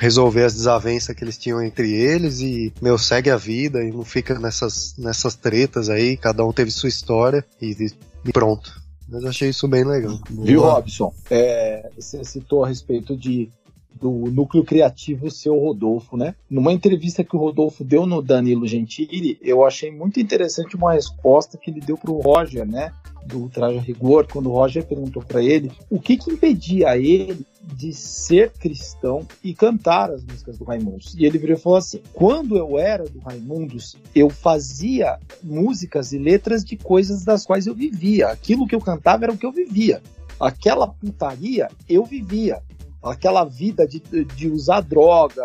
resolver 0.00 0.42
as 0.42 0.54
desavenças 0.54 1.14
que 1.14 1.22
eles 1.22 1.38
tinham 1.38 1.62
entre 1.62 1.92
eles 1.94 2.40
e, 2.40 2.72
meu, 2.82 2.98
segue 2.98 3.30
a 3.30 3.36
vida 3.36 3.80
e 3.84 3.92
não 3.92 4.04
fica 4.04 4.36
nessas, 4.36 4.96
nessas 4.98 5.36
tretas 5.36 5.88
aí, 5.88 6.16
cada 6.16 6.44
um 6.44 6.52
teve 6.52 6.72
sua 6.72 6.88
história 6.88 7.46
e, 7.62 7.76
e 8.24 8.32
pronto. 8.32 8.87
Mas 9.08 9.24
achei 9.24 9.48
isso 9.48 9.66
bem 9.66 9.84
legal. 9.84 10.18
Viu, 10.30 10.60
Robson? 10.60 11.12
É, 11.30 11.90
você 11.96 12.22
citou 12.24 12.64
a 12.64 12.68
respeito 12.68 13.16
de 13.16 13.50
do 13.98 14.10
núcleo 14.30 14.64
criativo 14.64 15.30
seu 15.30 15.58
Rodolfo, 15.58 16.16
né? 16.16 16.34
Numa 16.48 16.72
entrevista 16.72 17.24
que 17.24 17.34
o 17.34 17.38
Rodolfo 17.38 17.82
deu 17.82 18.06
no 18.06 18.22
Danilo 18.22 18.66
Gentili, 18.66 19.38
eu 19.42 19.64
achei 19.64 19.90
muito 19.90 20.20
interessante 20.20 20.76
uma 20.76 20.92
resposta 20.92 21.58
que 21.58 21.70
ele 21.70 21.80
deu 21.80 21.96
para 21.96 22.10
o 22.10 22.20
Roger, 22.20 22.64
né? 22.64 22.92
Do 23.28 23.48
Traje 23.48 23.78
Rigor, 23.78 24.26
quando 24.26 24.48
o 24.48 24.52
Roger 24.52 24.84
perguntou 24.86 25.22
para 25.22 25.42
ele 25.42 25.70
o 25.90 26.00
que, 26.00 26.16
que 26.16 26.30
impedia 26.30 26.96
ele 26.96 27.44
de 27.62 27.92
ser 27.92 28.50
cristão 28.52 29.26
e 29.44 29.54
cantar 29.54 30.10
as 30.10 30.24
músicas 30.24 30.56
do 30.56 30.64
Raimundos. 30.64 31.14
E 31.14 31.26
ele 31.26 31.38
virou 31.38 31.56
e 31.56 31.60
falou 31.60 31.78
assim: 31.78 32.00
quando 32.12 32.56
eu 32.56 32.78
era 32.78 33.04
do 33.04 33.18
Raimundos, 33.18 33.96
eu 34.14 34.30
fazia 34.30 35.18
músicas 35.42 36.12
e 36.12 36.18
letras 36.18 36.64
de 36.64 36.76
coisas 36.76 37.24
das 37.24 37.44
quais 37.44 37.66
eu 37.66 37.74
vivia. 37.74 38.28
Aquilo 38.28 38.66
que 38.66 38.74
eu 38.74 38.80
cantava 38.80 39.24
era 39.24 39.32
o 39.32 39.36
que 39.36 39.46
eu 39.46 39.52
vivia. 39.52 40.02
Aquela 40.40 40.86
putaria 40.86 41.68
eu 41.88 42.04
vivia 42.04 42.62
aquela 43.02 43.44
vida 43.44 43.86
de, 43.86 44.00
de 44.24 44.48
usar 44.48 44.80
droga, 44.80 45.44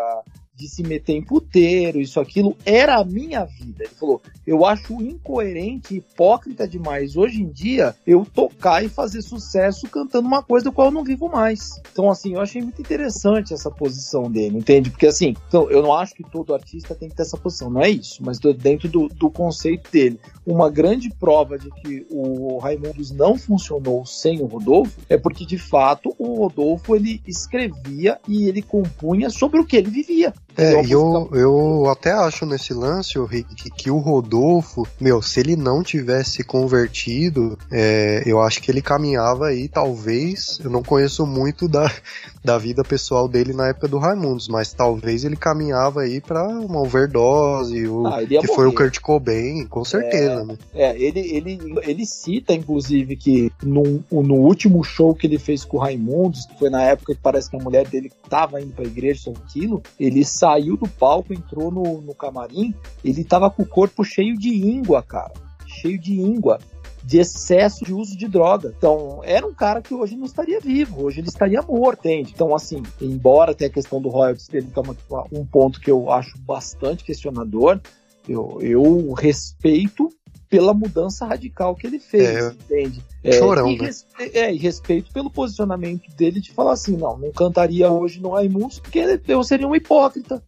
de 0.55 0.67
se 0.67 0.83
meter 0.83 1.13
em 1.13 1.23
puteiro, 1.23 1.99
isso, 1.99 2.19
aquilo, 2.19 2.55
era 2.65 2.97
a 2.97 3.05
minha 3.05 3.43
vida. 3.43 3.83
Ele 3.83 3.93
falou: 3.93 4.21
eu 4.45 4.65
acho 4.65 4.93
incoerente, 5.01 5.95
hipócrita 5.95 6.67
demais 6.67 7.15
hoje 7.15 7.41
em 7.41 7.49
dia 7.49 7.95
eu 8.05 8.25
tocar 8.25 8.83
e 8.83 8.89
fazer 8.89 9.21
sucesso 9.21 9.87
cantando 9.89 10.27
uma 10.27 10.43
coisa 10.43 10.65
do 10.65 10.71
qual 10.71 10.87
eu 10.87 10.91
não 10.91 11.03
vivo 11.03 11.27
mais. 11.27 11.81
Então, 11.91 12.09
assim, 12.09 12.33
eu 12.33 12.41
achei 12.41 12.61
muito 12.61 12.81
interessante 12.81 13.53
essa 13.53 13.71
posição 13.71 14.29
dele, 14.31 14.57
entende? 14.57 14.89
Porque, 14.89 15.07
assim, 15.07 15.35
então, 15.47 15.69
eu 15.71 15.81
não 15.81 15.93
acho 15.93 16.13
que 16.13 16.23
todo 16.23 16.53
artista 16.53 16.93
tem 16.93 17.09
que 17.09 17.15
ter 17.15 17.23
essa 17.23 17.37
posição, 17.37 17.69
não 17.69 17.81
é 17.81 17.89
isso, 17.89 18.23
mas 18.23 18.39
dentro 18.39 18.87
do, 18.87 19.07
do 19.07 19.29
conceito 19.29 19.89
dele. 19.91 20.19
Uma 20.45 20.69
grande 20.69 21.09
prova 21.09 21.57
de 21.57 21.71
que 21.71 22.05
o 22.09 22.57
Raimundos 22.57 23.11
não 23.11 23.37
funcionou 23.37 24.05
sem 24.05 24.41
o 24.41 24.45
Rodolfo 24.45 24.99
é 25.09 25.17
porque, 25.17 25.45
de 25.45 25.57
fato, 25.57 26.13
o 26.19 26.35
Rodolfo 26.35 26.95
ele 26.95 27.21
escrevia 27.25 28.19
e 28.27 28.47
ele 28.47 28.61
compunha 28.61 29.29
sobre 29.29 29.59
o 29.59 29.65
que 29.65 29.77
ele 29.77 29.89
vivia. 29.89 30.33
É, 30.55 30.83
e 30.83 30.91
eu, 30.91 31.29
eu 31.33 31.89
até 31.89 32.11
acho 32.11 32.45
nesse 32.45 32.73
lance, 32.73 33.17
o 33.17 33.25
Rick, 33.25 33.55
que, 33.55 33.69
que, 33.69 33.91
o 33.91 33.97
Rodolfo, 33.97 34.87
meu, 34.99 35.21
se 35.21 35.39
ele 35.39 35.55
não 35.55 35.83
tivesse 35.83 36.43
convertido, 36.43 37.57
é, 37.71 38.21
eu 38.25 38.41
acho 38.41 38.61
que 38.61 38.69
ele 38.69 38.81
caminhava 38.81 39.47
aí, 39.47 39.67
talvez, 39.67 40.59
eu 40.63 40.69
não 40.69 40.83
conheço 40.83 41.25
muito 41.25 41.67
da, 41.67 41.91
da 42.43 42.57
vida 42.57 42.83
pessoal 42.83 43.27
dele 43.27 43.53
na 43.53 43.69
época 43.69 43.87
do 43.87 43.97
Raimundos, 43.97 44.47
mas 44.47 44.73
talvez 44.73 45.23
ele 45.23 45.35
caminhava 45.35 46.01
aí 46.01 46.19
pra 46.19 46.45
uma 46.47 46.81
overdose, 46.81 47.87
o, 47.87 48.05
ah, 48.05 48.25
que 48.25 48.35
morrer. 48.35 48.47
foi 48.47 48.67
o 48.67 48.73
Kurt 48.73 48.99
Cobain, 48.99 49.65
com 49.65 49.85
certeza, 49.85 50.41
é, 50.41 50.45
né? 50.45 50.57
É, 50.73 51.01
ele, 51.01 51.19
ele, 51.19 51.59
ele 51.83 52.05
cita, 52.05 52.53
inclusive, 52.53 53.15
que 53.15 53.51
no, 53.63 54.03
no 54.11 54.35
último 54.35 54.83
show 54.83 55.15
que 55.15 55.25
ele 55.25 55.39
fez 55.39 55.63
com 55.63 55.77
o 55.77 55.79
Raimundos, 55.79 56.45
que 56.45 56.59
foi 56.59 56.69
na 56.69 56.83
época 56.83 57.15
que 57.15 57.21
parece 57.21 57.49
que 57.49 57.55
a 57.55 57.63
mulher 57.63 57.87
dele 57.87 58.11
tava 58.29 58.61
indo 58.61 58.73
pra 58.73 58.85
igreja, 58.85 59.21
sobre 59.21 59.41
aquilo, 59.43 59.81
ele 59.99 60.25
saiu 60.25 60.75
do 60.75 60.87
palco, 60.87 61.33
entrou 61.33 61.71
no, 61.71 62.01
no 62.01 62.13
camarim, 62.13 62.73
ele 63.03 63.23
tava 63.23 63.49
com 63.49 63.63
o 63.63 63.67
corpo 63.67 64.03
cheio 64.03 64.37
de 64.37 64.49
íngua, 64.49 65.01
cara. 65.01 65.31
Cheio 65.65 65.99
de 65.99 66.19
íngua 66.19 66.59
de 67.03 67.19
excesso 67.19 67.83
de 67.83 67.93
uso 67.93 68.17
de 68.17 68.27
droga. 68.27 68.73
Então, 68.77 69.21
era 69.23 69.45
um 69.45 69.53
cara 69.53 69.81
que 69.81 69.93
hoje 69.93 70.15
não 70.15 70.25
estaria 70.25 70.59
vivo, 70.59 71.03
hoje 71.03 71.19
ele 71.19 71.27
estaria 71.27 71.61
morto, 71.61 72.07
entende? 72.07 72.31
Então, 72.33 72.55
assim, 72.55 72.81
embora 73.01 73.53
tenha 73.53 73.69
a 73.69 73.73
questão 73.73 74.01
do 74.01 74.09
royalties 74.09 74.47
dele, 74.47 74.69
que 74.73 74.79
é 74.79 74.83
um 75.31 75.45
ponto 75.45 75.79
que 75.79 75.91
eu 75.91 76.09
acho 76.11 76.37
bastante 76.39 77.03
questionador, 77.03 77.79
eu, 78.27 78.57
eu 78.61 79.11
respeito 79.13 80.09
pela 80.49 80.73
mudança 80.73 81.25
radical 81.25 81.75
que 81.75 81.87
ele 81.87 81.99
fez, 81.99 82.29
é, 82.29 82.47
entende? 82.49 83.03
É, 83.23 83.31
chorão, 83.33 83.71
e, 83.71 83.79
né? 83.79 83.89
é, 84.19 84.53
e 84.53 84.57
respeito 84.57 85.11
pelo 85.11 85.29
posicionamento 85.29 86.07
dele 86.15 86.39
de 86.39 86.51
falar 86.51 86.73
assim, 86.73 86.95
não, 86.95 87.17
não 87.17 87.31
cantaria 87.31 87.91
hoje 87.91 88.21
no 88.21 88.29
Raimundos 88.29 88.79
porque 88.79 89.19
eu 89.27 89.43
seria 89.43 89.67
um 89.67 89.75
hipócrita 89.75 90.43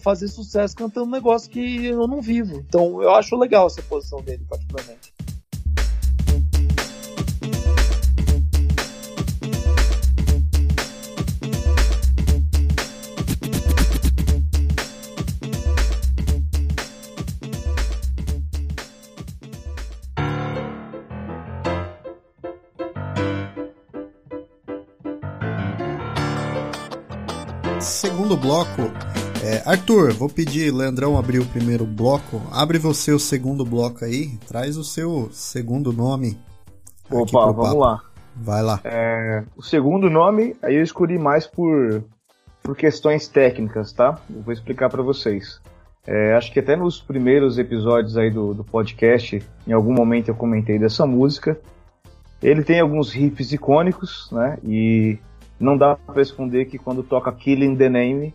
fazer 0.00 0.26
sucesso 0.28 0.74
cantando 0.74 1.06
um 1.06 1.10
negócio 1.10 1.50
que 1.50 1.86
eu 1.86 2.08
não 2.08 2.20
vivo. 2.20 2.56
Então 2.56 3.00
eu 3.00 3.14
acho 3.14 3.36
legal 3.36 3.66
essa 3.66 3.82
posição 3.82 4.20
dele, 4.20 4.44
particularmente. 4.48 5.15
Bloco. 28.46 28.82
É, 29.44 29.68
Arthur, 29.68 30.12
vou 30.12 30.28
pedir 30.28 30.72
Leandrão 30.72 31.18
abrir 31.18 31.40
o 31.40 31.46
primeiro 31.46 31.84
bloco. 31.84 32.40
Abre 32.52 32.78
você 32.78 33.10
o 33.10 33.18
segundo 33.18 33.64
bloco 33.64 34.04
aí. 34.04 34.38
Traz 34.46 34.76
o 34.76 34.84
seu 34.84 35.28
segundo 35.32 35.92
nome. 35.92 36.38
Opa, 37.10 37.40
vamos 37.46 37.66
papo. 37.66 37.78
lá. 37.78 38.02
Vai 38.36 38.62
lá. 38.62 38.80
É, 38.84 39.42
o 39.56 39.62
segundo 39.62 40.08
nome, 40.08 40.54
aí 40.62 40.76
eu 40.76 40.82
escolhi 40.82 41.18
mais 41.18 41.44
por, 41.44 42.04
por 42.62 42.76
questões 42.76 43.26
técnicas, 43.26 43.92
tá? 43.92 44.16
Eu 44.32 44.42
vou 44.42 44.52
explicar 44.52 44.88
para 44.90 45.02
vocês. 45.02 45.60
É, 46.06 46.34
acho 46.34 46.52
que 46.52 46.60
até 46.60 46.76
nos 46.76 47.00
primeiros 47.00 47.58
episódios 47.58 48.16
aí 48.16 48.30
do, 48.30 48.54
do 48.54 48.62
podcast, 48.62 49.42
em 49.66 49.72
algum 49.72 49.92
momento 49.92 50.28
eu 50.28 50.36
comentei 50.36 50.78
dessa 50.78 51.04
música. 51.04 51.58
Ele 52.40 52.62
tem 52.62 52.78
alguns 52.78 53.12
riffs 53.12 53.50
icônicos, 53.50 54.28
né? 54.30 54.56
E 54.62 55.18
não 55.58 55.76
dá 55.76 55.96
para 55.96 56.22
esconder 56.22 56.66
que 56.66 56.78
quando 56.78 57.02
toca 57.02 57.32
Killing 57.32 57.76
the 57.76 57.88
Name, 57.88 58.34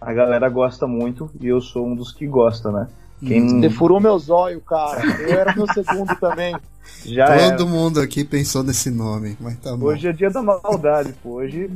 a 0.00 0.12
galera 0.12 0.48
gosta 0.48 0.86
muito 0.86 1.30
e 1.40 1.46
eu 1.46 1.60
sou 1.60 1.86
um 1.86 1.94
dos 1.94 2.12
que 2.12 2.26
gosta, 2.26 2.70
né? 2.70 2.88
Quem... 3.24 3.60
Você 3.60 3.70
furou 3.70 4.00
meus 4.00 4.28
olhos, 4.28 4.62
cara. 4.64 5.02
Eu 5.22 5.38
era 5.38 5.54
meu 5.54 5.66
segundo 5.72 6.14
também. 6.16 6.54
Já 7.04 7.26
Todo 7.26 7.64
era. 7.64 7.64
mundo 7.64 8.00
aqui 8.00 8.24
pensou 8.24 8.62
nesse 8.62 8.90
nome, 8.90 9.36
mas 9.40 9.58
tá 9.58 9.76
bom. 9.76 9.86
Hoje 9.86 10.08
é 10.08 10.12
dia 10.12 10.30
da 10.30 10.42
maldade, 10.42 11.12
pô. 11.22 11.36
Hoje, 11.36 11.70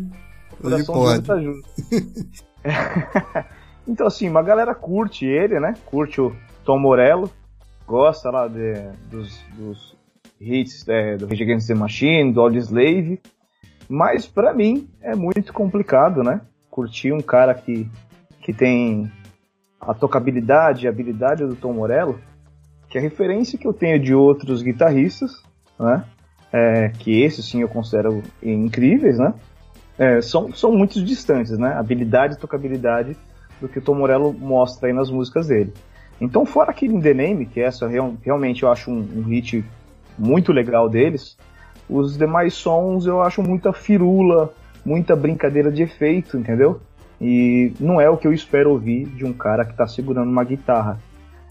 Hoje 0.62 0.84
pode. 0.86 1.22
Tá 1.22 1.34
então, 3.88 4.06
assim, 4.06 4.28
uma 4.28 4.42
galera 4.42 4.74
curte 4.74 5.24
ele, 5.24 5.58
né? 5.58 5.74
Curte 5.86 6.20
o 6.20 6.34
Tom 6.64 6.78
Morello, 6.78 7.30
gosta 7.86 8.30
lá 8.30 8.46
de, 8.46 8.74
dos, 9.10 9.40
dos 9.56 9.96
hits 10.40 10.86
é, 10.86 11.16
do 11.16 11.26
Rage 11.26 11.42
Against 11.42 11.66
the 11.66 11.74
Machine, 11.74 12.32
do 12.32 12.48
Slave. 12.58 13.20
Mas 13.90 14.24
para 14.24 14.54
mim 14.54 14.88
é 15.02 15.16
muito 15.16 15.52
complicado, 15.52 16.22
né? 16.22 16.42
Curtir 16.70 17.12
um 17.12 17.20
cara 17.20 17.52
que, 17.52 17.90
que 18.40 18.52
tem 18.52 19.10
a 19.80 19.92
tocabilidade, 19.92 20.86
a 20.86 20.90
habilidade 20.90 21.44
do 21.44 21.56
Tom 21.56 21.72
Morello, 21.72 22.20
que 22.88 22.96
a 22.96 23.00
referência 23.00 23.58
que 23.58 23.66
eu 23.66 23.72
tenho 23.72 23.98
de 23.98 24.14
outros 24.14 24.62
guitarristas, 24.62 25.42
né? 25.76 26.04
É, 26.52 26.90
que 26.90 27.20
esses 27.20 27.44
sim 27.44 27.62
eu 27.62 27.68
considero 27.68 28.22
incríveis, 28.40 29.18
né? 29.18 29.34
É, 29.98 30.20
são, 30.22 30.52
são 30.52 30.70
muito 30.70 31.02
distantes, 31.04 31.58
né? 31.58 31.72
Habilidade 31.72 32.34
e 32.34 32.38
tocabilidade 32.38 33.16
do 33.60 33.68
que 33.68 33.80
o 33.80 33.82
Tom 33.82 33.96
Morello 33.96 34.32
mostra 34.32 34.88
aí 34.88 34.94
nas 34.94 35.10
músicas 35.10 35.48
dele. 35.48 35.74
Então, 36.20 36.46
fora 36.46 36.70
aquele 36.70 36.94
In 36.94 37.00
The 37.00 37.12
Name, 37.12 37.44
que 37.44 37.60
essa 37.60 37.88
real, 37.88 38.14
realmente 38.22 38.62
eu 38.62 38.70
acho 38.70 38.88
um, 38.88 39.00
um 39.16 39.22
hit 39.24 39.64
muito 40.16 40.52
legal 40.52 40.88
deles, 40.88 41.36
os 41.90 42.16
demais 42.16 42.54
sons 42.54 43.06
eu 43.06 43.20
acho 43.20 43.42
muita 43.42 43.72
firula, 43.72 44.52
muita 44.84 45.16
brincadeira 45.16 45.70
de 45.70 45.82
efeito, 45.82 46.38
entendeu? 46.38 46.80
E 47.20 47.74
não 47.78 48.00
é 48.00 48.08
o 48.08 48.16
que 48.16 48.26
eu 48.26 48.32
espero 48.32 48.70
ouvir 48.70 49.06
de 49.06 49.24
um 49.24 49.32
cara 49.32 49.64
que 49.64 49.72
está 49.72 49.86
segurando 49.86 50.30
uma 50.30 50.44
guitarra. 50.44 50.98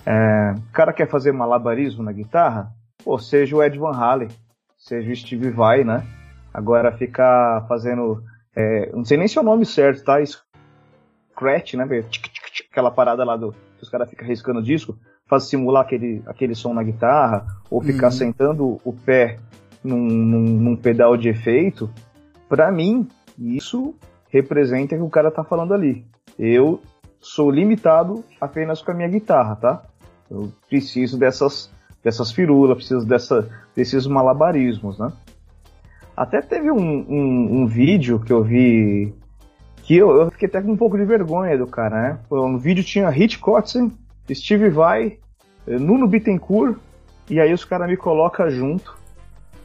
É, 0.05 0.55
o 0.57 0.71
cara 0.71 0.93
quer 0.93 1.07
fazer 1.07 1.31
malabarismo 1.31 2.01
na 2.01 2.11
guitarra? 2.11 2.71
Pô, 3.03 3.19
seja 3.19 3.55
o 3.55 3.63
Ed 3.63 3.77
Van 3.77 3.95
Halen, 3.95 4.29
seja 4.77 5.11
o 5.11 5.15
Steve 5.15 5.51
Vai, 5.51 5.83
né? 5.83 6.03
Agora 6.53 6.91
ficar 6.91 7.65
fazendo. 7.67 8.23
É, 8.55 8.91
não 8.93 9.05
sei 9.05 9.17
nem 9.17 9.27
se 9.27 9.37
é 9.37 9.41
o 9.41 9.43
nome 9.45 9.65
certo, 9.65 10.03
tá? 10.03 10.17
Scratch, 11.31 11.75
né? 11.75 11.85
Aquela 12.71 12.89
parada 12.89 13.23
lá 13.23 13.37
do. 13.37 13.51
Que 13.77 13.83
os 13.83 13.89
caras 13.89 14.09
ficam 14.09 14.27
riscando 14.27 14.59
o 14.59 14.63
disco, 14.63 14.97
faz 15.27 15.43
simular 15.43 15.83
aquele, 15.83 16.21
aquele 16.25 16.55
som 16.55 16.73
na 16.73 16.83
guitarra, 16.83 17.45
ou 17.69 17.79
ficar 17.81 18.07
uhum. 18.07 18.11
sentando 18.11 18.81
o 18.83 18.91
pé 18.91 19.39
num, 19.83 19.97
num, 19.97 20.41
num 20.41 20.75
pedal 20.75 21.15
de 21.15 21.29
efeito, 21.29 21.89
para 22.47 22.71
mim, 22.71 23.07
isso 23.37 23.95
representa 24.29 24.95
o 24.95 24.97
que 24.97 25.03
o 25.03 25.09
cara 25.09 25.31
tá 25.31 25.43
falando 25.43 25.73
ali. 25.73 26.05
Eu 26.37 26.81
sou 27.19 27.49
limitado 27.49 28.23
apenas 28.39 28.81
com 28.81 28.91
a 28.91 28.93
minha 28.93 29.07
guitarra, 29.07 29.55
tá? 29.55 29.83
Eu 30.29 30.51
preciso 30.69 31.17
dessas, 31.17 31.71
dessas 32.03 32.31
firulas, 32.31 32.77
preciso 32.77 33.05
dessa, 33.05 33.49
desses 33.75 34.05
malabarismos, 34.05 34.97
né? 34.99 35.11
Até 36.15 36.41
teve 36.41 36.69
um, 36.69 36.77
um, 36.77 37.61
um, 37.61 37.67
vídeo 37.67 38.19
que 38.19 38.33
eu 38.33 38.43
vi 38.43 39.13
que 39.83 39.95
eu, 39.95 40.11
eu, 40.11 40.31
fiquei 40.31 40.49
até 40.49 40.61
com 40.61 40.73
um 40.73 40.77
pouco 40.77 40.97
de 40.97 41.05
vergonha 41.05 41.57
do 41.57 41.65
cara, 41.65 42.01
né? 42.01 42.19
Um 42.29 42.57
vídeo 42.57 42.83
tinha 42.83 43.09
Hit 43.09 43.39
Kotzen, 43.39 43.91
Steve 44.31 44.69
Vai, 44.69 45.17
Nuno 45.65 46.07
Bittencourt, 46.07 46.77
e 47.29 47.39
aí 47.39 47.53
os 47.53 47.63
caras 47.63 47.87
me 47.87 47.95
colocam 47.95 48.49
junto 48.49 48.98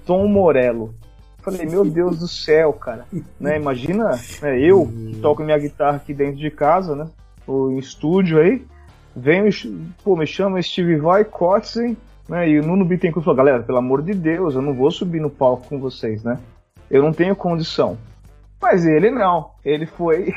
Tom 0.05 0.27
Morello. 0.29 0.95
Falei, 1.39 1.67
meu 1.67 1.85
Deus 1.85 2.19
do 2.19 2.27
céu, 2.27 2.73
cara. 2.73 3.05
Né, 3.39 3.57
imagina 3.59 4.19
né, 4.41 4.59
eu 4.59 4.87
que 4.87 5.19
toco 5.21 5.43
minha 5.43 5.59
guitarra 5.59 5.97
aqui 5.97 6.15
dentro 6.15 6.37
de 6.37 6.51
casa, 6.51 6.97
né? 6.97 7.07
Ou 7.47 7.71
em 7.71 7.79
estúdio 7.79 8.41
aí. 8.41 8.65
Venho, 9.15 9.51
pô, 10.03 10.17
me 10.17 10.27
chama 10.27 10.61
Steve 10.63 10.97
Vai, 10.97 11.23
Kotzen, 11.23 11.97
né? 12.29 12.49
E 12.49 12.59
o 12.59 12.67
Nuno 12.67 12.85
Bittencourt 12.85 13.25
falou, 13.25 13.37
galera, 13.37 13.63
pelo 13.63 13.79
amor 13.79 14.03
de 14.03 14.15
Deus, 14.15 14.55
eu 14.55 14.63
não 14.63 14.73
vou 14.73 14.91
subir 14.91 15.21
no 15.21 15.29
palco 15.29 15.69
com 15.69 15.79
vocês, 15.79 16.25
né? 16.25 16.39
Eu 16.91 17.03
não 17.03 17.13
tenho 17.13 17.37
condição. 17.37 17.99
Mas 18.61 18.87
ele 18.87 19.11
não. 19.11 19.51
Ele 19.63 19.85
foi 19.85 20.33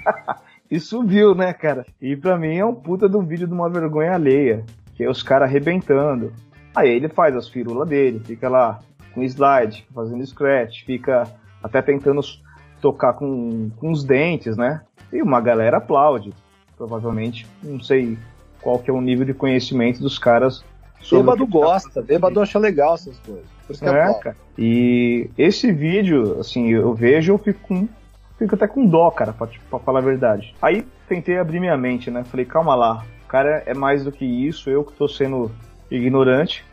e 0.70 0.80
subiu, 0.80 1.34
né, 1.34 1.52
cara? 1.52 1.84
E 2.00 2.16
pra 2.16 2.38
mim 2.38 2.56
é 2.56 2.64
um 2.64 2.74
puta 2.74 3.06
do 3.06 3.20
vídeo 3.20 3.46
de 3.46 3.52
uma 3.52 3.68
vergonha 3.68 4.14
alheia. 4.14 4.64
Que 4.94 5.04
é 5.04 5.10
os 5.10 5.22
caras 5.22 5.50
arrebentando. 5.50 6.32
Aí 6.74 6.88
ele 6.88 7.08
faz 7.08 7.36
as 7.36 7.48
firulas 7.48 7.86
dele, 7.86 8.20
fica 8.20 8.48
lá 8.48 8.80
com 9.16 9.24
slide, 9.24 9.86
fazendo 9.94 10.24
scratch, 10.24 10.84
fica 10.84 11.24
até 11.62 11.80
tentando 11.80 12.20
tocar 12.82 13.14
com, 13.14 13.70
com 13.78 13.90
os 13.90 14.04
dentes, 14.04 14.58
né? 14.58 14.82
E 15.10 15.22
uma 15.22 15.40
galera 15.40 15.78
aplaude. 15.78 16.34
Provavelmente, 16.76 17.46
não 17.62 17.80
sei 17.80 18.18
qual 18.60 18.78
que 18.78 18.90
é 18.90 18.92
o 18.92 19.00
nível 19.00 19.24
de 19.24 19.32
conhecimento 19.32 20.00
dos 20.00 20.18
caras. 20.18 20.62
Bêbado 21.10 21.46
gosta, 21.46 22.02
bêbado 22.02 22.40
acha 22.40 22.58
legal 22.58 22.94
essas 22.94 23.18
coisas. 23.20 23.46
Por 23.66 23.72
isso 23.72 23.82
que 23.82 23.88
é, 23.88 24.14
cara. 24.14 24.36
E 24.58 25.30
esse 25.38 25.72
vídeo, 25.72 26.38
assim, 26.38 26.68
eu 26.68 26.92
vejo 26.92 27.32
eu 27.32 27.38
fico 27.38 27.60
com, 27.66 27.88
fico 28.38 28.54
até 28.54 28.68
com 28.68 28.84
dó, 28.84 29.10
cara, 29.10 29.32
pra, 29.32 29.48
pra 29.70 29.78
falar 29.78 30.00
a 30.00 30.02
verdade. 30.02 30.54
Aí 30.60 30.86
tentei 31.08 31.38
abrir 31.38 31.58
minha 31.58 31.76
mente, 31.76 32.10
né? 32.10 32.22
Falei, 32.24 32.44
calma 32.44 32.74
lá, 32.74 33.04
o 33.24 33.28
cara 33.28 33.62
é 33.64 33.72
mais 33.72 34.04
do 34.04 34.12
que 34.12 34.24
isso, 34.24 34.68
eu 34.68 34.84
que 34.84 34.92
tô 34.92 35.08
sendo 35.08 35.50
ignorante. 35.90 36.64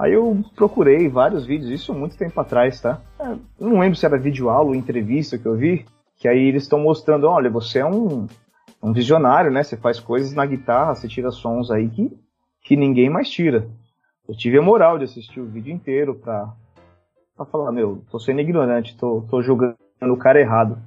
Aí 0.00 0.14
eu 0.14 0.42
procurei 0.56 1.10
vários 1.10 1.44
vídeos, 1.44 1.70
isso 1.70 1.92
muito 1.92 2.16
tempo 2.16 2.40
atrás, 2.40 2.80
tá? 2.80 3.02
É, 3.18 3.36
não 3.60 3.80
lembro 3.80 3.98
se 3.98 4.06
era 4.06 4.16
vídeo 4.16 4.48
aula 4.48 4.70
ou 4.70 4.74
entrevista 4.74 5.36
que 5.36 5.44
eu 5.44 5.54
vi, 5.54 5.84
que 6.16 6.26
aí 6.26 6.38
eles 6.38 6.62
estão 6.62 6.80
mostrando, 6.80 7.28
olha, 7.28 7.50
você 7.50 7.80
é 7.80 7.84
um, 7.84 8.26
um 8.82 8.94
visionário, 8.94 9.50
né? 9.50 9.62
Você 9.62 9.76
faz 9.76 10.00
coisas 10.00 10.32
na 10.32 10.46
guitarra, 10.46 10.94
você 10.94 11.06
tira 11.06 11.30
sons 11.30 11.70
aí 11.70 11.86
que, 11.90 12.10
que 12.62 12.76
ninguém 12.76 13.10
mais 13.10 13.28
tira. 13.28 13.68
Eu 14.26 14.34
tive 14.34 14.56
a 14.56 14.62
moral 14.62 14.96
de 14.96 15.04
assistir 15.04 15.38
o 15.38 15.44
vídeo 15.44 15.70
inteiro 15.70 16.14
pra, 16.14 16.50
pra 17.36 17.44
falar, 17.44 17.70
meu, 17.70 18.02
tô 18.10 18.18
sendo 18.18 18.40
ignorante, 18.40 18.96
tô, 18.96 19.26
tô 19.28 19.42
julgando 19.42 19.76
o 20.00 20.16
cara 20.16 20.40
errado. 20.40 20.78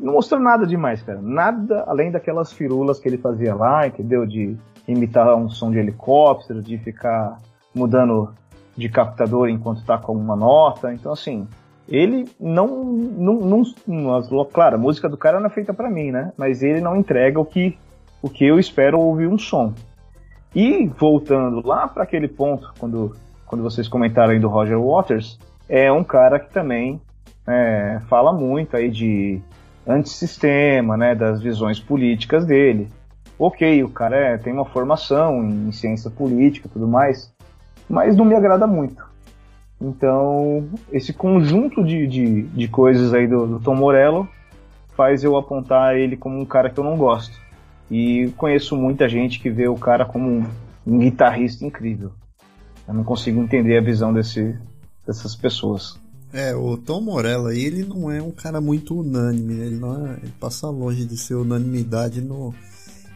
Não 0.00 0.14
mostrou 0.14 0.40
nada 0.40 0.66
demais, 0.66 1.02
cara. 1.02 1.20
Nada 1.20 1.84
além 1.86 2.10
daquelas 2.10 2.54
firulas 2.54 2.98
que 2.98 3.06
ele 3.06 3.18
fazia 3.18 3.54
lá, 3.54 3.86
entendeu? 3.86 4.24
De 4.24 4.56
imitar 4.88 5.36
um 5.36 5.50
som 5.50 5.70
de 5.70 5.76
helicóptero, 5.76 6.62
de 6.62 6.78
ficar 6.78 7.38
mudando 7.74 8.32
de 8.76 8.88
captador 8.88 9.48
enquanto 9.48 9.84
tá 9.84 9.98
com 9.98 10.12
uma 10.12 10.36
nota. 10.36 10.92
Então, 10.92 11.12
assim, 11.12 11.46
ele 11.88 12.28
não, 12.40 12.84
não, 12.84 13.62
não, 13.86 14.44
Claro, 14.52 14.76
a 14.76 14.78
música 14.78 15.08
do 15.08 15.16
cara 15.16 15.38
não 15.38 15.46
é 15.46 15.50
feita 15.50 15.74
para 15.74 15.90
mim, 15.90 16.10
né? 16.10 16.32
Mas 16.36 16.62
ele 16.62 16.80
não 16.80 16.96
entrega 16.96 17.38
o 17.38 17.44
que, 17.44 17.78
o 18.22 18.28
que 18.28 18.44
eu 18.44 18.58
espero 18.58 18.98
ouvir 18.98 19.28
um 19.28 19.38
som. 19.38 19.72
E 20.54 20.86
voltando 20.86 21.66
lá 21.66 21.88
para 21.88 22.04
aquele 22.04 22.28
ponto, 22.28 22.72
quando, 22.78 23.16
quando 23.46 23.62
vocês 23.62 23.88
comentaram 23.88 24.32
aí 24.32 24.38
do 24.38 24.48
Roger 24.48 24.80
Waters, 24.80 25.38
é 25.68 25.90
um 25.90 26.04
cara 26.04 26.38
que 26.38 26.52
também 26.52 27.00
é, 27.46 28.00
fala 28.08 28.32
muito 28.32 28.76
aí 28.76 28.90
de 28.90 29.40
antissistema, 29.86 30.96
né? 30.96 31.14
Das 31.14 31.42
visões 31.42 31.78
políticas 31.78 32.46
dele. 32.46 32.88
Ok, 33.38 33.82
o 33.82 33.88
cara 33.88 34.16
é, 34.16 34.38
tem 34.38 34.52
uma 34.52 34.64
formação 34.64 35.44
em 35.44 35.72
ciência 35.72 36.08
política 36.08 36.68
e 36.68 36.70
tudo 36.70 36.86
mais, 36.86 37.33
mas 37.88 38.16
não 38.16 38.24
me 38.24 38.34
agrada 38.34 38.66
muito. 38.66 39.04
Então, 39.80 40.68
esse 40.92 41.12
conjunto 41.12 41.84
de, 41.84 42.06
de, 42.06 42.42
de 42.42 42.68
coisas 42.68 43.12
aí 43.12 43.26
do, 43.26 43.46
do, 43.46 43.60
Tom 43.60 43.74
Morello 43.74 44.28
faz 44.96 45.24
eu 45.24 45.36
apontar 45.36 45.96
ele 45.96 46.16
como 46.16 46.40
um 46.40 46.44
cara 46.44 46.70
que 46.70 46.78
eu 46.78 46.84
não 46.84 46.96
gosto. 46.96 47.38
E 47.90 48.32
conheço 48.36 48.76
muita 48.76 49.08
gente 49.08 49.40
que 49.40 49.50
vê 49.50 49.68
o 49.68 49.76
cara 49.76 50.06
como 50.06 50.28
um, 50.28 50.44
um 50.86 50.98
guitarrista 50.98 51.66
incrível. 51.66 52.12
Eu 52.88 52.94
não 52.94 53.04
consigo 53.04 53.40
entender 53.40 53.76
a 53.76 53.82
visão 53.82 54.12
desse, 54.12 54.56
dessas 55.06 55.34
pessoas. 55.34 55.98
É, 56.32 56.54
o 56.54 56.76
Tom 56.76 57.00
Morello 57.00 57.46
aí, 57.46 57.64
ele 57.64 57.84
não 57.84 58.10
é 58.10 58.20
um 58.20 58.30
cara 58.30 58.60
muito 58.60 58.98
unânime, 58.98 59.54
ele, 59.54 59.76
não 59.76 60.06
é, 60.06 60.18
ele 60.22 60.32
passa 60.40 60.68
longe 60.68 61.04
de 61.04 61.16
ser 61.16 61.34
unanimidade 61.34 62.20
no, 62.20 62.52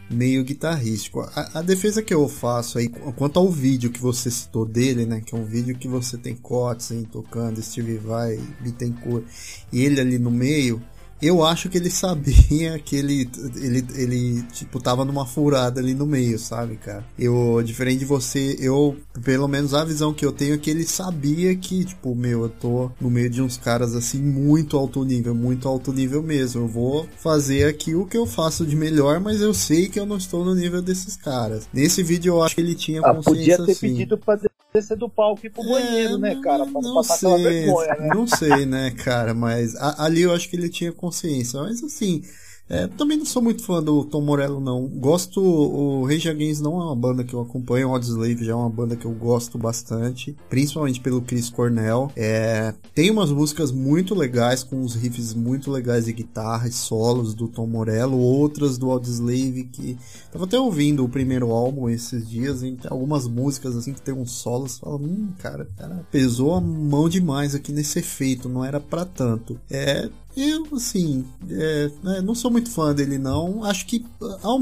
meio 0.09 0.43
guitarrístico. 0.43 1.21
A, 1.21 1.59
a, 1.59 1.61
defesa 1.61 2.01
que 2.01 2.13
eu 2.13 2.27
faço 2.27 2.77
aí, 2.77 2.89
quanto 2.89 3.39
ao 3.39 3.49
vídeo 3.49 3.91
que 3.91 3.99
você 3.99 4.31
citou 4.31 4.65
dele, 4.65 5.05
né? 5.05 5.21
Que 5.21 5.35
é 5.35 5.37
um 5.37 5.45
vídeo 5.45 5.77
que 5.77 5.87
você 5.87 6.17
tem 6.17 6.35
Kotzen 6.35 7.03
tocando, 7.03 7.61
Steve 7.61 7.97
Vai, 7.97 8.39
Bittencourt, 8.59 9.25
e 9.71 9.83
ele 9.83 10.01
ali 10.01 10.17
no 10.17 10.31
meio, 10.31 10.81
eu 11.21 11.43
acho 11.43 11.69
que 11.69 11.77
ele 11.77 11.89
sabia 11.89 12.79
que 12.79 12.95
ele, 12.95 13.29
ele, 13.55 13.85
ele, 13.95 14.43
tipo, 14.53 14.79
tava 14.79 15.03
numa 15.03 15.25
furada 15.25 15.79
ali 15.79 15.93
no 15.93 16.05
meio, 16.05 16.39
sabe, 16.39 16.77
cara? 16.77 17.03
Eu, 17.17 17.61
diferente 17.63 17.99
de 17.99 18.05
você, 18.05 18.55
eu, 18.59 18.95
pelo 19.23 19.47
menos 19.47 19.73
a 19.73 19.83
visão 19.83 20.13
que 20.13 20.25
eu 20.25 20.31
tenho 20.31 20.55
é 20.55 20.57
que 20.57 20.69
ele 20.69 20.85
sabia 20.85 21.55
que, 21.55 21.83
tipo, 21.83 22.15
meu, 22.15 22.43
eu 22.43 22.49
tô 22.49 22.91
no 22.99 23.09
meio 23.09 23.29
de 23.29 23.41
uns 23.41 23.57
caras 23.57 23.95
assim, 23.95 24.19
muito 24.21 24.77
alto 24.77 25.03
nível, 25.03 25.35
muito 25.35 25.67
alto 25.67 25.91
nível 25.91 26.23
mesmo. 26.23 26.61
Eu 26.61 26.67
vou 26.67 27.07
fazer 27.17 27.65
aqui 27.65 27.93
o 27.95 28.05
que 28.05 28.17
eu 28.17 28.25
faço 28.25 28.65
de 28.65 28.75
melhor, 28.75 29.19
mas 29.19 29.41
eu 29.41 29.53
sei 29.53 29.89
que 29.89 29.99
eu 29.99 30.05
não 30.05 30.17
estou 30.17 30.45
no 30.45 30.55
nível 30.55 30.81
desses 30.81 31.15
caras. 31.15 31.67
Nesse 31.73 32.01
vídeo 32.01 32.33
eu 32.33 32.43
acho 32.43 32.55
que 32.55 32.61
ele 32.61 32.75
tinha 32.75 33.01
ah, 33.01 33.13
consciência 33.13 33.57
podia 33.57 33.65
ter 33.65 33.71
assim. 33.71 33.89
pedido 33.89 34.17
pra 34.17 34.35
descer 34.73 34.97
do 34.97 35.09
palco 35.09 35.41
e 35.43 35.47
ir 35.47 35.49
pro 35.49 35.63
é, 35.63 35.67
banheiro, 35.67 36.17
né, 36.17 36.39
cara? 36.41 36.65
Pra 36.65 36.81
não 36.81 36.95
passar 36.95 37.17
sei, 37.17 37.29
aquela 37.29 37.49
vergonha, 37.49 37.95
né? 37.95 38.07
Não 38.13 38.27
sei, 38.27 38.65
né, 38.65 38.91
cara, 38.91 39.33
mas 39.33 39.75
a, 39.75 40.03
ali 40.05 40.21
eu 40.21 40.33
acho 40.33 40.49
que 40.49 40.55
ele 40.55 40.69
tinha 40.69 40.91
consciência. 40.91 41.61
Mas 41.61 41.83
assim, 41.83 42.21
é, 42.69 42.85
também 42.85 43.17
não 43.17 43.25
sou 43.25 43.41
muito 43.41 43.63
fã 43.63 43.81
do 43.81 44.03
Tom 44.03 44.21
Morello, 44.21 44.59
não. 44.59 44.87
Gosto. 44.87 45.41
O 45.41 46.05
Rage 46.05 46.29
Against 46.29 46.61
não 46.61 46.79
é 46.79 46.85
uma 46.85 46.95
banda 46.95 47.23
que 47.23 47.33
eu 47.33 47.41
acompanho. 47.41 47.89
O 47.89 47.97
Slave 47.97 48.45
já 48.45 48.51
é 48.51 48.55
uma 48.55 48.69
banda 48.69 48.95
que 48.95 49.05
eu 49.05 49.11
gosto 49.11 49.57
bastante. 49.57 50.37
Principalmente 50.49 50.99
pelo 50.99 51.21
Chris 51.21 51.49
Cornell. 51.49 52.11
É, 52.15 52.75
tem 52.93 53.09
umas 53.09 53.31
músicas 53.31 53.71
muito 53.71 54.13
legais, 54.13 54.63
com 54.63 54.75
uns 54.77 54.93
riffs 54.93 55.33
muito 55.33 55.71
legais 55.71 56.05
de 56.05 56.13
guitarra 56.13 56.67
e 56.67 56.71
solos 56.71 57.33
do 57.33 57.47
Tom 57.47 57.65
Morello. 57.65 58.17
Outras 58.17 58.77
do 58.77 58.99
Slave 58.99 59.63
que. 59.63 59.97
Tava 60.31 60.45
até 60.45 60.59
ouvindo 60.59 61.03
o 61.03 61.09
primeiro 61.09 61.51
álbum 61.51 61.89
esses 61.89 62.29
dias. 62.29 62.61
E 62.61 62.73
tem 62.73 62.91
algumas 62.91 63.27
músicas 63.27 63.75
assim 63.75 63.93
que 63.93 64.01
tem 64.01 64.13
uns 64.13 64.31
solos. 64.31 64.77
Fala, 64.77 64.97
hum, 64.97 65.29
cara, 65.39 65.67
cara, 65.75 66.05
pesou 66.11 66.53
a 66.53 66.61
mão 66.61 67.09
demais 67.09 67.55
aqui 67.55 67.71
nesse 67.71 67.97
efeito. 67.97 68.47
Não 68.47 68.63
era 68.63 68.79
para 68.79 69.05
tanto. 69.05 69.59
É, 69.71 70.07
eu, 70.39 70.67
assim, 70.73 71.25
é, 71.49 71.91
né, 72.03 72.21
não 72.21 72.33
sou 72.33 72.49
muito 72.49 72.71
fã 72.71 72.93
dele, 72.93 73.17
não. 73.17 73.63
Acho 73.63 73.85
que, 73.85 74.05
ao, 74.41 74.59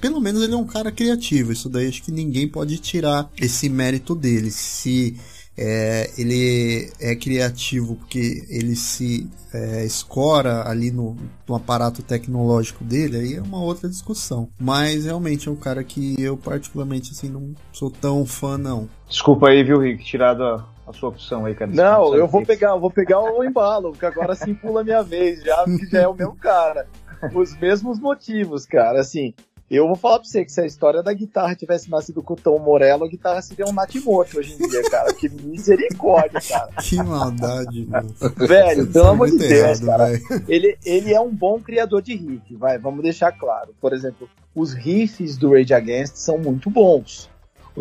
pelo 0.00 0.20
menos, 0.20 0.42
ele 0.42 0.54
é 0.54 0.56
um 0.56 0.66
cara 0.66 0.92
criativo. 0.92 1.52
Isso 1.52 1.68
daí 1.68 1.88
acho 1.88 2.02
que 2.02 2.12
ninguém 2.12 2.48
pode 2.48 2.78
tirar 2.78 3.30
esse 3.40 3.68
mérito 3.68 4.14
dele. 4.14 4.50
Se 4.50 5.16
é, 5.58 6.10
ele 6.16 6.88
é 7.00 7.16
criativo 7.16 7.96
porque 7.96 8.44
ele 8.48 8.76
se 8.76 9.28
é, 9.52 9.84
escora 9.84 10.68
ali 10.68 10.92
no, 10.92 11.16
no, 11.48 11.54
aparato 11.56 12.00
tecnológico 12.00 12.84
dele, 12.84 13.16
aí 13.16 13.34
é 13.34 13.42
uma 13.42 13.60
outra 13.60 13.88
discussão. 13.88 14.48
Mas 14.60 15.04
realmente 15.04 15.48
é 15.48 15.50
um 15.50 15.56
cara 15.56 15.82
que 15.82 16.14
eu, 16.18 16.36
particularmente, 16.36 17.10
assim, 17.10 17.28
não 17.28 17.54
sou 17.72 17.90
tão 17.90 18.24
fã, 18.24 18.56
não. 18.56 18.88
Desculpa 19.08 19.48
aí, 19.48 19.64
viu, 19.64 19.80
Rick, 19.80 20.04
tirado 20.04 20.44
a, 20.44 20.64
a 20.88 20.92
sua 20.92 21.10
opção 21.10 21.44
aí, 21.44 21.54
cara. 21.54 21.70
Não, 21.70 22.14
eu 22.14 22.26
vou 22.26 22.44
pegar, 22.44 22.74
vou 22.76 22.90
pegar 22.90 23.20
o 23.20 23.44
embalo, 23.44 23.90
porque 23.92 24.06
agora 24.06 24.34
sim 24.34 24.54
pula 24.54 24.80
a 24.80 24.84
minha 24.84 25.02
vez, 25.02 25.42
já, 25.42 25.64
porque 25.64 25.86
já 25.86 26.02
é 26.02 26.08
o 26.08 26.14
meu 26.14 26.34
cara. 26.34 26.86
Os 27.34 27.56
mesmos 27.58 27.98
motivos, 27.98 28.64
cara, 28.64 29.00
assim. 29.00 29.34
Eu 29.70 29.86
vou 29.86 29.96
falar 29.96 30.20
pra 30.20 30.26
você 30.26 30.46
que 30.46 30.50
se 30.50 30.62
a 30.62 30.64
história 30.64 31.02
da 31.02 31.12
guitarra 31.12 31.54
tivesse 31.54 31.90
nascido 31.90 32.22
com 32.22 32.32
o 32.32 32.36
Tom 32.36 32.58
Morello, 32.58 33.04
a 33.04 33.08
guitarra 33.08 33.42
seria 33.42 33.66
um 33.66 33.72
Natimoto 33.72 34.38
hoje 34.38 34.54
em 34.54 34.66
dia, 34.66 34.82
cara. 34.90 35.12
Que 35.12 35.28
misericórdia, 35.28 36.40
cara. 36.40 36.72
Que 36.80 36.96
maldade, 36.96 37.84
mano. 37.84 38.08
Velho, 38.34 38.86
pelo 38.86 39.08
amor 39.08 39.30
de 39.30 39.36
Deus, 39.36 39.80
cara. 39.80 40.08
Ele, 40.48 40.78
ele 40.86 41.12
é 41.12 41.20
um 41.20 41.28
bom 41.28 41.60
criador 41.60 42.00
de 42.00 42.16
riff, 42.16 42.56
vai, 42.56 42.78
vamos 42.78 43.02
deixar 43.02 43.30
claro. 43.32 43.74
Por 43.78 43.92
exemplo, 43.92 44.26
os 44.54 44.72
riffs 44.72 45.36
do 45.36 45.52
Rage 45.52 45.74
Against 45.74 46.16
são 46.16 46.38
muito 46.38 46.70
bons. 46.70 47.28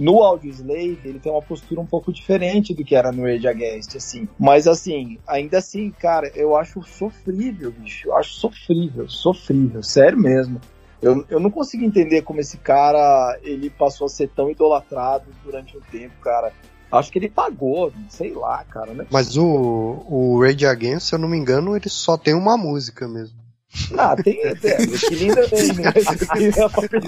No 0.02 0.24
Audio 0.24 0.50
Slave, 0.52 1.00
ele 1.04 1.20
tem 1.20 1.32
uma 1.32 1.42
postura 1.42 1.82
um 1.82 1.86
pouco 1.86 2.12
diferente 2.12 2.74
do 2.74 2.84
que 2.84 2.96
era 2.96 3.12
no 3.12 3.24
Rage 3.24 3.48
Against, 3.48 3.96
assim. 3.96 4.28
Mas, 4.40 4.68
assim, 4.68 5.18
ainda 5.28 5.58
assim, 5.58 5.92
cara, 5.92 6.32
eu 6.36 6.56
acho 6.56 6.82
sofrível, 6.84 7.72
bicho. 7.72 8.08
Eu 8.08 8.16
acho 8.16 8.34
sofrível, 8.34 9.10
sofrível, 9.10 9.84
sério 9.84 10.18
mesmo. 10.18 10.62
Eu, 11.02 11.24
eu 11.30 11.40
não 11.40 11.52
consigo 11.52 11.84
entender 11.84 12.24
como 12.24 12.40
esse 12.40 12.58
cara 12.58 13.38
ele 13.44 13.70
passou 13.70 14.06
a 14.06 14.10
ser 14.10 14.30
tão 14.30 14.50
idolatrado 14.50 15.26
durante 15.44 15.78
um 15.78 15.82
tempo, 15.92 16.16
cara. 16.22 16.52
Acho 16.92 17.12
que 17.12 17.20
ele 17.20 17.30
pagou, 17.30 17.92
sei 18.10 18.34
lá, 18.34 18.64
cara. 18.64 18.94
Né? 18.94 19.06
Mas 19.12 19.38
o, 19.38 20.06
o 20.10 20.42
Rage 20.42 20.66
Against, 20.66 21.10
se 21.10 21.16
eu 21.16 21.20
não 21.20 21.28
me 21.28 21.38
engano, 21.38 21.76
ele 21.76 21.90
só 21.90 22.18
tem 22.18 22.34
uma 22.34 22.58
música 22.58 23.08
mesmo. 23.08 23.47
Ah, 23.98 24.16
tem. 24.16 24.40
É, 24.48 24.54
que 24.88 25.16
linda 25.16 25.48
tem, 25.50 25.74
né? 25.74 25.92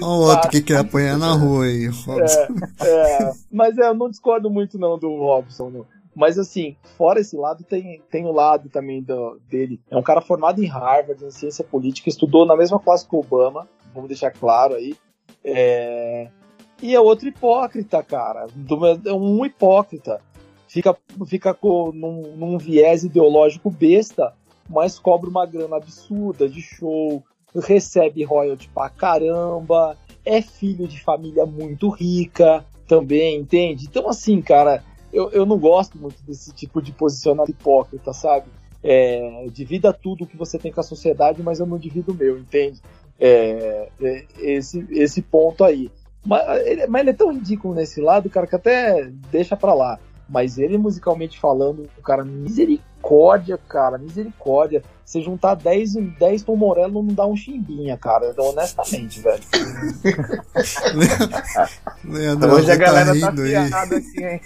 Olha 0.02 0.06
o 0.06 0.20
outro 0.28 0.50
que 0.50 0.62
quer 0.62 0.78
apanhar 0.78 1.18
na 1.18 1.32
rua 1.32 1.64
aí, 1.64 1.88
É, 1.88 2.86
é, 2.86 3.32
mas 3.50 3.76
é, 3.78 3.88
eu 3.88 3.94
não 3.94 4.10
discordo 4.10 4.50
muito 4.50 4.78
não 4.78 4.98
do 4.98 5.08
Robson. 5.16 5.70
Não. 5.70 5.86
Mas 6.14 6.38
assim, 6.38 6.76
fora 6.96 7.20
esse 7.20 7.36
lado, 7.36 7.64
tem, 7.64 8.02
tem 8.10 8.26
o 8.26 8.32
lado 8.32 8.68
também 8.68 9.02
do, 9.02 9.40
dele. 9.48 9.80
É 9.90 9.96
um 9.96 10.02
cara 10.02 10.20
formado 10.20 10.62
em 10.62 10.66
Harvard, 10.66 11.24
em 11.24 11.30
ciência 11.30 11.64
política, 11.64 12.08
estudou 12.08 12.44
na 12.44 12.56
mesma 12.56 12.78
classe 12.78 13.08
que 13.08 13.14
o 13.14 13.20
Obama, 13.20 13.68
vamos 13.94 14.08
deixar 14.08 14.30
claro 14.30 14.74
aí. 14.74 14.96
É... 15.44 16.28
E 16.82 16.94
é 16.94 17.00
outro 17.00 17.28
hipócrita, 17.28 18.02
cara. 18.02 18.46
É 19.04 19.12
um 19.12 19.44
hipócrita. 19.44 20.20
Fica, 20.66 20.96
fica 21.26 21.52
com, 21.52 21.92
num, 21.92 22.36
num 22.36 22.58
viés 22.58 23.02
ideológico 23.02 23.70
besta, 23.70 24.34
mas 24.70 24.98
cobra 24.98 25.28
uma 25.28 25.44
grana 25.44 25.76
absurda 25.76 26.48
de 26.48 26.62
show, 26.62 27.22
recebe 27.54 28.22
royalty 28.22 28.70
pra 28.72 28.88
caramba, 28.88 29.98
é 30.24 30.40
filho 30.40 30.86
de 30.86 31.02
família 31.02 31.44
muito 31.44 31.90
rica 31.90 32.64
também, 32.86 33.40
entende? 33.40 33.86
Então, 33.86 34.08
assim, 34.08 34.40
cara, 34.40 34.84
eu, 35.12 35.30
eu 35.30 35.44
não 35.44 35.58
gosto 35.58 35.98
muito 35.98 36.22
desse 36.22 36.52
tipo 36.54 36.80
de 36.80 36.92
posicionamento 36.92 37.50
hipócrita, 37.50 38.12
sabe? 38.12 38.46
É, 38.82 39.46
divida 39.52 39.92
tudo 39.92 40.26
que 40.26 40.36
você 40.36 40.56
tem 40.56 40.72
com 40.72 40.80
a 40.80 40.84
sociedade, 40.84 41.42
mas 41.42 41.58
eu 41.58 41.66
não 41.66 41.76
divido 41.76 42.12
o 42.12 42.14
meu, 42.14 42.38
entende? 42.38 42.80
É, 43.18 43.88
é, 44.00 44.24
esse, 44.38 44.86
esse 44.90 45.20
ponto 45.20 45.64
aí. 45.64 45.90
Mas 46.24 46.66
ele, 46.66 46.86
mas 46.86 47.00
ele 47.00 47.10
é 47.10 47.14
tão 47.14 47.32
ridículo 47.32 47.74
nesse 47.74 48.00
lado, 48.00 48.30
cara, 48.30 48.46
que 48.46 48.54
até 48.54 49.10
deixa 49.30 49.56
pra 49.56 49.74
lá. 49.74 49.98
Mas 50.28 50.58
ele, 50.58 50.78
musicalmente 50.78 51.40
falando, 51.40 51.88
o 51.98 52.02
cara, 52.02 52.24
misericórdia, 52.24 52.89
cara, 53.68 53.98
misericórdia. 53.98 54.82
Você 55.04 55.22
juntar 55.22 55.54
10 55.54 55.96
em 55.96 56.14
10 56.20 56.44
Tom 56.44 56.54
Morello 56.54 57.02
não 57.02 57.12
dá 57.12 57.26
um 57.26 57.34
chimbinha, 57.34 57.96
cara. 57.96 58.30
Então, 58.30 58.50
honestamente, 58.50 59.20
velho. 59.20 59.42
Leandrão, 62.04 62.54
Hoje 62.54 62.70
a 62.70 62.78
tá 62.78 62.84
galera 62.84 63.06
tá, 63.06 63.30
rindo 63.30 63.42
tá 63.42 63.42
aí. 63.42 63.56
Aqui, 63.56 64.24
hein? 64.24 64.40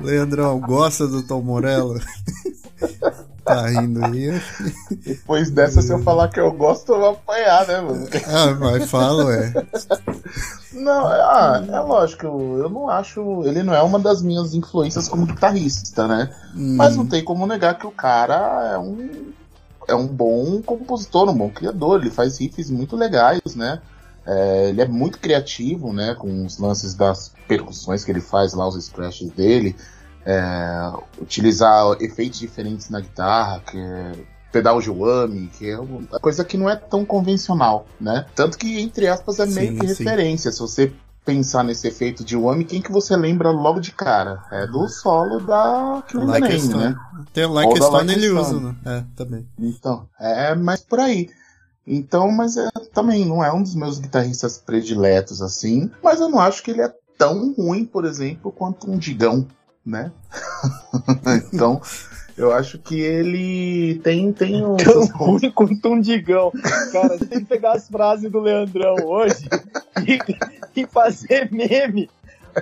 Leandrão, 0.00 0.60
gosta 0.60 1.08
do 1.08 1.26
Tom 1.26 1.42
Morello? 1.42 2.00
tá 3.44 3.66
rindo 3.66 4.04
aí. 4.04 4.40
Depois 5.04 5.50
dessa, 5.50 5.82
se 5.82 5.92
eu 5.92 6.02
falar 6.02 6.28
que 6.28 6.40
eu 6.40 6.50
gosto, 6.52 6.92
eu 6.92 7.00
vou 7.00 7.10
apanhar, 7.10 7.66
né, 7.66 7.80
mano? 7.80 8.08
Ah, 8.26 8.56
mas 8.58 8.90
fala, 8.90 9.24
ué. 9.26 9.52
Não, 10.72 11.12
é, 11.12 11.20
ah, 11.20 11.64
é 11.66 11.80
lógico, 11.80 12.26
eu 12.26 12.68
não 12.68 12.88
acho. 12.88 13.42
Ele 13.44 13.62
não 13.62 13.74
é 13.74 13.82
uma 13.82 13.98
das 13.98 14.22
minhas 14.22 14.54
influências 14.54 15.08
como 15.08 15.26
guitarrista, 15.26 16.08
né? 16.08 16.34
Hum. 16.54 16.76
Mas 16.76 16.96
não 16.96 17.06
tem 17.06 17.22
como 17.22 17.46
negar 17.46 17.78
que 17.78 17.86
o 17.86 17.92
cara 17.92 18.72
é 18.72 18.78
um. 18.78 19.32
É 19.86 19.94
um 19.94 20.06
bom 20.06 20.62
compositor, 20.62 21.28
um 21.28 21.36
bom 21.36 21.50
criador, 21.50 22.00
ele 22.00 22.10
faz 22.10 22.40
riffs 22.40 22.70
muito 22.70 22.96
legais, 22.96 23.54
né? 23.54 23.80
É, 24.26 24.70
ele 24.70 24.80
é 24.80 24.88
muito 24.88 25.18
criativo, 25.18 25.92
né? 25.92 26.14
Com 26.14 26.46
os 26.46 26.58
lances 26.58 26.94
das 26.94 27.32
percussões 27.46 28.02
que 28.02 28.10
ele 28.10 28.20
faz 28.20 28.54
lá, 28.54 28.66
os 28.66 28.82
scratches 28.82 29.30
dele. 29.30 29.76
É, 30.26 30.92
utilizar 31.20 31.96
efeitos 32.00 32.38
diferentes 32.38 32.88
na 32.88 33.00
guitarra, 33.00 33.60
que 33.60 33.76
é 33.76 34.12
pedal 34.50 34.80
de 34.80 34.88
whammy, 34.88 35.48
que 35.48 35.68
é 35.68 35.78
uma 35.78 36.20
coisa 36.20 36.44
que 36.44 36.56
não 36.56 36.70
é 36.70 36.76
tão 36.76 37.04
convencional, 37.04 37.86
né? 38.00 38.24
Tanto 38.34 38.56
que, 38.56 38.80
entre 38.80 39.08
aspas, 39.08 39.40
é 39.40 39.46
meio 39.46 39.72
sim, 39.72 39.78
que 39.78 39.88
sim. 39.88 40.04
referência. 40.04 40.52
Se 40.52 40.60
você 40.60 40.92
pensar 41.24 41.64
nesse 41.64 41.88
efeito 41.88 42.22
de 42.24 42.36
whammy, 42.36 42.64
quem 42.64 42.80
que 42.80 42.92
você 42.92 43.16
lembra 43.16 43.50
logo 43.50 43.80
de 43.80 43.90
cara? 43.90 44.44
É 44.52 44.66
do 44.66 44.86
solo 44.88 45.40
da 45.40 46.04
Killing 46.06 46.26
like 46.26 46.48
Name, 46.48 46.74
né? 46.74 46.96
Tem 47.32 47.44
o 47.44 47.52
Like 47.52 47.76
Stone 47.76 48.06
like 48.06 48.12
ele 48.12 48.30
usa, 48.30 48.60
né? 48.60 48.76
É, 48.84 49.04
também. 49.16 49.48
Então, 49.58 50.06
é 50.20 50.54
mais 50.54 50.80
por 50.80 51.00
aí. 51.00 51.28
Então, 51.86 52.30
mas 52.30 52.56
é, 52.56 52.70
também 52.92 53.24
não 53.24 53.44
é 53.44 53.52
um 53.52 53.62
dos 53.62 53.74
meus 53.74 53.98
guitarristas 53.98 54.56
prediletos 54.58 55.42
assim, 55.42 55.90
mas 56.02 56.20
eu 56.20 56.28
não 56.28 56.38
acho 56.38 56.62
que 56.62 56.70
ele 56.70 56.80
é 56.80 56.92
tão 57.18 57.52
ruim, 57.54 57.84
por 57.84 58.04
exemplo, 58.04 58.52
quanto 58.52 58.90
um 58.90 58.96
Digão, 58.96 59.46
né? 59.84 60.12
então, 61.52 61.80
eu 62.36 62.52
acho 62.52 62.78
que 62.78 63.00
ele 63.00 64.00
tem, 64.02 64.32
tem 64.32 64.64
um. 64.64 64.76
Tão 64.76 65.06
ruim 65.06 65.50
quanto 65.50 65.88
um 65.88 66.00
digão. 66.00 66.52
Cara, 66.92 67.16
você 67.18 67.26
tem 67.26 67.40
que 67.40 67.46
pegar 67.46 67.72
as 67.72 67.88
frases 67.88 68.30
do 68.30 68.40
Leandrão 68.40 68.96
hoje 69.04 69.48
e, 70.06 70.80
e 70.80 70.86
fazer 70.86 71.50
meme 71.52 72.10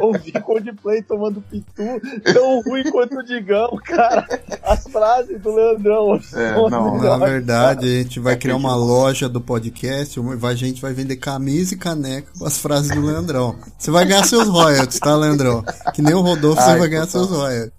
ouvir 0.00 0.32
Coldplay 0.42 1.02
tomando 1.02 1.40
pitu 1.42 2.00
tão 2.32 2.60
ruim 2.62 2.90
quanto 2.90 3.18
o 3.18 3.22
Digão, 3.22 3.78
cara. 3.84 4.26
As 4.62 4.84
frases 4.84 5.40
do 5.40 5.54
Leandrão. 5.54 6.20
É, 6.32 6.54
não, 6.70 6.98
na 7.00 7.16
verdade, 7.16 7.80
cara. 7.80 7.92
a 7.92 8.02
gente 8.02 8.20
vai 8.20 8.36
criar 8.36 8.56
uma 8.56 8.74
loja 8.74 9.28
do 9.28 9.40
podcast, 9.40 10.20
a 10.42 10.54
gente 10.54 10.80
vai 10.80 10.92
vender 10.92 11.16
camisa 11.16 11.74
e 11.74 11.76
caneca 11.76 12.28
com 12.38 12.44
as 12.44 12.58
frases 12.58 12.94
do 12.94 13.04
Leandrão. 13.04 13.56
Você 13.78 13.90
vai 13.90 14.04
ganhar 14.04 14.24
seus 14.24 14.48
royalties, 14.48 14.98
tá, 14.98 15.16
Leandrão? 15.16 15.64
Que 15.94 16.02
nem 16.02 16.14
o 16.14 16.20
Rodolfo, 16.20 16.60
Ai, 16.60 16.72
você 16.72 16.78
vai 16.78 16.88
ganhar 16.88 17.06
seus 17.06 17.30
royalties. 17.30 17.72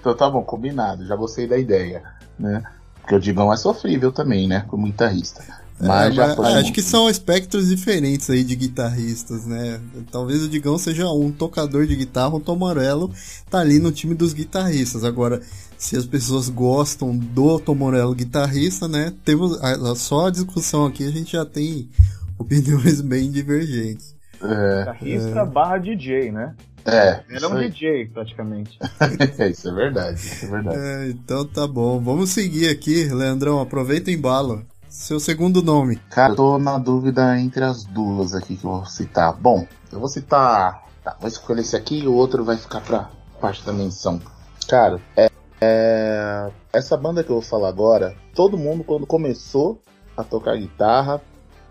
então 0.00 0.14
tá 0.14 0.28
bom, 0.30 0.42
combinado, 0.42 1.06
já 1.06 1.16
gostei 1.16 1.46
da 1.46 1.58
ideia, 1.58 2.02
né? 2.38 2.62
Porque 3.00 3.14
o 3.14 3.20
Digão 3.20 3.52
é 3.52 3.56
sofrível 3.56 4.12
também, 4.12 4.46
né? 4.46 4.64
Como 4.68 4.86
guitarrista. 4.86 5.42
Mas, 5.80 6.18
é, 6.18 6.36
mas 6.36 6.54
acho 6.56 6.72
que 6.72 6.82
são 6.82 7.08
espectros 7.08 7.68
diferentes 7.68 8.28
aí 8.28 8.42
de 8.42 8.56
guitarristas, 8.56 9.46
né? 9.46 9.80
Talvez 10.10 10.42
o 10.42 10.48
Digão 10.48 10.76
seja 10.76 11.08
um 11.08 11.30
tocador 11.30 11.86
de 11.86 11.94
guitarra, 11.94 12.34
o 12.34 12.40
Tom 12.40 12.56
Morello 12.56 13.12
tá 13.48 13.60
ali 13.60 13.78
no 13.78 13.92
time 13.92 14.14
dos 14.14 14.32
guitarristas. 14.32 15.04
Agora, 15.04 15.40
se 15.76 15.96
as 15.96 16.04
pessoas 16.04 16.48
gostam 16.48 17.16
do 17.16 17.60
Tom 17.60 17.76
Morello 17.76 18.14
guitarrista, 18.14 18.88
né? 18.88 19.12
Temos 19.24 19.62
a, 19.62 19.92
a, 19.92 19.94
só 19.94 20.26
a 20.26 20.30
discussão 20.30 20.84
aqui, 20.84 21.06
a 21.06 21.12
gente 21.12 21.32
já 21.32 21.44
tem 21.44 21.88
opiniões 22.36 23.00
bem 23.02 23.30
divergentes. 23.30 24.16
É, 24.42 24.78
guitarrista 24.80 25.40
é. 25.40 25.46
barra 25.46 25.78
DJ, 25.78 26.32
né? 26.32 26.54
É. 26.84 27.20
Ele 27.28 27.44
é 27.44 27.48
um 27.48 27.52
aí. 27.54 27.68
DJ, 27.70 28.06
praticamente. 28.06 28.78
isso 29.50 29.68
é 29.68 29.72
verdade, 29.72 30.18
isso 30.18 30.44
é 30.44 30.48
verdade. 30.48 30.78
É, 30.78 31.08
então 31.10 31.44
tá 31.44 31.68
bom. 31.68 32.00
Vamos 32.00 32.30
seguir 32.30 32.68
aqui, 32.68 33.04
Leandrão. 33.04 33.60
Aproveita 33.60 34.10
e 34.10 34.14
embala. 34.14 34.64
Seu 34.88 35.20
segundo 35.20 35.62
nome. 35.62 35.96
Cara, 36.10 36.32
eu 36.32 36.36
tô 36.36 36.58
na 36.58 36.78
dúvida 36.78 37.38
entre 37.38 37.64
as 37.64 37.84
duas 37.84 38.34
aqui 38.34 38.56
que 38.56 38.64
eu 38.64 38.70
vou 38.70 38.86
citar. 38.86 39.34
Bom, 39.34 39.66
eu 39.92 40.00
vou 40.00 40.08
citar. 40.08 40.84
Tá, 41.04 41.16
vou 41.20 41.28
escolher 41.28 41.60
esse 41.60 41.76
aqui 41.76 42.00
e 42.00 42.08
o 42.08 42.14
outro 42.14 42.44
vai 42.44 42.56
ficar 42.56 42.80
pra 42.80 43.10
parte 43.40 43.64
da 43.64 43.72
menção. 43.72 44.20
Cara, 44.66 45.00
é, 45.16 45.30
é, 45.60 46.50
essa 46.72 46.96
banda 46.96 47.22
que 47.22 47.30
eu 47.30 47.36
vou 47.36 47.42
falar 47.42 47.68
agora, 47.68 48.16
todo 48.34 48.56
mundo 48.56 48.82
quando 48.82 49.06
começou 49.06 49.80
a 50.16 50.24
tocar 50.24 50.56
guitarra, 50.56 51.20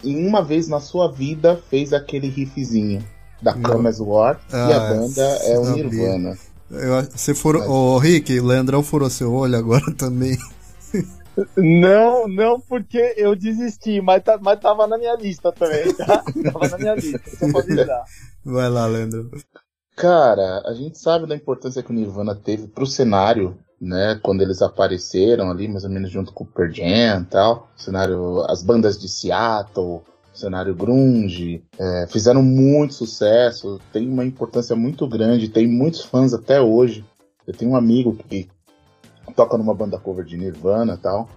em 0.03 0.25
uma 0.27 0.43
vez 0.43 0.67
na 0.67 0.79
sua 0.79 1.11
vida 1.11 1.61
fez 1.69 1.93
aquele 1.93 2.27
riffzinho 2.27 3.03
da 3.41 3.53
Camas 3.53 3.99
War 3.99 4.39
ah, 4.51 4.69
e 4.69 4.73
a 4.73 4.79
banda 4.79 5.21
é 5.21 5.59
o 5.59 5.69
Nirvana. 5.71 6.37
Eu, 6.69 7.01
você 7.03 7.33
furou, 7.33 7.61
Mas... 7.61 7.69
oh, 7.71 7.97
Rick, 7.97 8.39
o 8.39 8.45
Leandrão 8.45 8.83
furou 8.83 9.09
seu 9.09 9.33
olho 9.33 9.57
agora 9.57 9.91
também. 9.95 10.37
Não, 11.55 12.27
não, 12.27 12.59
porque 12.59 13.13
eu 13.17 13.35
desisti, 13.35 14.01
mas, 14.01 14.23
tá, 14.23 14.39
mas 14.41 14.59
tava 14.59 14.87
na 14.87 14.97
minha 14.97 15.15
lista 15.15 15.51
também, 15.51 15.93
tá? 15.93 16.23
tava 16.51 16.67
na 16.69 16.77
minha 16.77 16.95
lista, 16.95 17.21
só 17.29 17.51
pra 17.51 17.61
avisar. 17.61 18.03
Vai 18.43 18.69
lá, 18.69 18.85
Leandro. 18.87 19.29
Cara, 19.95 20.61
a 20.65 20.73
gente 20.73 20.97
sabe 20.97 21.27
da 21.27 21.35
importância 21.35 21.81
que 21.83 21.91
o 21.91 21.93
Nirvana 21.93 22.35
teve 22.35 22.67
pro 22.67 22.85
cenário, 22.85 23.57
né? 23.79 24.19
Quando 24.21 24.41
eles 24.41 24.61
apareceram 24.61 25.49
ali, 25.49 25.67
mais 25.67 25.83
ou 25.83 25.89
menos 25.89 26.09
junto 26.09 26.31
com 26.31 26.43
o 26.43 26.47
Pearl 26.47 26.71
Jam 26.71 27.21
e 27.21 27.25
tal. 27.25 27.69
Cenário, 27.75 28.41
as 28.49 28.63
bandas 28.63 28.97
de 28.97 29.09
Seattle, 29.09 30.01
cenário 30.37 30.75
grunge, 30.75 31.63
é, 31.79 32.05
fizeram 32.07 32.43
muito 32.43 32.93
sucesso, 32.93 33.79
tem 33.91 34.07
uma 34.07 34.23
importância 34.23 34.75
muito 34.75 35.07
grande, 35.07 35.49
tem 35.49 35.67
muitos 35.67 36.03
fãs 36.03 36.33
até 36.33 36.61
hoje. 36.61 37.03
Eu 37.45 37.53
tenho 37.53 37.71
um 37.71 37.75
amigo 37.75 38.15
que 38.15 38.49
toca 39.35 39.57
numa 39.57 39.73
banda 39.73 39.97
cover 39.97 40.25
de 40.25 40.37
Nirvana 40.37 40.95
e 40.95 40.97
tal. 40.97 41.29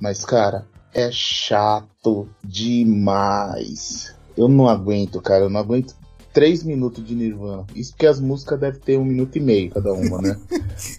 Mas, 0.00 0.24
cara, 0.24 0.66
é 0.92 1.10
chato 1.10 2.28
demais. 2.42 4.14
Eu 4.36 4.48
não 4.48 4.68
aguento, 4.68 5.20
cara. 5.20 5.44
Eu 5.44 5.50
não 5.50 5.60
aguento 5.60 5.94
três 6.32 6.62
minutos 6.62 7.04
de 7.04 7.14
Nirvana. 7.14 7.64
Isso 7.74 7.92
porque 7.92 8.06
as 8.06 8.20
músicas 8.20 8.58
devem 8.58 8.80
ter 8.80 8.98
um 8.98 9.04
minuto 9.04 9.36
e 9.36 9.40
meio 9.40 9.70
cada 9.70 9.92
uma, 9.92 10.20
né? 10.20 10.38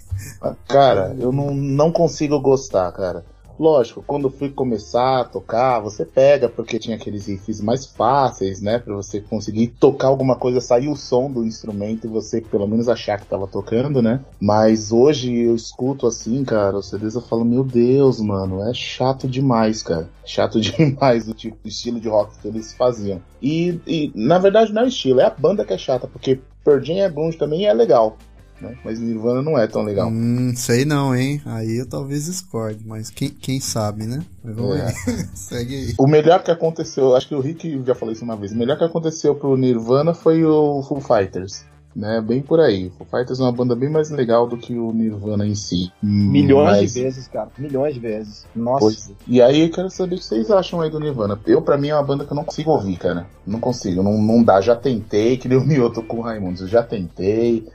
cara, 0.67 1.15
eu 1.19 1.31
não, 1.31 1.53
não 1.53 1.91
consigo 1.91 2.39
gostar, 2.39 2.91
cara. 2.91 3.25
Lógico, 3.63 4.03
quando 4.05 4.29
fui 4.29 4.49
começar 4.49 5.21
a 5.21 5.23
tocar, 5.23 5.79
você 5.79 6.03
pega, 6.03 6.49
porque 6.49 6.77
tinha 6.77 6.97
aqueles 6.97 7.27
riffs 7.27 7.61
mais 7.61 7.85
fáceis, 7.85 8.61
né? 8.61 8.77
Pra 8.77 8.93
você 8.93 9.21
conseguir 9.21 9.67
tocar 9.67 10.09
alguma 10.09 10.35
coisa, 10.35 10.59
sair 10.59 10.89
o 10.89 10.97
som 10.97 11.31
do 11.31 11.45
instrumento 11.45 12.05
e 12.05 12.09
você 12.09 12.41
pelo 12.41 12.67
menos 12.67 12.89
achar 12.89 13.17
que 13.17 13.25
tava 13.25 13.47
tocando, 13.47 14.01
né? 14.01 14.19
Mas 14.37 14.91
hoje 14.91 15.33
eu 15.33 15.55
escuto 15.55 16.05
assim, 16.05 16.43
cara, 16.43 16.75
os 16.75 16.89
CDs 16.89 17.15
eu 17.15 17.21
falo, 17.21 17.45
meu 17.45 17.63
Deus, 17.63 18.19
mano, 18.19 18.61
é 18.67 18.73
chato 18.73 19.29
demais, 19.29 19.81
cara. 19.81 20.09
Chato 20.25 20.59
demais 20.59 21.29
o 21.29 21.33
tipo, 21.33 21.57
estilo 21.63 22.01
de 22.01 22.09
rock 22.09 22.37
que 22.39 22.47
eles 22.49 22.73
faziam. 22.73 23.21
E, 23.41 23.79
e 23.87 24.11
na 24.13 24.39
verdade 24.39 24.73
não 24.73 24.81
é 24.81 24.85
o 24.85 24.87
estilo, 24.89 25.21
é 25.21 25.25
a 25.25 25.29
banda 25.29 25.63
que 25.63 25.71
é 25.71 25.77
chata, 25.77 26.05
porque 26.05 26.39
Jam 26.81 26.97
é 26.97 27.09
grunge 27.09 27.37
também 27.37 27.65
é 27.65 27.73
legal 27.73 28.17
né? 28.61 28.75
Mas 28.83 28.99
Nirvana 28.99 29.41
não 29.41 29.57
é 29.57 29.67
tão 29.67 29.83
legal. 29.83 30.09
Hum, 30.09 30.53
sei 30.55 30.85
não, 30.85 31.15
hein? 31.15 31.41
Aí 31.45 31.77
eu 31.77 31.87
talvez 31.87 32.25
discorde, 32.25 32.85
mas 32.85 33.09
quem, 33.09 33.29
quem 33.29 33.59
sabe, 33.59 34.05
né? 34.05 34.23
Mas 34.43 34.55
vamos 34.55 34.77
é. 34.77 34.87
aí. 34.87 34.93
Segue 35.35 35.75
aí. 35.75 35.93
O 35.97 36.07
melhor 36.07 36.43
que 36.43 36.51
aconteceu, 36.51 37.15
acho 37.15 37.27
que 37.27 37.35
o 37.35 37.41
Rick 37.41 37.81
já 37.85 37.95
falou 37.95 38.13
isso 38.13 38.23
uma 38.23 38.35
vez, 38.35 38.51
o 38.51 38.57
melhor 38.57 38.77
que 38.77 38.83
aconteceu 38.83 39.35
pro 39.35 39.57
Nirvana 39.57 40.13
foi 40.13 40.43
o 40.43 40.81
Full 40.83 41.01
Fighters. 41.01 41.65
né? 41.95 42.21
Bem 42.21 42.41
por 42.41 42.59
aí. 42.59 42.91
Foo 42.97 43.05
Fighters 43.05 43.39
é 43.39 43.43
uma 43.43 43.51
banda 43.51 43.75
bem 43.75 43.89
mais 43.89 44.09
legal 44.09 44.47
do 44.47 44.57
que 44.57 44.77
o 44.77 44.91
Nirvana 44.91 45.45
em 45.45 45.55
si. 45.55 45.91
Milhões 46.01 46.81
Mas... 46.81 46.93
de 46.93 47.01
vezes, 47.01 47.27
cara. 47.27 47.49
Milhões 47.57 47.93
de 47.93 47.99
vezes. 47.99 48.45
Nossa. 48.55 48.79
Pois. 48.79 49.11
E 49.27 49.41
aí 49.41 49.61
eu 49.61 49.71
quero 49.71 49.89
saber 49.89 50.15
o 50.15 50.17
que 50.17 50.25
vocês 50.25 50.49
acham 50.49 50.81
aí 50.81 50.89
do 50.89 50.99
Nirvana. 50.99 51.39
Eu, 51.45 51.61
pra 51.61 51.77
mim, 51.77 51.89
é 51.89 51.95
uma 51.95 52.03
banda 52.03 52.25
que 52.25 52.31
eu 52.31 52.35
não 52.35 52.43
consigo 52.43 52.71
ouvir, 52.71 52.97
cara. 52.97 53.27
Não 53.45 53.59
consigo, 53.59 54.01
não, 54.01 54.17
não 54.21 54.43
dá. 54.43 54.59
Já 54.61 54.75
tentei, 54.75 55.37
que 55.37 55.47
nem 55.47 55.57
o 55.57 55.65
Mioto 55.65 56.01
com 56.01 56.17
o 56.17 56.21
Raimundos. 56.21 56.61
Eu 56.61 56.67
já 56.67 56.83
tentei. 56.83 57.67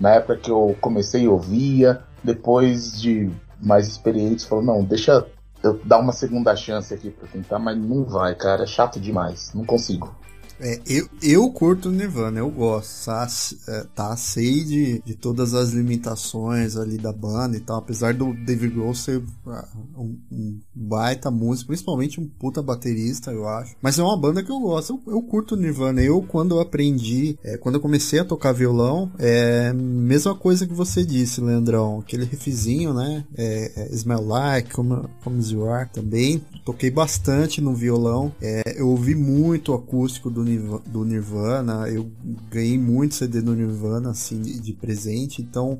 Na 0.00 0.14
época 0.14 0.36
que 0.36 0.50
eu 0.50 0.76
comecei, 0.80 1.26
eu 1.26 1.32
ouvia. 1.32 2.02
Depois 2.22 3.00
de 3.00 3.30
mais 3.60 3.86
experientes, 3.86 4.44
falou, 4.44 4.64
não, 4.64 4.84
deixa 4.84 5.24
eu 5.62 5.80
dar 5.84 5.98
uma 5.98 6.12
segunda 6.12 6.54
chance 6.54 6.92
aqui 6.92 7.10
pra 7.10 7.28
tentar, 7.28 7.58
mas 7.58 7.76
não 7.76 8.04
vai, 8.04 8.34
cara. 8.34 8.64
É 8.64 8.66
chato 8.66 9.00
demais. 9.00 9.52
Não 9.54 9.64
consigo. 9.64 10.14
É, 10.60 10.80
eu, 10.86 11.08
eu 11.22 11.50
curto 11.50 11.90
Nirvana, 11.90 12.38
eu 12.38 12.50
gosto, 12.50 13.06
tá? 13.06 13.26
É, 13.68 13.84
tá 13.94 14.16
sei 14.16 14.64
de, 14.64 15.02
de 15.04 15.14
todas 15.14 15.54
as 15.54 15.70
limitações 15.70 16.76
ali 16.76 16.96
da 16.96 17.12
banda 17.12 17.56
e 17.56 17.60
tal, 17.60 17.78
apesar 17.78 18.14
do 18.14 18.32
David 18.32 18.74
Grohl 18.74 18.94
ser 18.94 19.22
ah, 19.46 19.68
um, 19.96 20.16
um, 20.32 20.60
baita 20.74 21.30
músico, 21.30 21.68
principalmente 21.68 22.20
um 22.20 22.26
puta 22.26 22.62
baterista, 22.62 23.30
eu 23.30 23.46
acho. 23.48 23.74
Mas 23.82 23.98
é 23.98 24.02
uma 24.02 24.16
banda 24.16 24.42
que 24.42 24.50
eu 24.50 24.60
gosto, 24.60 25.00
eu, 25.06 25.14
eu 25.14 25.22
curto 25.22 25.56
Nirvana. 25.56 26.02
Eu, 26.02 26.22
quando 26.22 26.56
eu 26.56 26.60
aprendi, 26.60 27.38
é, 27.44 27.56
quando 27.56 27.76
eu 27.76 27.80
comecei 27.80 28.18
a 28.18 28.24
tocar 28.24 28.52
violão, 28.52 29.10
é 29.18 29.72
mesma 29.72 30.34
coisa 30.34 30.66
que 30.66 30.74
você 30.74 31.04
disse, 31.04 31.40
Leandrão, 31.40 32.00
aquele 32.00 32.24
riffzinho, 32.24 32.94
né? 32.94 33.24
É, 33.36 33.72
é 33.76 33.94
Smell 33.94 34.26
Like, 34.26 34.72
Come, 34.72 35.04
Come 35.22 35.42
You 35.46 35.68
Are 35.68 35.88
também, 35.92 36.42
toquei 36.64 36.90
bastante 36.90 37.60
no 37.60 37.74
violão. 37.74 38.32
É, 38.40 38.62
eu 38.76 38.88
ouvi 38.88 39.14
muito 39.14 39.72
o 39.72 39.74
acústico 39.74 40.30
do 40.30 40.45
do 40.86 41.04
Nirvana, 41.04 41.88
eu 41.88 42.10
ganhei 42.50 42.78
muito 42.78 43.14
CD 43.14 43.40
do 43.40 43.54
Nirvana, 43.54 44.10
assim, 44.10 44.40
de 44.40 44.72
presente, 44.72 45.42
então 45.42 45.78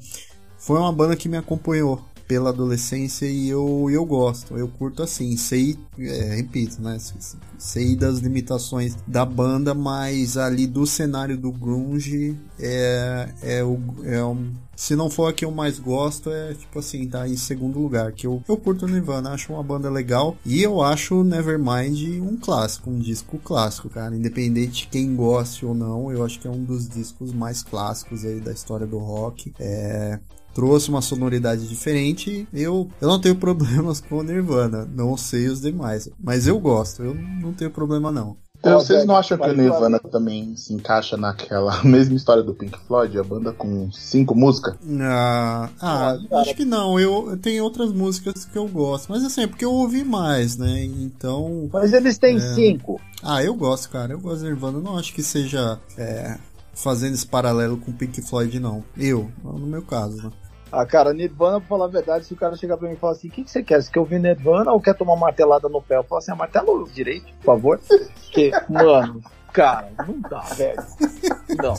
foi 0.58 0.78
uma 0.78 0.92
banda 0.92 1.16
que 1.16 1.28
me 1.28 1.36
acompanhou 1.36 2.04
pela 2.26 2.50
adolescência 2.50 3.26
e 3.26 3.48
eu, 3.48 3.88
eu 3.90 4.04
gosto, 4.04 4.56
eu 4.56 4.68
curto 4.68 5.02
assim, 5.02 5.36
sei, 5.36 5.78
é, 5.98 6.34
repito, 6.36 6.80
né, 6.82 6.98
sei 7.58 7.96
das 7.96 8.18
limitações 8.18 8.96
da 9.06 9.24
banda, 9.24 9.74
mas 9.74 10.36
ali 10.36 10.66
do 10.66 10.86
cenário 10.86 11.36
do 11.36 11.52
grunge 11.52 12.36
é, 12.58 13.28
é, 13.42 13.64
o, 13.64 13.78
é 14.04 14.24
um, 14.24 14.52
se 14.76 14.94
não 14.94 15.08
for 15.08 15.30
a 15.30 15.32
que 15.32 15.44
eu 15.44 15.50
mais 15.50 15.78
gosto, 15.78 16.30
é 16.30 16.52
tipo 16.52 16.78
assim, 16.78 17.08
tá 17.08 17.26
em 17.26 17.36
segundo 17.36 17.80
lugar. 17.80 18.12
Que 18.12 18.26
eu, 18.26 18.42
eu 18.46 18.56
curto 18.58 18.86
Nirvana, 18.86 19.30
acho 19.30 19.54
uma 19.54 19.62
banda 19.62 19.88
legal. 19.90 20.36
E 20.44 20.62
eu 20.62 20.82
acho 20.82 21.24
Nevermind 21.24 22.20
um 22.20 22.36
clássico, 22.36 22.90
um 22.90 22.98
disco 22.98 23.38
clássico, 23.38 23.88
cara. 23.88 24.14
Independente 24.14 24.82
de 24.82 24.88
quem 24.88 25.16
goste 25.16 25.64
ou 25.64 25.74
não, 25.74 26.12
eu 26.12 26.22
acho 26.22 26.38
que 26.38 26.46
é 26.46 26.50
um 26.50 26.62
dos 26.62 26.86
discos 26.86 27.32
mais 27.32 27.62
clássicos 27.62 28.22
aí 28.24 28.38
da 28.38 28.52
história 28.52 28.86
do 28.86 28.98
rock. 28.98 29.54
É, 29.58 30.20
trouxe 30.56 30.88
uma 30.88 31.02
sonoridade 31.02 31.68
diferente. 31.68 32.48
Eu, 32.52 32.88
eu 32.98 33.08
não 33.08 33.20
tenho 33.20 33.36
problemas 33.36 34.00
com 34.00 34.16
o 34.16 34.22
Nirvana, 34.22 34.88
não 34.90 35.14
sei 35.14 35.48
os 35.48 35.60
demais, 35.60 36.08
mas 36.18 36.46
eu 36.46 36.58
gosto, 36.58 37.02
eu 37.02 37.14
não 37.14 37.52
tenho 37.52 37.70
problema 37.70 38.10
não. 38.10 38.38
Então, 38.58 38.80
vocês 38.80 39.04
não 39.04 39.14
acham 39.14 39.36
que 39.36 39.48
o 39.48 39.52
Nirvana 39.52 39.98
também 39.98 40.56
se 40.56 40.72
encaixa 40.72 41.14
naquela 41.14 41.80
mesma 41.84 42.16
história 42.16 42.42
do 42.42 42.54
Pink 42.54 42.76
Floyd, 42.86 43.18
a 43.18 43.22
banda 43.22 43.52
com 43.52 43.92
cinco 43.92 44.34
músicas? 44.34 44.74
Ah, 44.98 45.68
ah 45.78 46.18
acho 46.40 46.54
que 46.54 46.64
não. 46.64 46.98
Eu, 46.98 47.32
eu 47.32 47.36
tenho 47.36 47.62
outras 47.62 47.92
músicas 47.92 48.46
que 48.46 48.56
eu 48.56 48.66
gosto, 48.66 49.12
mas 49.12 49.22
assim, 49.22 49.42
é 49.42 49.46
porque 49.46 49.64
eu 49.64 49.72
ouvi 49.72 50.02
mais, 50.02 50.56
né? 50.56 50.82
Então. 50.84 51.68
Mas 51.70 51.92
eles 51.92 52.16
têm 52.16 52.36
é... 52.36 52.54
cinco. 52.54 52.98
Ah, 53.22 53.44
eu 53.44 53.54
gosto, 53.54 53.90
cara. 53.90 54.14
Eu 54.14 54.20
gosto 54.20 54.40
do 54.40 54.46
Nirvana. 54.46 54.80
Não 54.80 54.98
acho 54.98 55.12
que 55.12 55.22
seja 55.22 55.78
é, 55.98 56.38
fazendo 56.72 57.14
esse 57.14 57.26
paralelo 57.26 57.76
com 57.76 57.90
o 57.90 57.94
Pink 57.94 58.22
Floyd, 58.22 58.58
não. 58.58 58.82
Eu, 58.96 59.30
no 59.44 59.66
meu 59.66 59.82
caso, 59.82 60.16
né? 60.16 60.30
Ah, 60.70 60.84
cara, 60.84 61.12
Nirvana, 61.12 61.60
pra 61.60 61.68
falar 61.68 61.84
a 61.84 61.88
verdade, 61.88 62.24
se 62.24 62.34
o 62.34 62.36
cara 62.36 62.56
chegar 62.56 62.76
pra 62.76 62.88
mim 62.88 62.94
e 62.94 62.98
falar 62.98 63.12
assim, 63.12 63.28
o 63.28 63.30
que, 63.30 63.44
que 63.44 63.50
você 63.50 63.62
quer? 63.62 63.80
Você 63.80 63.90
quer 63.90 64.00
ouvir 64.00 64.18
Nirvana 64.18 64.72
ou 64.72 64.80
quer 64.80 64.94
tomar 64.94 65.12
uma 65.12 65.26
martelada 65.26 65.68
no 65.68 65.80
pé? 65.80 65.96
Eu 65.96 66.04
falo 66.04 66.18
assim, 66.18 66.32
ah, 66.32 66.36
martelo 66.36 66.88
direito, 66.92 67.26
por 67.38 67.44
favor. 67.44 67.80
Porque, 68.24 68.50
mano, 68.68 69.22
cara, 69.52 69.90
não 70.06 70.20
dá, 70.20 70.40
velho. 70.40 70.82
Não. 71.62 71.74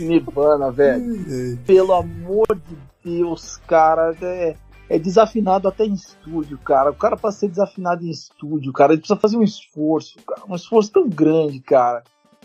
Nirvana, 0.00 0.70
velho. 0.72 1.56
Pelo 1.64 1.92
amor 1.92 2.46
de 2.56 2.76
Deus, 3.04 3.58
cara, 3.58 4.14
é, 4.20 4.56
é 4.90 4.98
desafinado 4.98 5.68
até 5.68 5.84
em 5.84 5.94
estúdio, 5.94 6.58
cara. 6.58 6.90
O 6.90 6.94
cara, 6.94 7.16
pra 7.16 7.30
ser 7.30 7.48
desafinado 7.48 8.04
em 8.04 8.10
estúdio, 8.10 8.72
cara, 8.72 8.92
ele 8.92 9.00
precisa 9.00 9.18
fazer 9.18 9.36
um 9.36 9.42
esforço, 9.42 10.18
cara. 10.26 10.42
Um 10.48 10.56
esforço 10.56 10.90
tão 10.92 11.08
grande, 11.08 11.60
cara. 11.60 12.02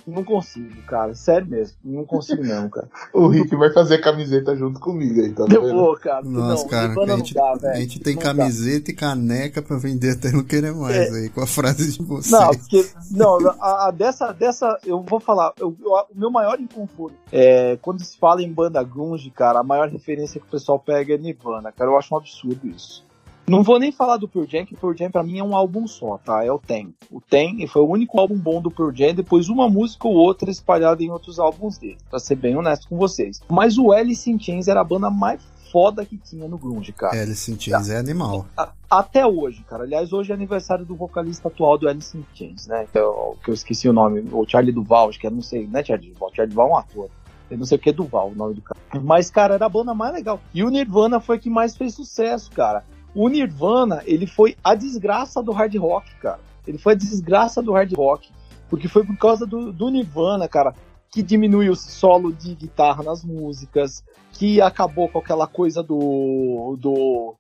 Não 0.08 0.24
consigo, 0.24 0.82
cara. 0.84 1.14
Sério 1.14 1.48
mesmo. 1.48 1.78
Não 1.84 2.06
consigo 2.06 2.42
não, 2.42 2.70
cara. 2.70 2.88
o 3.14 3.28
Rick 3.28 3.54
vai 3.58 3.74
fazer 3.74 3.98
camiseta 3.98 4.56
junto 4.56 4.80
comigo 4.80 5.20
aí, 5.20 5.34
tá 5.34 5.44
vendo? 5.44 5.56
Eu 5.56 5.76
vou, 5.76 5.98
cara. 5.98 6.24
Nossa, 6.24 6.64
não, 6.64 6.70
cara, 6.70 6.94
a 7.14 7.18
gente, 7.18 7.34
dá, 7.34 7.52
a 7.52 7.76
gente 7.76 8.00
tem 8.00 8.16
não 8.16 8.22
camiseta 8.22 8.86
dá. 8.86 8.92
e 8.92 8.96
caneca 8.96 9.62
pra 9.62 9.78
vender 9.78 10.12
até 10.12 10.32
não 10.32 10.46
querer 10.46 10.74
mais 10.74 10.96
é. 10.96 11.10
aí, 11.10 11.30
com 11.30 11.42
a 11.42 11.48
frase 11.48 11.92
de 11.92 12.02
vocês. 12.02 12.32
Não, 12.32 12.52
porque, 12.52 12.90
não 13.12 13.38
a, 13.60 13.88
a 13.88 13.92
dessa, 13.92 14.32
dessa, 14.32 14.80
eu 14.86 15.02
vou 15.02 15.20
falar, 15.20 15.52
eu, 15.60 15.76
eu, 15.84 15.92
o 15.92 16.18
meu 16.18 16.32
maior 16.32 16.58
inconforto 16.58 17.18
é 17.30 17.78
quando 17.82 18.02
se 18.02 18.18
fala 18.18 18.42
em 18.42 18.52
banda 18.52 18.82
grunge, 18.84 19.30
cara, 19.30 19.60
a 19.60 19.64
maior 19.64 19.90
referência 19.90 20.40
que 20.40 20.48
o 20.48 20.52
pessoal 20.52 20.80
pega 20.80 21.16
é 21.16 21.18
Nirvana, 21.18 21.72
cara. 21.72 21.92
Eu 21.92 21.98
acho 21.98 22.14
um 22.14 22.18
absurdo 22.18 22.66
isso. 22.68 23.07
Não 23.49 23.64
vou 23.64 23.80
nem 23.80 23.94
falar 23.94 24.18
do 24.18 24.28
Pearl 24.28 24.45
Jam, 24.45 24.65
que 24.65 24.74
o 24.74 24.78
Pearl 24.78 24.94
Jam 24.94 25.10
pra 25.10 25.24
mim 25.24 25.40
é 25.40 25.44
um 25.44 25.56
álbum 25.56 25.88
só, 25.88 26.18
tá? 26.18 26.44
É 26.44 26.52
o 26.52 26.60
Tem. 26.60 26.94
O 27.10 27.22
Tem 27.22 27.65
foi 27.65 27.82
o 27.82 27.88
único 27.88 28.19
álbum 28.19 28.38
bom 28.38 28.61
do 28.61 28.69
Pearl 28.69 28.91
Jam, 28.94 29.14
depois 29.14 29.48
uma 29.48 29.69
música 29.69 30.06
ou 30.06 30.15
outra 30.15 30.52
espalhada 30.52 31.02
em 31.02 31.10
outros 31.10 31.40
álbuns 31.40 31.78
dele, 31.78 31.98
pra 32.10 32.19
ser 32.19 32.36
bem 32.36 32.57
honesto 32.57 32.90
com 32.90 32.98
vocês. 32.98 33.40
Mas 33.48 33.78
o 33.78 33.94
Alice 33.94 34.30
in 34.30 34.38
Chains 34.38 34.68
era 34.68 34.82
a 34.82 34.84
banda 34.84 35.10
mais 35.10 35.41
foda 35.72 36.06
que 36.06 36.18
tinha 36.18 36.45
no 36.45 36.57
grunge, 36.57 36.91
cara. 36.91 37.22
Alice 37.22 37.49
in 37.49 37.57
Chains 37.57 37.88
tá. 37.88 37.94
é 37.94 37.98
animal. 37.98 38.45
A, 38.57 38.74
até 38.90 39.26
hoje, 39.26 39.64
cara. 39.64 39.84
Aliás, 39.84 40.11
hoje 40.11 40.34
é 40.34 40.36
aniversário 40.36 40.86
do 40.86 40.95
vocalista 40.95 41.48
atual 41.48 41.78
do 41.78 41.88
Alice 41.88 42.18
in 42.18 42.26
Chains, 42.34 42.68
né? 42.68 42.86
Que 42.91 42.99
eu, 42.99 43.38
que 43.41 43.49
eu 43.49 43.53
esqueci 43.53 43.88
o 43.88 43.94
nome, 43.94 44.28
o 44.30 44.45
Charlie 44.45 44.74
Duval, 44.74 45.07
acho 45.07 45.19
que 45.19 45.26
eu 45.26 45.32
não 45.32 45.41
sei, 45.41 45.65
né, 45.68 45.82
Charlie 45.86 46.11
Duval? 46.11 46.32
Charlie 46.36 46.53
Duval 46.53 46.68
é 46.68 46.72
um 46.74 46.78
ator. 46.78 47.10
Eu 47.49 47.57
não 47.57 47.65
sei 47.65 47.78
o 47.78 47.80
que 47.80 47.91
é 47.91 47.94
Duval, 47.94 48.32
o 48.32 48.36
nome 48.36 48.56
do 48.56 48.61
cara. 48.61 48.78
Mas, 49.02 49.30
cara, 49.30 49.53
era 49.53 49.65
a 49.65 49.69
banda 49.69 49.94
mais 49.94 50.14
legal. 50.14 50.41
E 50.53 50.65
o 50.65 50.69
Nirvana 50.69 51.22
foi 51.22 51.40
que 51.40 51.49
mais 51.49 51.78
fez 51.78 51.94
sucesso, 51.94 52.52
cara. 52.52 52.84
O 53.18 53.30
Nirvana, 53.30 54.03
ele 54.06 54.27
foi 54.27 54.56
a 54.64 54.76
desgraça 54.76 55.41
do 55.41 55.52
hard 55.52 55.76
rock, 55.77 56.14
cara. 56.22 56.39
Ele 56.68 56.77
foi 56.77 56.94
a 56.94 56.95
desgraça 56.95 57.64
do 57.64 57.72
hard 57.72 57.91
rock. 57.94 58.30
Porque 58.69 58.88
foi 58.88 59.03
por 59.03 59.18
causa 59.18 59.44
do, 59.44 59.73
do 59.73 59.89
Nirvana, 59.89 60.48
cara, 60.48 60.76
que 61.10 61.23
diminuiu 61.23 61.72
o 61.72 61.76
solo 61.76 62.31
de 62.31 62.53
guitarra 62.53 63.02
nas 63.02 63.26
músicas, 63.26 64.03
que 64.34 64.61
acabou 64.61 65.10
com 65.10 65.18
aquela 65.18 65.48
coisa 65.48 65.81
do. 65.81 66.77
do. 66.80 67.35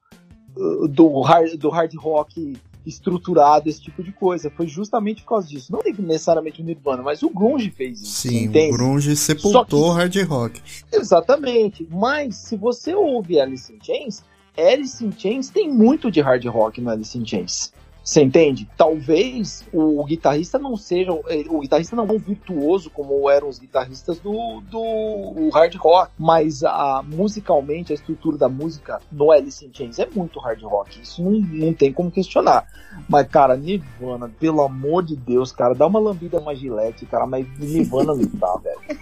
do 0.89 1.21
hard, 1.21 1.53
do 1.57 1.69
hard 1.69 1.93
rock 1.93 2.57
estruturado, 2.83 3.69
esse 3.69 3.81
tipo 3.81 4.01
de 4.01 4.11
coisa. 4.11 4.49
Foi 4.49 4.65
justamente 4.65 5.21
por 5.21 5.29
causa 5.29 5.47
disso. 5.47 5.71
Não 5.71 5.81
necessariamente 5.99 6.59
o 6.59 6.65
Nirvana, 6.65 7.03
mas 7.03 7.21
o 7.21 7.29
Grunge 7.29 7.69
fez 7.69 8.01
isso. 8.01 8.21
Sim, 8.21 8.45
entende? 8.45 8.73
o 8.73 8.77
Grunge 8.77 9.15
sepultou 9.15 9.89
o 9.89 9.91
hard 9.91 10.15
rock. 10.23 10.59
Exatamente. 10.91 11.87
Mas 11.91 12.35
se 12.35 12.55
você 12.55 12.95
ouve 12.95 13.39
Alice 13.39 13.71
in 13.71 13.77
Chains, 13.79 14.23
Alice 14.57 15.03
in 15.03 15.11
Chains 15.11 15.49
tem 15.49 15.71
muito 15.71 16.09
de 16.09 16.19
hard 16.19 16.45
rock 16.47 16.81
no 16.81 16.89
Alice 16.89 17.17
in 17.17 17.25
Chains. 17.25 17.71
Você 18.07 18.21
entende? 18.21 18.65
Talvez 18.77 19.65
o, 19.73 20.01
guitarrista 20.05 20.57
não 20.57 20.77
seja. 20.77 21.11
O 21.11 21.59
guitarrista 21.59 21.93
não 21.93 22.05
é 22.05 22.11
um 22.13 22.17
virtuoso 22.17 22.89
como 22.89 23.29
eram 23.29 23.49
os 23.49 23.59
guitarristas 23.59 24.17
do, 24.17 24.61
do 24.61 25.49
hard 25.49 25.75
rock. 25.75 26.09
Mas 26.17 26.63
a, 26.63 27.03
musicalmente, 27.05 27.91
a 27.91 27.95
estrutura 27.95 28.37
da 28.37 28.47
música 28.47 29.01
no 29.11 29.29
Alice 29.29 29.65
in 29.65 29.71
Chains 29.73 29.99
é 29.99 30.07
muito 30.15 30.39
hard 30.39 30.63
rock. 30.63 31.01
Isso 31.01 31.21
não, 31.21 31.31
não 31.31 31.73
tem 31.73 31.91
como 31.91 32.09
questionar. 32.09 32.65
Mas, 33.09 33.27
cara, 33.27 33.57
Nirvana, 33.57 34.31
pelo 34.39 34.61
amor 34.61 35.03
de 35.03 35.17
Deus, 35.17 35.51
cara, 35.51 35.75
dá 35.75 35.85
uma 35.85 35.99
lambida 35.99 36.39
uma 36.39 36.55
gilete, 36.55 37.05
cara, 37.05 37.27
mas 37.27 37.45
Nirvana 37.59 38.15
não 38.15 38.29
dá, 38.35 38.55
velho. 38.55 39.01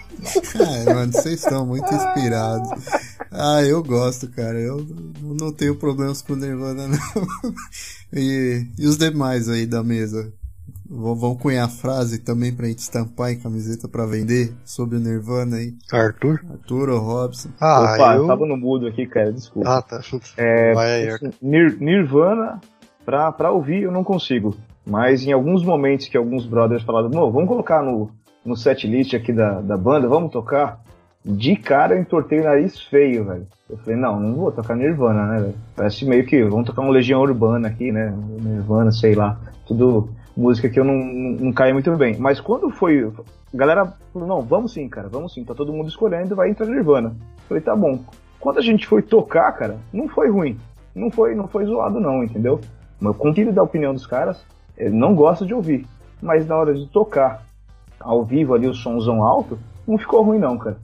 É, 0.56 0.94
mano, 0.94 1.12
vocês 1.12 1.44
estão 1.44 1.64
muito 1.64 1.94
inspirados. 1.94 2.70
Ah, 3.32 3.62
eu 3.62 3.84
gosto, 3.84 4.28
cara. 4.30 4.60
Eu 4.60 4.84
não 5.22 5.52
tenho 5.52 5.76
problemas 5.76 6.24
com 6.24 6.36
Nirvana, 6.36 6.88
não. 6.88 6.98
E, 8.16 8.66
e 8.80 8.88
os 8.88 8.98
demais 8.98 9.50
aí 9.50 9.66
da 9.66 9.84
mesa? 9.84 10.32
Vão 10.88 11.36
cunhar 11.36 11.66
a 11.66 11.70
frase 11.70 12.20
também 12.20 12.54
pra 12.54 12.68
gente 12.68 12.80
estampar 12.80 13.32
em 13.32 13.40
camiseta 13.40 13.88
pra 13.88 14.06
vender 14.06 14.54
sobre 14.64 14.98
o 14.98 15.00
Nirvana 15.00 15.58
aí. 15.58 15.74
Arthur? 15.92 16.46
Arthur 16.50 16.90
ou 16.90 17.00
Robson? 17.00 17.50
Ah, 17.60 17.96
Opa, 17.96 18.16
eu... 18.16 18.28
tava 18.28 18.46
no 18.46 18.56
mudo 18.56 18.88
aqui, 18.88 19.08
cara, 19.08 19.34
desculpa. 19.34 19.68
Ah, 19.68 19.82
tá. 19.82 20.00
É, 20.38 20.74
Vai 20.74 20.94
aí, 20.94 21.10
Arthur. 21.10 21.34
Nir 21.42 21.78
Nirvana, 21.80 22.62
pra, 23.04 23.32
pra 23.32 23.52
ouvir 23.52 23.84
eu 23.84 23.92
não 23.92 24.04
consigo. 24.04 24.56
Mas 24.86 25.24
em 25.26 25.32
alguns 25.32 25.64
momentos 25.64 26.08
que 26.08 26.16
alguns 26.16 26.46
brothers 26.46 26.84
falaram, 26.84 27.10
vamos 27.10 27.48
colocar 27.48 27.82
no, 27.82 28.12
no 28.46 28.56
set 28.56 28.88
list 28.88 29.16
aqui 29.16 29.34
da, 29.34 29.62
da 29.62 29.76
banda, 29.76 30.08
vamos 30.08 30.32
tocar 30.32 30.85
de 31.26 31.56
cara 31.56 31.96
eu 31.96 32.02
entortei 32.02 32.40
o 32.40 32.44
nariz 32.44 32.80
feio, 32.80 33.26
velho. 33.26 33.48
Eu 33.68 33.78
falei, 33.78 33.96
não, 34.00 34.20
não 34.20 34.36
vou 34.36 34.52
tocar 34.52 34.76
Nirvana, 34.76 35.26
né, 35.26 35.40
velho? 35.42 35.56
Parece 35.76 36.06
meio 36.06 36.24
que 36.24 36.44
vamos 36.44 36.68
tocar 36.68 36.84
uma 36.84 36.92
Legião 36.92 37.20
Urbana 37.20 37.68
aqui, 37.68 37.92
né? 37.92 38.14
Nirvana, 38.42 38.92
sei 38.92 39.16
lá. 39.16 39.40
Tudo 39.66 40.08
música 40.38 40.70
que 40.70 40.80
eu 40.80 40.84
não, 40.84 40.94
não, 40.94 41.32
não 41.46 41.52
caio 41.54 41.74
muito 41.74 41.92
bem. 41.96 42.16
Mas 42.20 42.40
quando 42.40 42.70
foi. 42.70 43.12
A 43.52 43.58
galera 43.58 43.92
falou, 44.14 44.28
não, 44.28 44.42
vamos 44.44 44.74
sim, 44.74 44.88
cara, 44.88 45.08
vamos 45.10 45.34
sim, 45.34 45.44
tá 45.44 45.56
todo 45.56 45.74
mundo 45.74 45.88
escolhendo, 45.88 46.36
vai 46.36 46.50
entrar 46.50 46.68
Nirvana. 46.68 47.16
Falei, 47.48 47.64
tá 47.64 47.76
bom. 47.76 48.00
Quando 48.40 48.60
a 48.60 48.62
gente 48.62 48.86
foi 48.86 49.02
tocar, 49.02 49.52
cara, 49.54 49.78
não 49.92 50.08
foi 50.08 50.30
ruim. 50.30 50.60
Não 50.94 51.10
foi, 51.10 51.34
não 51.34 51.48
foi 51.48 51.66
zoado, 51.66 52.00
não, 52.00 52.24
entendeu? 52.24 52.62
Mas 53.00 53.14
eu 53.14 53.20
consigo 53.20 53.52
dar 53.52 53.62
a 53.62 53.66
opinião 53.66 53.94
dos 53.94 54.06
caras, 54.06 54.46
eu 54.78 54.92
não 54.92 55.16
gosto 55.16 55.46
de 55.46 55.56
ouvir. 55.56 55.88
Mas 56.22 56.48
na 56.48 56.56
hora 56.56 56.74
de 56.76 56.86
tocar 56.88 57.44
ao 58.00 58.24
vivo 58.24 58.54
ali 58.54 58.68
o 58.68 58.76
somzão 58.76 59.24
alto, 59.24 59.58
não 59.88 59.98
ficou 59.98 60.22
ruim 60.22 60.38
não, 60.38 60.58
cara. 60.58 60.78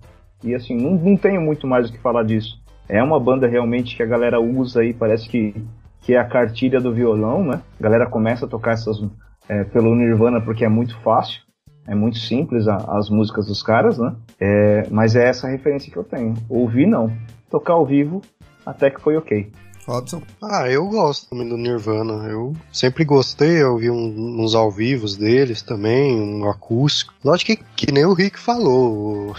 E 0.44 0.56
assim, 0.56 0.76
não, 0.76 0.92
não 0.92 1.18
tenho 1.18 1.42
muito 1.42 1.68
mais 1.68 1.90
o 1.90 1.92
que 1.92 2.00
falar 2.00 2.24
disso. 2.24 2.60
É 2.88 3.02
uma 3.02 3.20
banda 3.20 3.48
realmente 3.48 3.96
que 3.96 4.04
a 4.04 4.06
galera 4.06 4.40
usa 4.40 4.82
aí, 4.82 4.94
parece 4.94 5.30
que, 5.30 5.56
que 6.02 6.14
é 6.14 6.20
a 6.20 6.26
cartilha 6.26 6.80
do 6.80 6.94
violão, 6.94 7.44
né? 7.44 7.62
A 7.80 7.84
galera 7.84 8.06
começa 8.06 8.46
a 8.46 8.50
tocar 8.50 8.72
essas 8.72 9.02
é, 9.48 9.64
pelo 9.64 9.96
Nirvana 9.96 10.42
porque 10.42 10.66
é 10.66 10.70
muito 10.70 10.98
fácil, 11.00 11.42
é 11.88 11.96
muito 11.96 12.18
simples 12.18 12.68
a, 12.68 12.76
as 12.98 13.10
músicas 13.10 13.48
dos 13.48 13.64
caras, 13.64 13.98
né? 13.98 14.14
É, 14.40 14.88
mas 14.90 15.16
é 15.16 15.28
essa 15.28 15.48
referência 15.48 15.92
que 15.92 15.98
eu 15.98 16.04
tenho. 16.04 16.34
Ouvir 16.50 16.86
não. 16.86 17.12
Tocar 17.50 17.74
ao 17.74 17.86
vivo, 17.86 18.22
até 18.66 18.90
que 18.90 19.02
foi 19.02 19.18
ok. 19.18 19.52
Robson? 19.88 20.22
Ah, 20.42 20.70
eu 20.70 20.88
gosto 20.88 21.30
também 21.30 21.48
do 21.48 21.58
Nirvana. 21.58 22.28
Eu 22.30 22.54
sempre 22.72 23.04
gostei, 23.04 23.62
eu 23.62 23.78
vi 23.78 23.90
um, 23.90 24.42
uns 24.42 24.54
ao 24.54 24.72
vivos 24.72 25.18
deles 25.18 25.62
também, 25.62 26.20
um 26.20 26.50
acústico. 26.50 27.14
Lógico 27.24 27.56
que, 27.56 27.64
que 27.88 27.92
nem 27.92 28.06
o 28.06 28.14
Rick 28.14 28.40
falou 28.40 29.36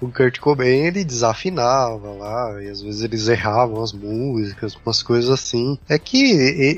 o 0.00 0.08
Kurt 0.08 0.38
Cobain 0.38 0.86
ele 0.86 1.04
desafinava 1.04 2.12
lá, 2.12 2.62
e 2.62 2.68
às 2.68 2.80
vezes 2.80 3.02
eles 3.02 3.28
erravam 3.28 3.82
as 3.82 3.92
músicas, 3.92 4.76
umas 4.84 5.02
coisas 5.02 5.30
assim. 5.30 5.78
É 5.88 5.98
que 5.98 6.18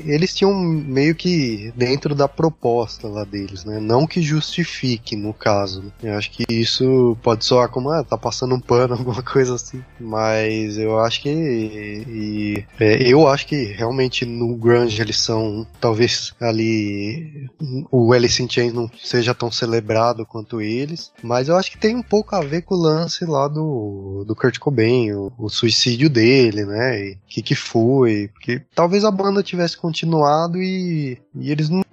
eles 0.05 0.33
tinham 0.33 0.53
meio 0.53 1.15
que 1.15 1.71
dentro 1.75 2.15
da 2.15 2.27
proposta 2.27 3.07
lá 3.07 3.23
deles, 3.23 3.63
né? 3.63 3.79
Não 3.79 4.07
que 4.07 4.21
justifique 4.21 5.15
no 5.15 5.33
caso. 5.33 5.83
Né? 5.83 5.91
Eu 6.03 6.17
acho 6.17 6.31
que 6.31 6.45
isso 6.49 7.17
pode 7.21 7.45
soar 7.45 7.69
como, 7.69 7.89
ah, 7.89 8.03
tá 8.03 8.17
passando 8.17 8.55
um 8.55 8.59
pano, 8.59 8.93
alguma 9.01 9.21
coisa 9.21 9.55
assim. 9.55 9.83
Mas 9.99 10.77
eu 10.77 10.99
acho 10.99 11.21
que. 11.21 11.29
E, 11.29 12.65
é, 12.79 13.07
eu 13.07 13.27
acho 13.27 13.45
que 13.47 13.63
realmente 13.63 14.25
no 14.25 14.55
Grunge 14.55 15.01
eles 15.01 15.17
são, 15.17 15.65
talvez 15.79 16.33
ali. 16.39 17.49
O 17.91 18.13
Alice 18.13 18.41
in 18.41 18.49
Chains 18.49 18.73
não 18.73 18.89
seja 19.01 19.33
tão 19.33 19.51
celebrado 19.51 20.25
quanto 20.25 20.61
eles, 20.61 21.11
mas 21.23 21.47
eu 21.47 21.55
acho 21.55 21.71
que 21.71 21.77
tem 21.77 21.95
um 21.95 22.03
pouco 22.03 22.35
a 22.35 22.41
ver 22.41 22.61
com 22.61 22.75
o 22.75 22.81
lance 22.81 23.10
lance 23.11 23.25
lá 23.25 23.47
do, 23.47 24.23
do 24.25 24.35
Kurt 24.35 24.57
Cobain, 24.57 25.11
o, 25.11 25.31
o 25.37 25.49
suicídio 25.49 26.09
dele, 26.09 26.65
né? 26.65 27.11
O 27.11 27.17
que, 27.27 27.41
que 27.41 27.55
foi. 27.55 28.29
Porque 28.33 28.61
talvez 28.73 29.03
a 29.03 29.11
banda 29.11 29.43
tivesse 29.43 29.77
continuado 29.77 30.61
e, 30.61 31.17
e 31.35 31.51
eles 31.51 31.69
não 31.69 31.83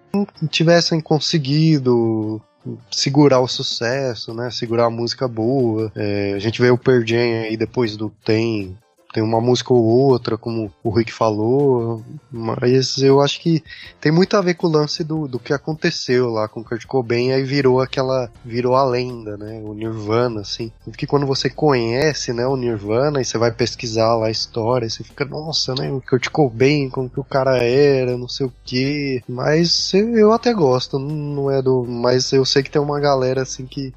tivessem 0.48 1.00
conseguido 1.00 2.40
segurar 2.90 3.40
o 3.40 3.48
sucesso, 3.48 4.32
né? 4.32 4.50
Segurar 4.50 4.86
a 4.86 4.90
música 4.90 5.26
boa. 5.26 5.90
É, 5.94 6.34
a 6.34 6.38
gente 6.38 6.60
vê 6.60 6.70
o 6.70 6.78
Pearl 6.78 7.04
Jam 7.04 7.42
aí 7.42 7.56
depois 7.56 7.96
do 7.96 8.10
Tem 8.24 8.76
tem 9.18 9.22
uma 9.22 9.40
música 9.40 9.72
ou 9.72 9.84
outra, 9.84 10.38
como 10.38 10.72
o 10.84 10.90
Rick 10.90 11.12
falou, 11.12 12.04
mas 12.30 12.98
eu 12.98 13.20
acho 13.20 13.40
que 13.40 13.64
tem 14.00 14.12
muito 14.12 14.36
a 14.36 14.40
ver 14.40 14.54
com 14.54 14.68
o 14.68 14.70
lance 14.70 15.02
do, 15.02 15.26
do 15.26 15.40
que 15.40 15.52
aconteceu 15.52 16.28
lá 16.28 16.46
com 16.46 16.60
o 16.60 16.64
Kurt 16.64 16.86
Cobain, 16.86 17.32
aí 17.32 17.42
virou 17.42 17.80
aquela, 17.80 18.30
virou 18.44 18.76
a 18.76 18.84
lenda, 18.84 19.36
né, 19.36 19.60
o 19.64 19.74
Nirvana, 19.74 20.42
assim, 20.42 20.70
porque 20.84 21.04
quando 21.04 21.26
você 21.26 21.50
conhece, 21.50 22.32
né, 22.32 22.46
o 22.46 22.56
Nirvana, 22.56 23.20
e 23.20 23.24
você 23.24 23.36
vai 23.36 23.50
pesquisar 23.50 24.14
lá 24.14 24.28
a 24.28 24.30
história, 24.30 24.88
você 24.88 25.02
fica, 25.02 25.24
nossa, 25.24 25.74
né, 25.74 25.90
o 25.90 26.00
Kurt 26.00 26.28
Cobain, 26.28 26.88
como 26.88 27.10
que 27.10 27.18
o 27.18 27.24
cara 27.24 27.56
era, 27.56 28.16
não 28.16 28.28
sei 28.28 28.46
o 28.46 28.52
que, 28.64 29.20
mas 29.28 29.92
eu 29.94 30.32
até 30.32 30.54
gosto, 30.54 30.96
não 30.96 31.50
é 31.50 31.60
do, 31.60 31.84
mas 31.84 32.32
eu 32.32 32.44
sei 32.44 32.62
que 32.62 32.70
tem 32.70 32.80
uma 32.80 33.00
galera, 33.00 33.42
assim, 33.42 33.66
que 33.66 33.92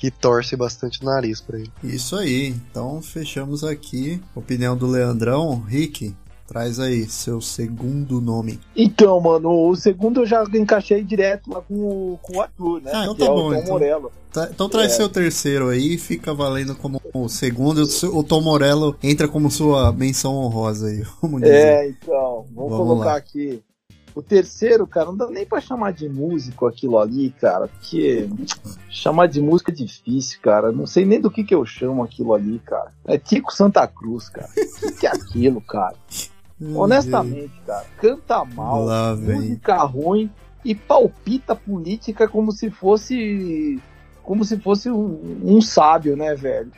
que 0.00 0.10
torce 0.10 0.56
bastante 0.56 1.02
o 1.02 1.04
nariz 1.04 1.42
pra 1.42 1.58
ele. 1.58 1.70
Isso 1.84 2.16
aí. 2.16 2.54
Então 2.70 3.02
fechamos 3.02 3.62
aqui. 3.62 4.18
Opinião 4.34 4.74
do 4.74 4.86
Leandrão. 4.86 5.60
Rick, 5.60 6.16
Traz 6.48 6.80
aí 6.80 7.06
seu 7.06 7.40
segundo 7.40 8.20
nome. 8.20 8.58
Então, 8.74 9.20
mano, 9.20 9.68
o 9.68 9.76
segundo 9.76 10.22
eu 10.22 10.26
já 10.26 10.42
encaixei 10.54 11.04
direto 11.04 11.48
lá 11.48 11.60
com 11.60 11.74
o, 11.74 12.18
com 12.20 12.38
o 12.38 12.40
Arthur, 12.40 12.82
né? 12.82 12.90
Ah, 12.92 13.02
então 13.04 13.14
tá 13.14 13.24
é 13.24 13.28
bom. 13.28 13.54
Então, 13.54 13.72
Morello. 13.74 14.12
Tá, 14.32 14.48
então 14.50 14.68
traz 14.68 14.92
é. 14.92 14.96
seu 14.96 15.08
terceiro 15.08 15.68
aí, 15.68 15.96
fica 15.96 16.34
valendo 16.34 16.74
como 16.74 17.00
o 17.14 17.28
segundo. 17.28 17.84
O 18.12 18.24
Tom 18.24 18.40
Morello 18.40 18.96
entra 19.00 19.28
como 19.28 19.48
sua 19.48 19.92
menção 19.92 20.34
honrosa 20.34 20.88
aí. 20.88 21.04
Vamos 21.22 21.42
dizer. 21.42 21.54
É, 21.54 21.88
então, 21.88 22.46
vamos, 22.52 22.70
vamos 22.70 22.76
colocar 22.78 23.04
lá. 23.04 23.16
aqui. 23.16 23.62
O 24.20 24.22
terceiro, 24.22 24.86
cara, 24.86 25.06
não 25.06 25.16
dá 25.16 25.26
nem 25.28 25.46
pra 25.46 25.62
chamar 25.62 25.94
de 25.94 26.06
músico 26.06 26.66
aquilo 26.66 26.98
ali, 26.98 27.30
cara, 27.40 27.68
porque 27.68 28.28
chamar 28.90 29.28
de 29.28 29.40
música 29.40 29.72
é 29.72 29.74
difícil, 29.74 30.38
cara. 30.42 30.70
Não 30.70 30.86
sei 30.86 31.06
nem 31.06 31.18
do 31.18 31.30
que 31.30 31.42
que 31.42 31.54
eu 31.54 31.64
chamo 31.64 32.02
aquilo 32.02 32.34
ali, 32.34 32.58
cara. 32.58 32.92
É 33.06 33.16
Tico 33.16 33.50
Santa 33.50 33.88
Cruz, 33.88 34.28
cara. 34.28 34.50
O 34.50 34.52
que, 34.52 34.92
que 34.92 35.06
é 35.06 35.10
aquilo, 35.10 35.62
cara? 35.62 35.94
Honestamente, 36.74 37.54
cara, 37.66 37.86
canta 37.96 38.44
mal, 38.44 38.84
Lá, 38.84 39.16
música 39.16 39.76
ruim 39.84 40.30
e 40.62 40.74
palpita 40.74 41.56
política 41.56 42.28
como 42.28 42.52
se 42.52 42.70
fosse 42.70 43.80
como 44.22 44.44
se 44.44 44.58
fosse 44.58 44.90
um, 44.90 45.40
um 45.42 45.62
sábio, 45.62 46.14
né, 46.14 46.34
velho? 46.34 46.70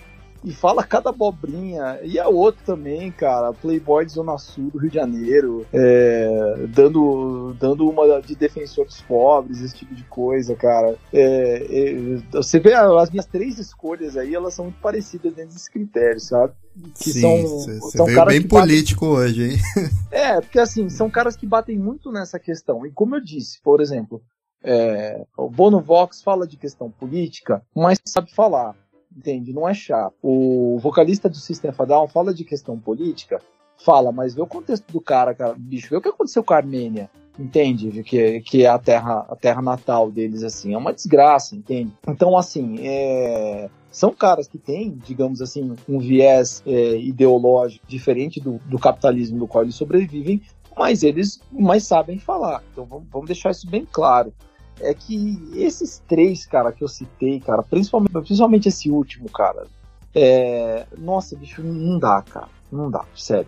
E 0.45 0.53
fala 0.53 0.83
cada 0.83 1.11
abobrinha. 1.11 2.01
E 2.03 2.19
a 2.19 2.29
outra 2.29 2.63
também, 2.65 3.11
cara, 3.11 3.53
Playboy 3.53 4.05
de 4.05 4.13
Zona 4.13 4.37
Sul 4.39 4.71
do 4.71 4.79
Rio 4.79 4.91
de 4.91 4.97
Janeiro, 4.97 5.67
é, 5.73 6.67
dando, 6.69 7.55
dando 7.59 7.89
uma 7.89 8.21
de 8.21 8.35
defensor 8.35 8.87
dos 8.87 9.01
pobres, 9.01 9.61
esse 9.61 9.77
tipo 9.77 9.95
de 9.95 10.05
coisa, 10.05 10.55
cara. 10.55 10.97
É, 11.13 11.67
é, 11.71 12.23
você 12.33 12.59
vê 12.59 12.75
as 12.75 13.11
minhas 13.11 13.27
três 13.27 13.59
escolhas 13.59 14.17
aí, 14.17 14.35
elas 14.35 14.55
são 14.55 14.67
muito 14.67 14.81
parecidas 14.81 15.35
dentro 15.35 15.53
desses 15.53 15.69
critérios, 15.69 16.25
sabe? 16.25 16.55
Que 16.99 17.13
Sim, 17.13 17.21
são, 17.21 17.91
são 17.91 18.07
veio 18.07 18.25
bem 18.25 18.43
político 18.43 19.07
batem... 19.07 19.25
hoje, 19.25 19.51
hein? 19.51 19.59
É, 20.11 20.41
porque 20.41 20.59
assim, 20.59 20.89
são 20.89 21.11
caras 21.11 21.37
que 21.37 21.47
batem 21.47 21.79
muito 21.79 22.11
nessa 22.11 22.39
questão. 22.39 22.87
E 22.87 22.91
como 22.91 23.17
eu 23.17 23.21
disse, 23.21 23.61
por 23.63 23.81
exemplo, 23.81 24.23
é, 24.63 25.25
o 25.37 25.49
Bono 25.49 25.81
Vox 25.81 26.23
fala 26.23 26.47
de 26.47 26.57
questão 26.57 26.91
política, 26.91 27.63
mas 27.75 27.99
sabe 28.07 28.33
falar 28.33 28.77
entende? 29.17 29.53
Não 29.53 29.69
é 29.69 29.75
chato. 29.75 30.15
O 30.23 30.79
vocalista 30.81 31.29
do 31.29 31.37
System 31.37 31.71
of 31.71 31.83
a 31.83 31.85
Down 31.85 32.09
fala 32.09 32.33
de 32.33 32.45
questão 32.45 32.79
política, 32.79 33.41
fala, 33.77 34.13
mas 34.13 34.35
vê 34.35 34.43
o 34.43 34.47
contexto 34.47 34.91
do 34.93 35.01
cara, 35.01 35.35
cara, 35.35 35.55
bicho, 35.57 35.91
vê 35.91 35.97
o 35.97 36.01
que 36.01 36.09
aconteceu 36.09 36.43
com 36.43 36.55
a 36.55 36.59
Armênia, 36.59 37.11
entende? 37.39 38.03
Que, 38.03 38.41
que 38.41 38.65
é 38.65 38.69
a 38.69 38.79
terra, 38.79 39.27
a 39.29 39.37
terra 39.37 39.63
natal 39.63 40.11
deles, 40.11 40.43
assim, 40.43 40.75
é 40.75 40.79
uma 40.79 40.93
desgraça, 40.93 41.57
entende? 41.57 41.93
Então, 42.07 42.37
assim, 42.37 42.77
é, 42.81 43.69
são 43.91 44.13
caras 44.13 44.49
que 44.49 44.59
têm, 44.59 44.99
digamos 45.05 45.43
assim, 45.43 45.75
um 45.89 45.99
viés 45.99 46.63
é, 46.67 46.97
ideológico 46.97 47.87
diferente 47.87 48.41
do, 48.41 48.61
do 48.67 48.79
capitalismo 48.79 49.39
do 49.39 49.47
qual 49.47 49.65
eles 49.65 49.75
sobrevivem, 49.75 50.41
mas 50.77 51.03
eles 51.03 51.41
mais 51.51 51.85
sabem 51.85 52.19
falar. 52.19 52.63
Então 52.73 52.85
vamos, 52.85 53.07
vamos 53.11 53.27
deixar 53.27 53.51
isso 53.51 53.69
bem 53.69 53.87
claro 53.91 54.33
é 54.81 54.95
que 54.95 55.39
esses 55.55 56.03
três, 56.09 56.47
cara, 56.47 56.73
que 56.73 56.83
eu 56.83 56.89
citei, 56.89 57.41
cara, 57.41 57.63
principalmente, 57.63 58.13
principalmente 58.13 58.69
esse 58.69 58.91
último, 58.91 59.29
cara, 59.31 59.67
é... 60.15 60.87
nossa, 60.99 61.37
bicho, 61.37 61.63
não 61.63 61.99
dá, 61.99 62.23
cara. 62.23 62.49
Não 62.73 62.91
dá, 62.91 63.05
sério. 63.15 63.47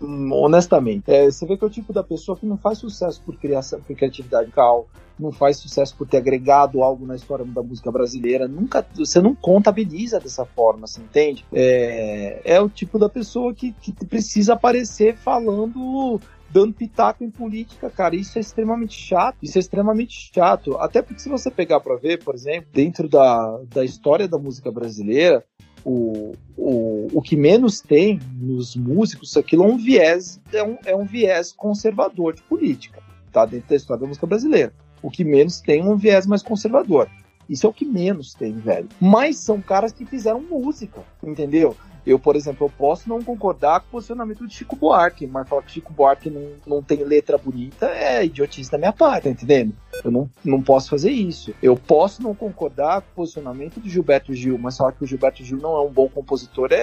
Honestamente. 0.00 1.04
É, 1.06 1.30
você 1.30 1.46
vê 1.46 1.56
que 1.56 1.62
é 1.62 1.66
o 1.68 1.70
tipo 1.70 1.92
da 1.92 2.02
pessoa 2.02 2.36
que 2.36 2.44
não 2.44 2.56
faz 2.56 2.78
sucesso 2.78 3.22
por 3.24 3.36
criação, 3.36 3.80
por 3.80 3.94
criatividade 3.94 4.50
cal, 4.50 4.88
não 5.16 5.30
faz 5.30 5.58
sucesso 5.58 5.94
por 5.96 6.06
ter 6.06 6.16
agregado 6.16 6.82
algo 6.82 7.06
na 7.06 7.14
história 7.14 7.44
da 7.44 7.62
música 7.62 7.92
brasileira. 7.92 8.48
Nunca, 8.48 8.84
você 8.96 9.20
não 9.20 9.36
contabiliza 9.36 10.18
dessa 10.18 10.44
forma, 10.44 10.88
você 10.88 11.00
entende? 11.00 11.44
É, 11.52 12.40
é 12.44 12.60
o 12.60 12.68
tipo 12.68 12.98
da 12.98 13.08
pessoa 13.08 13.54
que, 13.54 13.72
que 13.72 13.92
precisa 14.04 14.54
aparecer 14.54 15.16
falando 15.16 16.20
dando 16.50 16.72
pitaco 16.72 17.24
em 17.24 17.30
política, 17.30 17.90
cara. 17.90 18.16
Isso 18.16 18.38
é 18.38 18.40
extremamente 18.40 18.94
chato. 18.94 19.36
Isso 19.42 19.58
é 19.58 19.60
extremamente 19.60 20.30
chato. 20.32 20.76
Até 20.78 21.02
porque 21.02 21.20
se 21.20 21.28
você 21.28 21.50
pegar 21.50 21.80
para 21.80 21.96
ver, 21.96 22.22
por 22.22 22.34
exemplo, 22.34 22.68
dentro 22.72 23.08
da, 23.08 23.60
da 23.72 23.84
história 23.84 24.26
da 24.28 24.38
música 24.38 24.70
brasileira, 24.70 25.44
o, 25.84 26.32
o, 26.56 27.06
o 27.12 27.22
que 27.22 27.36
menos 27.36 27.80
tem 27.80 28.18
nos 28.40 28.74
músicos, 28.74 29.36
aquilo 29.36 29.64
é 29.64 29.66
um 29.66 29.76
viés, 29.76 30.40
é 30.52 30.62
um, 30.62 30.78
é 30.84 30.96
um 30.96 31.04
viés 31.04 31.52
conservador 31.52 32.34
de 32.34 32.42
política, 32.42 33.00
tá? 33.30 33.44
Dentro 33.44 33.68
da 33.68 33.76
história 33.76 34.00
da 34.00 34.08
música 34.08 34.26
brasileira. 34.26 34.72
O 35.00 35.10
que 35.10 35.24
menos 35.24 35.60
tem 35.60 35.80
é 35.80 35.84
um 35.84 35.96
viés 35.96 36.26
mais 36.26 36.42
conservador. 36.42 37.08
Isso 37.48 37.66
é 37.66 37.70
o 37.70 37.72
que 37.72 37.84
menos 37.84 38.34
tem, 38.34 38.54
velho. 38.54 38.88
Mas 39.00 39.36
são 39.36 39.60
caras 39.60 39.92
que 39.92 40.04
fizeram 40.04 40.40
música, 40.40 41.04
entendeu? 41.22 41.76
Eu, 42.06 42.20
por 42.20 42.36
exemplo, 42.36 42.66
eu 42.66 42.70
posso 42.70 43.08
não 43.08 43.20
concordar 43.20 43.80
com 43.80 43.88
o 43.88 43.90
posicionamento 43.92 44.46
de 44.46 44.54
Chico 44.54 44.76
Buarque, 44.76 45.26
mas 45.26 45.48
falar 45.48 45.62
que 45.62 45.72
Chico 45.72 45.92
Buarque 45.92 46.30
não, 46.30 46.52
não 46.64 46.80
tem 46.80 47.02
letra 47.02 47.36
bonita 47.36 47.86
é 47.86 48.24
idiotice 48.24 48.70
da 48.70 48.78
minha 48.78 48.92
parte, 48.92 49.24
tá 49.24 49.30
entendendo? 49.30 49.74
Eu 50.04 50.12
não, 50.12 50.30
não 50.44 50.62
posso 50.62 50.88
fazer 50.88 51.10
isso. 51.10 51.52
Eu 51.60 51.74
posso 51.74 52.22
não 52.22 52.32
concordar 52.32 53.00
com 53.00 53.08
o 53.08 53.14
posicionamento 53.16 53.80
do 53.80 53.88
Gilberto 53.88 54.32
Gil, 54.32 54.56
mas 54.56 54.76
falar 54.76 54.92
que 54.92 55.02
o 55.02 55.06
Gilberto 55.06 55.42
Gil 55.42 55.58
não 55.58 55.76
é 55.76 55.80
um 55.80 55.90
bom 55.90 56.08
compositor 56.08 56.68
é, 56.70 56.76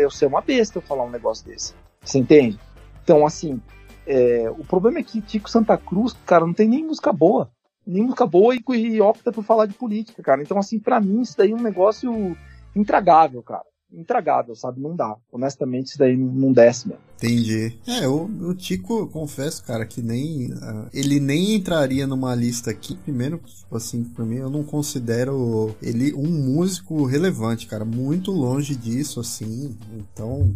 é 0.00 0.04
eu 0.04 0.10
ser 0.10 0.26
uma 0.26 0.40
besta 0.40 0.78
eu 0.78 0.82
falar 0.82 1.04
um 1.04 1.10
negócio 1.10 1.46
desse. 1.46 1.72
Você 2.02 2.18
entende? 2.18 2.58
Então, 3.04 3.24
assim, 3.24 3.60
é, 4.04 4.50
o 4.50 4.64
problema 4.64 4.98
é 4.98 5.04
que 5.04 5.20
Tico 5.20 5.48
Santa 5.48 5.76
Cruz, 5.76 6.16
cara, 6.26 6.44
não 6.44 6.52
tem 6.52 6.66
nem 6.66 6.84
música 6.84 7.12
boa. 7.12 7.48
nem 7.86 8.02
música 8.02 8.26
boa 8.26 8.56
e, 8.56 8.62
e 8.72 9.00
opta 9.00 9.30
por 9.30 9.44
falar 9.44 9.66
de 9.66 9.74
política, 9.74 10.20
cara. 10.20 10.42
Então, 10.42 10.58
assim, 10.58 10.80
para 10.80 11.00
mim, 11.00 11.20
isso 11.20 11.36
daí 11.38 11.52
é 11.52 11.54
um 11.54 11.62
negócio 11.62 12.36
intragável, 12.74 13.40
cara 13.40 13.62
intragável, 13.96 14.54
sabe? 14.54 14.80
Não 14.80 14.94
dá. 14.94 15.16
Honestamente, 15.32 15.88
isso 15.88 15.98
daí 15.98 16.16
não 16.16 16.52
desce 16.52 16.88
mesmo. 16.88 17.02
Entendi. 17.16 17.78
É, 17.86 18.06
o, 18.06 18.24
o 18.24 18.54
Tico, 18.54 18.98
eu 18.98 19.06
confesso, 19.06 19.64
cara, 19.64 19.86
que 19.86 20.02
nem. 20.02 20.52
Uh, 20.52 20.88
ele 20.92 21.20
nem 21.20 21.54
entraria 21.54 22.06
numa 22.06 22.34
lista 22.34 22.70
aqui. 22.70 22.96
Primeiro, 22.96 23.38
tipo 23.38 23.76
assim, 23.76 24.04
pra 24.04 24.24
mim, 24.24 24.36
eu 24.36 24.50
não 24.50 24.62
considero 24.62 25.74
ele 25.80 26.12
um 26.14 26.28
músico 26.28 27.04
relevante, 27.04 27.66
cara. 27.66 27.84
Muito 27.84 28.30
longe 28.30 28.74
disso, 28.74 29.20
assim. 29.20 29.76
Então, 29.96 30.54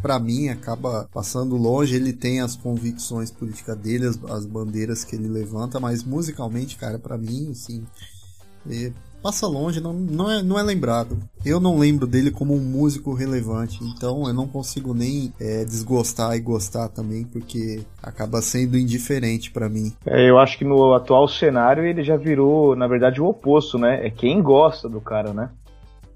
pra 0.00 0.18
mim 0.18 0.48
acaba 0.48 1.08
passando 1.12 1.56
longe. 1.56 1.94
Ele 1.94 2.12
tem 2.12 2.40
as 2.40 2.56
convicções 2.56 3.30
políticas 3.30 3.76
dele, 3.76 4.06
as, 4.06 4.22
as 4.24 4.46
bandeiras 4.46 5.04
que 5.04 5.16
ele 5.16 5.28
levanta, 5.28 5.78
mas 5.78 6.02
musicalmente, 6.02 6.76
cara, 6.76 6.98
pra 6.98 7.18
mim, 7.18 7.50
assim. 7.50 7.84
É, 8.70 8.92
passa 9.22 9.46
longe, 9.46 9.80
não, 9.80 9.92
não, 9.92 10.30
é, 10.30 10.42
não 10.42 10.58
é 10.58 10.62
lembrado. 10.62 11.18
Eu 11.44 11.60
não 11.60 11.78
lembro 11.78 12.06
dele 12.06 12.30
como 12.30 12.54
um 12.54 12.60
músico 12.60 13.14
relevante, 13.14 13.78
então 13.84 14.26
eu 14.26 14.34
não 14.34 14.46
consigo 14.46 14.94
nem 14.94 15.32
é, 15.40 15.64
desgostar 15.64 16.36
e 16.36 16.40
gostar 16.40 16.88
também, 16.88 17.24
porque 17.24 17.82
acaba 18.02 18.40
sendo 18.40 18.76
indiferente 18.76 19.50
para 19.50 19.68
mim. 19.68 19.92
É, 20.06 20.28
eu 20.28 20.38
acho 20.38 20.58
que 20.58 20.64
no 20.64 20.94
atual 20.94 21.28
cenário 21.28 21.84
ele 21.84 22.02
já 22.02 22.16
virou, 22.16 22.76
na 22.76 22.86
verdade, 22.86 23.20
o 23.20 23.26
oposto, 23.26 23.78
né? 23.78 24.06
É 24.06 24.10
quem 24.10 24.42
gosta 24.42 24.88
do 24.88 25.00
cara, 25.00 25.32
né? 25.32 25.50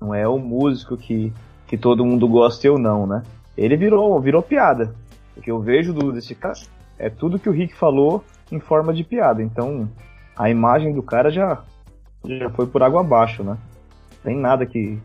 Não 0.00 0.14
é 0.14 0.26
o 0.26 0.38
músico 0.38 0.96
que, 0.96 1.32
que 1.66 1.76
todo 1.76 2.04
mundo 2.04 2.28
gosta 2.28 2.66
e 2.66 2.70
eu 2.70 2.78
não, 2.78 3.06
né? 3.06 3.22
Ele 3.56 3.76
virou, 3.76 4.20
virou 4.20 4.42
piada. 4.42 4.94
O 5.36 5.40
que 5.40 5.50
eu 5.50 5.60
vejo 5.60 5.92
do, 5.92 6.12
desse 6.12 6.34
cara 6.34 6.58
é 6.98 7.08
tudo 7.10 7.38
que 7.38 7.48
o 7.48 7.52
Rick 7.52 7.74
falou 7.76 8.24
em 8.50 8.60
forma 8.60 8.92
de 8.92 9.04
piada. 9.04 9.42
Então, 9.42 9.88
a 10.36 10.50
imagem 10.50 10.92
do 10.92 11.02
cara 11.02 11.30
já 11.30 11.62
já 12.24 12.50
foi 12.50 12.66
por 12.66 12.82
água 12.82 13.00
abaixo, 13.00 13.42
né? 13.42 13.56
Tem 14.22 14.36
nada 14.36 14.64
que, 14.64 14.98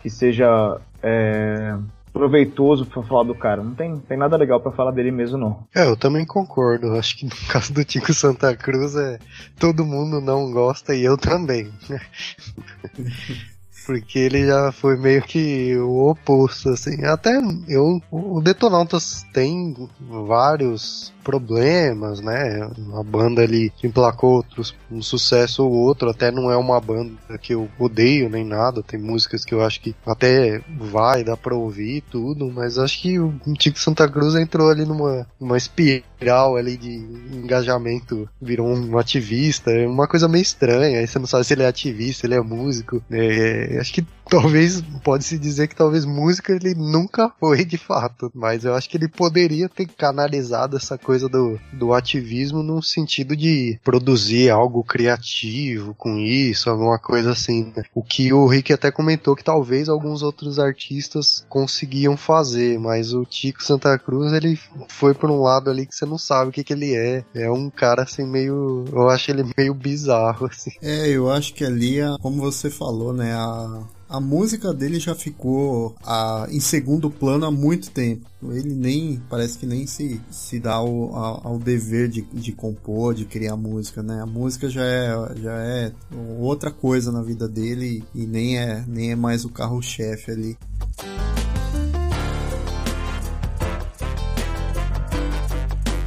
que 0.00 0.10
seja 0.10 0.80
é, 1.02 1.76
proveitoso 2.12 2.86
para 2.86 3.02
falar 3.02 3.24
do 3.24 3.34
cara. 3.34 3.62
Não 3.62 3.74
tem, 3.74 3.98
tem 3.98 4.16
nada 4.16 4.36
legal 4.36 4.60
para 4.60 4.72
falar 4.72 4.92
dele 4.92 5.10
mesmo, 5.10 5.38
não. 5.38 5.66
É, 5.74 5.84
eu 5.84 5.96
também 5.96 6.24
concordo. 6.24 6.94
Acho 6.96 7.16
que 7.16 7.24
no 7.24 7.32
caso 7.50 7.72
do 7.72 7.84
Tico 7.84 8.12
Santa 8.12 8.56
Cruz 8.56 8.94
é 8.94 9.18
todo 9.58 9.84
mundo 9.84 10.20
não 10.20 10.52
gosta 10.52 10.94
e 10.94 11.04
eu 11.04 11.16
também. 11.16 11.72
Porque 13.86 14.18
ele 14.18 14.46
já 14.46 14.72
foi 14.72 14.96
meio 14.96 15.22
que 15.22 15.76
o 15.76 16.08
oposto, 16.10 16.70
assim. 16.70 17.04
Até 17.04 17.38
eu, 17.68 18.00
o 18.10 18.40
Detonautas 18.40 19.24
tem 19.32 19.74
vários 20.00 21.12
problemas, 21.24 22.20
né? 22.20 22.70
Uma 22.76 23.02
banda 23.02 23.42
ali 23.42 23.70
que 23.70 23.86
emplacou 23.86 24.34
outros, 24.34 24.76
um 24.90 25.02
sucesso 25.02 25.64
ou 25.64 25.72
outro, 25.72 26.10
até 26.10 26.30
não 26.30 26.52
é 26.52 26.56
uma 26.56 26.78
banda 26.80 27.16
que 27.40 27.54
eu 27.54 27.68
odeio 27.78 28.28
nem 28.28 28.44
nada, 28.44 28.82
tem 28.82 29.00
músicas 29.00 29.44
que 29.44 29.54
eu 29.54 29.64
acho 29.64 29.80
que 29.80 29.96
até 30.06 30.60
vai, 30.78 31.24
dá 31.24 31.36
pra 31.36 31.54
ouvir 31.54 32.02
tudo, 32.10 32.52
mas 32.52 32.78
acho 32.78 33.00
que 33.00 33.18
o 33.18 33.32
Tico 33.58 33.78
Santa 33.78 34.06
Cruz 34.08 34.34
entrou 34.34 34.68
ali 34.68 34.84
numa 34.84 35.26
uma 35.40 35.56
espiral 35.56 36.56
ali 36.56 36.76
de 36.76 36.90
engajamento, 37.32 38.28
virou 38.40 38.68
um 38.68 38.98
ativista, 38.98 39.70
é 39.70 39.86
uma 39.86 40.06
coisa 40.06 40.28
meio 40.28 40.42
estranha, 40.42 40.98
aí 40.98 41.06
você 41.06 41.18
não 41.18 41.26
sabe 41.26 41.44
se 41.44 41.54
ele 41.54 41.62
é 41.62 41.66
ativista, 41.66 42.26
ele 42.26 42.34
é 42.34 42.40
músico, 42.40 43.02
é, 43.10 43.73
acho 43.80 43.92
que 43.92 44.04
talvez, 44.28 44.82
pode-se 45.02 45.38
dizer 45.38 45.68
que 45.68 45.76
talvez 45.76 46.04
música 46.04 46.52
ele 46.52 46.74
nunca 46.74 47.30
foi 47.38 47.64
de 47.64 47.78
fato, 47.78 48.30
mas 48.34 48.64
eu 48.64 48.74
acho 48.74 48.88
que 48.88 48.96
ele 48.96 49.08
poderia 49.08 49.68
ter 49.68 49.86
canalizado 49.86 50.76
essa 50.76 50.98
coisa 50.98 51.28
do, 51.28 51.58
do 51.72 51.92
ativismo 51.92 52.62
no 52.62 52.82
sentido 52.82 53.36
de 53.36 53.78
produzir 53.84 54.50
algo 54.50 54.82
criativo 54.82 55.94
com 55.94 56.18
isso, 56.18 56.70
alguma 56.70 56.98
coisa 56.98 57.32
assim. 57.32 57.72
Né? 57.76 57.82
O 57.94 58.02
que 58.02 58.32
o 58.32 58.46
Rick 58.46 58.72
até 58.72 58.90
comentou 58.90 59.36
que 59.36 59.44
talvez 59.44 59.88
alguns 59.88 60.22
outros 60.22 60.58
artistas 60.58 61.44
conseguiam 61.48 62.16
fazer, 62.16 62.78
mas 62.78 63.12
o 63.12 63.24
Tico 63.24 63.62
Santa 63.62 63.98
Cruz 63.98 64.32
ele 64.32 64.58
foi 64.88 65.14
por 65.14 65.30
um 65.30 65.40
lado 65.40 65.70
ali 65.70 65.86
que 65.86 65.94
você 65.94 66.06
não 66.06 66.18
sabe 66.18 66.50
o 66.50 66.52
que, 66.52 66.64
que 66.64 66.72
ele 66.72 66.94
é. 66.94 67.24
É 67.34 67.50
um 67.50 67.70
cara 67.70 68.02
assim 68.02 68.26
meio. 68.26 68.84
Eu 68.92 69.08
acho 69.08 69.30
ele 69.30 69.44
meio 69.56 69.74
bizarro, 69.74 70.46
assim. 70.46 70.72
É, 70.82 71.08
eu 71.08 71.30
acho 71.30 71.54
que 71.54 71.64
ali, 71.64 71.98
como 72.20 72.40
você 72.40 72.70
falou, 72.70 73.12
né? 73.12 73.34
A, 73.34 73.84
a 74.14 74.20
música 74.20 74.72
dele 74.72 75.00
já 75.00 75.12
ficou 75.12 75.96
a, 76.04 76.46
em 76.48 76.60
segundo 76.60 77.10
plano 77.10 77.46
há 77.46 77.50
muito 77.50 77.90
tempo. 77.90 78.24
Ele 78.44 78.72
nem, 78.72 79.20
parece 79.28 79.58
que 79.58 79.66
nem 79.66 79.88
se, 79.88 80.20
se 80.30 80.60
dá 80.60 80.74
ao, 80.74 81.16
ao, 81.16 81.48
ao 81.48 81.58
dever 81.58 82.08
de, 82.08 82.22
de 82.22 82.52
compor, 82.52 83.12
de 83.12 83.24
criar 83.24 83.56
música, 83.56 84.04
né? 84.04 84.22
A 84.22 84.26
música 84.26 84.68
já 84.68 84.84
é, 84.84 85.34
já 85.42 85.52
é 85.52 85.92
outra 86.38 86.70
coisa 86.70 87.10
na 87.10 87.22
vida 87.22 87.48
dele 87.48 88.04
e 88.14 88.24
nem 88.24 88.56
é, 88.56 88.84
nem 88.86 89.10
é 89.10 89.16
mais 89.16 89.44
o 89.44 89.48
carro-chefe 89.48 90.30
ali. 90.30 90.56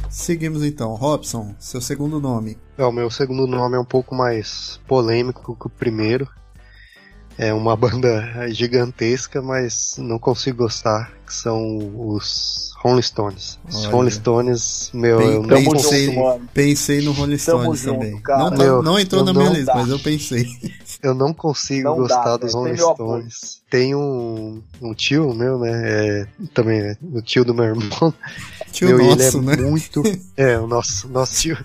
Seguimos 0.08 0.64
então. 0.64 0.94
Robson, 0.94 1.54
seu 1.58 1.82
segundo 1.82 2.18
nome. 2.18 2.56
É, 2.78 2.84
o 2.84 2.92
meu 2.92 3.10
segundo 3.10 3.46
nome 3.46 3.76
é 3.76 3.78
um 3.78 3.84
pouco 3.84 4.14
mais 4.14 4.80
polêmico 4.86 5.54
que 5.54 5.66
o 5.66 5.70
primeiro. 5.70 6.26
É 7.38 7.54
uma 7.54 7.76
banda 7.76 8.24
gigantesca, 8.50 9.40
mas 9.40 9.94
não 9.98 10.18
consigo 10.18 10.58
gostar, 10.58 11.12
que 11.24 11.32
são 11.32 11.78
os 11.94 12.72
Rolling 12.78 13.02
Stones. 13.02 13.58
Os 13.68 13.84
Olha. 13.84 13.88
Rolling 13.90 14.10
Stones, 14.10 14.90
meu, 14.92 15.18
Bem, 15.18 15.32
eu 15.34 15.42
não 15.42 15.64
pensei, 15.64 16.06
junto, 16.06 16.40
pensei 16.52 17.00
no 17.00 17.12
Rolling 17.12 17.38
Stones 17.38 17.82
também. 17.82 18.12
Junto, 18.12 18.28
não, 18.28 18.50
meu, 18.50 18.82
não 18.82 18.98
entrou 18.98 19.24
na 19.24 19.32
minha 19.32 19.50
lista, 19.50 19.74
mas 19.74 19.88
eu 19.88 19.98
pensei. 19.98 20.46
Eu 21.00 21.14
não 21.14 21.32
consigo 21.32 21.90
não 21.90 21.96
gostar 21.96 22.24
dá, 22.24 22.36
dos 22.38 22.54
Rolling 22.54 22.76
Stones. 22.76 23.62
Tem 23.70 23.94
um, 23.94 24.62
um 24.80 24.94
tio 24.94 25.34
meu, 25.34 25.58
né? 25.58 25.70
É, 25.84 26.26
também 26.54 26.80
é 26.80 26.96
o 27.12 27.20
tio 27.20 27.44
do 27.44 27.54
meu 27.54 27.66
irmão. 27.66 28.14
Tio 28.72 28.88
meu, 28.88 28.98
nosso, 28.98 29.38
ele 29.38 29.50
é 29.50 29.56
né? 29.56 29.62
muito. 29.62 30.02
É, 30.36 30.56
o 30.56 30.68
nosso, 30.68 31.08
nosso 31.08 31.34
tio. 31.40 31.58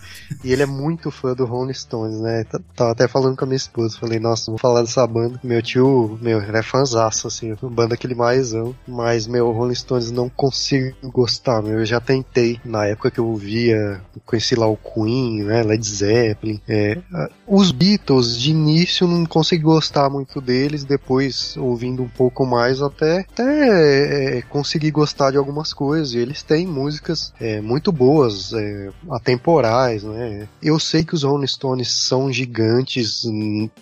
E 0.43 0.51
ele 0.51 0.63
é 0.63 0.65
muito 0.65 1.11
fã 1.11 1.35
do 1.35 1.45
Rolling 1.45 1.73
Stones, 1.73 2.19
né? 2.19 2.43
Tava 2.75 2.91
até 2.91 3.07
falando 3.07 3.37
com 3.37 3.43
a 3.43 3.47
minha 3.47 3.57
esposa. 3.57 3.99
Falei, 3.99 4.19
nossa, 4.19 4.49
vou 4.49 4.57
falar 4.57 4.81
dessa 4.81 5.05
banda. 5.05 5.39
Meu 5.43 5.61
tio, 5.61 6.17
meu, 6.19 6.41
ele 6.41 6.57
é 6.57 6.63
fãzaço, 6.63 7.27
assim. 7.27 7.51
A 7.51 7.57
banda 7.61 7.95
que 7.95 8.07
ele 8.07 8.15
mais 8.15 8.53
ama. 8.55 8.73
Mas, 8.87 9.27
meu, 9.27 9.51
Rolling 9.51 9.75
Stones 9.75 10.09
não 10.09 10.27
consigo 10.27 10.95
gostar, 11.03 11.61
meu. 11.61 11.79
Eu 11.79 11.85
já 11.85 11.99
tentei. 11.99 12.59
Na 12.65 12.87
época 12.87 13.11
que 13.11 13.19
eu 13.19 13.35
via, 13.35 14.01
conheci 14.25 14.55
lá 14.55 14.65
o 14.65 14.77
Queen, 14.77 15.43
né? 15.43 15.61
Led 15.61 15.85
Zeppelin. 15.85 16.59
É, 16.67 16.97
os 17.45 17.71
Beatles, 17.71 18.39
de 18.39 18.49
início, 18.49 19.07
não 19.07 19.23
consegui 19.27 19.63
gostar 19.63 20.09
muito 20.09 20.41
deles. 20.41 20.83
Depois, 20.83 21.55
ouvindo 21.57 21.92
um 22.01 22.09
pouco 22.09 22.45
mais, 22.45 22.81
até, 22.81 23.19
até 23.19 24.37
é, 24.37 24.41
consegui 24.43 24.91
gostar 24.91 25.31
de 25.31 25.37
algumas 25.37 25.73
coisas. 25.73 26.13
E 26.13 26.17
eles 26.17 26.41
têm 26.41 26.65
músicas 26.65 27.33
é, 27.39 27.61
muito 27.61 27.91
boas, 27.91 28.53
é, 28.53 28.89
atemporais, 29.09 30.03
né? 30.03 30.47
Eu 30.61 30.79
sei 30.79 31.03
que 31.03 31.13
os 31.13 31.23
Rolling 31.23 31.47
Stones 31.47 31.91
são 31.91 32.31
gigantes 32.31 33.23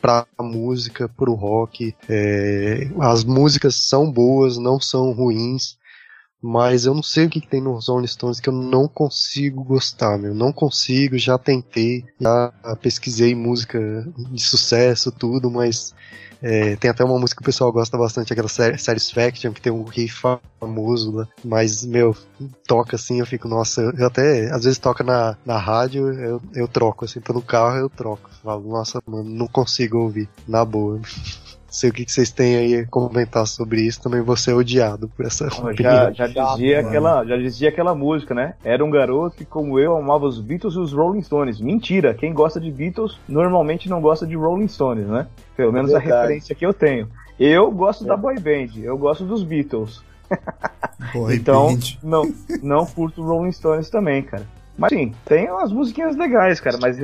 pra 0.01 0.25
música, 0.39 1.09
pro 1.09 1.33
rock. 1.33 1.95
É, 2.09 2.88
as 2.99 3.23
músicas 3.23 3.75
são 3.75 4.11
boas, 4.11 4.57
não 4.57 4.79
são 4.79 5.11
ruins. 5.11 5.79
Mas 6.41 6.85
eu 6.85 6.95
não 6.95 7.03
sei 7.03 7.27
o 7.27 7.29
que, 7.29 7.39
que, 7.39 7.47
tem 7.47 7.61
nos 7.61 7.88
Rolling 7.88 8.07
Stones 8.07 8.39
que 8.39 8.49
eu 8.49 8.53
não 8.53 8.88
consigo 8.88 9.63
gostar, 9.63 10.17
meu. 10.17 10.33
Não 10.33 10.51
consigo, 10.51 11.15
já 11.15 11.38
tentei, 11.38 12.03
já 12.19 12.51
pesquisei 12.81 13.35
música 13.35 13.79
de 14.31 14.41
sucesso, 14.41 15.11
tudo, 15.11 15.51
mas 15.51 15.93
é, 16.41 16.76
tem 16.76 16.89
até 16.89 17.03
uma 17.03 17.19
música 17.19 17.38
que 17.38 17.43
o 17.43 17.45
pessoal 17.45 17.72
gosta 17.72 17.97
bastante, 17.97 18.34
aquela 18.34 18.49
Satisfaction, 18.49 19.53
que 19.53 19.61
tem 19.61 19.72
um 19.72 19.84
riff 19.84 20.22
famoso 20.59 21.11
lá. 21.11 21.27
Mas, 21.43 21.85
meu, 21.85 22.15
toca 22.68 22.95
assim, 22.95 23.19
eu 23.19 23.26
fico, 23.26 23.47
nossa, 23.47 23.81
eu 23.81 24.07
até, 24.07 24.51
às 24.51 24.63
vezes 24.63 24.80
toca 24.80 25.03
na, 25.03 25.38
na 25.45 25.57
rádio, 25.57 26.11
eu, 26.13 26.41
eu 26.55 26.68
troco, 26.68 27.05
assim, 27.05 27.19
tô 27.19 27.34
no 27.34 27.41
carro, 27.41 27.77
eu 27.77 27.89
troco. 27.89 28.30
Falo, 28.43 28.68
nossa, 28.69 29.01
mano, 29.05 29.30
não 29.30 29.47
consigo 29.47 29.99
ouvir, 29.99 30.27
na 30.47 30.65
boa. 30.65 30.99
Sei 31.72 31.89
o 31.89 31.93
que, 31.93 32.11
vocês 32.11 32.30
têm 32.30 32.57
aí 32.57 32.76
a 32.76 32.85
comentar 32.85 33.48
sobre 33.48 33.81
isso, 33.81 34.02
também 34.02 34.22
vou 34.22 34.35
ser 34.35 34.53
odiado 34.53 35.07
por 35.07 35.26
essa 35.26 35.48
já, 35.80 36.11
já 36.11 36.27
dizia 36.27 36.81
aquela 36.81 37.26
Já 37.26 37.38
dizia 37.38 37.69
aquela 37.69 37.95
música, 37.95 38.35
né? 38.35 38.56
Era 38.64 38.84
um 38.84 38.91
garoto 38.91 39.38
que, 39.38 39.45
como 39.45 39.80
eu, 39.80 39.95
amava 39.95 40.26
os 40.26 40.39
Beatles 40.39 40.76
e 40.76 40.80
os 40.80 40.91
Rolling 40.91 41.22
Stones. 41.22 41.61
Mentira, 41.61 42.14
quem 42.14 42.34
gosta 42.34 42.60
de 42.60 42.69
Beatles 42.69 43.18
normalmente 43.27 43.89
não 43.89 44.02
gosta 44.02 44.27
de 44.27 44.35
Rolling 44.35 44.68
Stones, 44.68 45.07
né? 45.07 45.27
Pelo 45.56 45.72
menos 45.72 45.91
é 45.91 45.95
a 45.95 45.99
referência 45.99 46.53
que 46.53 46.65
eu 46.65 46.73
tenho. 46.73 47.07
Eu 47.39 47.72
gosto 47.72 48.03
é. 48.03 48.07
da 48.07 48.18
boy 48.18 48.35
band, 48.38 48.80
eu 48.84 48.98
gosto 48.98 49.23
dos 49.23 49.43
Beatles. 49.43 50.03
Boy 51.14 51.35
então, 51.39 51.68
band. 51.68 51.80
não, 52.03 52.34
não 52.61 52.85
curto 52.85 53.23
Rolling 53.23 53.52
Stones 53.52 53.89
também, 53.89 54.22
cara. 54.22 54.45
Mas 54.77 54.89
sim, 54.89 55.14
tem 55.26 55.49
umas 55.49 55.72
musiquinhas 55.72 56.15
legais, 56.18 56.60
cara, 56.60 56.77
mas 56.81 56.98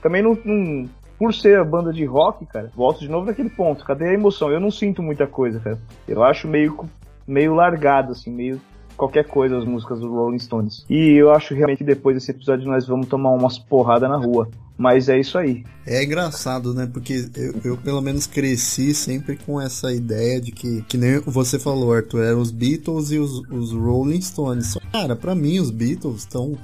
também 0.00 0.22
não, 0.22 0.38
não, 0.44 0.88
por 1.18 1.34
ser 1.34 1.58
a 1.58 1.64
banda 1.64 1.92
de 1.92 2.04
rock, 2.04 2.44
cara, 2.46 2.70
volto 2.74 3.00
de 3.00 3.08
novo 3.08 3.26
naquele 3.26 3.50
ponto. 3.50 3.84
Cadê 3.84 4.08
a 4.08 4.12
emoção? 4.12 4.50
Eu 4.50 4.60
não 4.60 4.70
sinto 4.70 5.02
muita 5.02 5.26
coisa, 5.26 5.60
cara. 5.60 5.78
Eu 6.06 6.22
acho 6.22 6.48
meio, 6.48 6.84
meio 7.26 7.54
largado, 7.54 8.12
assim, 8.12 8.30
meio 8.30 8.60
qualquer 8.96 9.24
coisa 9.24 9.58
as 9.58 9.64
músicas 9.64 10.00
do 10.00 10.12
Rolling 10.12 10.38
Stones. 10.38 10.84
E 10.88 11.12
eu 11.12 11.32
acho 11.32 11.54
realmente 11.54 11.78
que 11.78 11.84
depois 11.84 12.16
desse 12.16 12.30
episódio 12.30 12.66
nós 12.66 12.86
vamos 12.86 13.06
tomar 13.06 13.30
umas 13.30 13.58
porradas 13.58 14.08
na 14.08 14.16
rua. 14.16 14.48
Mas 14.76 15.08
é 15.08 15.18
isso 15.18 15.38
aí. 15.38 15.64
É 15.86 16.02
engraçado, 16.02 16.74
né? 16.74 16.88
Porque 16.92 17.28
eu, 17.36 17.54
eu, 17.64 17.76
pelo 17.76 18.00
menos 18.00 18.26
cresci 18.26 18.92
sempre 18.92 19.36
com 19.36 19.60
essa 19.60 19.92
ideia 19.92 20.40
de 20.40 20.50
que, 20.50 20.82
que 20.82 20.96
nem 20.96 21.20
você 21.20 21.60
falou, 21.60 21.92
Arthur, 21.92 22.24
eram 22.24 22.40
os 22.40 22.50
Beatles 22.50 23.12
e 23.12 23.18
os, 23.18 23.40
os 23.50 23.72
Rolling 23.72 24.20
Stones. 24.20 24.76
Cara, 24.90 25.14
para 25.14 25.34
mim 25.34 25.60
os 25.60 25.70
Beatles 25.70 26.20
estão 26.20 26.58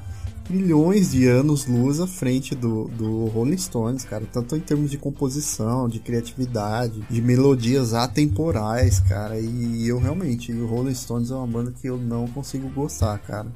milhões 0.51 1.13
de 1.13 1.27
anos 1.27 1.67
luz 1.67 2.01
à 2.01 2.07
frente 2.07 2.55
do, 2.55 2.89
do 2.89 3.27
Rolling 3.27 3.57
Stones, 3.57 4.05
cara. 4.05 4.25
Tanto 4.31 4.57
em 4.57 4.61
termos 4.61 4.91
de 4.91 4.99
composição, 4.99 5.89
de 5.89 5.99
criatividade, 6.01 7.01
de 7.09 7.23
melodias 7.23 7.95
atemporais, 7.95 9.01
cara. 9.01 9.39
E 9.39 9.89
eu 9.89 9.99
realmente, 9.99 10.53
o 10.53 10.67
Rolling 10.67 10.95
Stones 10.95 11.31
é 11.31 11.35
uma 11.35 11.47
banda 11.47 11.73
que 11.73 11.89
eu 11.89 11.97
não 11.97 12.27
consigo 12.29 12.69
gostar, 12.71 13.19
cara. 13.19 13.49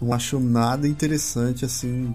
Não 0.00 0.12
acho 0.14 0.40
nada 0.40 0.88
interessante 0.88 1.64
assim 1.64 2.14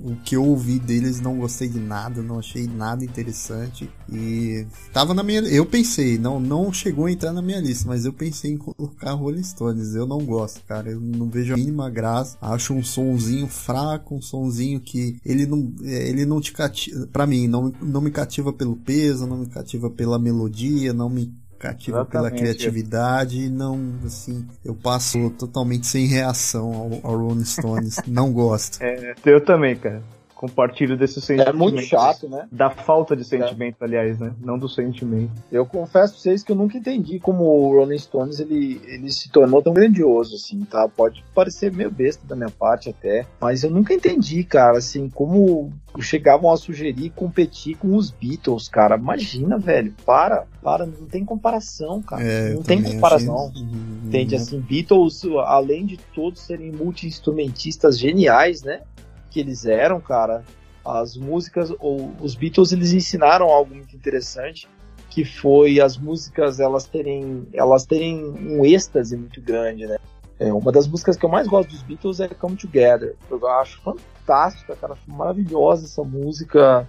o 0.00 0.16
que 0.16 0.36
eu 0.36 0.44
ouvi 0.44 0.78
deles 0.78 1.20
não 1.20 1.38
gostei 1.38 1.68
de 1.68 1.78
nada, 1.78 2.22
não 2.22 2.38
achei 2.38 2.66
nada 2.66 3.04
interessante 3.04 3.90
e 4.10 4.66
tava 4.92 5.12
na 5.12 5.22
minha, 5.22 5.40
eu 5.40 5.66
pensei, 5.66 6.18
não 6.18 6.40
não 6.40 6.72
chegou 6.72 7.06
a 7.06 7.12
entrar 7.12 7.32
na 7.32 7.42
minha 7.42 7.60
lista, 7.60 7.86
mas 7.88 8.04
eu 8.04 8.12
pensei 8.12 8.52
em 8.52 8.56
colocar 8.56 9.12
Rolling 9.12 9.42
Stones. 9.42 9.94
Eu 9.94 10.06
não 10.06 10.18
gosto, 10.24 10.62
cara, 10.64 10.90
eu 10.90 11.00
não 11.00 11.28
vejo 11.28 11.54
a 11.54 11.56
mínima 11.56 11.90
graça. 11.90 12.36
Acho 12.40 12.74
um 12.74 12.82
sonzinho 12.82 13.46
fraco, 13.46 14.14
um 14.14 14.22
sonzinho 14.22 14.80
que 14.80 15.18
ele 15.24 15.46
não 15.46 15.74
ele 15.82 16.24
não 16.24 16.40
te 16.40 16.52
cativa, 16.52 17.06
para 17.08 17.26
mim, 17.26 17.46
não 17.46 17.72
não 17.82 18.00
me 18.00 18.10
cativa 18.10 18.52
pelo 18.52 18.76
peso, 18.76 19.26
não 19.26 19.38
me 19.38 19.46
cativa 19.46 19.90
pela 19.90 20.18
melodia, 20.18 20.92
não 20.92 21.10
me 21.10 21.34
cativa 21.58 22.04
pela 22.04 22.30
criatividade 22.30 23.46
e 23.46 23.50
não, 23.50 23.78
assim, 24.04 24.46
eu 24.64 24.74
passo 24.74 25.30
totalmente 25.30 25.86
sem 25.86 26.06
reação 26.06 26.72
ao, 26.72 27.10
ao 27.10 27.18
Rolling 27.18 27.44
Stones. 27.44 27.96
não 28.06 28.32
gosto. 28.32 28.82
É, 28.82 29.14
eu 29.24 29.44
também, 29.44 29.76
cara 29.76 30.02
compartilho 30.38 30.96
desse 30.96 31.20
sentimento. 31.20 31.50
É 31.50 31.52
muito 31.52 31.82
chato, 31.82 32.28
né? 32.28 32.46
Da 32.50 32.70
falta 32.70 33.16
de 33.16 33.24
sentimento, 33.24 33.76
é. 33.80 33.84
aliás, 33.84 34.20
né? 34.20 34.32
Não 34.40 34.56
do 34.56 34.68
sentimento. 34.68 35.32
Eu 35.50 35.66
confesso 35.66 36.12
pra 36.12 36.22
vocês 36.22 36.44
que 36.44 36.52
eu 36.52 36.56
nunca 36.56 36.78
entendi 36.78 37.18
como 37.18 37.42
o 37.42 37.72
Rolling 37.76 37.98
Stones 37.98 38.38
ele, 38.38 38.80
ele 38.86 39.10
se 39.10 39.30
tornou 39.30 39.60
tão 39.60 39.74
grandioso, 39.74 40.36
assim, 40.36 40.64
tá? 40.64 40.88
Pode 40.88 41.24
parecer 41.34 41.72
meio 41.72 41.90
besta 41.90 42.24
da 42.24 42.36
minha 42.36 42.50
parte 42.50 42.88
até, 42.88 43.26
mas 43.40 43.64
eu 43.64 43.70
nunca 43.70 43.92
entendi, 43.92 44.44
cara, 44.44 44.78
assim, 44.78 45.10
como 45.10 45.72
chegavam 45.98 46.52
a 46.52 46.56
sugerir 46.56 47.10
competir 47.10 47.76
com 47.76 47.96
os 47.96 48.12
Beatles, 48.12 48.68
cara. 48.68 48.96
Imagina, 48.96 49.58
velho, 49.58 49.92
para, 50.06 50.46
para, 50.62 50.86
não 50.86 51.06
tem 51.06 51.24
comparação, 51.24 52.00
cara. 52.00 52.22
É, 52.22 52.54
não 52.54 52.62
tem 52.62 52.80
comparação. 52.80 53.48
Achei... 53.48 53.66
Entende? 54.04 54.36
Assim, 54.36 54.60
Beatles, 54.60 55.24
além 55.46 55.84
de 55.84 55.96
todos 56.14 56.42
serem 56.42 56.70
multi-instrumentistas 56.70 57.98
geniais, 57.98 58.62
né? 58.62 58.82
Que 59.30 59.40
eles 59.40 59.66
eram, 59.66 60.00
cara, 60.00 60.44
as 60.84 61.16
músicas, 61.16 61.72
ou 61.78 62.12
os 62.20 62.34
Beatles, 62.34 62.72
eles 62.72 62.92
ensinaram 62.92 63.46
algo 63.46 63.74
muito 63.74 63.94
interessante, 63.94 64.68
que 65.10 65.24
foi 65.24 65.80
as 65.80 65.96
músicas 65.96 66.60
elas 66.60 66.86
terem, 66.86 67.46
elas 67.52 67.84
terem 67.84 68.24
um 68.24 68.64
êxtase 68.64 69.16
muito 69.16 69.40
grande, 69.40 69.86
né? 69.86 69.96
É, 70.38 70.52
uma 70.52 70.70
das 70.70 70.86
músicas 70.86 71.16
que 71.16 71.24
eu 71.24 71.28
mais 71.28 71.48
gosto 71.48 71.70
dos 71.70 71.82
Beatles 71.82 72.20
é 72.20 72.28
Come 72.28 72.56
Together. 72.56 73.16
Eu 73.28 73.44
acho 73.48 73.80
fantástica, 73.82 74.76
cara, 74.76 74.96
maravilhosa 75.06 75.84
essa 75.84 76.04
música. 76.04 76.88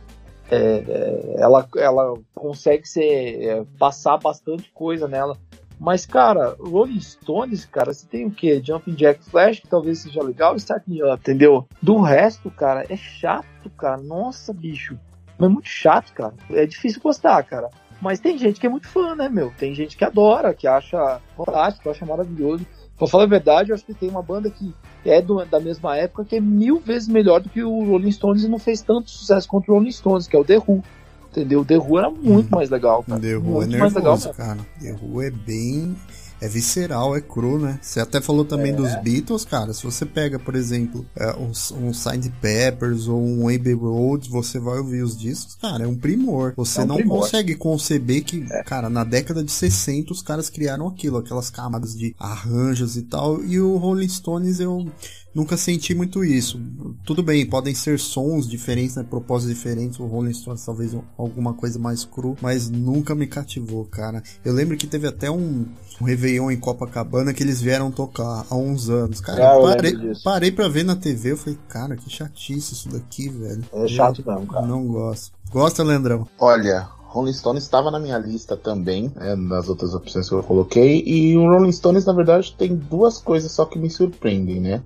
É, 0.51 0.57
é, 0.57 1.35
ela, 1.37 1.67
ela 1.75 2.13
consegue 2.35 2.87
ser, 2.87 3.43
é, 3.43 3.65
passar 3.77 4.17
bastante 4.17 4.71
coisa 4.71 5.07
nela. 5.07 5.35
Mas, 5.79 6.05
cara, 6.05 6.57
Rolling 6.59 6.99
Stones, 6.99 7.65
cara, 7.65 7.93
você 7.93 8.05
tem 8.05 8.25
o 8.25 8.31
quê? 8.31 8.61
Jumping 8.63 8.95
Jack 8.95 9.23
Flash, 9.23 9.61
que 9.61 9.67
talvez 9.67 9.99
seja 9.99 10.21
legal, 10.21 10.55
Start 10.57 10.83
Me 10.85 11.01
Up, 11.01 11.21
entendeu? 11.21 11.65
Do 11.81 12.01
resto, 12.01 12.51
cara, 12.51 12.85
é 12.89 12.97
chato, 12.97 13.69
cara. 13.77 13.97
Nossa, 13.97 14.53
bicho. 14.53 14.99
É 15.39 15.47
muito 15.47 15.69
chato, 15.69 16.11
cara. 16.13 16.33
É 16.51 16.65
difícil 16.65 17.01
gostar, 17.01 17.41
cara. 17.43 17.69
Mas 18.01 18.19
tem 18.19 18.37
gente 18.37 18.59
que 18.59 18.65
é 18.65 18.69
muito 18.69 18.87
fã, 18.87 19.15
né, 19.15 19.29
meu? 19.29 19.53
Tem 19.57 19.73
gente 19.73 19.97
que 19.97 20.03
adora, 20.03 20.53
que 20.53 20.67
acha 20.67 21.21
fantástico, 21.35 21.89
acha 21.89 22.05
maravilhoso. 22.05 22.65
Pra 22.97 23.07
falar 23.07 23.23
a 23.23 23.27
verdade, 23.27 23.69
eu 23.69 23.75
acho 23.75 23.85
que 23.85 23.93
tem 23.93 24.09
uma 24.09 24.21
banda 24.21 24.49
que 24.49 24.73
é 25.05 25.21
do, 25.21 25.43
da 25.45 25.59
mesma 25.59 25.95
época 25.95 26.25
que 26.25 26.35
é 26.35 26.41
mil 26.41 26.79
vezes 26.79 27.07
melhor 27.07 27.39
do 27.39 27.49
que 27.49 27.63
o 27.63 27.83
Rolling 27.85 28.11
Stones 28.11 28.43
e 28.43 28.49
não 28.49 28.59
fez 28.59 28.81
tanto 28.81 29.09
sucesso 29.09 29.47
contra 29.47 29.71
o 29.71 29.75
Rolling 29.75 29.91
Stones, 29.91 30.27
que 30.27 30.35
é 30.35 30.39
o 30.39 30.43
The 30.43 30.57
Who. 30.57 30.83
Entendeu? 31.31 31.63
The 31.63 31.77
Who 31.77 31.99
era 31.99 32.09
muito 32.09 32.49
mais 32.49 32.69
legal, 32.69 33.03
cara. 33.03 33.19
The 33.19 33.37
Who 33.37 33.61
é 33.61 33.65
muito 33.65 33.75
é 33.75 33.77
nervoso, 33.77 33.93
mais 33.93 33.95
legal, 33.95 34.33
cara. 34.33 34.59
The 34.81 34.95
Who 35.01 35.21
é 35.21 35.29
bem 35.29 35.95
é 36.41 36.47
visceral, 36.47 37.15
é 37.15 37.21
cru, 37.21 37.59
né? 37.59 37.79
Você 37.81 37.99
até 37.99 38.21
falou 38.21 38.45
também 38.45 38.71
é. 38.71 38.75
dos 38.75 38.95
Beatles, 39.01 39.43
cara. 39.43 39.73
Se 39.73 39.83
você 39.83 40.05
pega, 40.05 40.39
por 40.39 40.55
exemplo, 40.55 41.05
um, 41.37 41.87
um 41.87 41.93
Signed 41.93 42.31
Peppers 42.41 43.07
ou 43.07 43.21
um 43.21 43.49
Abbey 43.49 43.73
Road, 43.73 44.29
você 44.29 44.59
vai 44.59 44.77
ouvir 44.77 45.03
os 45.03 45.17
discos, 45.17 45.55
cara, 45.55 45.83
é 45.83 45.87
um 45.87 45.97
primor. 45.97 46.53
Você 46.55 46.79
é 46.79 46.83
um 46.83 46.87
não 46.87 46.95
primor. 46.95 47.19
consegue 47.19 47.55
conceber 47.55 48.23
que, 48.23 48.45
é. 48.51 48.63
cara, 48.63 48.89
na 48.89 49.03
década 49.03 49.43
de 49.43 49.51
60 49.51 50.13
os 50.13 50.21
caras 50.21 50.49
criaram 50.49 50.87
aquilo, 50.87 51.17
aquelas 51.17 51.49
camadas 51.49 51.93
de 51.93 52.15
arranjos 52.17 52.95
e 52.95 53.03
tal. 53.03 53.43
E 53.43 53.59
o 53.59 53.75
Rolling 53.77 54.07
Stones 54.07 54.59
eu 54.59 54.87
nunca 55.33 55.57
senti 55.57 55.93
muito 55.93 56.23
isso. 56.23 56.59
Tudo 57.05 57.23
bem, 57.23 57.45
podem 57.45 57.73
ser 57.73 57.99
sons 57.99 58.47
diferentes, 58.47 58.95
né, 58.95 59.05
propósitos 59.07 59.55
diferentes, 59.55 59.99
o 59.99 60.05
Rolling 60.05 60.33
Stones 60.33 60.65
talvez 60.65 60.95
alguma 61.17 61.53
coisa 61.53 61.79
mais 61.79 62.05
cru, 62.05 62.35
mas 62.41 62.69
nunca 62.69 63.15
me 63.15 63.27
cativou, 63.27 63.85
cara. 63.85 64.21
Eu 64.43 64.53
lembro 64.53 64.77
que 64.77 64.87
teve 64.87 65.07
até 65.07 65.29
um, 65.29 65.65
um 66.01 66.05
Réveillon 66.05 66.51
em 66.51 66.59
Copacabana 66.59 67.33
que 67.33 67.43
eles 67.43 67.61
vieram 67.61 67.91
tocar 67.91 68.45
há 68.49 68.55
uns 68.55 68.89
anos. 68.89 69.21
Cara, 69.21 69.57
ah, 69.57 69.61
parei, 69.61 69.93
parei 70.23 70.51
pra 70.51 70.67
ver 70.67 70.83
na 70.83 70.95
TV, 70.95 71.31
eu 71.31 71.37
falei, 71.37 71.57
cara, 71.67 71.95
que 71.95 72.09
chatice 72.09 72.73
isso 72.73 72.89
daqui, 72.89 73.29
velho. 73.29 73.63
É 73.73 73.87
chato 73.87 74.23
mesmo, 74.25 74.47
cara. 74.47 74.65
Não 74.65 74.85
gosto. 74.87 75.31
Gosta, 75.51 75.83
Leandrão? 75.83 76.27
Olha, 76.37 76.87
Rolling 77.09 77.33
Stones 77.33 77.63
estava 77.63 77.89
na 77.89 77.99
minha 77.99 78.19
lista 78.19 78.55
também, 78.55 79.11
é, 79.17 79.35
nas 79.35 79.67
outras 79.67 79.95
opções 79.95 80.29
que 80.29 80.35
eu 80.35 80.43
coloquei. 80.43 81.03
E 81.05 81.35
o 81.35 81.41
Rolling 81.41 81.71
Stones, 81.71 82.05
na 82.05 82.13
verdade, 82.13 82.53
tem 82.55 82.75
duas 82.75 83.17
coisas 83.17 83.51
só 83.51 83.65
que 83.65 83.79
me 83.79 83.89
surpreendem, 83.89 84.59
né? 84.61 84.83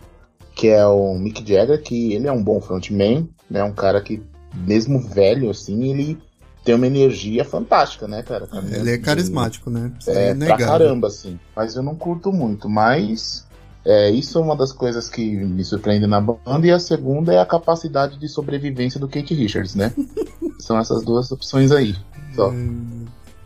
Que 0.55 0.67
é 0.67 0.85
o 0.85 1.15
Mick 1.15 1.39
Jagger, 1.47 1.81
que 1.81 2.13
ele 2.13 2.27
é 2.27 2.31
um 2.31 2.43
bom 2.43 2.61
frontman, 2.61 3.27
né? 3.49 3.63
Um 3.63 3.73
cara 3.73 4.01
que, 4.01 4.21
mesmo 4.53 4.99
velho, 4.99 5.49
assim, 5.49 5.91
ele 5.91 6.17
tem 6.63 6.75
uma 6.75 6.87
energia 6.87 7.43
fantástica, 7.43 8.07
né, 8.07 8.23
cara? 8.23 8.47
ele 8.71 8.91
é 8.91 8.97
carismático, 8.97 9.69
né? 9.69 9.91
É, 10.07 10.29
é 10.29 10.35
pra 10.35 10.57
caramba, 10.57 11.07
assim. 11.07 11.39
Mas 11.55 11.75
eu 11.75 11.83
não 11.83 11.95
curto 11.95 12.31
muito, 12.31 12.69
mas... 12.69 13.45
É, 13.85 14.09
isso 14.09 14.37
é 14.37 14.41
uma 14.41 14.55
das 14.55 14.71
coisas 14.71 15.09
que 15.09 15.35
me 15.35 15.61
surpreende 15.61 16.07
na 16.07 16.21
banda, 16.21 16.65
e 16.65 16.71
a 16.71 16.79
segunda 16.79 17.33
é 17.33 17.39
a 17.39 17.45
capacidade 17.45 18.17
de 18.17 18.29
sobrevivência 18.29 18.97
do 18.97 19.09
Kate 19.09 19.33
Richards, 19.33 19.75
né? 19.75 19.91
São 20.57 20.79
essas 20.79 21.03
duas 21.03 21.29
opções 21.33 21.69
aí. 21.69 21.93
Só. 22.33 22.49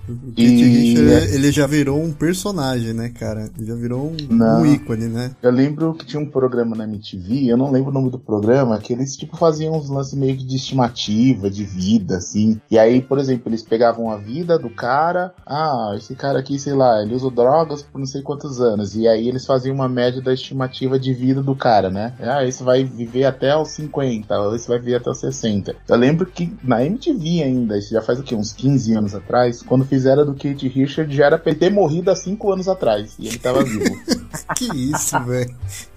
O 0.08 0.32
Kit 0.32 0.64
Richard, 0.64 1.34
ele 1.34 1.52
já 1.52 1.68
virou 1.68 2.02
um 2.02 2.12
personagem, 2.12 2.94
né, 2.94 3.10
cara? 3.10 3.50
Ele 3.58 3.68
já 3.68 3.76
virou 3.76 4.12
um, 4.12 4.34
um, 4.34 4.66
ícone, 4.66 5.08
né? 5.08 5.32
Eu 5.42 5.52
lembro 5.52 5.94
que 5.94 6.06
tinha 6.06 6.22
um 6.22 6.26
programa 6.26 6.76
na 6.76 6.86
MTV, 6.86 7.48
eu 7.48 7.58
não 7.58 7.72
lembro 7.72 7.92
o 7.92 7.94
nome 7.94 8.10
do 8.10 8.20
programa, 8.20 8.80
que 8.80 8.94
eles, 8.94 9.16
tipo, 9.16 9.36
faziam 9.36 9.76
uns 9.76 9.90
lances 9.90 10.14
meio 10.14 10.38
que 10.38 10.46
de 10.46 10.56
estimativa, 10.56 11.50
de 11.50 11.64
vida, 11.64 12.18
assim. 12.18 12.60
E 12.72 12.80
aí, 12.80 13.02
por 13.02 13.20
exemplo, 13.20 13.50
eles 13.50 13.62
pegavam 13.62 14.10
a 14.10 14.18
vida 14.18 14.58
do 14.58 14.70
cara, 14.70 15.34
ah, 15.46 15.94
esse 15.98 16.16
cara 16.16 16.40
aqui, 16.40 16.58
sei 16.58 16.74
lá, 16.74 17.02
ele 17.02 17.14
usou 17.14 17.32
drogas 17.32 17.82
por 17.82 18.00
não 18.00 18.06
sei 18.06 18.22
quantos 18.22 18.62
anos. 18.62 18.96
E 18.96 19.08
aí 19.08 19.28
eles 19.28 19.46
faziam 19.46 19.76
uma 19.76 19.90
média 19.90 20.22
da 20.22 20.34
estimativa 20.34 20.98
de 20.98 21.14
vida 21.14 21.42
do 21.42 21.56
cara, 21.56 21.90
né? 21.90 22.14
Ah, 22.20 22.46
esse 22.46 22.64
vai 22.64 22.84
viver 22.84 23.26
até 23.26 23.56
os 23.58 23.70
50, 23.70 24.40
ou 24.40 24.56
esse 24.56 24.68
vai 24.68 24.80
viver 24.80 24.96
até 24.96 25.10
os 25.10 25.18
60. 25.18 25.76
Eu 25.88 25.96
lembro 25.98 26.26
que 26.26 26.56
na 26.64 26.86
MTV 26.86 27.44
ainda, 27.44 27.78
isso 27.78 27.92
já 27.92 28.02
faz 28.02 28.20
o 28.20 28.24
quê? 28.24 28.36
Uns 28.36 28.54
15 28.54 28.94
anos 28.94 29.16
atrás, 29.16 29.62
quando 29.62 29.86
fiz 29.86 29.97
fizeram 29.98 30.26
do 30.26 30.34
Kate 30.34 30.68
Richard 30.68 31.14
já 31.14 31.26
era 31.26 31.38
pra 31.40 31.52
ele 31.52 31.60
ter 31.60 31.72
morrido 31.72 32.11
há 32.11 32.15
cinco 32.15 32.52
anos 32.52 32.68
atrás. 32.68 33.15
E 33.18 33.28
ele 33.28 33.40
tava 33.40 33.64
vivo. 33.64 33.84
que 34.56 34.65
isso, 34.65 35.19
velho. 35.24 35.56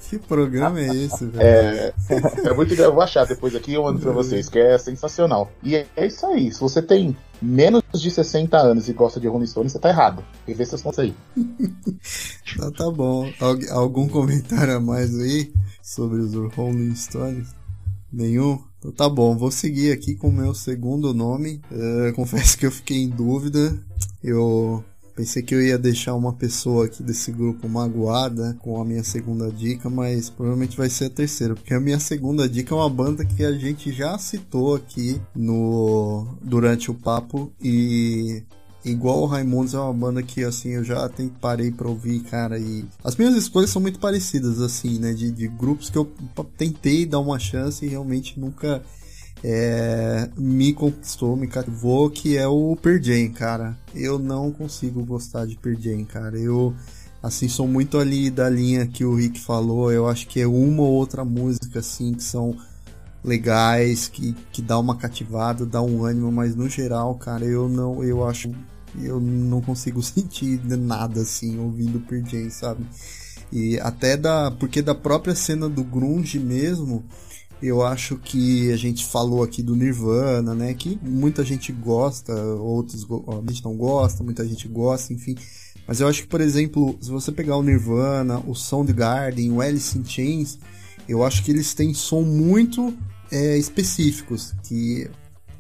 Que 0.09 0.19
programa 0.19 0.81
é 0.81 0.89
esse, 0.89 1.27
velho? 1.27 1.41
É, 1.41 1.93
é 2.45 2.53
muito 2.55 2.75
Eu 2.75 2.93
vou 2.93 3.03
achar 3.03 3.25
depois 3.27 3.55
aqui 3.55 3.75
eu 3.75 3.85
mando 3.85 4.01
pra 4.01 4.11
vocês, 4.11 4.49
que 4.49 4.59
é 4.59 4.77
sensacional. 4.79 5.53
E 5.63 5.77
é, 5.77 5.87
é 5.95 6.07
isso 6.07 6.27
aí. 6.27 6.51
Se 6.51 6.61
você 6.61 6.83
tem 6.83 7.17
menos 7.41 7.83
de 7.95 8.11
60 8.11 8.57
anos 8.57 8.89
e 8.89 8.93
gosta 8.93 9.21
de 9.21 9.29
Rolling 9.29 9.47
Stones, 9.47 9.73
você 9.73 9.79
tá 9.79 9.91
errado. 9.91 10.25
Rever 10.47 10.67
seus 10.67 10.83
pontos 10.83 10.99
aí. 10.99 11.15
tá, 12.57 12.71
tá 12.71 12.91
bom. 12.91 13.31
Algum 13.71 14.09
comentário 14.09 14.77
a 14.77 14.81
mais 14.81 15.15
aí 15.15 15.53
sobre 15.83 16.21
os 16.21 16.35
Rolling 16.55 16.95
Stones? 16.95 17.55
Nenhum? 18.13 18.70
Então 18.81 18.91
tá 18.91 19.07
bom, 19.07 19.37
vou 19.37 19.51
seguir 19.51 19.93
aqui 19.93 20.15
com 20.15 20.29
o 20.29 20.33
meu 20.33 20.55
segundo 20.55 21.13
nome. 21.13 21.61
Uh, 21.71 22.13
confesso 22.17 22.57
que 22.57 22.65
eu 22.65 22.73
fiquei 22.73 22.97
em 22.97 23.11
dúvida. 23.11 23.79
Eu 24.25 24.83
pensei 25.15 25.43
que 25.43 25.55
eu 25.55 25.61
ia 25.61 25.79
deixar 25.79 26.15
uma 26.15 26.33
pessoa 26.33 26.87
aqui 26.87 27.03
desse 27.03 27.31
grupo 27.31 27.69
magoada 27.69 28.57
com 28.61 28.81
a 28.81 28.85
minha 28.87 29.05
segunda 29.05 29.51
dica, 29.51 29.91
mas 29.91 30.31
provavelmente 30.31 30.79
vai 30.79 30.89
ser 30.89 31.07
a 31.07 31.11
terceira, 31.11 31.55
porque 31.55 31.75
a 31.75 31.81
minha 31.81 32.01
segunda 32.01 32.49
dica 32.49 32.75
é 32.75 32.79
uma 32.79 32.89
banda 32.89 33.23
que 33.23 33.45
a 33.45 33.53
gente 33.53 33.93
já 33.93 34.17
citou 34.17 34.75
aqui 34.75 35.21
no 35.37 36.27
durante 36.41 36.91
o 36.91 36.95
papo 36.95 37.53
e 37.61 38.43
igual 38.85 39.23
o 39.23 39.27
Raimundos 39.27 39.75
é 39.75 39.79
uma 39.79 39.93
banda 39.93 40.23
que 40.23 40.43
assim 40.43 40.71
eu 40.71 40.85
já 40.85 41.11
parei 41.41 41.71
pra 41.71 41.89
ouvir, 41.89 42.21
cara, 42.21 42.59
e 42.59 42.85
as 43.05 43.17
minhas 43.17 43.35
escolhas 43.37 43.71
são 43.71 43.81
muito 43.81 43.99
parecidas, 43.99 44.61
assim, 44.61 44.99
né? 44.99 45.13
De, 45.13 45.31
de 45.31 45.49
grupos 45.49 45.91
que 45.91 45.99
eu 45.99 46.11
tentei 46.57 47.05
dar 47.07 47.19
uma 47.19 47.39
chance 47.39 47.85
e 47.85 47.89
realmente 47.89 48.39
nunca 48.39 48.83
é, 49.43 50.29
me 50.37 50.73
conquistou, 50.73 51.37
me 51.37 51.47
cativou, 51.47 52.11
que 52.11 52.37
é 52.37 52.47
o 52.47 52.77
Per 52.77 53.03
Jam, 53.03 53.31
cara. 53.31 53.77
Eu 53.95 54.19
não 54.19 54.51
consigo 54.51 55.05
gostar 55.05 55.47
de 55.47 55.57
Per 55.57 55.79
Jam, 55.79 56.05
cara. 56.05 56.39
Eu 56.39 56.75
assim 57.23 57.49
sou 57.49 57.67
muito 57.67 57.99
ali 57.99 58.31
da 58.31 58.49
linha 58.49 58.87
que 58.87 59.05
o 59.05 59.15
Rick 59.15 59.41
falou. 59.41 59.93
Eu 59.93 60.09
acho 60.09 60.27
que 60.27 60.41
é 60.41 60.47
uma 60.47 60.83
ou 60.83 60.93
outra 60.93 61.25
música 61.25 61.81
assim 61.81 62.13
que 62.13 62.23
são 62.23 62.57
legais, 63.23 64.09
que, 64.09 64.35
que 64.53 64.63
dá 64.63 64.79
uma 64.79 64.97
cativada, 64.97 65.67
dá 65.67 65.83
um 65.83 66.05
ânimo, 66.05 66.33
mas 66.33 66.55
no 66.55 66.69
geral, 66.69 67.15
cara, 67.17 67.45
eu 67.45 67.69
não, 67.69 68.03
eu 68.03 68.27
acho, 68.27 68.51
eu 69.01 69.21
não 69.21 69.61
consigo 69.61 70.03
sentir 70.03 70.61
nada 70.65 71.21
assim 71.21 71.59
ouvindo 71.59 72.01
Per 72.01 72.25
Jam, 72.27 72.51
sabe? 72.51 72.85
E 73.53 73.79
até 73.81 74.17
da, 74.17 74.51
porque 74.51 74.81
da 74.81 74.95
própria 74.95 75.35
cena 75.35 75.69
do 75.69 75.83
grunge 75.83 76.39
mesmo, 76.39 77.05
eu 77.63 77.85
acho 77.85 78.17
que 78.17 78.73
a 78.73 78.77
gente 78.77 79.05
falou 79.05 79.43
aqui 79.43 79.63
do 79.63 79.77
Nirvana, 79.77 80.55
né? 80.55 80.73
Que 80.73 80.99
muita 81.03 81.45
gente 81.45 81.73
gosta, 81.73 82.33
outros 82.35 83.07
a 83.29 83.51
gente 83.51 83.65
não 83.65 83.77
gosta, 83.77 84.23
muita 84.23 84.47
gente 84.47 84.67
gosta, 84.69 85.13
enfim. 85.13 85.37
Mas 85.87 86.01
eu 86.01 86.09
acho 86.09 86.23
que, 86.23 86.29
por 86.29 86.41
exemplo, 86.41 86.97
se 87.01 87.11
você 87.11 87.33
pegar 87.33 87.57
o 87.57 87.63
Nirvana, 87.63 88.41
o 88.47 88.55
Soundgarden, 88.55 89.53
o 89.53 89.61
Alice 89.61 89.99
in 89.99 90.05
Chains, 90.05 90.59
eu 91.09 91.25
acho 91.25 91.43
que 91.43 91.51
eles 91.51 91.75
têm 91.75 91.93
som 91.93 92.23
muito 92.23 92.97
é, 93.31 93.57
específicos, 93.57 94.53
que 94.65 95.11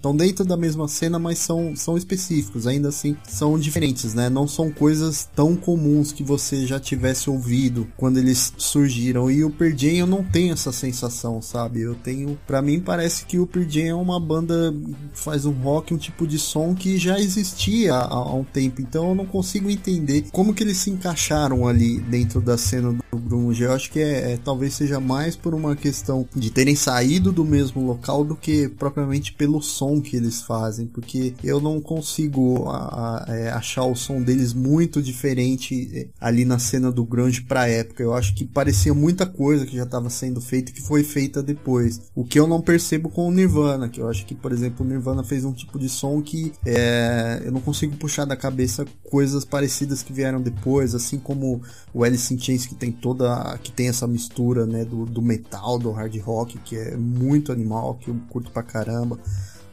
estão 0.01 0.17
dentro 0.17 0.47
da 0.47 0.57
mesma 0.57 0.89
cena, 0.89 1.19
mas 1.19 1.39
são, 1.39 1.77
são 1.77 1.97
específicos, 1.97 2.67
ainda 2.67 2.89
assim 2.89 3.15
são 3.29 3.59
diferentes, 3.59 4.15
né? 4.15 4.31
Não 4.31 4.49
são 4.49 4.71
coisas 4.71 5.29
tão 5.37 5.55
comuns 5.55 6.11
que 6.11 6.25
você 6.25 6.67
já 6.67 6.81
tivesse 6.81 7.29
ouvido 7.29 7.87
quando 7.99 8.19
eles 8.19 8.53
surgiram. 8.57 9.31
E 9.31 9.45
o 9.45 9.51
Pearl 9.51 9.77
eu 9.81 10.07
não 10.07 10.25
tenho 10.25 10.55
essa 10.55 10.73
sensação, 10.73 11.43
sabe? 11.43 11.83
Eu 11.83 11.95
tenho, 11.95 12.39
para 12.47 12.63
mim 12.63 12.81
parece 12.81 13.27
que 13.27 13.39
o 13.39 13.47
Pearl 13.47 13.69
é 13.77 13.95
uma 13.95 14.19
banda 14.19 14.75
faz 15.13 15.45
um 15.45 15.53
rock, 15.53 15.93
um 15.93 15.99
tipo 15.99 16.27
de 16.27 16.39
som 16.39 16.75
que 16.75 16.97
já 16.97 17.21
existia 17.21 17.95
há, 17.95 18.07
há 18.07 18.35
um 18.35 18.45
tempo. 18.45 18.81
Então 18.81 19.11
eu 19.11 19.15
não 19.15 19.27
consigo 19.27 19.69
entender 19.69 20.25
como 20.33 20.55
que 20.55 20.63
eles 20.63 20.79
se 20.79 20.91
encaixaram 20.91 21.69
ali 21.69 22.01
dentro 22.01 22.41
da 22.41 22.57
cena 22.57 22.93
do 22.93 23.19
grunge. 23.19 23.65
Eu 23.65 23.73
acho 23.73 23.91
que 23.91 24.01
é, 24.01 24.33
é 24.33 24.39
talvez 24.43 24.73
seja 24.75 24.99
mais 24.99 25.37
por 25.37 25.55
uma 25.55 25.77
questão 25.77 26.27
de 26.35 26.51
terem 26.51 26.75
saído 26.75 27.31
do 27.31 27.45
mesmo 27.45 27.85
local 27.85 28.25
do 28.25 28.35
que 28.35 28.69
propriamente 28.69 29.33
pelo 29.35 29.61
som 29.61 29.90
som 29.91 30.01
que 30.01 30.17
eles 30.17 30.43
fazem, 30.43 30.87
porque 30.87 31.35
eu 31.43 31.61
não 31.61 31.81
consigo 31.81 32.69
a, 32.69 33.25
a, 33.29 33.37
é, 33.37 33.51
achar 33.51 33.85
o 33.85 33.97
som 33.97 34.23
deles 34.23 34.53
muito 34.53 35.03
diferente 35.03 35.91
é, 35.93 36.09
ali 36.21 36.45
na 36.45 36.59
cena 36.59 36.93
do 36.93 37.05
grunge 37.05 37.43
pra 37.43 37.67
época. 37.67 38.03
Eu 38.03 38.15
acho 38.15 38.35
que 38.35 38.45
parecia 38.45 38.95
muita 38.95 39.27
coisa 39.27 39.67
que 39.67 39.77
já 39.77 39.83
estava 39.83 40.09
sendo 40.09 40.41
feita 40.41 40.71
e 40.71 40.75
que 40.75 40.83
foi 40.83 41.03
feita 41.03 41.43
depois. 41.43 42.01
O 42.15 42.25
que 42.25 42.39
eu 42.39 42.47
não 42.47 42.61
percebo 42.61 43.09
com 43.09 43.29
o 43.29 43.33
Nirvana, 43.33 43.89
que 43.89 44.01
eu 44.01 44.09
acho 44.09 44.25
que, 44.25 44.35
por 44.35 44.53
exemplo, 44.53 44.87
o 44.87 44.89
Nirvana 44.89 45.25
fez 45.25 45.45
um 45.45 45.53
tipo 45.53 45.79
de 45.79 45.89
som 45.89 46.23
que 46.23 46.53
é, 46.65 47.43
eu 47.45 47.53
não 47.53 47.61
consigo 47.61 47.97
puxar 47.97 48.25
da 48.25 48.37
cabeça 48.37 48.85
coisas 49.11 49.45
parecidas 49.45 50.03
que 50.03 50.12
vieram 50.12 50.41
depois, 50.41 50.95
assim 50.95 51.19
como 51.19 51.61
o 51.93 52.05
Alice 52.05 52.33
in 52.33 52.39
Chains 52.39 52.67
que 52.67 52.75
tem 52.75 52.93
toda 52.93 53.59
que 53.62 53.73
tem 53.73 53.89
essa 53.89 54.07
mistura, 54.07 54.67
né, 54.67 54.85
do, 54.85 55.05
do 55.05 55.21
metal, 55.21 55.79
do 55.79 55.91
hard 55.91 56.17
rock, 56.21 56.59
que 56.59 56.77
é 56.77 56.97
muito 56.97 57.51
animal, 57.51 57.95
que 57.95 58.09
eu 58.09 58.17
curto 58.29 58.51
pra 58.53 58.62
caramba 58.62 59.19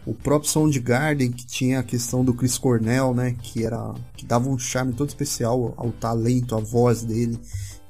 o 0.08 0.14
próprio 0.14 0.50
Soundgarden 0.50 1.30
que 1.32 1.46
tinha 1.46 1.80
a 1.80 1.84
questão 1.84 2.24
do 2.24 2.34
Chris 2.34 2.58
Cornell, 2.58 3.14
né, 3.14 3.36
que 3.42 3.66
era 3.66 3.94
que 4.16 4.26
dava 4.26 4.50
um 4.50 4.58
charme 4.58 4.94
todo 4.94 5.10
especial 5.10 5.74
ao 5.76 5.92
talento, 5.92 6.56
à 6.56 6.60
voz 6.60 7.04
dele 7.04 7.38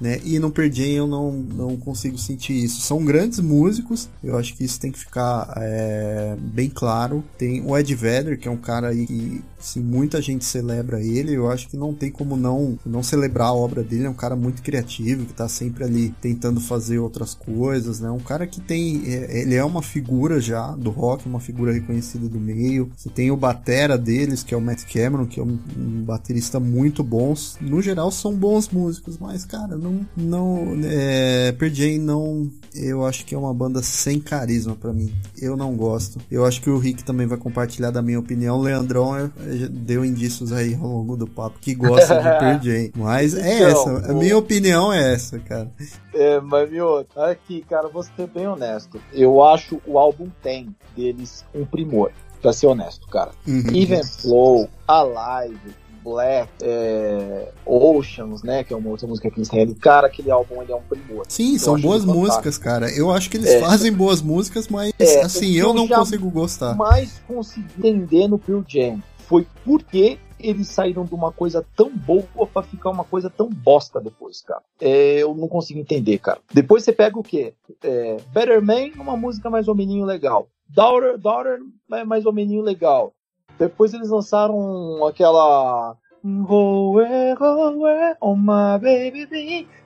né? 0.00 0.20
E 0.24 0.38
no 0.38 0.50
Pearl 0.50 0.68
eu 0.78 1.06
não, 1.06 1.32
não 1.32 1.76
consigo 1.76 2.18
sentir 2.18 2.64
isso. 2.64 2.80
São 2.80 3.04
grandes 3.04 3.40
músicos, 3.40 4.08
eu 4.22 4.36
acho 4.36 4.54
que 4.54 4.64
isso 4.64 4.78
tem 4.78 4.92
que 4.92 4.98
ficar 4.98 5.52
é, 5.56 6.36
bem 6.38 6.68
claro. 6.68 7.24
Tem 7.36 7.62
o 7.64 7.76
Ed 7.76 7.94
Vedder, 7.94 8.38
que 8.38 8.48
é 8.48 8.50
um 8.50 8.56
cara 8.56 8.88
aí 8.88 9.06
que 9.06 9.42
assim, 9.58 9.80
muita 9.80 10.22
gente 10.22 10.44
celebra 10.44 11.00
ele, 11.00 11.34
eu 11.34 11.50
acho 11.50 11.68
que 11.68 11.76
não 11.76 11.92
tem 11.92 12.10
como 12.10 12.36
não, 12.36 12.78
não 12.86 13.02
celebrar 13.02 13.48
a 13.48 13.52
obra 13.52 13.82
dele. 13.82 14.04
É 14.04 14.10
um 14.10 14.14
cara 14.14 14.36
muito 14.36 14.62
criativo, 14.62 15.26
que 15.26 15.34
tá 15.34 15.48
sempre 15.48 15.84
ali 15.84 16.14
tentando 16.20 16.60
fazer 16.60 16.98
outras 16.98 17.34
coisas, 17.34 18.00
né? 18.00 18.10
Um 18.10 18.18
cara 18.18 18.46
que 18.46 18.60
tem. 18.60 19.02
É, 19.06 19.40
ele 19.40 19.54
é 19.54 19.64
uma 19.64 19.82
figura 19.82 20.40
já 20.40 20.72
do 20.72 20.90
rock, 20.90 21.28
uma 21.28 21.40
figura 21.40 21.72
reconhecida 21.72 22.28
do 22.28 22.38
meio. 22.38 22.90
Você 22.96 23.08
tem 23.08 23.30
o 23.30 23.36
batera 23.36 23.98
deles, 23.98 24.42
que 24.42 24.54
é 24.54 24.56
o 24.56 24.60
Matt 24.60 24.84
Cameron, 24.84 25.26
que 25.26 25.40
é 25.40 25.42
um, 25.42 25.58
um 25.76 26.02
baterista 26.02 26.60
muito 26.60 27.02
bom. 27.02 27.34
No 27.60 27.82
geral, 27.82 28.10
são 28.10 28.34
bons 28.34 28.68
músicos, 28.68 29.18
mas, 29.18 29.44
cara, 29.44 29.76
não 29.76 29.87
não, 30.16 30.66
não, 30.66 30.80
é, 30.84 31.52
Per 31.52 31.72
Jam 31.72 31.98
não, 31.98 32.50
eu 32.74 33.04
acho 33.04 33.24
que 33.24 33.34
é 33.34 33.38
uma 33.38 33.52
banda 33.52 33.82
sem 33.82 34.20
carisma 34.20 34.76
para 34.76 34.92
mim. 34.92 35.12
Eu 35.40 35.56
não 35.56 35.74
gosto. 35.76 36.20
Eu 36.30 36.44
acho 36.44 36.60
que 36.60 36.70
o 36.70 36.78
Rick 36.78 37.02
também 37.04 37.26
vai 37.26 37.38
compartilhar 37.38 37.90
da 37.90 38.02
minha 38.02 38.18
opinião. 38.18 38.58
O 38.58 38.62
Leandrão 38.62 39.16
é, 39.16 39.24
é, 39.24 39.68
deu 39.68 40.04
indícios 40.04 40.52
aí 40.52 40.74
ao 40.74 40.86
longo 40.86 41.16
do 41.16 41.26
papo 41.26 41.58
que 41.58 41.74
gosta 41.74 42.16
de 42.16 42.22
Per 42.38 42.62
Jam. 42.62 42.90
Mas 42.96 43.34
é 43.34 43.56
então, 43.56 43.98
essa, 43.98 44.10
a 44.10 44.14
minha 44.14 44.36
opinião 44.36 44.92
é 44.92 45.12
essa, 45.12 45.38
cara. 45.38 45.70
É, 46.14 46.40
mas 46.40 46.70
meu, 46.70 47.06
aqui, 47.16 47.64
cara, 47.68 47.88
vou 47.88 48.02
ser 48.02 48.26
bem 48.28 48.46
honesto. 48.46 49.00
Eu 49.12 49.42
acho 49.42 49.80
o 49.86 49.98
álbum 49.98 50.28
tem 50.42 50.74
deles 50.96 51.44
um 51.54 51.64
primor. 51.64 52.12
Pra 52.40 52.52
ser 52.52 52.68
honesto, 52.68 53.08
cara. 53.08 53.32
Uhum. 53.48 53.74
Even 53.74 54.04
Flow, 54.04 54.68
Alive, 54.86 55.74
Black, 56.02 56.50
é, 56.62 57.52
Oceans, 57.64 58.42
né? 58.42 58.64
Que 58.64 58.72
é 58.72 58.76
uma 58.76 58.90
outra 58.90 59.06
música 59.06 59.30
que 59.30 59.38
eles 59.38 59.48
têm. 59.48 59.74
Cara, 59.74 60.06
aquele 60.06 60.30
álbum 60.30 60.62
ele 60.62 60.72
é 60.72 60.76
um 60.76 60.82
primor. 60.82 61.24
Sim, 61.28 61.54
eu 61.54 61.58
são 61.58 61.80
boas 61.80 62.04
músicas, 62.04 62.58
cara. 62.58 62.90
Eu 62.90 63.10
acho 63.10 63.30
que 63.30 63.36
eles 63.36 63.50
é, 63.50 63.60
fazem 63.60 63.92
boas 63.92 64.22
músicas, 64.22 64.68
mas 64.68 64.92
é, 64.98 65.22
assim, 65.22 65.52
eu, 65.54 65.68
eu 65.68 65.74
não 65.74 65.88
consigo 65.88 66.30
gostar. 66.30 66.74
mais 66.74 67.20
consegui 67.26 67.68
entender 67.78 68.28
no 68.28 68.38
Pearl 68.38 68.62
Jam 68.66 69.00
foi 69.28 69.46
porque 69.64 70.18
eles 70.40 70.68
saíram 70.68 71.04
de 71.04 71.14
uma 71.14 71.32
coisa 71.32 71.64
tão 71.76 71.90
boa 71.90 72.46
para 72.52 72.62
ficar 72.62 72.90
uma 72.90 73.04
coisa 73.04 73.28
tão 73.28 73.48
bosta 73.48 74.00
depois, 74.00 74.40
cara. 74.40 74.62
É, 74.80 75.22
eu 75.22 75.34
não 75.34 75.48
consigo 75.48 75.80
entender, 75.80 76.18
cara. 76.18 76.38
Depois 76.52 76.84
você 76.84 76.92
pega 76.92 77.18
o 77.18 77.22
quê? 77.22 77.54
É, 77.82 78.16
Better 78.32 78.62
Man, 78.62 78.92
uma 78.96 79.16
música 79.16 79.50
mais 79.50 79.68
ou 79.68 79.74
menos 79.74 80.06
legal. 80.06 80.48
Daughter, 80.68 81.18
Daughter, 81.18 81.58
mais 82.06 82.24
ou 82.24 82.32
menos 82.32 82.64
legal. 82.64 83.12
Depois 83.58 83.92
eles 83.92 84.10
lançaram 84.10 85.04
aquela 85.06 85.96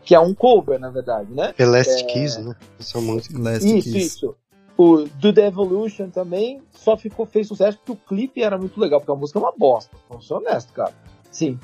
que 0.02 0.14
é 0.14 0.20
um 0.20 0.34
cover, 0.34 0.78
na 0.78 0.90
verdade, 0.90 1.32
né? 1.32 1.54
É 1.58 1.64
Last 1.64 2.02
é... 2.02 2.06
Kiss, 2.06 2.40
né? 2.40 2.54
Essa 2.78 3.00
música. 3.00 3.38
Last 3.38 3.66
isso, 3.66 3.92
Kiss. 3.92 4.06
isso. 4.06 4.36
O 4.76 5.04
Do 5.04 5.32
The 5.32 5.46
Evolution 5.46 6.08
também 6.08 6.62
só 6.70 6.96
ficou, 6.96 7.26
fez 7.26 7.46
sucesso 7.46 7.78
porque 7.78 7.92
o 7.92 8.08
clipe 8.08 8.42
era 8.42 8.56
muito 8.56 8.80
legal, 8.80 9.00
porque 9.00 9.12
a 9.12 9.14
música 9.14 9.38
é 9.38 9.42
uma 9.42 9.52
bosta. 9.56 9.96
Vamos 10.08 10.26
ser 10.26 10.34
honesto, 10.34 10.72
cara. 10.72 10.92
Sim, 11.30 11.58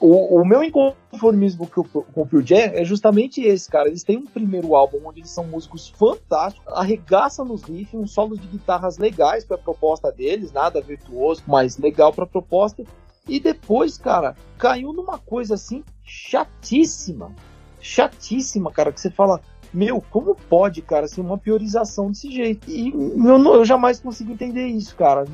o, 0.00 0.40
o, 0.40 0.44
meu 0.46 0.64
inconformismo 0.64 1.66
com, 1.66 1.82
o 2.14 2.26
Pure 2.26 2.46
Jam 2.46 2.72
é 2.72 2.84
justamente 2.84 3.42
esse, 3.42 3.68
cara. 3.68 3.88
Eles 3.88 4.02
têm 4.02 4.16
um 4.16 4.24
primeiro 4.24 4.74
álbum 4.74 4.98
onde 5.04 5.20
eles 5.20 5.30
são 5.30 5.44
músicos 5.44 5.90
fantásticos, 5.90 6.66
arregaçam 6.74 7.44
nos 7.44 7.62
riffs, 7.64 7.92
uns 7.92 8.12
solos 8.12 8.40
de 8.40 8.46
guitarras 8.46 8.96
legais 8.96 9.44
para 9.44 9.56
a 9.56 9.60
proposta 9.60 10.10
deles, 10.10 10.52
nada 10.52 10.80
virtuoso, 10.80 11.42
mas 11.46 11.76
legal 11.76 12.12
para 12.12 12.24
a 12.24 12.28
proposta. 12.28 12.82
E 13.28 13.38
depois, 13.38 13.98
cara, 13.98 14.34
caiu 14.56 14.92
numa 14.94 15.18
coisa 15.18 15.54
assim 15.54 15.84
chatíssima. 16.02 17.34
Chatíssima, 17.78 18.72
cara, 18.72 18.90
que 18.90 19.00
você 19.00 19.10
fala, 19.10 19.40
meu, 19.72 20.02
como 20.10 20.34
pode, 20.34 20.82
cara, 20.82 21.06
ser 21.06 21.20
uma 21.20 21.38
priorização 21.38 22.08
desse 22.08 22.30
jeito? 22.30 22.70
E 22.70 22.90
eu, 22.90 23.54
eu 23.54 23.64
jamais 23.64 24.00
consigo 24.00 24.32
entender 24.32 24.66
isso, 24.66 24.94
cara. 24.96 25.24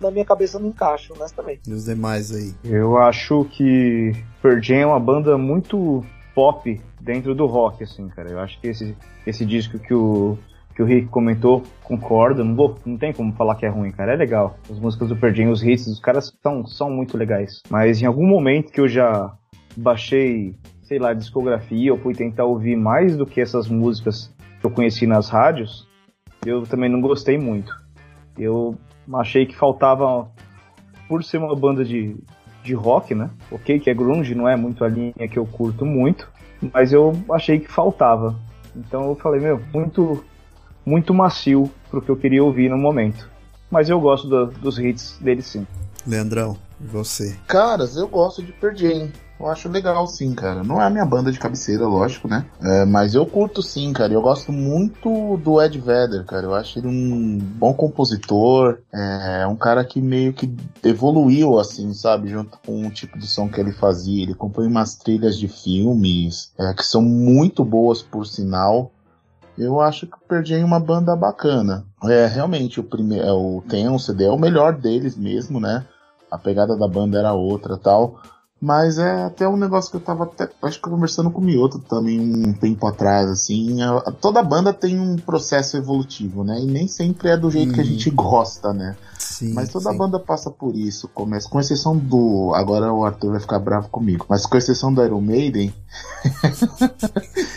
Na 0.00 0.10
minha 0.10 0.24
cabeça 0.24 0.58
não 0.58 0.68
encaixa, 0.68 1.12
honestamente. 1.14 1.68
E 1.68 1.72
os 1.72 1.84
demais 1.84 2.32
aí? 2.32 2.52
Eu 2.64 2.98
acho 2.98 3.44
que 3.46 4.12
Pearl 4.42 4.60
Jam 4.60 4.76
é 4.76 4.86
uma 4.86 5.00
banda 5.00 5.36
muito 5.38 6.04
pop 6.34 6.80
dentro 7.00 7.34
do 7.34 7.46
rock, 7.46 7.84
assim, 7.84 8.08
cara. 8.08 8.30
Eu 8.30 8.40
acho 8.40 8.60
que 8.60 8.68
esse, 8.68 8.96
esse 9.26 9.44
disco 9.44 9.78
que 9.78 9.94
o, 9.94 10.36
que 10.74 10.82
o 10.82 10.86
Rick 10.86 11.08
comentou, 11.08 11.62
concordo. 11.82 12.44
Não, 12.44 12.54
vou, 12.54 12.76
não 12.84 12.96
tem 12.96 13.12
como 13.12 13.32
falar 13.32 13.54
que 13.54 13.66
é 13.66 13.68
ruim, 13.68 13.90
cara. 13.90 14.14
É 14.14 14.16
legal. 14.16 14.56
As 14.70 14.78
músicas 14.78 15.08
do 15.08 15.16
Pearl 15.16 15.34
Jam, 15.34 15.50
os 15.50 15.62
hits, 15.62 15.86
os 15.86 16.00
caras 16.00 16.32
são, 16.42 16.66
são 16.66 16.90
muito 16.90 17.16
legais. 17.16 17.62
Mas 17.68 18.02
em 18.02 18.06
algum 18.06 18.26
momento 18.26 18.72
que 18.72 18.80
eu 18.80 18.88
já 18.88 19.32
baixei 19.76 20.54
sei 20.90 20.98
lá, 20.98 21.14
discografia, 21.14 21.90
eu 21.90 21.96
fui 21.96 22.12
tentar 22.12 22.44
ouvir 22.46 22.74
mais 22.74 23.16
do 23.16 23.24
que 23.24 23.40
essas 23.40 23.68
músicas 23.68 24.28
que 24.60 24.66
eu 24.66 24.72
conheci 24.72 25.06
nas 25.06 25.28
rádios, 25.28 25.86
eu 26.44 26.64
também 26.64 26.90
não 26.90 27.00
gostei 27.00 27.38
muito. 27.38 27.72
Eu 28.36 28.76
achei 29.14 29.46
que 29.46 29.54
faltava, 29.54 30.28
por 31.08 31.22
ser 31.22 31.38
uma 31.38 31.54
banda 31.54 31.84
de, 31.84 32.16
de 32.64 32.74
rock, 32.74 33.14
né? 33.14 33.30
Ok, 33.52 33.78
que 33.78 33.88
é 33.88 33.94
grunge, 33.94 34.34
não 34.34 34.48
é 34.48 34.56
muito 34.56 34.84
a 34.84 34.88
linha 34.88 35.28
que 35.30 35.38
eu 35.38 35.46
curto 35.46 35.86
muito, 35.86 36.28
mas 36.74 36.92
eu 36.92 37.12
achei 37.30 37.60
que 37.60 37.70
faltava. 37.70 38.34
Então 38.74 39.10
eu 39.10 39.14
falei, 39.14 39.40
meu, 39.40 39.62
muito, 39.72 40.24
muito 40.84 41.14
macio 41.14 41.70
pro 41.88 42.02
que 42.02 42.08
eu 42.08 42.16
queria 42.16 42.42
ouvir 42.42 42.68
no 42.68 42.76
momento. 42.76 43.30
Mas 43.70 43.88
eu 43.88 44.00
gosto 44.00 44.26
do, 44.26 44.46
dos 44.46 44.76
hits 44.76 45.16
dele 45.20 45.40
sim. 45.40 45.64
Leandrão, 46.04 46.56
e 46.80 46.84
você? 46.84 47.38
Caras, 47.46 47.96
eu 47.96 48.08
gosto 48.08 48.42
de 48.42 48.50
Pearl 48.50 48.74
Jam. 48.74 49.08
Eu 49.40 49.46
acho 49.46 49.70
legal 49.70 50.06
sim, 50.06 50.34
cara. 50.34 50.62
Não 50.62 50.82
é 50.82 50.84
a 50.84 50.90
minha 50.90 51.06
banda 51.06 51.32
de 51.32 51.38
cabeceira, 51.38 51.86
lógico, 51.86 52.28
né? 52.28 52.44
É, 52.62 52.84
mas 52.84 53.14
eu 53.14 53.24
curto 53.24 53.62
sim, 53.62 53.90
cara. 53.90 54.12
Eu 54.12 54.20
gosto 54.20 54.52
muito 54.52 55.38
do 55.38 55.62
Ed 55.62 55.80
Vedder, 55.80 56.26
cara. 56.26 56.44
Eu 56.44 56.54
acho 56.54 56.78
ele 56.78 56.88
um 56.88 57.38
bom 57.38 57.72
compositor. 57.72 58.80
É 58.92 59.46
um 59.46 59.56
cara 59.56 59.82
que 59.82 59.98
meio 60.02 60.34
que 60.34 60.54
evoluiu, 60.84 61.58
assim, 61.58 61.94
sabe? 61.94 62.28
Junto 62.28 62.58
com 62.66 62.86
o 62.86 62.90
tipo 62.90 63.18
de 63.18 63.26
som 63.26 63.48
que 63.48 63.58
ele 63.58 63.72
fazia. 63.72 64.22
Ele 64.22 64.34
compõe 64.34 64.66
umas 64.66 64.96
trilhas 64.96 65.38
de 65.38 65.48
filmes 65.48 66.52
é, 66.58 66.74
que 66.74 66.84
são 66.84 67.00
muito 67.00 67.64
boas, 67.64 68.02
por 68.02 68.26
sinal. 68.26 68.92
Eu 69.56 69.80
acho 69.80 70.06
que 70.06 70.42
Jam 70.44 70.60
é 70.60 70.64
uma 70.64 70.80
banda 70.80 71.16
bacana. 71.16 71.86
É, 72.04 72.26
realmente, 72.26 72.78
o 72.78 72.84
primeiro, 72.84 73.26
é, 73.26 73.32
o 73.32 73.62
Tem 73.66 73.88
um 73.88 73.98
CD 73.98 74.24
é 74.24 74.30
o 74.30 74.38
melhor 74.38 74.74
deles 74.76 75.16
mesmo, 75.16 75.58
né? 75.58 75.86
A 76.30 76.36
pegada 76.36 76.76
da 76.76 76.86
banda 76.86 77.18
era 77.18 77.32
outra 77.32 77.78
tal. 77.78 78.20
Mas 78.60 78.98
é 78.98 79.24
até 79.24 79.48
um 79.48 79.56
negócio 79.56 79.90
que 79.90 79.96
eu 79.96 80.02
tava 80.02 80.24
até, 80.24 80.46
acho 80.62 80.76
que 80.76 80.90
conversando 80.90 81.30
com 81.30 81.40
o 81.40 81.44
Mioto 81.44 81.78
também 81.78 82.20
um 82.20 82.52
tempo 82.52 82.86
atrás, 82.86 83.26
assim. 83.30 83.78
toda 84.20 84.42
banda 84.42 84.70
tem 84.70 85.00
um 85.00 85.16
processo 85.16 85.78
evolutivo, 85.78 86.44
né? 86.44 86.60
E 86.60 86.66
nem 86.66 86.86
sempre 86.86 87.30
é 87.30 87.38
do 87.38 87.50
jeito 87.50 87.72
que 87.72 87.80
a 87.80 87.82
uhum. 87.82 87.88
gente 87.88 88.10
gosta, 88.10 88.74
né? 88.74 88.96
Sim, 89.18 89.54
mas 89.54 89.70
toda 89.70 89.90
sim. 89.90 89.96
banda 89.96 90.20
passa 90.20 90.50
por 90.50 90.76
isso, 90.76 91.08
começa, 91.08 91.48
com 91.48 91.58
exceção 91.58 91.96
do. 91.96 92.52
Agora 92.54 92.92
o 92.92 93.02
Arthur 93.02 93.30
vai 93.30 93.40
ficar 93.40 93.58
bravo 93.58 93.88
comigo, 93.88 94.26
mas 94.28 94.44
com 94.44 94.58
exceção 94.58 94.92
do 94.92 95.02
Iron 95.02 95.22
Maiden. 95.22 95.74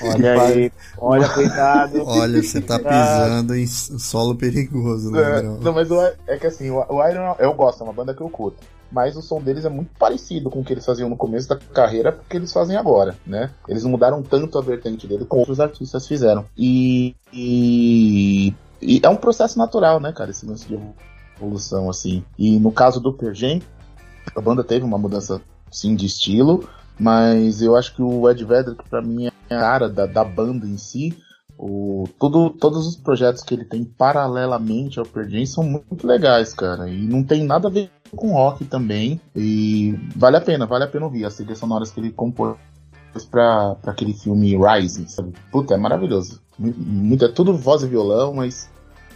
olha 0.04 0.40
aí, 0.42 0.72
olha, 0.98 1.28
cuidado. 1.28 2.02
Olha, 2.08 2.42
você 2.42 2.62
tá 2.62 2.80
pisando 2.80 3.56
em 3.56 3.68
solo 3.68 4.36
perigoso, 4.36 5.12
né? 5.12 5.42
Não, 5.62 5.74
mas 5.74 5.92
o, 5.92 6.00
é 6.26 6.38
que 6.38 6.48
assim, 6.48 6.70
o, 6.70 6.78
o 6.78 7.08
Iron 7.08 7.36
eu 7.40 7.54
gosto, 7.54 7.82
é 7.82 7.84
uma 7.84 7.94
banda 7.94 8.14
que 8.14 8.22
eu 8.22 8.30
curto 8.30 8.73
mas 8.94 9.18
o 9.18 9.22
som 9.22 9.42
deles 9.42 9.66
é 9.66 9.70
muito 9.70 9.90
parecido 9.98 10.50
com 10.50 10.60
o 10.60 10.64
que 10.64 10.72
eles 10.72 10.86
faziam 10.86 11.10
no 11.10 11.18
começo 11.18 11.50
da 11.50 11.58
carreira 11.58 12.12
porque 12.12 12.38
eles 12.38 12.54
fazem 12.54 12.78
agora, 12.78 13.16
né? 13.26 13.50
Eles 13.68 13.84
mudaram 13.84 14.22
tanto 14.22 14.58
a 14.58 14.62
vertente 14.62 15.08
dele 15.08 15.26
como 15.26 15.42
outros 15.42 15.60
artistas 15.60 16.08
fizeram. 16.08 16.46
E, 16.56 17.16
e, 17.34 18.54
e 18.80 19.02
é 19.02 19.10
um 19.10 19.16
processo 19.16 19.58
natural, 19.58 20.00
né, 20.00 20.14
cara, 20.14 20.30
esse 20.30 20.46
lance 20.46 20.68
de 20.68 20.80
evolução, 21.36 21.90
assim. 21.90 22.24
E 22.38 22.60
no 22.60 22.72
caso 22.72 23.00
do 23.00 23.12
Pergen, 23.12 23.64
a 24.36 24.40
banda 24.40 24.64
teve 24.64 24.86
uma 24.86 24.98
mudança, 24.98 25.42
sim, 25.72 25.96
de 25.96 26.06
estilo, 26.06 26.70
mas 27.00 27.62
eu 27.64 27.76
acho 27.76 27.96
que 27.96 28.02
o 28.04 28.30
Ed 28.30 28.46
Vedder, 28.46 28.76
pra 28.90 29.02
mim 29.02 29.26
é 29.26 29.56
a 29.56 29.60
cara 29.60 29.90
da, 29.90 30.06
da 30.06 30.24
banda 30.24 30.68
em 30.68 30.78
si, 30.78 31.18
o, 31.58 32.08
tudo, 32.20 32.50
todos 32.50 32.88
os 32.88 32.96
projetos 32.96 33.44
que 33.44 33.54
ele 33.54 33.66
tem 33.66 33.84
paralelamente 33.84 35.00
ao 35.00 35.06
Pergen 35.06 35.46
são 35.46 35.64
muito 35.64 36.06
legais, 36.06 36.54
cara. 36.54 36.90
E 36.90 37.06
não 37.06 37.24
tem 37.24 37.44
nada 37.44 37.68
a 37.68 37.72
ver 37.72 37.92
com 38.16 38.34
rock 38.34 38.66
também. 38.66 39.20
E 39.36 39.98
vale 40.16 40.38
a 40.38 40.42
pena, 40.42 40.66
vale 40.66 40.84
a 40.84 40.88
pena 40.88 41.06
ouvir 41.06 41.26
as 41.26 41.36
trilhas 41.36 41.58
sonoras 41.58 41.92
que 41.92 42.00
ele 42.00 42.12
compôs 42.12 42.58
pra, 43.30 43.76
pra 43.76 43.92
aquele 43.92 44.14
filme 44.14 44.58
Rising, 44.58 45.08
sabe? 45.08 45.34
Puta, 45.52 45.76
é 45.76 45.78
maravilhoso. 45.78 46.42
Muito, 46.58 47.26
é 47.26 47.28
tudo 47.28 47.56
voz 47.56 47.84
e 47.84 47.88
violão, 47.88 48.34
mas 48.34 48.70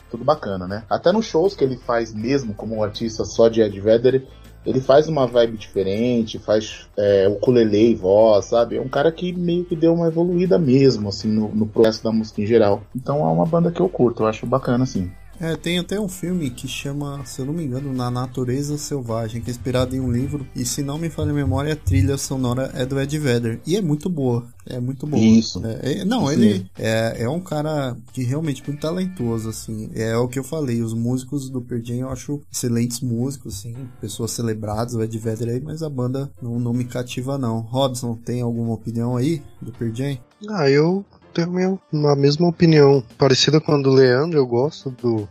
tudo 0.09 0.23
bacana, 0.23 0.68
né? 0.68 0.84
Até 0.89 1.11
nos 1.11 1.26
shows 1.26 1.55
que 1.55 1.64
ele 1.64 1.77
faz 1.77 2.14
mesmo, 2.14 2.53
como 2.53 2.84
artista 2.84 3.26
só 3.26 3.49
de 3.49 3.61
Ed 3.61 3.80
Vedder, 3.80 4.27
ele 4.68 4.81
faz 4.81 5.07
uma 5.07 5.26
vibe 5.26 5.57
diferente, 5.57 6.38
faz 6.38 6.88
é, 6.98 7.26
ukulele 7.30 7.91
e 7.91 7.95
voz, 7.95 8.45
sabe? 8.45 8.76
É 8.76 8.81
um 8.81 8.89
cara 8.89 9.10
que 9.14 9.31
meio 9.31 9.64
que 9.64 9.77
deu 9.77 9.94
uma 9.94 10.07
evoluída 10.07 10.60
mesmo, 10.60 11.07
assim, 11.07 11.30
no, 11.30 11.48
no 11.56 11.65
processo 11.65 12.03
da 12.03 12.11
música 12.11 12.41
em 12.41 12.45
geral. 12.45 12.81
Então 12.94 13.22
é 13.22 13.31
uma 13.31 13.45
banda 13.45 13.72
que 13.72 13.80
eu 13.80 13.88
curto, 13.88 14.23
eu 14.23 14.27
acho 14.27 14.45
bacana, 14.45 14.84
assim. 14.84 15.10
É, 15.39 15.55
tem 15.55 15.80
até 15.80 15.99
um 15.99 16.07
filme 16.07 16.49
que 16.49 16.68
chama, 16.68 17.23
se 17.26 17.39
eu 17.39 17.45
não 17.45 17.53
me 17.53 17.64
engano, 17.64 17.93
Na 17.93 18.09
Natureza 18.09 18.77
Selvagem, 18.77 19.41
que 19.41 19.49
é 19.49 19.51
inspirado 19.51 19.95
em 19.95 19.99
um 19.99 20.11
livro. 20.11 20.47
E 20.55 20.65
se 20.65 20.81
não 20.81 20.97
me 20.97 21.09
falha 21.09 21.31
a 21.31 21.34
memória, 21.34 21.73
a 21.73 21.76
trilha 21.76 22.18
sonora 22.18 22.72
é 22.73 22.85
do 22.85 22.99
Ed 22.99 23.18
Vedder. 23.19 23.59
E 23.65 23.76
é 23.76 23.81
muito 23.81 24.09
boa. 24.09 24.47
É 24.65 24.80
muito 24.80 25.07
boa. 25.07 25.22
Isso. 25.22 25.61
É, 25.65 25.99
é, 25.99 26.05
não, 26.05 26.31
Isso 26.31 26.41
ele 26.41 26.69
é, 26.77 27.23
é 27.23 27.30
um 27.30 27.39
cara 27.39 27.95
que 28.11 28.23
realmente 28.23 28.64
muito 28.68 28.81
talentoso, 28.81 29.49
assim. 29.49 29.89
É 29.93 30.18
o 30.18 30.27
que 30.27 30.39
eu 30.39 30.43
falei. 30.43 30.81
Os 30.81 30.93
músicos 30.93 31.49
do 31.49 31.61
Pearl 31.61 31.84
eu 31.88 32.09
acho 32.09 32.41
excelentes 32.51 32.99
músicos, 33.01 33.59
assim. 33.59 33.76
Pessoas 34.01 34.31
celebradas, 34.31 34.95
o 34.95 35.01
Ed 35.01 35.18
Vedder 35.18 35.49
aí, 35.49 35.61
mas 35.61 35.84
a 35.84 35.89
banda 35.89 36.31
não, 36.41 36.59
não 36.59 36.73
me 36.73 36.85
cativa, 36.85 37.38
não. 37.38 37.59
Robson, 37.59 38.15
tem 38.15 38.41
alguma 38.41 38.73
opinião 38.73 39.15
aí 39.15 39.41
do 39.61 39.72
Pearl 39.72 39.93
Ah, 40.49 40.69
eu 40.69 41.05
tenho 41.45 41.80
a 42.07 42.15
mesma 42.15 42.47
opinião, 42.47 43.03
parecida 43.18 43.61
com 43.61 43.73
a 43.73 43.81
do 43.81 43.91
Leandro, 43.91 44.39
eu 44.39 44.47
gosto 44.47 44.89
do, 44.89 45.30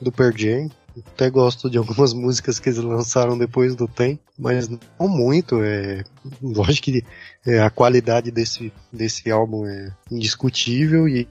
do 0.00 0.10
Pearl 0.10 0.36
Jam. 0.36 0.70
Até 1.14 1.30
gosto 1.30 1.70
de 1.70 1.78
algumas 1.78 2.12
músicas 2.14 2.58
que 2.58 2.68
eles 2.68 2.78
lançaram 2.78 3.38
depois 3.38 3.74
do 3.76 3.86
Tem, 3.86 4.18
mas 4.38 4.68
não 4.68 5.08
muito. 5.08 5.62
É, 5.62 6.04
lógico 6.42 6.86
que 6.86 7.04
é, 7.46 7.60
a 7.60 7.70
qualidade 7.70 8.30
desse, 8.30 8.72
desse 8.92 9.30
álbum 9.30 9.66
é 9.66 9.92
indiscutível 10.10 11.08
e 11.08 11.28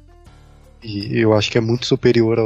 e 0.83 1.19
eu 1.19 1.33
acho 1.33 1.51
que 1.51 1.57
é 1.57 1.61
muito 1.61 1.85
superior 1.85 2.39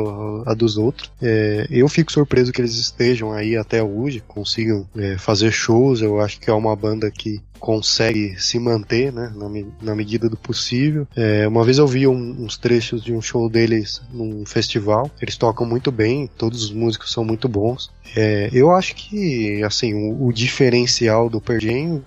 à 0.46 0.54
dos 0.54 0.78
outros. 0.78 1.12
É, 1.22 1.68
eu 1.70 1.88
fico 1.88 2.12
surpreso 2.12 2.52
que 2.52 2.62
eles 2.62 2.76
estejam 2.76 3.32
aí 3.32 3.56
até 3.56 3.84
hoje, 3.84 4.24
consigam 4.28 4.88
é, 4.96 5.18
fazer 5.18 5.52
shows. 5.52 6.02
Eu 6.02 6.20
acho 6.20 6.40
que 6.40 6.50
é 6.50 6.54
uma 6.54 6.76
banda 6.76 7.10
que 7.12 7.42
consegue 7.60 8.36
se 8.42 8.60
manter, 8.60 9.14
né, 9.14 9.32
na, 9.36 9.48
na 9.82 9.96
medida 9.96 10.28
do 10.28 10.36
possível. 10.36 11.08
É, 11.16 11.48
uma 11.48 11.64
vez 11.64 11.78
eu 11.78 11.88
vi 11.88 12.06
um, 12.08 12.44
uns 12.44 12.58
trechos 12.58 13.02
de 13.02 13.14
um 13.14 13.22
show 13.22 13.50
deles 13.50 14.02
num 14.12 14.46
festival. 14.46 15.10
Eles 15.22 15.38
tocam 15.38 15.66
muito 15.66 15.92
bem, 15.92 16.30
todos 16.38 16.64
os 16.64 16.72
músicos 16.72 17.12
são 17.12 17.24
muito 17.24 17.48
bons. 17.48 17.90
É, 18.16 18.50
eu 18.52 18.72
acho 18.72 18.96
que, 18.96 19.64
assim, 19.64 19.94
o, 19.94 20.28
o 20.28 20.34
diferencial 20.34 21.30
do 21.30 21.40
Pearl 21.40 22.02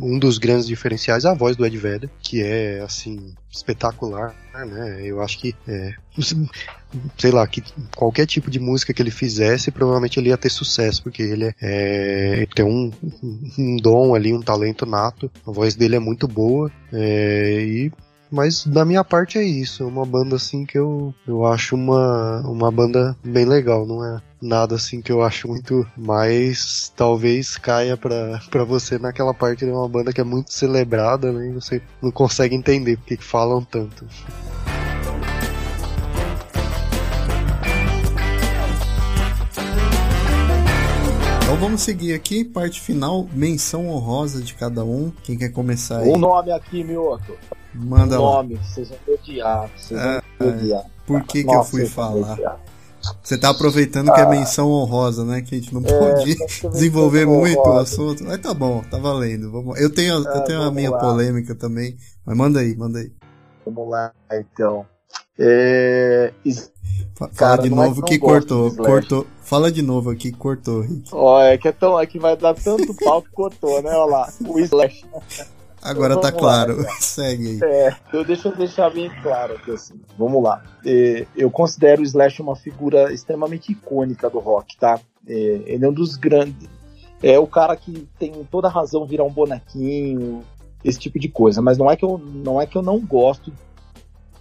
um 0.00 0.18
dos 0.18 0.38
grandes 0.38 0.66
diferenciais 0.66 1.24
é 1.24 1.28
a 1.28 1.34
voz 1.34 1.56
do 1.56 1.64
Ed 1.64 1.76
Vedder, 1.76 2.10
que 2.22 2.42
é, 2.42 2.80
assim, 2.80 3.34
espetacular, 3.50 4.34
né? 4.54 5.00
Eu 5.02 5.22
acho 5.22 5.38
que, 5.38 5.54
é, 5.66 5.94
sei 7.18 7.30
lá, 7.30 7.46
que 7.46 7.62
qualquer 7.96 8.26
tipo 8.26 8.50
de 8.50 8.60
música 8.60 8.92
que 8.92 9.02
ele 9.02 9.10
fizesse, 9.10 9.70
provavelmente 9.70 10.18
ele 10.18 10.28
ia 10.28 10.36
ter 10.36 10.50
sucesso, 10.50 11.02
porque 11.02 11.22
ele, 11.22 11.46
é, 11.46 11.54
é 11.60 12.46
tem 12.54 12.64
um, 12.64 12.90
um 13.58 13.76
dom 13.76 14.14
ali, 14.14 14.32
um 14.32 14.42
talento 14.42 14.86
nato, 14.86 15.30
a 15.46 15.50
voz 15.50 15.74
dele 15.74 15.96
é 15.96 16.00
muito 16.00 16.28
boa, 16.28 16.70
é, 16.92 17.62
e 17.62 17.92
mas 18.30 18.66
da 18.66 18.84
minha 18.84 19.04
parte 19.04 19.38
é 19.38 19.42
isso, 19.42 19.82
é 19.82 19.86
uma 19.86 20.06
banda 20.06 20.36
assim 20.36 20.64
que 20.64 20.78
eu, 20.78 21.14
eu 21.26 21.44
acho 21.44 21.74
uma, 21.74 22.40
uma 22.46 22.70
banda 22.70 23.16
bem 23.24 23.44
legal, 23.44 23.86
não 23.86 24.04
é 24.04 24.20
nada 24.40 24.76
assim 24.76 25.02
que 25.02 25.12
eu 25.12 25.22
acho 25.22 25.48
muito, 25.48 25.86
mas 25.96 26.92
talvez 26.96 27.56
caia 27.56 27.96
pra, 27.96 28.40
pra 28.50 28.64
você 28.64 28.98
naquela 28.98 29.34
parte 29.34 29.64
de 29.64 29.70
uma 29.70 29.88
banda 29.88 30.12
que 30.12 30.20
é 30.20 30.24
muito 30.24 30.52
celebrada, 30.52 31.30
né? 31.32 31.48
E 31.48 31.52
você 31.52 31.82
não 32.00 32.10
consegue 32.10 32.54
entender 32.54 32.96
porque 32.96 33.16
que 33.16 33.24
falam 33.24 33.62
tanto. 33.62 34.06
Então 41.50 41.60
vamos 41.60 41.80
seguir 41.82 42.14
aqui, 42.14 42.44
parte 42.44 42.80
final, 42.80 43.28
menção 43.32 43.88
honrosa 43.88 44.40
de 44.40 44.54
cada 44.54 44.84
um. 44.84 45.10
Quem 45.24 45.36
quer 45.36 45.48
começar 45.48 45.98
aí? 45.98 46.08
Um 46.08 46.16
nome 46.16 46.52
aqui, 46.52 46.84
Mioto. 46.84 47.36
Manda 47.74 48.20
um 48.20 48.22
nome, 48.22 48.54
vocês 48.54 48.88
vão 48.88 49.14
odiar. 49.14 49.68
Vocês 49.76 50.00
vão 50.00 50.10
é, 50.10 50.44
odiar. 50.44 50.84
Por 51.04 51.24
que, 51.24 51.42
Nossa, 51.42 51.58
que 51.58 51.58
eu 51.58 51.64
fui 51.64 51.86
falar? 51.86 52.60
Você 53.20 53.36
tá 53.36 53.50
aproveitando 53.50 54.10
ah, 54.10 54.14
que 54.14 54.20
é 54.20 54.24
ah. 54.26 54.28
menção 54.28 54.70
honrosa, 54.70 55.24
né? 55.24 55.42
Que 55.42 55.56
a 55.56 55.58
gente 55.58 55.74
não 55.74 55.82
é, 55.84 55.88
pode 55.88 56.36
desenvolver 56.70 57.26
muito 57.26 57.58
o 57.58 57.78
assunto. 57.78 58.22
Mas 58.22 58.38
tá 58.38 58.54
bom, 58.54 58.84
tá 58.88 58.98
valendo. 58.98 59.50
Vamos... 59.50 59.80
Eu 59.80 59.92
tenho, 59.92 60.18
ah, 60.18 60.32
eu 60.36 60.44
tenho 60.44 60.62
a 60.62 60.70
minha 60.70 60.92
lá. 60.92 60.98
polêmica 60.98 61.56
também. 61.56 61.96
Mas 62.24 62.36
manda 62.36 62.60
aí, 62.60 62.76
manda 62.76 63.00
aí. 63.00 63.12
Vamos 63.66 63.90
lá, 63.90 64.12
então. 64.32 64.86
É... 65.36 66.32
Fala 67.14 67.30
Cara, 67.32 67.62
de 67.62 67.70
novo 67.70 68.00
é 68.00 68.04
que, 68.04 68.14
que 68.14 68.18
cortou, 68.18 68.74
cortou. 68.74 69.26
Fala 69.42 69.70
de 69.70 69.82
novo 69.82 70.10
aqui 70.10 70.32
que 70.32 70.38
cortou, 70.38 70.80
Rick. 70.80 71.10
Ó, 71.12 71.40
é 71.42 71.58
que 71.58 71.68
é 71.68 71.72
tão, 71.72 72.00
é 72.00 72.06
que 72.06 72.18
vai 72.18 72.36
dar 72.36 72.54
tanto 72.54 72.94
pau 72.94 73.20
que 73.20 73.30
cortou, 73.30 73.82
né? 73.82 73.90
Olha 73.90 74.10
lá, 74.10 74.32
o 74.46 74.58
Slash. 74.58 75.04
Agora 75.82 76.14
então, 76.14 76.22
tá 76.22 76.32
claro. 76.32 76.82
Lá, 76.82 76.88
Segue 77.00 77.46
aí. 77.46 77.60
É, 77.62 77.96
eu 78.12 78.24
deixa 78.24 78.48
eu 78.48 78.56
deixar 78.56 78.90
bem 78.90 79.10
claro 79.22 79.54
aqui 79.54 79.70
assim. 79.70 80.00
Vamos 80.18 80.42
lá. 80.42 80.62
É, 80.84 81.26
eu 81.36 81.50
considero 81.50 82.02
o 82.02 82.04
Slash 82.04 82.40
uma 82.40 82.56
figura 82.56 83.12
extremamente 83.12 83.72
icônica 83.72 84.28
do 84.28 84.38
rock, 84.38 84.76
tá? 84.78 85.00
É, 85.26 85.62
ele 85.66 85.84
é 85.84 85.88
um 85.88 85.92
dos 85.92 86.16
grandes. 86.16 86.68
É 87.22 87.38
o 87.38 87.46
cara 87.46 87.76
que 87.76 88.08
tem 88.18 88.32
toda 88.50 88.68
a 88.68 88.70
razão 88.70 89.04
virar 89.04 89.24
um 89.24 89.32
bonequinho, 89.32 90.42
esse 90.84 90.98
tipo 90.98 91.18
de 91.18 91.28
coisa. 91.28 91.60
Mas 91.60 91.76
não 91.76 91.90
é 91.90 91.96
que 91.96 92.04
eu 92.04 92.18
não 92.18 92.60
é 92.60 92.66
que 92.66 92.76
eu 92.76 92.82
não 92.82 92.98
gosto 92.98 93.52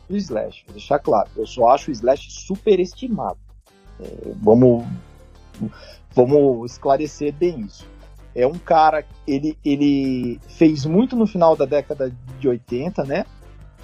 do 0.10 0.18
Slash. 0.18 0.64
Vou 0.66 0.74
deixar 0.74 1.00
claro. 1.00 1.30
Eu 1.36 1.46
só 1.46 1.70
acho 1.70 1.90
o 1.90 1.94
Slash 1.94 2.32
superestimado. 2.32 3.38
É, 4.00 4.32
vamos 4.42 4.86
vamos 6.14 6.72
esclarecer 6.72 7.34
bem 7.34 7.62
isso 7.62 7.86
é 8.36 8.46
um 8.46 8.58
cara, 8.58 9.06
ele, 9.28 9.58
ele 9.66 10.40
fez 10.48 10.86
muito 10.86 11.16
no 11.16 11.26
final 11.26 11.56
da 11.56 11.66
década 11.66 12.16
de 12.40 12.48
80, 12.48 13.04
né? 13.04 13.26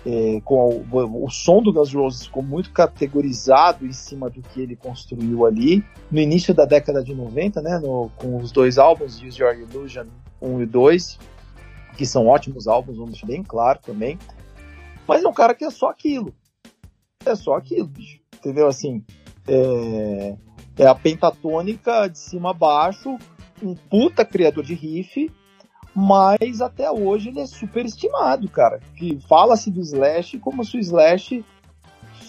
é, 0.05 0.39
com 0.45 0.83
o, 0.91 1.25
o, 1.25 1.29
som 1.31 1.61
do 1.61 1.73
Guns 1.73 1.93
Roses 1.93 2.25
ficou 2.27 2.43
muito 2.43 2.71
categorizado 2.71 3.85
em 3.85 3.91
cima 3.91 4.29
do 4.29 4.41
que 4.41 4.61
ele 4.61 4.75
construiu 4.75 5.45
ali. 5.45 5.83
No 6.11 6.19
início 6.19 6.53
da 6.53 6.63
década 6.63 7.03
de 7.03 7.13
90, 7.13 7.61
né, 7.61 7.79
no, 7.79 8.11
com 8.15 8.37
os 8.37 8.51
dois 8.51 8.77
álbuns, 8.77 9.19
Use 9.21 9.41
Your 9.41 9.55
Illusion 9.55 10.05
1 10.39 10.61
e 10.61 10.65
2, 10.67 11.19
que 11.97 12.05
são 12.05 12.27
ótimos 12.27 12.67
álbuns, 12.67 12.97
vamos 12.97 13.13
deixar 13.13 13.27
bem 13.27 13.41
claro 13.41 13.79
também. 13.83 14.19
Mas 15.07 15.23
é 15.23 15.27
um 15.27 15.33
cara 15.33 15.53
que 15.53 15.65
é 15.65 15.69
só 15.69 15.89
aquilo. 15.89 16.33
É 17.25 17.35
só 17.35 17.55
aquilo, 17.55 17.87
bicho. 17.87 18.19
Entendeu? 18.35 18.67
Assim, 18.67 19.03
é, 19.47 20.35
é 20.77 20.87
a 20.87 20.95
pentatônica 20.95 22.07
de 22.07 22.19
cima 22.19 22.51
a 22.51 22.53
baixo, 22.53 23.17
um 23.61 23.75
puta 23.75 24.25
criador 24.25 24.63
de 24.63 24.73
riff, 24.73 25.31
mas 25.95 26.61
até 26.61 26.91
hoje 26.91 27.29
ele 27.29 27.39
é 27.39 27.45
super 27.45 27.85
estimado, 27.85 28.49
cara. 28.49 28.79
Que 28.95 29.19
fala-se 29.27 29.71
do 29.71 29.81
Slash 29.81 30.39
como 30.39 30.63
se 30.65 30.77
o 30.77 30.79
Slash 30.79 31.43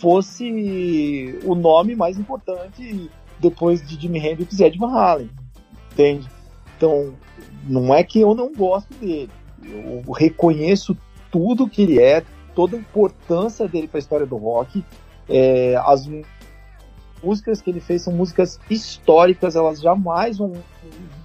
fosse 0.00 1.38
o 1.44 1.54
nome 1.54 1.96
mais 1.96 2.18
importante 2.18 3.10
depois 3.40 3.86
de 3.86 4.00
Jimi 4.00 4.18
Hendrix 4.18 4.58
e 4.58 4.64
Ed 4.64 4.78
Van 4.78 4.92
Halen, 4.92 5.30
entende? 5.92 6.28
Então, 6.76 7.14
não 7.66 7.94
é 7.94 8.04
que 8.04 8.20
eu 8.20 8.34
não 8.34 8.52
gosto 8.52 8.92
dele, 8.94 9.30
eu 9.62 10.10
reconheço 10.12 10.96
tudo 11.30 11.68
que 11.68 11.82
ele 11.82 12.00
é, 12.00 12.22
toda 12.56 12.76
a 12.76 12.80
importância 12.80 13.68
dele 13.68 13.86
para 13.86 13.98
a 13.98 14.00
história 14.00 14.26
do 14.26 14.36
rock. 14.36 14.84
É, 15.28 15.76
as 15.84 16.08
músicas 17.22 17.60
que 17.60 17.70
ele 17.70 17.80
fez 17.80 18.02
são 18.02 18.12
músicas 18.12 18.58
históricas, 18.68 19.54
elas 19.54 19.80
jamais 19.80 20.38
vão 20.38 20.54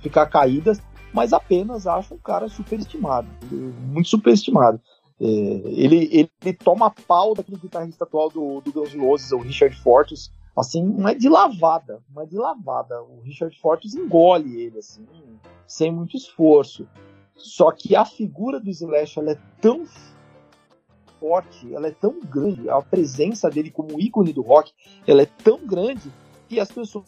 ficar 0.01 0.27
caídas 0.27 0.79
mas 1.13 1.33
apenas 1.33 1.87
acho 1.87 2.15
um 2.15 2.17
cara 2.17 2.47
superestimado, 2.47 3.27
muito 3.51 4.09
superestimado. 4.09 4.79
É, 5.19 5.25
ele, 5.25 6.09
ele, 6.11 6.31
ele, 6.43 6.53
toma 6.53 6.93
pau 7.07 7.35
daquele 7.35 7.57
guitarrista 7.57 8.05
atual 8.05 8.29
do, 8.29 8.61
do 8.61 8.71
Guns 8.71 8.93
N' 8.93 9.05
Roses, 9.05 9.31
o 9.31 9.37
Richard 9.37 9.75
Fortus, 9.81 10.31
assim, 10.57 10.83
não 10.83 11.09
é 11.09 11.13
de 11.13 11.29
lavada, 11.29 12.01
não 12.13 12.23
é 12.23 12.25
de 12.25 12.37
lavada. 12.37 13.01
O 13.03 13.21
Richard 13.21 13.55
Fortus 13.59 13.93
engole 13.93 14.59
ele, 14.59 14.79
assim, 14.79 15.05
sem 15.67 15.91
muito 15.91 16.17
esforço. 16.17 16.87
Só 17.35 17.71
que 17.71 17.95
a 17.95 18.05
figura 18.05 18.59
do 18.59 18.69
Slash 18.69 19.19
ela 19.19 19.31
é 19.31 19.37
tão 19.59 19.85
forte, 21.21 21.71
ela 21.71 21.87
é 21.87 21.91
tão 21.91 22.19
grande, 22.19 22.67
a 22.67 22.81
presença 22.81 23.47
dele 23.47 23.69
como 23.69 24.01
ícone 24.01 24.33
do 24.33 24.41
rock, 24.41 24.73
ela 25.05 25.21
é 25.21 25.27
tão 25.43 25.59
grande 25.63 26.11
que 26.49 26.59
as 26.59 26.71
pessoas 26.71 27.05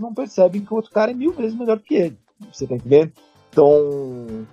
não 0.00 0.12
percebem 0.12 0.64
que 0.64 0.72
o 0.72 0.76
outro 0.76 0.90
cara 0.90 1.12
é 1.12 1.14
mil 1.14 1.30
vezes 1.30 1.56
melhor 1.56 1.78
que 1.78 1.94
ele. 1.94 2.18
Você 2.52 2.66
tá 2.66 2.74
entendendo? 2.74 3.12
Então, 3.50 4.44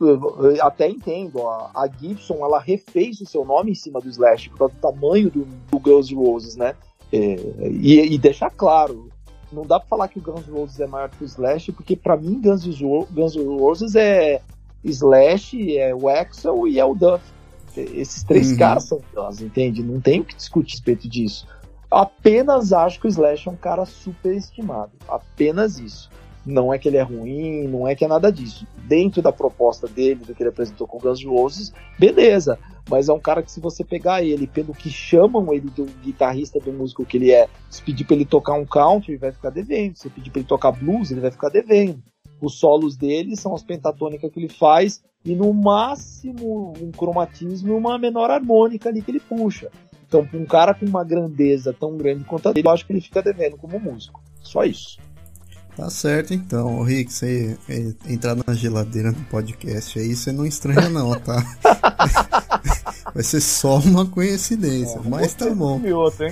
eu 0.00 0.64
até 0.64 0.88
entendo, 0.88 1.46
a, 1.48 1.88
Gibson 1.98 2.36
ela 2.44 2.60
refez 2.60 3.20
o 3.20 3.26
seu 3.26 3.44
nome 3.44 3.72
em 3.72 3.74
cima 3.74 4.00
do 4.00 4.08
Slash 4.08 4.50
por 4.50 4.58
causa 4.58 4.74
do 4.74 4.80
tamanho 4.80 5.28
do, 5.28 5.44
do 5.44 5.78
Guns 5.80 6.08
N' 6.08 6.16
Roses, 6.16 6.54
né? 6.54 6.76
É, 7.12 7.36
e, 7.72 8.14
e 8.14 8.18
deixar 8.18 8.50
claro, 8.50 9.08
não 9.50 9.66
dá 9.66 9.80
pra 9.80 9.88
falar 9.88 10.08
que 10.08 10.20
o 10.20 10.22
Guns 10.22 10.46
N' 10.46 10.52
Roses 10.52 10.78
é 10.78 10.86
maior 10.86 11.10
que 11.10 11.24
o 11.24 11.26
Slash, 11.26 11.72
porque 11.72 11.96
para 11.96 12.16
mim 12.16 12.40
Guns 12.40 12.64
N' 12.64 13.06
Guns 13.10 13.34
Roses 13.34 13.96
é 13.96 14.40
Slash, 14.84 15.76
é 15.76 15.92
o 15.92 16.08
Axel 16.08 16.68
e 16.68 16.78
é 16.78 16.84
o 16.84 16.94
Duff. 16.94 17.37
Esses 17.80 18.22
três 18.22 18.50
uhum. 18.50 18.58
caras 18.58 18.84
são 18.84 19.00
Guns, 19.14 19.40
entende? 19.40 19.82
Não 19.82 20.00
tem 20.00 20.20
o 20.20 20.24
que 20.24 20.34
discutir 20.34 20.74
a 20.74 20.76
respeito 20.76 21.08
disso. 21.08 21.46
Apenas 21.90 22.72
acho 22.72 23.00
que 23.00 23.06
o 23.06 23.08
Slash 23.08 23.48
é 23.48 23.52
um 23.52 23.56
cara 23.56 23.84
super 23.86 24.34
estimado. 24.34 24.92
Apenas 25.08 25.78
isso. 25.78 26.10
Não 26.44 26.72
é 26.72 26.78
que 26.78 26.88
ele 26.88 26.96
é 26.96 27.02
ruim, 27.02 27.68
não 27.68 27.86
é 27.86 27.94
que 27.94 28.04
é 28.04 28.08
nada 28.08 28.32
disso. 28.32 28.66
Dentro 28.84 29.20
da 29.20 29.32
proposta 29.32 29.86
dele, 29.86 30.24
do 30.24 30.34
que 30.34 30.42
ele 30.42 30.50
apresentou 30.50 30.86
com 30.86 30.96
o 30.96 31.00
Guns 31.00 31.22
N' 31.22 31.28
Roses, 31.28 31.72
beleza. 31.98 32.58
Mas 32.88 33.08
é 33.08 33.12
um 33.12 33.20
cara 33.20 33.42
que 33.42 33.52
se 33.52 33.60
você 33.60 33.84
pegar 33.84 34.22
ele 34.22 34.46
pelo 34.46 34.72
que 34.72 34.88
chamam 34.88 35.52
ele 35.52 35.68
do 35.68 35.84
guitarrista 36.02 36.58
do 36.58 36.72
músico 36.72 37.04
que 37.04 37.18
ele 37.18 37.30
é, 37.30 37.48
se 37.68 37.82
pedir 37.82 38.04
pra 38.04 38.16
ele 38.16 38.24
tocar 38.24 38.54
um 38.54 38.64
country, 38.64 39.12
ele 39.12 39.18
vai 39.18 39.32
ficar 39.32 39.50
devendo. 39.50 39.96
Se 39.96 40.08
pedir 40.08 40.30
pra 40.30 40.40
ele 40.40 40.48
tocar 40.48 40.72
blues, 40.72 41.10
ele 41.10 41.20
vai 41.20 41.30
ficar 41.30 41.50
devendo. 41.50 42.02
Os 42.40 42.58
solos 42.58 42.96
dele 42.96 43.36
são 43.36 43.54
as 43.54 43.62
pentatônicas 43.62 44.30
que 44.32 44.40
ele 44.40 44.48
faz 44.48 45.02
e 45.24 45.34
no 45.34 45.52
máximo 45.52 46.74
um 46.80 46.90
cromatismo 46.90 47.68
e 47.68 47.76
uma 47.76 47.98
menor 47.98 48.30
harmônica 48.30 48.88
ali 48.88 49.02
que 49.02 49.10
ele 49.10 49.20
puxa. 49.20 49.70
Então, 50.06 50.24
pra 50.24 50.38
um 50.38 50.46
cara 50.46 50.72
com 50.72 50.86
uma 50.86 51.04
grandeza 51.04 51.74
tão 51.78 51.96
grande 51.96 52.24
quanto 52.24 52.48
a 52.48 52.52
dele, 52.52 52.66
eu 52.66 52.72
acho 52.72 52.86
que 52.86 52.92
ele 52.92 53.00
fica 53.00 53.22
devendo 53.22 53.58
como 53.58 53.78
músico. 53.78 54.22
Só 54.40 54.64
isso. 54.64 54.98
Tá 55.76 55.88
certo 55.90 56.34
então, 56.34 56.82
Rick, 56.82 57.12
você 57.12 57.56
é, 57.68 57.92
entrar 58.12 58.34
na 58.34 58.52
geladeira 58.52 59.12
no 59.12 59.24
podcast 59.26 59.96
aí, 59.98 60.16
você 60.16 60.32
não 60.32 60.44
estranha 60.44 60.88
não, 60.88 61.14
tá? 61.20 61.36
Vai 63.14 63.22
ser 63.22 63.40
só 63.40 63.78
uma 63.78 64.04
coincidência, 64.04 64.98
é, 64.98 65.08
mas 65.08 65.34
tá 65.34 65.48
bom. 65.54 65.80
Outro, 65.94 66.26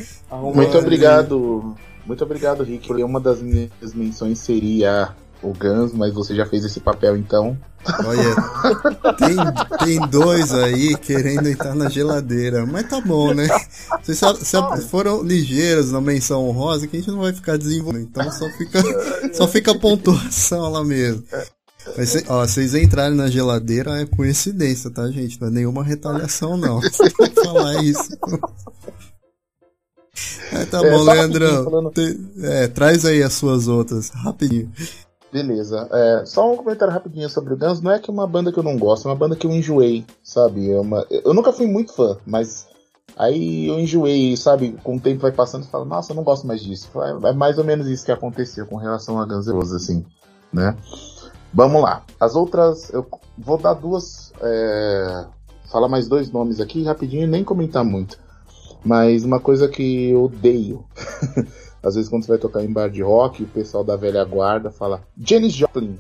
muito 0.53 0.77
obrigado, 0.77 1.77
muito 2.05 2.25
obrigado, 2.25 2.65
Rick. 2.65 2.93
Uma 3.05 3.21
das 3.21 3.41
minhas 3.41 3.95
menções 3.95 4.41
seria 4.41 5.15
o 5.43 5.53
Guns, 5.53 5.93
mas 5.93 6.13
você 6.13 6.35
já 6.35 6.47
fez 6.47 6.65
esse 6.65 6.81
papel 6.81 7.17
então. 7.17 7.57
Olha, 8.05 8.35
tem, 9.17 9.99
tem 9.99 10.09
dois 10.09 10.53
aí 10.53 10.97
querendo 10.97 11.49
entrar 11.49 11.75
na 11.75 11.89
geladeira, 11.89 12.67
mas 12.67 12.89
tá 12.89 13.01
bom, 13.01 13.33
né? 13.33 13.47
Só, 14.03 14.35
só 14.35 14.77
foram 14.79 15.23
ligeiros 15.23 15.93
na 15.93 16.01
menção 16.01 16.49
honrosa 16.49 16.87
que 16.87 16.97
a 16.97 17.01
gente 17.01 17.11
não 17.11 17.21
vai 17.21 17.33
ficar 17.33 17.57
desenvolvendo, 17.57 18.03
então 18.03 18.31
só 18.33 18.49
fica, 18.51 18.83
só 19.33 19.47
fica 19.47 19.73
a 19.73 19.79
pontuação 19.79 20.71
lá 20.71 20.83
mesmo. 20.83 21.23
Mas, 21.97 22.25
ó, 22.29 22.45
vocês 22.45 22.75
entrarem 22.75 23.17
na 23.17 23.29
geladeira 23.29 24.01
é 24.01 24.07
coincidência, 24.07 24.91
tá, 24.91 25.09
gente? 25.09 25.41
Não 25.41 25.49
é 25.49 25.51
nenhuma 25.53 25.85
retaliação, 25.85 26.57
não. 26.57 26.81
Você 26.81 27.09
vai 27.11 27.31
falar 27.31 27.85
isso. 27.85 28.09
É, 30.53 30.65
tá 30.65 30.85
é, 30.85 30.91
bom, 30.91 31.03
Leandrão. 31.05 31.93
É, 32.43 32.69
traz 32.69 33.05
aí 33.05 33.23
as 33.23 33.35
suas 33.35 33.69
outras, 33.69 34.09
rapidinho. 34.11 34.73
Beleza. 35.37 35.87
É, 35.93 36.25
só 36.25 36.51
um 36.51 36.57
comentário 36.57 36.95
rapidinho 36.95 37.29
sobre 37.29 37.53
o 37.53 37.59
Guns. 37.59 37.83
Não 37.83 37.91
é 37.91 37.99
que 37.99 38.11
é 38.11 38.13
uma 38.13 38.27
banda 38.27 38.51
que 38.51 38.59
eu 38.59 38.63
não 38.63 38.79
gosto, 38.79 39.07
é 39.07 39.11
uma 39.11 39.17
banda 39.19 39.37
que 39.37 39.47
eu 39.47 39.51
enjoei, 39.51 40.07
sabe? 40.23 40.71
É 40.71 40.81
uma... 40.81 41.07
Eu 41.11 41.35
nunca 41.35 41.53
fui 41.53 41.67
muito 41.67 41.93
fã, 41.93 42.17
mas 42.25 42.67
aí 43.19 43.67
eu 43.67 43.79
enjoei, 43.79 44.35
sabe? 44.35 44.79
Com 44.83 44.97
o 44.97 45.01
tempo 45.01 45.21
vai 45.21 45.33
passando 45.33 45.65
e 45.65 45.67
falo, 45.67 45.85
nossa, 45.85 46.13
eu 46.13 46.17
não 46.17 46.25
gosto 46.25 46.47
mais 46.47 46.63
disso. 46.63 46.91
É 47.23 47.35
mais 47.35 47.59
ou 47.59 47.65
menos 47.65 47.87
isso 47.87 48.03
que 48.03 48.11
aconteceu 48.11 48.65
com 48.65 48.77
relação 48.77 49.21
a 49.21 49.27
Guns 49.27 49.47
N' 49.47 49.53
Roses, 49.53 49.75
assim, 49.75 50.07
né? 50.51 50.75
Vamos 51.53 51.83
lá. 51.83 52.03
As 52.19 52.35
outras, 52.35 52.91
eu 52.91 53.07
vou 53.37 53.59
dar 53.59 53.75
duas. 53.75 54.33
É... 54.41 55.27
Falar 55.71 55.89
mais 55.89 56.09
dois 56.09 56.31
nomes 56.31 56.61
aqui 56.63 56.83
rapidinho 56.83 57.25
e 57.25 57.27
nem 57.27 57.45
comentar 57.45 57.85
muito. 57.85 58.19
Mas 58.83 59.23
uma 59.23 59.39
coisa 59.39 59.69
que 59.69 60.09
eu 60.09 60.25
odeio. 60.25 60.83
Às 61.87 61.95
vezes 61.95 62.11
quando 62.11 62.25
você 62.25 62.33
vai 62.33 62.39
tocar 62.39 62.65
em 62.65 62.73
bar 62.73 62.91
de 62.91 63.01
rock, 63.01 63.45
o 63.45 63.47
pessoal 63.47 63.85
da 63.85 63.95
velha 63.95 64.25
guarda 64.25 64.73
fala 64.73 65.03
Janis 65.17 65.53
Joplin. 65.53 65.97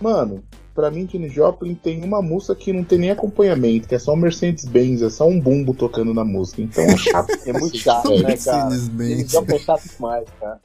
Mano, 0.00 0.42
pra 0.74 0.90
mim 0.90 1.08
Janis 1.08 1.32
Joplin 1.32 1.76
tem 1.76 2.02
uma 2.02 2.20
música 2.20 2.56
que 2.56 2.72
não 2.72 2.82
tem 2.82 2.98
nem 2.98 3.10
acompanhamento, 3.12 3.86
que 3.86 3.94
é 3.94 3.98
só 3.98 4.12
um 4.12 4.16
Mercedes-Benz, 4.16 5.02
é 5.02 5.08
só 5.08 5.28
um 5.28 5.38
bumbo 5.38 5.72
tocando 5.72 6.12
na 6.12 6.24
música. 6.24 6.62
Então 6.62 6.82
é 6.82 6.96
chato. 6.96 7.30
é 7.46 7.52
muito 7.52 7.76
chato, 7.76 8.10
né, 8.10 8.36
cara? 8.36 8.70
Janis 8.70 9.30
Joplin 9.30 9.54
é 9.54 9.58
chato 9.60 9.88
demais, 9.88 10.28
cara. 10.40 10.60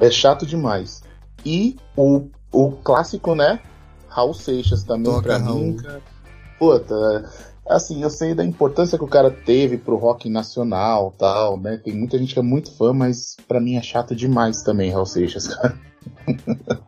É 0.00 0.10
chato 0.10 0.46
demais. 0.46 1.02
E 1.44 1.76
o, 1.94 2.28
o 2.50 2.72
clássico, 2.72 3.34
né? 3.34 3.60
Raul 4.08 4.32
Seixas 4.32 4.82
também, 4.82 5.12
Toca, 5.12 5.22
pra 5.24 5.36
Raul. 5.36 5.58
mim, 5.58 5.76
cara. 5.76 6.00
Puta, 6.58 7.30
assim, 7.68 8.02
eu 8.02 8.10
sei 8.10 8.34
da 8.34 8.44
importância 8.44 8.98
que 8.98 9.04
o 9.04 9.08
cara 9.08 9.30
teve 9.30 9.76
pro 9.78 9.96
rock 9.96 10.28
nacional 10.28 11.12
tal, 11.18 11.58
né? 11.58 11.80
Tem 11.82 11.94
muita 11.94 12.18
gente 12.18 12.34
que 12.34 12.40
é 12.40 12.42
muito 12.42 12.72
fã, 12.72 12.92
mas 12.92 13.36
para 13.46 13.60
mim 13.60 13.76
é 13.76 13.82
chato 13.82 14.14
demais 14.14 14.62
também, 14.62 14.90
Raul 14.90 15.06
Seixas, 15.06 15.48
cara. 15.48 15.78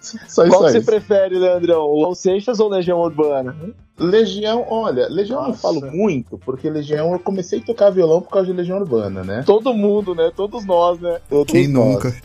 Só 0.00 0.48
Qual 0.48 0.64
que 0.64 0.72
você 0.72 0.80
prefere, 0.80 1.38
Leandrão? 1.38 2.00
Raul 2.00 2.14
Seixas 2.14 2.58
ou 2.58 2.68
Legião 2.70 3.00
Urbana? 3.00 3.54
Legião, 3.98 4.66
olha, 4.68 5.06
Legião 5.08 5.40
Nossa. 5.40 5.50
eu 5.50 5.56
falo 5.56 5.92
muito, 5.92 6.38
porque 6.38 6.70
Legião 6.70 7.12
eu 7.12 7.18
comecei 7.18 7.58
a 7.58 7.62
tocar 7.62 7.90
violão 7.90 8.22
por 8.22 8.30
causa 8.30 8.46
de 8.46 8.54
Legião 8.54 8.78
Urbana, 8.78 9.22
né? 9.22 9.42
Todo 9.44 9.74
mundo, 9.74 10.14
né? 10.14 10.32
Todos 10.34 10.64
nós, 10.64 10.98
né? 10.98 11.20
Todos 11.28 11.52
Quem 11.52 11.68
nós. 11.68 11.94
nunca? 11.94 12.16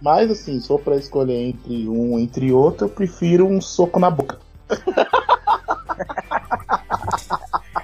Mas 0.00 0.30
assim, 0.30 0.60
se 0.60 0.68
for 0.68 0.80
pra 0.80 0.94
escolher 0.96 1.48
entre 1.48 1.88
um 1.88 2.16
entre 2.16 2.52
outro, 2.52 2.86
eu 2.86 2.90
prefiro 2.90 3.44
um 3.46 3.60
soco 3.60 3.98
na 3.98 4.10
boca. 4.10 4.38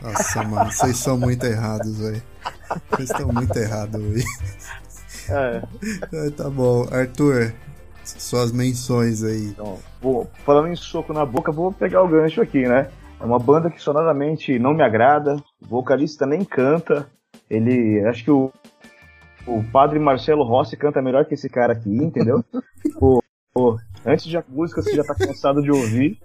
Nossa, 0.03 0.43
mano, 0.43 0.71
vocês 0.71 0.97
são 0.97 1.17
muito 1.17 1.45
errados, 1.47 1.99
velho. 1.99 2.23
Vocês 2.91 3.11
estão 3.11 3.29
muito 3.29 3.57
errados, 3.57 4.03
velho. 4.03 4.25
É. 5.29 6.31
Tá 6.31 6.51
bom, 6.51 6.83
Arthur, 6.91 7.53
suas 8.03 8.51
menções 8.51 9.23
aí. 9.23 9.51
Então, 9.51 9.79
vou, 10.01 10.29
falando 10.45 10.69
em 10.69 10.77
soco 10.77 11.13
na 11.13 11.25
boca, 11.25 11.53
vou 11.53 11.73
pegar 11.73 12.03
o 12.03 12.09
gancho 12.09 12.43
aqui, 12.43 12.67
né? 12.67 12.91
É 13.21 13.25
uma 13.25 13.39
banda 13.39 13.71
que 13.71 13.81
sonoramente 13.81 14.59
não 14.59 14.75
me 14.75 14.83
agrada, 14.83 15.37
o 15.63 15.67
vocalista 15.67 16.27
nem 16.27 16.45
canta. 16.45 17.07
Ele, 17.49 18.05
acho 18.09 18.25
que 18.25 18.31
o, 18.31 18.53
o 19.47 19.63
padre 19.71 20.01
Marcelo 20.01 20.43
Rossi 20.43 20.77
canta 20.77 21.01
melhor 21.01 21.25
que 21.25 21.35
esse 21.35 21.49
cara 21.49 21.73
aqui, 21.73 21.91
entendeu? 21.91 22.45
o, 23.01 23.21
o, 23.55 23.77
antes 24.05 24.25
de 24.25 24.37
a 24.37 24.45
música 24.49 24.83
você 24.83 24.97
já 24.97 25.05
tá 25.05 25.15
cansado 25.15 25.63
de 25.63 25.71
ouvir. 25.71 26.19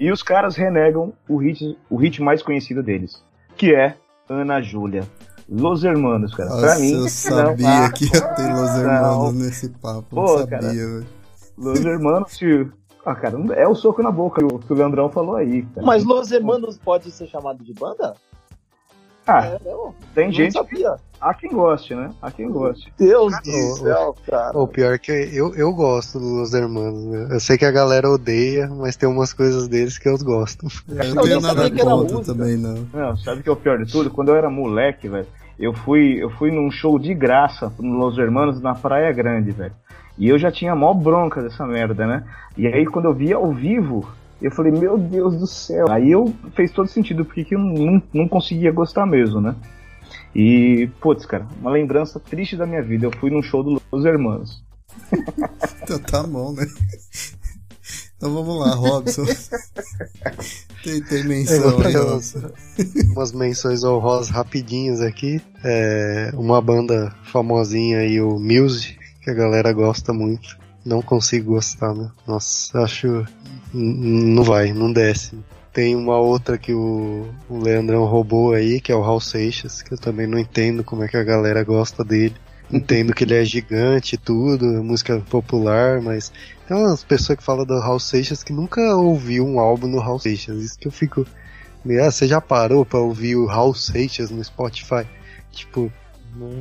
E 0.00 0.10
os 0.10 0.22
caras 0.22 0.56
renegam 0.56 1.12
o 1.28 1.36
hit, 1.36 1.78
o 1.90 1.96
hit 1.96 2.22
mais 2.22 2.42
conhecido 2.42 2.82
deles. 2.82 3.22
que 3.54 3.74
é 3.74 3.94
Ana 4.26 4.62
Júlia. 4.62 5.06
Los 5.46 5.84
Hermanos, 5.84 6.34
cara. 6.34 6.48
Nossa, 6.48 6.60
pra 6.62 6.78
mim. 6.78 6.92
eu 6.92 7.08
sabia 7.08 7.68
não, 7.68 7.84
ah, 7.84 7.92
que 7.92 8.04
ia 8.04 8.20
ter 8.34 8.54
Los 8.54 8.70
Hermanos 8.70 9.18
não. 9.18 9.32
nesse 9.32 9.68
papo. 9.68 10.06
Pô, 10.08 10.38
eu 10.38 10.48
sabia, 10.48 10.70
velho. 10.70 11.06
Los 11.58 11.84
Hermanos, 11.84 12.38
tio. 12.38 12.72
Ah, 13.04 13.14
cara, 13.14 13.36
é 13.54 13.68
o 13.68 13.74
soco 13.74 14.02
na 14.02 14.10
boca 14.10 14.40
que 14.40 14.72
o 14.72 14.76
Leandrão 14.76 15.10
falou 15.10 15.36
aí. 15.36 15.62
Cara. 15.74 15.86
Mas 15.86 16.04
Los 16.04 16.30
Hermanos 16.30 16.78
pode 16.78 17.10
ser 17.10 17.26
chamado 17.26 17.62
de 17.62 17.74
banda? 17.74 18.14
Ah, 19.30 19.46
É, 19.46 19.58
não, 19.70 19.94
tem 20.14 20.26
não 20.26 20.32
gente. 20.32 20.52
sabia. 20.52 20.94
Há 21.20 21.34
quem 21.34 21.50
goste, 21.52 21.94
né? 21.94 22.10
Há 22.22 22.30
quem 22.30 22.50
goste. 22.50 22.90
Deus 22.98 23.32
do 23.42 23.76
céu, 23.76 24.16
cara. 24.26 24.56
O 24.58 24.66
pior 24.66 24.94
é 24.94 24.98
que 24.98 25.12
eu, 25.12 25.54
eu 25.54 25.70
gosto 25.74 26.18
dos 26.18 26.54
Hermanos. 26.54 27.04
né? 27.04 27.28
Eu 27.30 27.40
sei 27.40 27.58
que 27.58 27.64
a 27.66 27.70
galera 27.70 28.08
odeia, 28.08 28.68
mas 28.68 28.96
tem 28.96 29.06
umas 29.06 29.32
coisas 29.34 29.68
deles 29.68 29.98
que 29.98 30.08
eu 30.08 30.16
gosto. 30.18 30.66
Eu 30.88 30.96
Eu 31.04 31.14
não 31.14 31.22
tenho 31.22 31.40
nada 31.42 31.70
que 31.70 31.78
contra 31.82 32.20
também, 32.24 32.56
não. 32.56 32.86
Não, 32.92 33.16
sabe 33.18 33.40
o 33.40 33.42
que 33.42 33.48
é 33.50 33.52
o 33.52 33.56
pior 33.56 33.78
de 33.84 33.92
tudo? 33.92 34.10
Quando 34.10 34.28
eu 34.30 34.36
era 34.36 34.48
moleque, 34.48 35.08
velho, 35.08 35.26
eu 35.58 35.74
fui, 35.74 36.14
eu 36.22 36.30
fui 36.30 36.50
num 36.50 36.70
show 36.70 36.98
de 36.98 37.12
graça 37.12 37.70
no 37.78 37.98
Los 37.98 38.16
Hermanos 38.16 38.58
na 38.62 38.74
Praia 38.74 39.12
Grande, 39.12 39.50
velho. 39.50 39.74
E 40.16 40.26
eu 40.26 40.38
já 40.38 40.50
tinha 40.50 40.74
mó 40.74 40.94
bronca 40.94 41.42
dessa 41.42 41.66
merda, 41.66 42.06
né? 42.06 42.24
E 42.56 42.66
aí 42.66 42.86
quando 42.86 43.04
eu 43.06 43.14
vi 43.14 43.30
ao 43.32 43.52
vivo, 43.52 44.08
eu 44.40 44.50
falei, 44.50 44.72
meu 44.72 44.96
Deus 44.96 45.38
do 45.38 45.46
céu. 45.46 45.90
Aí 45.90 46.10
eu 46.10 46.32
fez 46.54 46.70
todo 46.70 46.88
sentido, 46.88 47.24
porque 47.24 47.44
que 47.44 47.54
eu 47.54 47.58
não, 47.58 48.02
não 48.12 48.28
conseguia 48.28 48.72
gostar 48.72 49.06
mesmo, 49.06 49.40
né? 49.40 49.54
E, 50.34 50.88
putz, 51.00 51.26
cara, 51.26 51.46
uma 51.60 51.70
lembrança 51.70 52.20
triste 52.20 52.56
da 52.56 52.66
minha 52.66 52.82
vida. 52.82 53.06
Eu 53.06 53.12
fui 53.18 53.30
num 53.30 53.42
show 53.42 53.62
do 53.62 53.82
Los 53.92 54.04
Hermanos. 54.04 54.62
Então 55.82 55.98
tá 55.98 56.22
bom, 56.22 56.52
né? 56.52 56.64
Então 58.16 58.34
vamos 58.34 58.60
lá, 58.60 58.74
Robson. 58.74 59.24
tem, 60.84 61.02
tem 61.02 61.24
menção 61.24 61.80
aí, 61.80 61.94
Robson. 61.94 62.38
umas, 62.38 62.54
umas 63.12 63.32
menções 63.32 63.82
honrosas 63.82 64.28
rapidinhas 64.28 65.00
aqui. 65.00 65.40
É, 65.64 66.30
uma 66.34 66.60
banda 66.60 67.14
famosinha 67.24 68.00
aí, 68.00 68.20
o 68.20 68.38
Muse, 68.38 68.98
que 69.22 69.30
a 69.30 69.34
galera 69.34 69.72
gosta 69.72 70.12
muito. 70.12 70.58
Não 70.84 71.02
consigo 71.02 71.52
gostar, 71.54 71.94
né? 71.94 72.10
Nossa, 72.26 72.80
acho. 72.80 73.26
Não 73.72 74.42
vai, 74.42 74.72
não 74.72 74.92
desce. 74.92 75.38
Tem 75.72 75.94
uma 75.94 76.18
outra 76.18 76.58
que 76.58 76.72
o, 76.72 77.28
o 77.48 77.58
Leandrão 77.58 78.04
roubou 78.04 78.52
aí, 78.54 78.80
que 78.80 78.90
é 78.90 78.96
o 78.96 79.04
Hal 79.04 79.20
Seixas, 79.20 79.82
que 79.82 79.94
eu 79.94 79.98
também 79.98 80.26
não 80.26 80.38
entendo 80.38 80.82
como 80.82 81.04
é 81.04 81.08
que 81.08 81.16
a 81.16 81.22
galera 81.22 81.62
gosta 81.62 82.02
dele. 82.02 82.34
Entendo 82.72 83.12
que 83.12 83.24
ele 83.24 83.34
é 83.34 83.44
gigante 83.44 84.14
e 84.14 84.18
tudo, 84.18 84.64
é 84.76 84.80
música 84.80 85.18
popular, 85.28 86.00
mas 86.00 86.32
tem 86.66 86.76
umas 86.76 87.02
pessoas 87.04 87.38
que 87.38 87.44
falam 87.44 87.64
do 87.66 87.74
Hal 87.74 87.98
Seixas 88.00 88.42
que 88.42 88.52
nunca 88.52 88.80
ouviu 88.96 89.44
um 89.46 89.58
álbum 89.60 89.90
do 89.90 90.00
Hal 90.00 90.18
Seixas. 90.18 90.60
Isso 90.62 90.78
que 90.78 90.88
eu 90.88 90.92
fico. 90.92 91.26
Ah, 92.00 92.10
você 92.10 92.26
já 92.26 92.40
parou 92.40 92.84
pra 92.84 92.98
ouvir 93.00 93.36
o 93.36 93.48
Hal 93.48 93.74
Seixas 93.74 94.30
no 94.30 94.42
Spotify? 94.42 95.06
Tipo, 95.52 95.92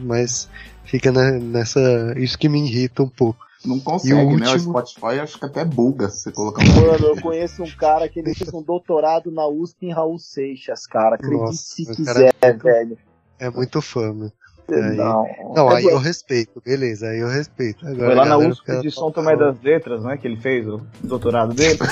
mas 0.03 0.49
fica 0.83 1.11
ne- 1.11 1.39
nessa. 1.39 2.13
Isso 2.17 2.37
que 2.37 2.49
me 2.49 2.65
irrita 2.65 3.03
um 3.03 3.09
pouco. 3.09 3.48
Não 3.65 3.79
consegue, 3.79 4.13
o 4.13 4.37
né? 4.37 4.47
O 4.47 4.51
último- 4.53 4.59
Spotify 4.71 5.19
acho 5.19 5.37
que 5.37 5.45
até 5.45 5.65
buga 5.65 6.09
se 6.09 6.21
você 6.23 6.31
colocar 6.31 6.63
um. 6.63 6.67
Mano, 6.81 7.07
eu 7.07 7.21
conheço 7.21 7.61
um 7.63 7.69
cara 7.71 8.07
que 8.07 8.19
ele 8.19 8.33
fez 8.33 8.53
um 8.53 8.61
doutorado 8.61 9.29
na 9.31 9.45
USP 9.47 9.87
em 9.87 9.91
Raul 9.93 10.17
Seixas, 10.17 10.87
cara. 10.87 11.15
Acredite 11.15 11.41
Nossa, 11.41 11.57
se 11.57 11.83
o 11.83 11.95
quiser, 11.95 12.33
cara- 12.33 12.57
velho. 12.57 12.97
É 13.37 13.49
muito 13.49 13.81
fã, 13.81 14.13
meu. 14.13 14.31
Aí- 14.71 14.95
Não. 14.95 15.25
Não, 15.55 15.71
É 15.71 15.77
aí 15.77 15.85
eu 15.85 15.97
respeito, 15.97 16.61
beleza, 16.63 17.07
aí 17.07 17.19
eu 17.19 17.27
respeito. 17.27 17.85
Agora, 17.87 18.05
Foi 18.05 18.15
lá 18.15 18.21
a 18.23 18.25
na 18.27 18.37
USP 18.37 18.79
de 18.81 18.91
São 18.91 19.11
Tomé 19.11 19.35
das 19.35 19.59
Letras, 19.63 20.03
né? 20.03 20.15
Que 20.15 20.27
ele 20.27 20.37
fez 20.37 20.67
o 20.67 20.79
doutorado 21.03 21.53
dele. 21.55 21.79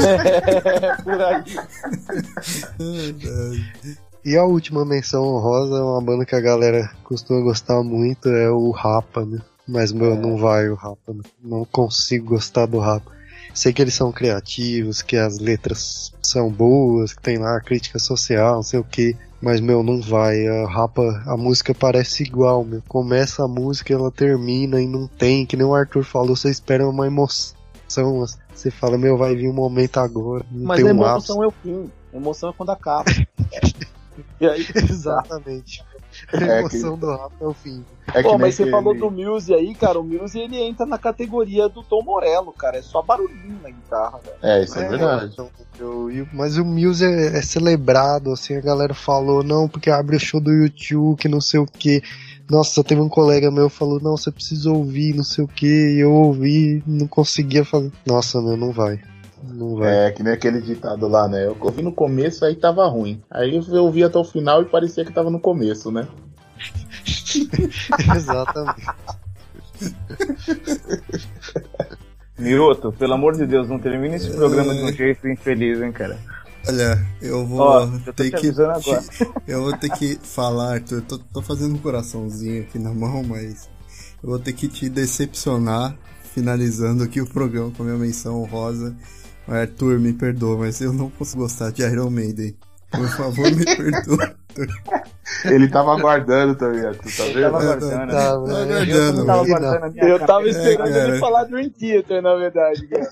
É, 0.00 1.02
por 1.02 1.20
aí. 1.20 1.44
E 4.24 4.36
a 4.38 4.44
última 4.44 4.84
menção 4.86 5.22
honrosa 5.22 5.76
é 5.76 5.82
uma 5.82 6.00
banda 6.00 6.24
que 6.24 6.34
a 6.34 6.40
galera 6.40 6.90
costuma 7.04 7.40
gostar 7.42 7.82
muito, 7.82 8.28
é 8.30 8.50
o 8.50 8.70
Rapa, 8.70 9.24
né? 9.24 9.38
Mas, 9.66 9.92
meu, 9.92 10.14
não 10.14 10.36
vai 10.36 10.68
o 10.68 10.74
Rapa? 10.74 11.14
Não 11.42 11.64
consigo 11.64 12.26
gostar 12.26 12.66
do 12.66 12.78
Rapa. 12.78 13.12
Sei 13.54 13.72
que 13.72 13.80
eles 13.80 13.94
são 13.94 14.12
criativos, 14.12 15.00
que 15.00 15.16
as 15.16 15.38
letras 15.38 16.12
são 16.20 16.50
boas, 16.50 17.12
que 17.12 17.22
tem 17.22 17.38
lá 17.38 17.56
a 17.56 17.60
crítica 17.60 17.98
social, 17.98 18.56
não 18.56 18.62
sei 18.62 18.80
o 18.80 18.84
que. 18.84 19.16
Mas, 19.40 19.60
meu, 19.60 19.82
não 19.82 20.00
vai. 20.00 20.46
A 20.46 20.66
Rapa, 20.68 21.22
a 21.26 21.36
música 21.36 21.74
parece 21.74 22.24
igual, 22.24 22.64
meu. 22.64 22.82
Começa 22.88 23.44
a 23.44 23.48
música, 23.48 23.92
ela 23.92 24.10
termina 24.10 24.80
e 24.80 24.86
não 24.86 25.06
tem, 25.06 25.46
que 25.46 25.56
nem 25.56 25.66
o 25.66 25.74
Arthur 25.74 26.02
falou, 26.02 26.34
você 26.34 26.50
espera 26.50 26.88
uma 26.88 27.06
emoção. 27.06 27.54
Você 27.86 28.70
fala, 28.70 28.98
meu, 28.98 29.16
vai 29.16 29.34
vir 29.36 29.48
um 29.48 29.52
momento 29.52 29.98
agora. 29.98 30.44
Não 30.50 30.66
Mas 30.66 30.76
tem 30.80 30.90
a 30.90 30.92
um 30.92 30.96
emoção 30.96 31.42
é 31.42 31.46
o 31.46 31.50
fim. 31.50 31.90
A 32.12 32.16
emoção 32.16 32.50
é 32.50 32.52
quando 32.52 32.70
acaba. 32.70 33.04
e 34.40 34.46
aí, 34.46 34.66
Exatamente. 34.74 35.84
A 36.32 36.44
É 36.44 36.58
emoção 36.60 36.98
do 36.98 37.10
Rafa 37.10 37.34
é 37.40 37.44
o 37.46 37.52
fim. 37.54 37.84
É 38.12 38.22
Pô, 38.22 38.36
mas 38.38 38.54
você 38.54 38.62
aquele- 38.62 38.70
falou 38.76 38.94
do 38.94 39.10
Muse 39.10 39.54
aí, 39.54 39.74
cara. 39.74 39.98
O 39.98 40.04
Muse 40.04 40.38
ele 40.38 40.56
entra 40.60 40.84
na 40.84 40.98
categoria 40.98 41.68
do 41.68 41.82
Tom 41.82 42.02
Morello, 42.02 42.52
cara. 42.52 42.76
É 42.78 42.82
só 42.82 43.02
barulhinho 43.02 43.58
na 43.62 43.70
guitarra, 43.70 44.20
velho. 44.24 44.36
É, 44.42 44.62
isso 44.62 44.78
é, 44.78 44.88
verdade. 44.88 45.30
então, 45.32 45.48
eu- 45.78 46.10
eu- 46.10 46.28
mas 46.32 46.56
o 46.58 46.64
Muse 46.64 47.04
é, 47.04 47.38
é 47.38 47.42
celebrado, 47.42 48.30
assim, 48.32 48.54
a 48.56 48.60
galera 48.60 48.94
falou, 48.94 49.42
não, 49.42 49.68
porque 49.68 49.90
abre 49.90 50.16
o 50.16 50.20
show 50.20 50.40
do 50.40 50.52
YouTube, 50.52 51.18
que 51.18 51.28
não 51.28 51.40
sei 51.40 51.60
o 51.60 51.66
que. 51.66 52.02
Nossa, 52.50 52.84
teve 52.84 53.00
um 53.00 53.08
colega 53.08 53.50
meu 53.50 53.70
que 53.70 53.76
falou, 53.76 53.98
não, 54.00 54.16
você 54.18 54.30
precisa 54.30 54.70
ouvir, 54.70 55.14
não 55.14 55.24
sei 55.24 55.42
o 55.44 55.48
que, 55.48 55.66
e 55.94 56.00
eu 56.00 56.12
ouvi, 56.12 56.82
não 56.86 57.06
conseguia 57.06 57.64
fazer. 57.64 57.90
Nossa, 58.06 58.40
meu, 58.42 58.54
não 58.56 58.70
vai. 58.70 59.00
Não 59.52 59.76
vai. 59.76 60.06
É, 60.06 60.10
que 60.12 60.22
nem 60.22 60.32
aquele 60.32 60.60
ditado 60.60 61.06
lá, 61.08 61.28
né? 61.28 61.46
Eu 61.46 61.56
ouvi 61.60 61.82
no 61.82 61.92
começo, 61.92 62.44
aí 62.44 62.54
tava 62.54 62.86
ruim. 62.86 63.22
Aí 63.30 63.54
eu 63.56 63.84
ouvi 63.84 64.02
até 64.02 64.18
o 64.18 64.24
final 64.24 64.62
e 64.62 64.66
parecia 64.66 65.04
que 65.04 65.12
tava 65.12 65.30
no 65.30 65.40
começo, 65.40 65.90
né? 65.90 66.06
Exatamente. 68.16 68.86
Miroto, 72.38 72.92
pelo 72.92 73.14
amor 73.14 73.36
de 73.36 73.46
Deus, 73.46 73.68
não 73.68 73.78
termine 73.78 74.16
esse 74.16 74.30
programa 74.30 74.74
de 74.74 74.82
um 74.82 74.92
jeito 74.92 75.28
infeliz, 75.28 75.80
hein, 75.80 75.92
cara. 75.92 76.18
Olha, 76.66 77.06
eu 77.20 77.46
vou 77.46 77.86
tô 78.04 78.12
ter 78.12 78.30
te 78.30 78.40
que. 78.40 78.48
Eu 79.46 79.62
vou 79.62 79.76
ter 79.76 79.90
que 79.90 80.18
falar, 80.22 80.74
Arthur. 80.74 81.02
Tô, 81.02 81.18
tô 81.18 81.42
fazendo 81.42 81.74
um 81.74 81.78
coraçãozinho 81.78 82.62
aqui 82.62 82.78
na 82.78 82.92
mão, 82.92 83.22
mas 83.22 83.68
eu 84.22 84.30
vou 84.30 84.38
ter 84.38 84.54
que 84.54 84.66
te 84.66 84.88
decepcionar, 84.88 85.94
finalizando 86.32 87.04
aqui 87.04 87.20
o 87.20 87.26
programa 87.26 87.70
com 87.72 87.82
a 87.82 87.86
minha 87.86 87.98
menção 87.98 88.40
honrosa. 88.40 88.96
Arthur, 89.48 89.98
me 89.98 90.12
perdoa, 90.12 90.58
mas 90.58 90.80
eu 90.80 90.92
não 90.92 91.10
posso 91.10 91.36
gostar 91.36 91.70
de 91.70 91.82
Iron 91.82 92.10
Maiden. 92.10 92.54
Por 92.90 93.08
favor, 93.08 93.50
me 93.50 93.64
perdoa. 93.76 94.34
Ele 95.46 95.68
tava 95.68 95.96
aguardando 95.98 96.54
também, 96.54 96.80
Arthur, 96.84 97.10
tá 97.16 97.24
Eu 97.26 97.50
tava 97.50 97.74
vendo? 97.74 97.84
aguardando. 97.90 98.12
Tá, 98.12 98.32
Tô 98.34 98.46
né? 98.46 98.54
aguardando, 98.54 99.20
Eu 99.20 99.26
tava 99.26 99.42
velho. 99.44 99.48
guardando 99.60 99.84
a 99.84 99.90
minha 99.90 100.04
Eu 100.04 100.18
tava 100.26 100.48
esperando 100.48 100.92
cara. 100.92 101.08
ele 101.08 101.18
falar 101.18 101.44
Dream 101.44 101.70
Theater, 101.70 102.22
na 102.22 102.34
verdade, 102.36 102.86
cara. 102.86 103.10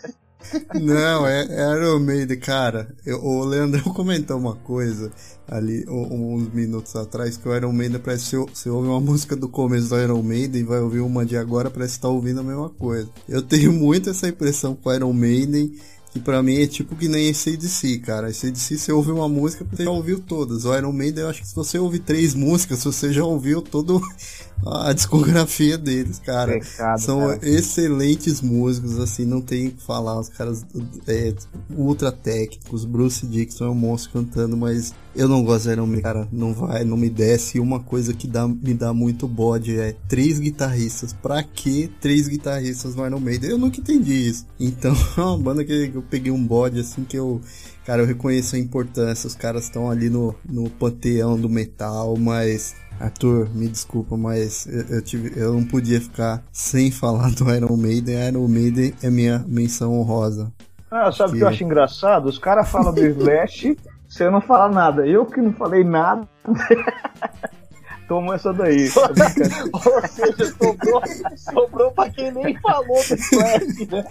Não, 0.75 1.25
é, 1.27 1.47
é 1.49 1.77
Iron 1.77 2.01
Maiden, 2.01 2.39
cara. 2.39 2.89
Eu, 3.07 3.25
o 3.25 3.45
Leandrão 3.45 3.83
comentou 3.95 4.39
uma 4.39 4.55
coisa 4.57 5.11
ali 5.49 5.85
um- 5.89 6.35
uns 6.37 6.53
minutos 6.53 6.95
atrás 6.97 7.37
que 7.37 7.49
o 7.49 7.55
Iron 7.55 7.73
Maiden 7.73 8.01
parece 8.01 8.25
que 8.25 8.37
você, 8.37 8.47
você 8.53 8.69
ouve 8.71 8.89
uma 8.89 9.01
música 9.01 9.37
do 9.37 9.49
começo 9.49 9.89
do 9.89 10.01
Iron 10.01 10.23
Maiden 10.23 10.63
e 10.63 10.65
vai 10.65 10.81
ouvir 10.81 11.01
uma 11.01 11.25
de 11.25 11.37
agora, 11.37 11.71
parece 11.71 11.95
que 11.97 12.03
tá 12.03 12.09
ouvindo 12.09 12.41
a 12.41 12.45
mesma 12.45 12.69
coisa. 12.71 13.09
Eu 13.29 13.41
tenho 13.43 13.73
muito 13.73 14.11
essa 14.11 14.29
impressão 14.29 14.75
com 14.75 14.89
o 14.91 14.95
Iron 14.95 15.13
Maiden. 15.13 15.73
Que 16.13 16.21
pra 16.21 16.43
mim 16.43 16.61
é 16.61 16.67
tipo 16.67 16.95
que 16.95 17.09
nem 17.09 17.31
ACDC, 17.31 17.99
cara. 18.01 18.29
ACDC 18.29 18.77
você 18.77 18.93
ouve 18.93 19.11
uma 19.11 19.29
música, 19.29 19.65
você 19.65 19.85
já 19.85 19.91
ouviu 19.91 20.21
todas. 20.21 20.67
O 20.67 20.77
Iron 20.77 20.93
Maiden, 20.93 21.25
eu 21.25 21.31
acho 21.31 21.41
que 21.41 21.49
se 21.49 21.55
você 21.55 21.79
ouvir 21.79 22.01
três 22.01 22.35
músicas, 22.35 22.85
você 22.85 23.13
já 23.13 23.25
ouviu 23.25 23.63
toda 23.63 23.95
a 24.67 24.93
discografia 24.93 25.77
deles, 25.77 26.19
cara. 26.19 26.53
Pecado, 26.53 27.01
São 27.01 27.21
cara. 27.21 27.41
excelentes 27.43 28.41
músicos, 28.41 28.99
assim, 28.99 29.25
não 29.25 29.41
tem 29.41 29.69
o 29.69 29.73
que 29.73 29.83
falar. 29.83 30.19
Os 30.19 30.29
caras 30.29 30.65
é, 31.07 31.35
ultra 31.71 32.13
técnicos. 32.13 32.85
Bruce 32.85 33.27
Dixon 33.27 33.67
é 33.67 33.71
um 33.71 33.75
monstro 33.75 34.13
cantando, 34.13 34.57
mas 34.57 34.95
eu 35.15 35.29
não 35.29 35.45
gosto 35.45 35.65
de 35.65 35.73
Iron 35.73 35.87
Maiden, 35.87 36.03
cara. 36.03 36.29
Não 36.33 36.55
vai, 36.55 36.85
não 36.85 36.97
me 36.97 37.11
desce. 37.11 37.59
E 37.59 37.61
uma 37.61 37.81
coisa 37.81 38.15
que 38.15 38.27
dá, 38.27 38.47
me 38.47 38.75
dá 38.75 38.95
muito 38.95 39.29
bode 39.29 39.79
é 39.79 39.95
três 40.09 40.39
guitarristas. 40.39 41.13
Pra 41.13 41.43
que 41.43 41.91
três 42.01 42.29
guitarristas 42.29 42.95
no 42.95 43.07
Iron 43.07 43.21
Maiden? 43.21 43.51
Eu 43.51 43.59
nunca 43.59 43.81
entendi 43.81 44.29
isso. 44.29 44.47
Então, 44.59 44.95
é 45.17 45.21
uma 45.21 45.39
banda 45.39 45.65
que 45.65 45.93
eu 45.95 46.03
peguei 46.03 46.33
um 46.33 46.45
bode, 46.45 46.81
assim, 46.81 47.05
que 47.05 47.17
eu. 47.17 47.41
Cara, 47.85 48.03
eu 48.03 48.07
reconheço 48.07 48.55
a 48.55 48.59
importância. 48.59 49.27
Os 49.27 49.35
caras 49.35 49.65
estão 49.65 49.91
ali 49.91 50.09
no, 50.09 50.35
no 50.49 50.71
panteão 50.71 51.39
do 51.39 51.49
metal, 51.49 52.17
mas. 52.17 52.75
Arthur, 53.01 53.49
me 53.55 53.69
desculpa, 53.69 54.17
mas 54.17 54.67
eu, 54.67 54.97
eu 54.97 55.03
tive, 55.03 55.33
eu 55.39 55.53
não 55.55 55.65
podia 55.65 56.01
ficar 56.01 56.43
sem 56.53 56.91
falar 56.93 57.31
do 57.33 57.51
Iron 57.55 57.77
Maiden. 57.77 58.29
Iron 58.29 58.47
Maiden 58.49 58.95
é 59.03 59.11
minha 59.11 59.45
menção 59.47 59.99
honrosa. 59.99 60.53
Ah, 60.91 61.11
sabe 61.11 61.31
o 61.31 61.33
que 61.33 61.39
Que- 61.39 61.45
eu 61.45 61.49
acho 61.49 61.65
engraçado? 61.65 62.27
Os 62.27 62.39
caras 62.39 62.69
falam 62.69 62.93
do 62.93 63.01
Slash, 63.05 63.77
você 64.09 64.29
não 64.31 64.41
fala 64.41 64.69
nada. 64.73 65.07
Eu 65.07 65.25
que 65.27 65.41
não 65.41 65.53
falei 65.53 65.83
nada. 65.85 66.29
Toma 68.09 68.35
essa 68.35 68.53
daí. 68.53 68.91
Ou 69.73 70.09
seja, 70.09 70.55
sobrou, 70.59 71.03
sobrou 71.37 71.91
pra 71.93 72.11
quem 72.11 72.33
nem 72.33 72.59
falou 72.61 72.97
do 72.97 73.17
Flash, 73.17 73.89
né? 73.91 74.05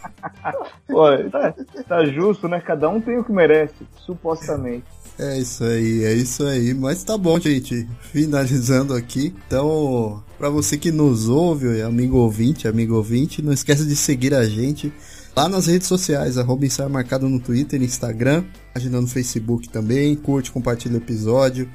Olha, 0.89 1.29
tá, 1.29 1.53
tá 1.87 2.05
justo, 2.05 2.47
né? 2.47 2.59
Cada 2.59 2.89
um 2.89 2.99
tem 2.99 3.17
o 3.17 3.23
que 3.23 3.31
merece, 3.31 3.87
supostamente. 3.97 4.85
É 5.19 5.37
isso 5.37 5.63
aí, 5.63 6.03
é 6.03 6.13
isso 6.13 6.43
aí. 6.45 6.73
Mas 6.73 7.03
tá 7.03 7.17
bom, 7.17 7.39
gente. 7.39 7.87
Finalizando 8.11 8.95
aqui. 8.95 9.35
Então, 9.45 10.23
para 10.37 10.49
você 10.49 10.77
que 10.77 10.91
nos 10.91 11.29
ouve, 11.29 11.81
amigo 11.81 12.17
ouvinte, 12.17 12.67
amigo 12.67 12.95
ouvinte, 12.95 13.41
não 13.41 13.53
esqueça 13.53 13.85
de 13.85 13.95
seguir 13.95 14.33
a 14.33 14.45
gente 14.45 14.91
lá 15.35 15.47
nas 15.47 15.67
redes 15.67 15.87
sociais, 15.87 16.37
arroba 16.37 16.65
ensaio 16.65 16.89
marcado 16.89 17.29
no 17.29 17.39
Twitter, 17.39 17.81
Instagram, 17.81 18.43
página 18.73 18.99
no 18.99 19.07
Facebook 19.07 19.69
também. 19.69 20.15
Curte, 20.15 20.51
compartilha 20.51 20.95
o 20.95 20.97
episódio, 20.97 21.69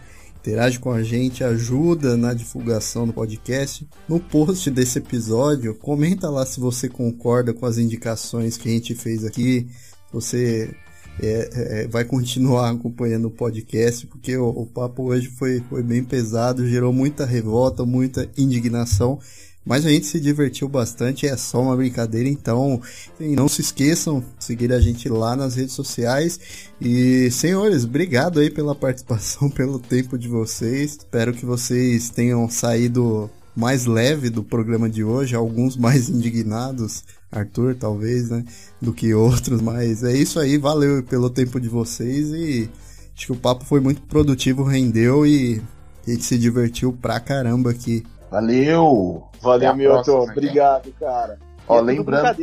interage 0.46 0.78
com 0.78 0.92
a 0.92 1.02
gente, 1.02 1.42
ajuda 1.42 2.16
na 2.16 2.32
divulgação 2.32 3.04
do 3.04 3.12
podcast. 3.12 3.86
No 4.08 4.20
post 4.20 4.70
desse 4.70 4.98
episódio, 4.98 5.74
comenta 5.74 6.30
lá 6.30 6.46
se 6.46 6.60
você 6.60 6.88
concorda 6.88 7.52
com 7.52 7.66
as 7.66 7.78
indicações 7.78 8.56
que 8.56 8.68
a 8.68 8.72
gente 8.72 8.94
fez 8.94 9.24
aqui. 9.24 9.66
Você 10.12 10.72
é, 11.20 11.50
é, 11.52 11.88
vai 11.88 12.04
continuar 12.04 12.70
acompanhando 12.70 13.26
o 13.26 13.30
podcast, 13.30 14.06
porque 14.06 14.36
o, 14.36 14.48
o, 14.48 14.66
papo 14.66 15.10
hoje 15.10 15.28
foi, 15.30 15.60
foi 15.68 15.82
bem 15.82 16.04
pesado, 16.04 16.68
gerou 16.68 16.92
muita 16.92 17.26
revolta, 17.26 17.84
muita 17.84 18.30
indignação, 18.38 19.18
mas 19.66 19.84
a 19.84 19.90
gente 19.90 20.06
se 20.06 20.20
divertiu 20.20 20.68
bastante, 20.68 21.26
é 21.26 21.36
só 21.36 21.60
uma 21.60 21.76
brincadeira, 21.76 22.28
então 22.28 22.80
não 23.18 23.48
se 23.48 23.60
esqueçam 23.60 24.20
de 24.38 24.44
seguir 24.44 24.72
a 24.72 24.78
gente 24.78 25.08
lá 25.08 25.34
nas 25.34 25.56
redes 25.56 25.74
sociais. 25.74 26.38
E 26.80 27.28
senhores, 27.32 27.84
obrigado 27.84 28.38
aí 28.38 28.48
pela 28.48 28.76
participação, 28.76 29.50
pelo 29.50 29.80
tempo 29.80 30.16
de 30.16 30.28
vocês. 30.28 30.92
Espero 30.92 31.32
que 31.32 31.44
vocês 31.44 32.08
tenham 32.08 32.48
saído 32.48 33.28
mais 33.56 33.86
leve 33.86 34.30
do 34.30 34.44
programa 34.44 34.88
de 34.88 35.02
hoje, 35.02 35.34
alguns 35.34 35.74
mais 35.76 36.08
indignados, 36.08 37.02
Arthur 37.32 37.74
talvez, 37.74 38.30
né, 38.30 38.44
do 38.80 38.92
que 38.92 39.12
outros, 39.14 39.60
mas 39.60 40.04
é 40.04 40.16
isso 40.16 40.38
aí, 40.38 40.58
valeu 40.58 41.02
pelo 41.02 41.28
tempo 41.28 41.58
de 41.58 41.68
vocês 41.68 42.28
e 42.28 42.70
acho 43.16 43.26
que 43.26 43.32
o 43.32 43.36
papo 43.36 43.64
foi 43.64 43.80
muito 43.80 44.00
produtivo, 44.02 44.62
rendeu 44.62 45.26
e 45.26 45.60
a 46.06 46.10
gente 46.10 46.22
se 46.22 46.38
divertiu 46.38 46.92
pra 46.92 47.18
caramba 47.18 47.70
aqui. 47.70 48.04
Valeu! 48.30 49.24
Valeu, 49.40 49.76
Milton, 49.76 50.22
obrigado, 50.22 50.92
cara. 50.98 51.38
Ó, 51.68 51.78
é 51.78 51.82
lembrando, 51.82 52.36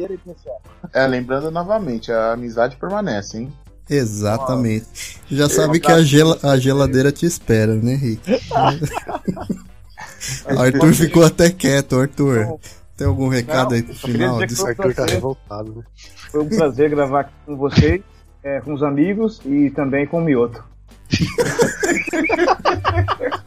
é, 0.94 1.08
lembrando 1.08 1.50
novamente, 1.50 2.12
a 2.12 2.34
amizade 2.34 2.76
permanece, 2.76 3.38
hein? 3.38 3.54
Exatamente. 3.90 5.20
Já 5.30 5.50
sabe 5.50 5.80
que 5.80 5.92
a, 5.92 6.02
gel 6.02 6.38
a 6.42 6.58
geladeira 6.58 7.12
te 7.12 7.26
espera, 7.26 7.76
né, 7.76 7.96
Rick? 7.96 8.32
Arthur 10.58 10.94
ficou 10.94 11.26
até 11.26 11.50
quieto, 11.50 12.00
Arthur. 12.00 12.58
Tem 12.96 13.08
algum 13.08 13.28
recado 13.28 13.72
Não, 13.72 13.78
aí 13.78 13.84
pro 13.84 13.96
final? 13.96 14.38
O 14.38 14.42
Arthur 14.42 14.96
tá 14.96 15.06
revoltado, 15.06 15.76
né? 15.76 15.84
Foi 16.32 16.42
um 16.42 16.50
prazer 16.50 16.90
gravar 16.90 17.22
aqui 17.22 17.34
com 17.46 17.58
vocês, 17.58 18.02
é, 18.44 18.62
com 18.62 18.74
os 18.74 18.84
amigos 18.84 19.42
e 19.46 19.70
também 19.72 20.08
com 20.08 20.20
o 20.20 20.22
Mioto. 20.22 20.64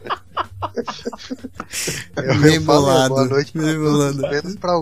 Eu, 2.17 2.61
bolado, 2.61 3.09
boa 3.09 3.25
noite 3.25 3.51
pra 3.51 3.61
bem 3.61 3.75
todos, 3.75 4.15
bolado. 4.15 4.21
menos 4.21 4.55
pra. 4.55 4.73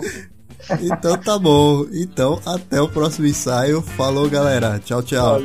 Então 0.81 1.17
tá 1.17 1.37
bom. 1.37 1.85
Então 1.91 2.41
até 2.45 2.81
o 2.81 2.87
próximo 2.87 3.27
ensaio. 3.27 3.81
Falou, 3.81 4.29
galera. 4.29 4.79
Tchau, 4.83 5.03
tchau. 5.03 5.39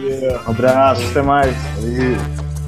Um 0.46 0.50
abraço, 0.50 1.02
até 1.10 1.22
mais. 1.22 1.56
Valeu. 1.76 2.59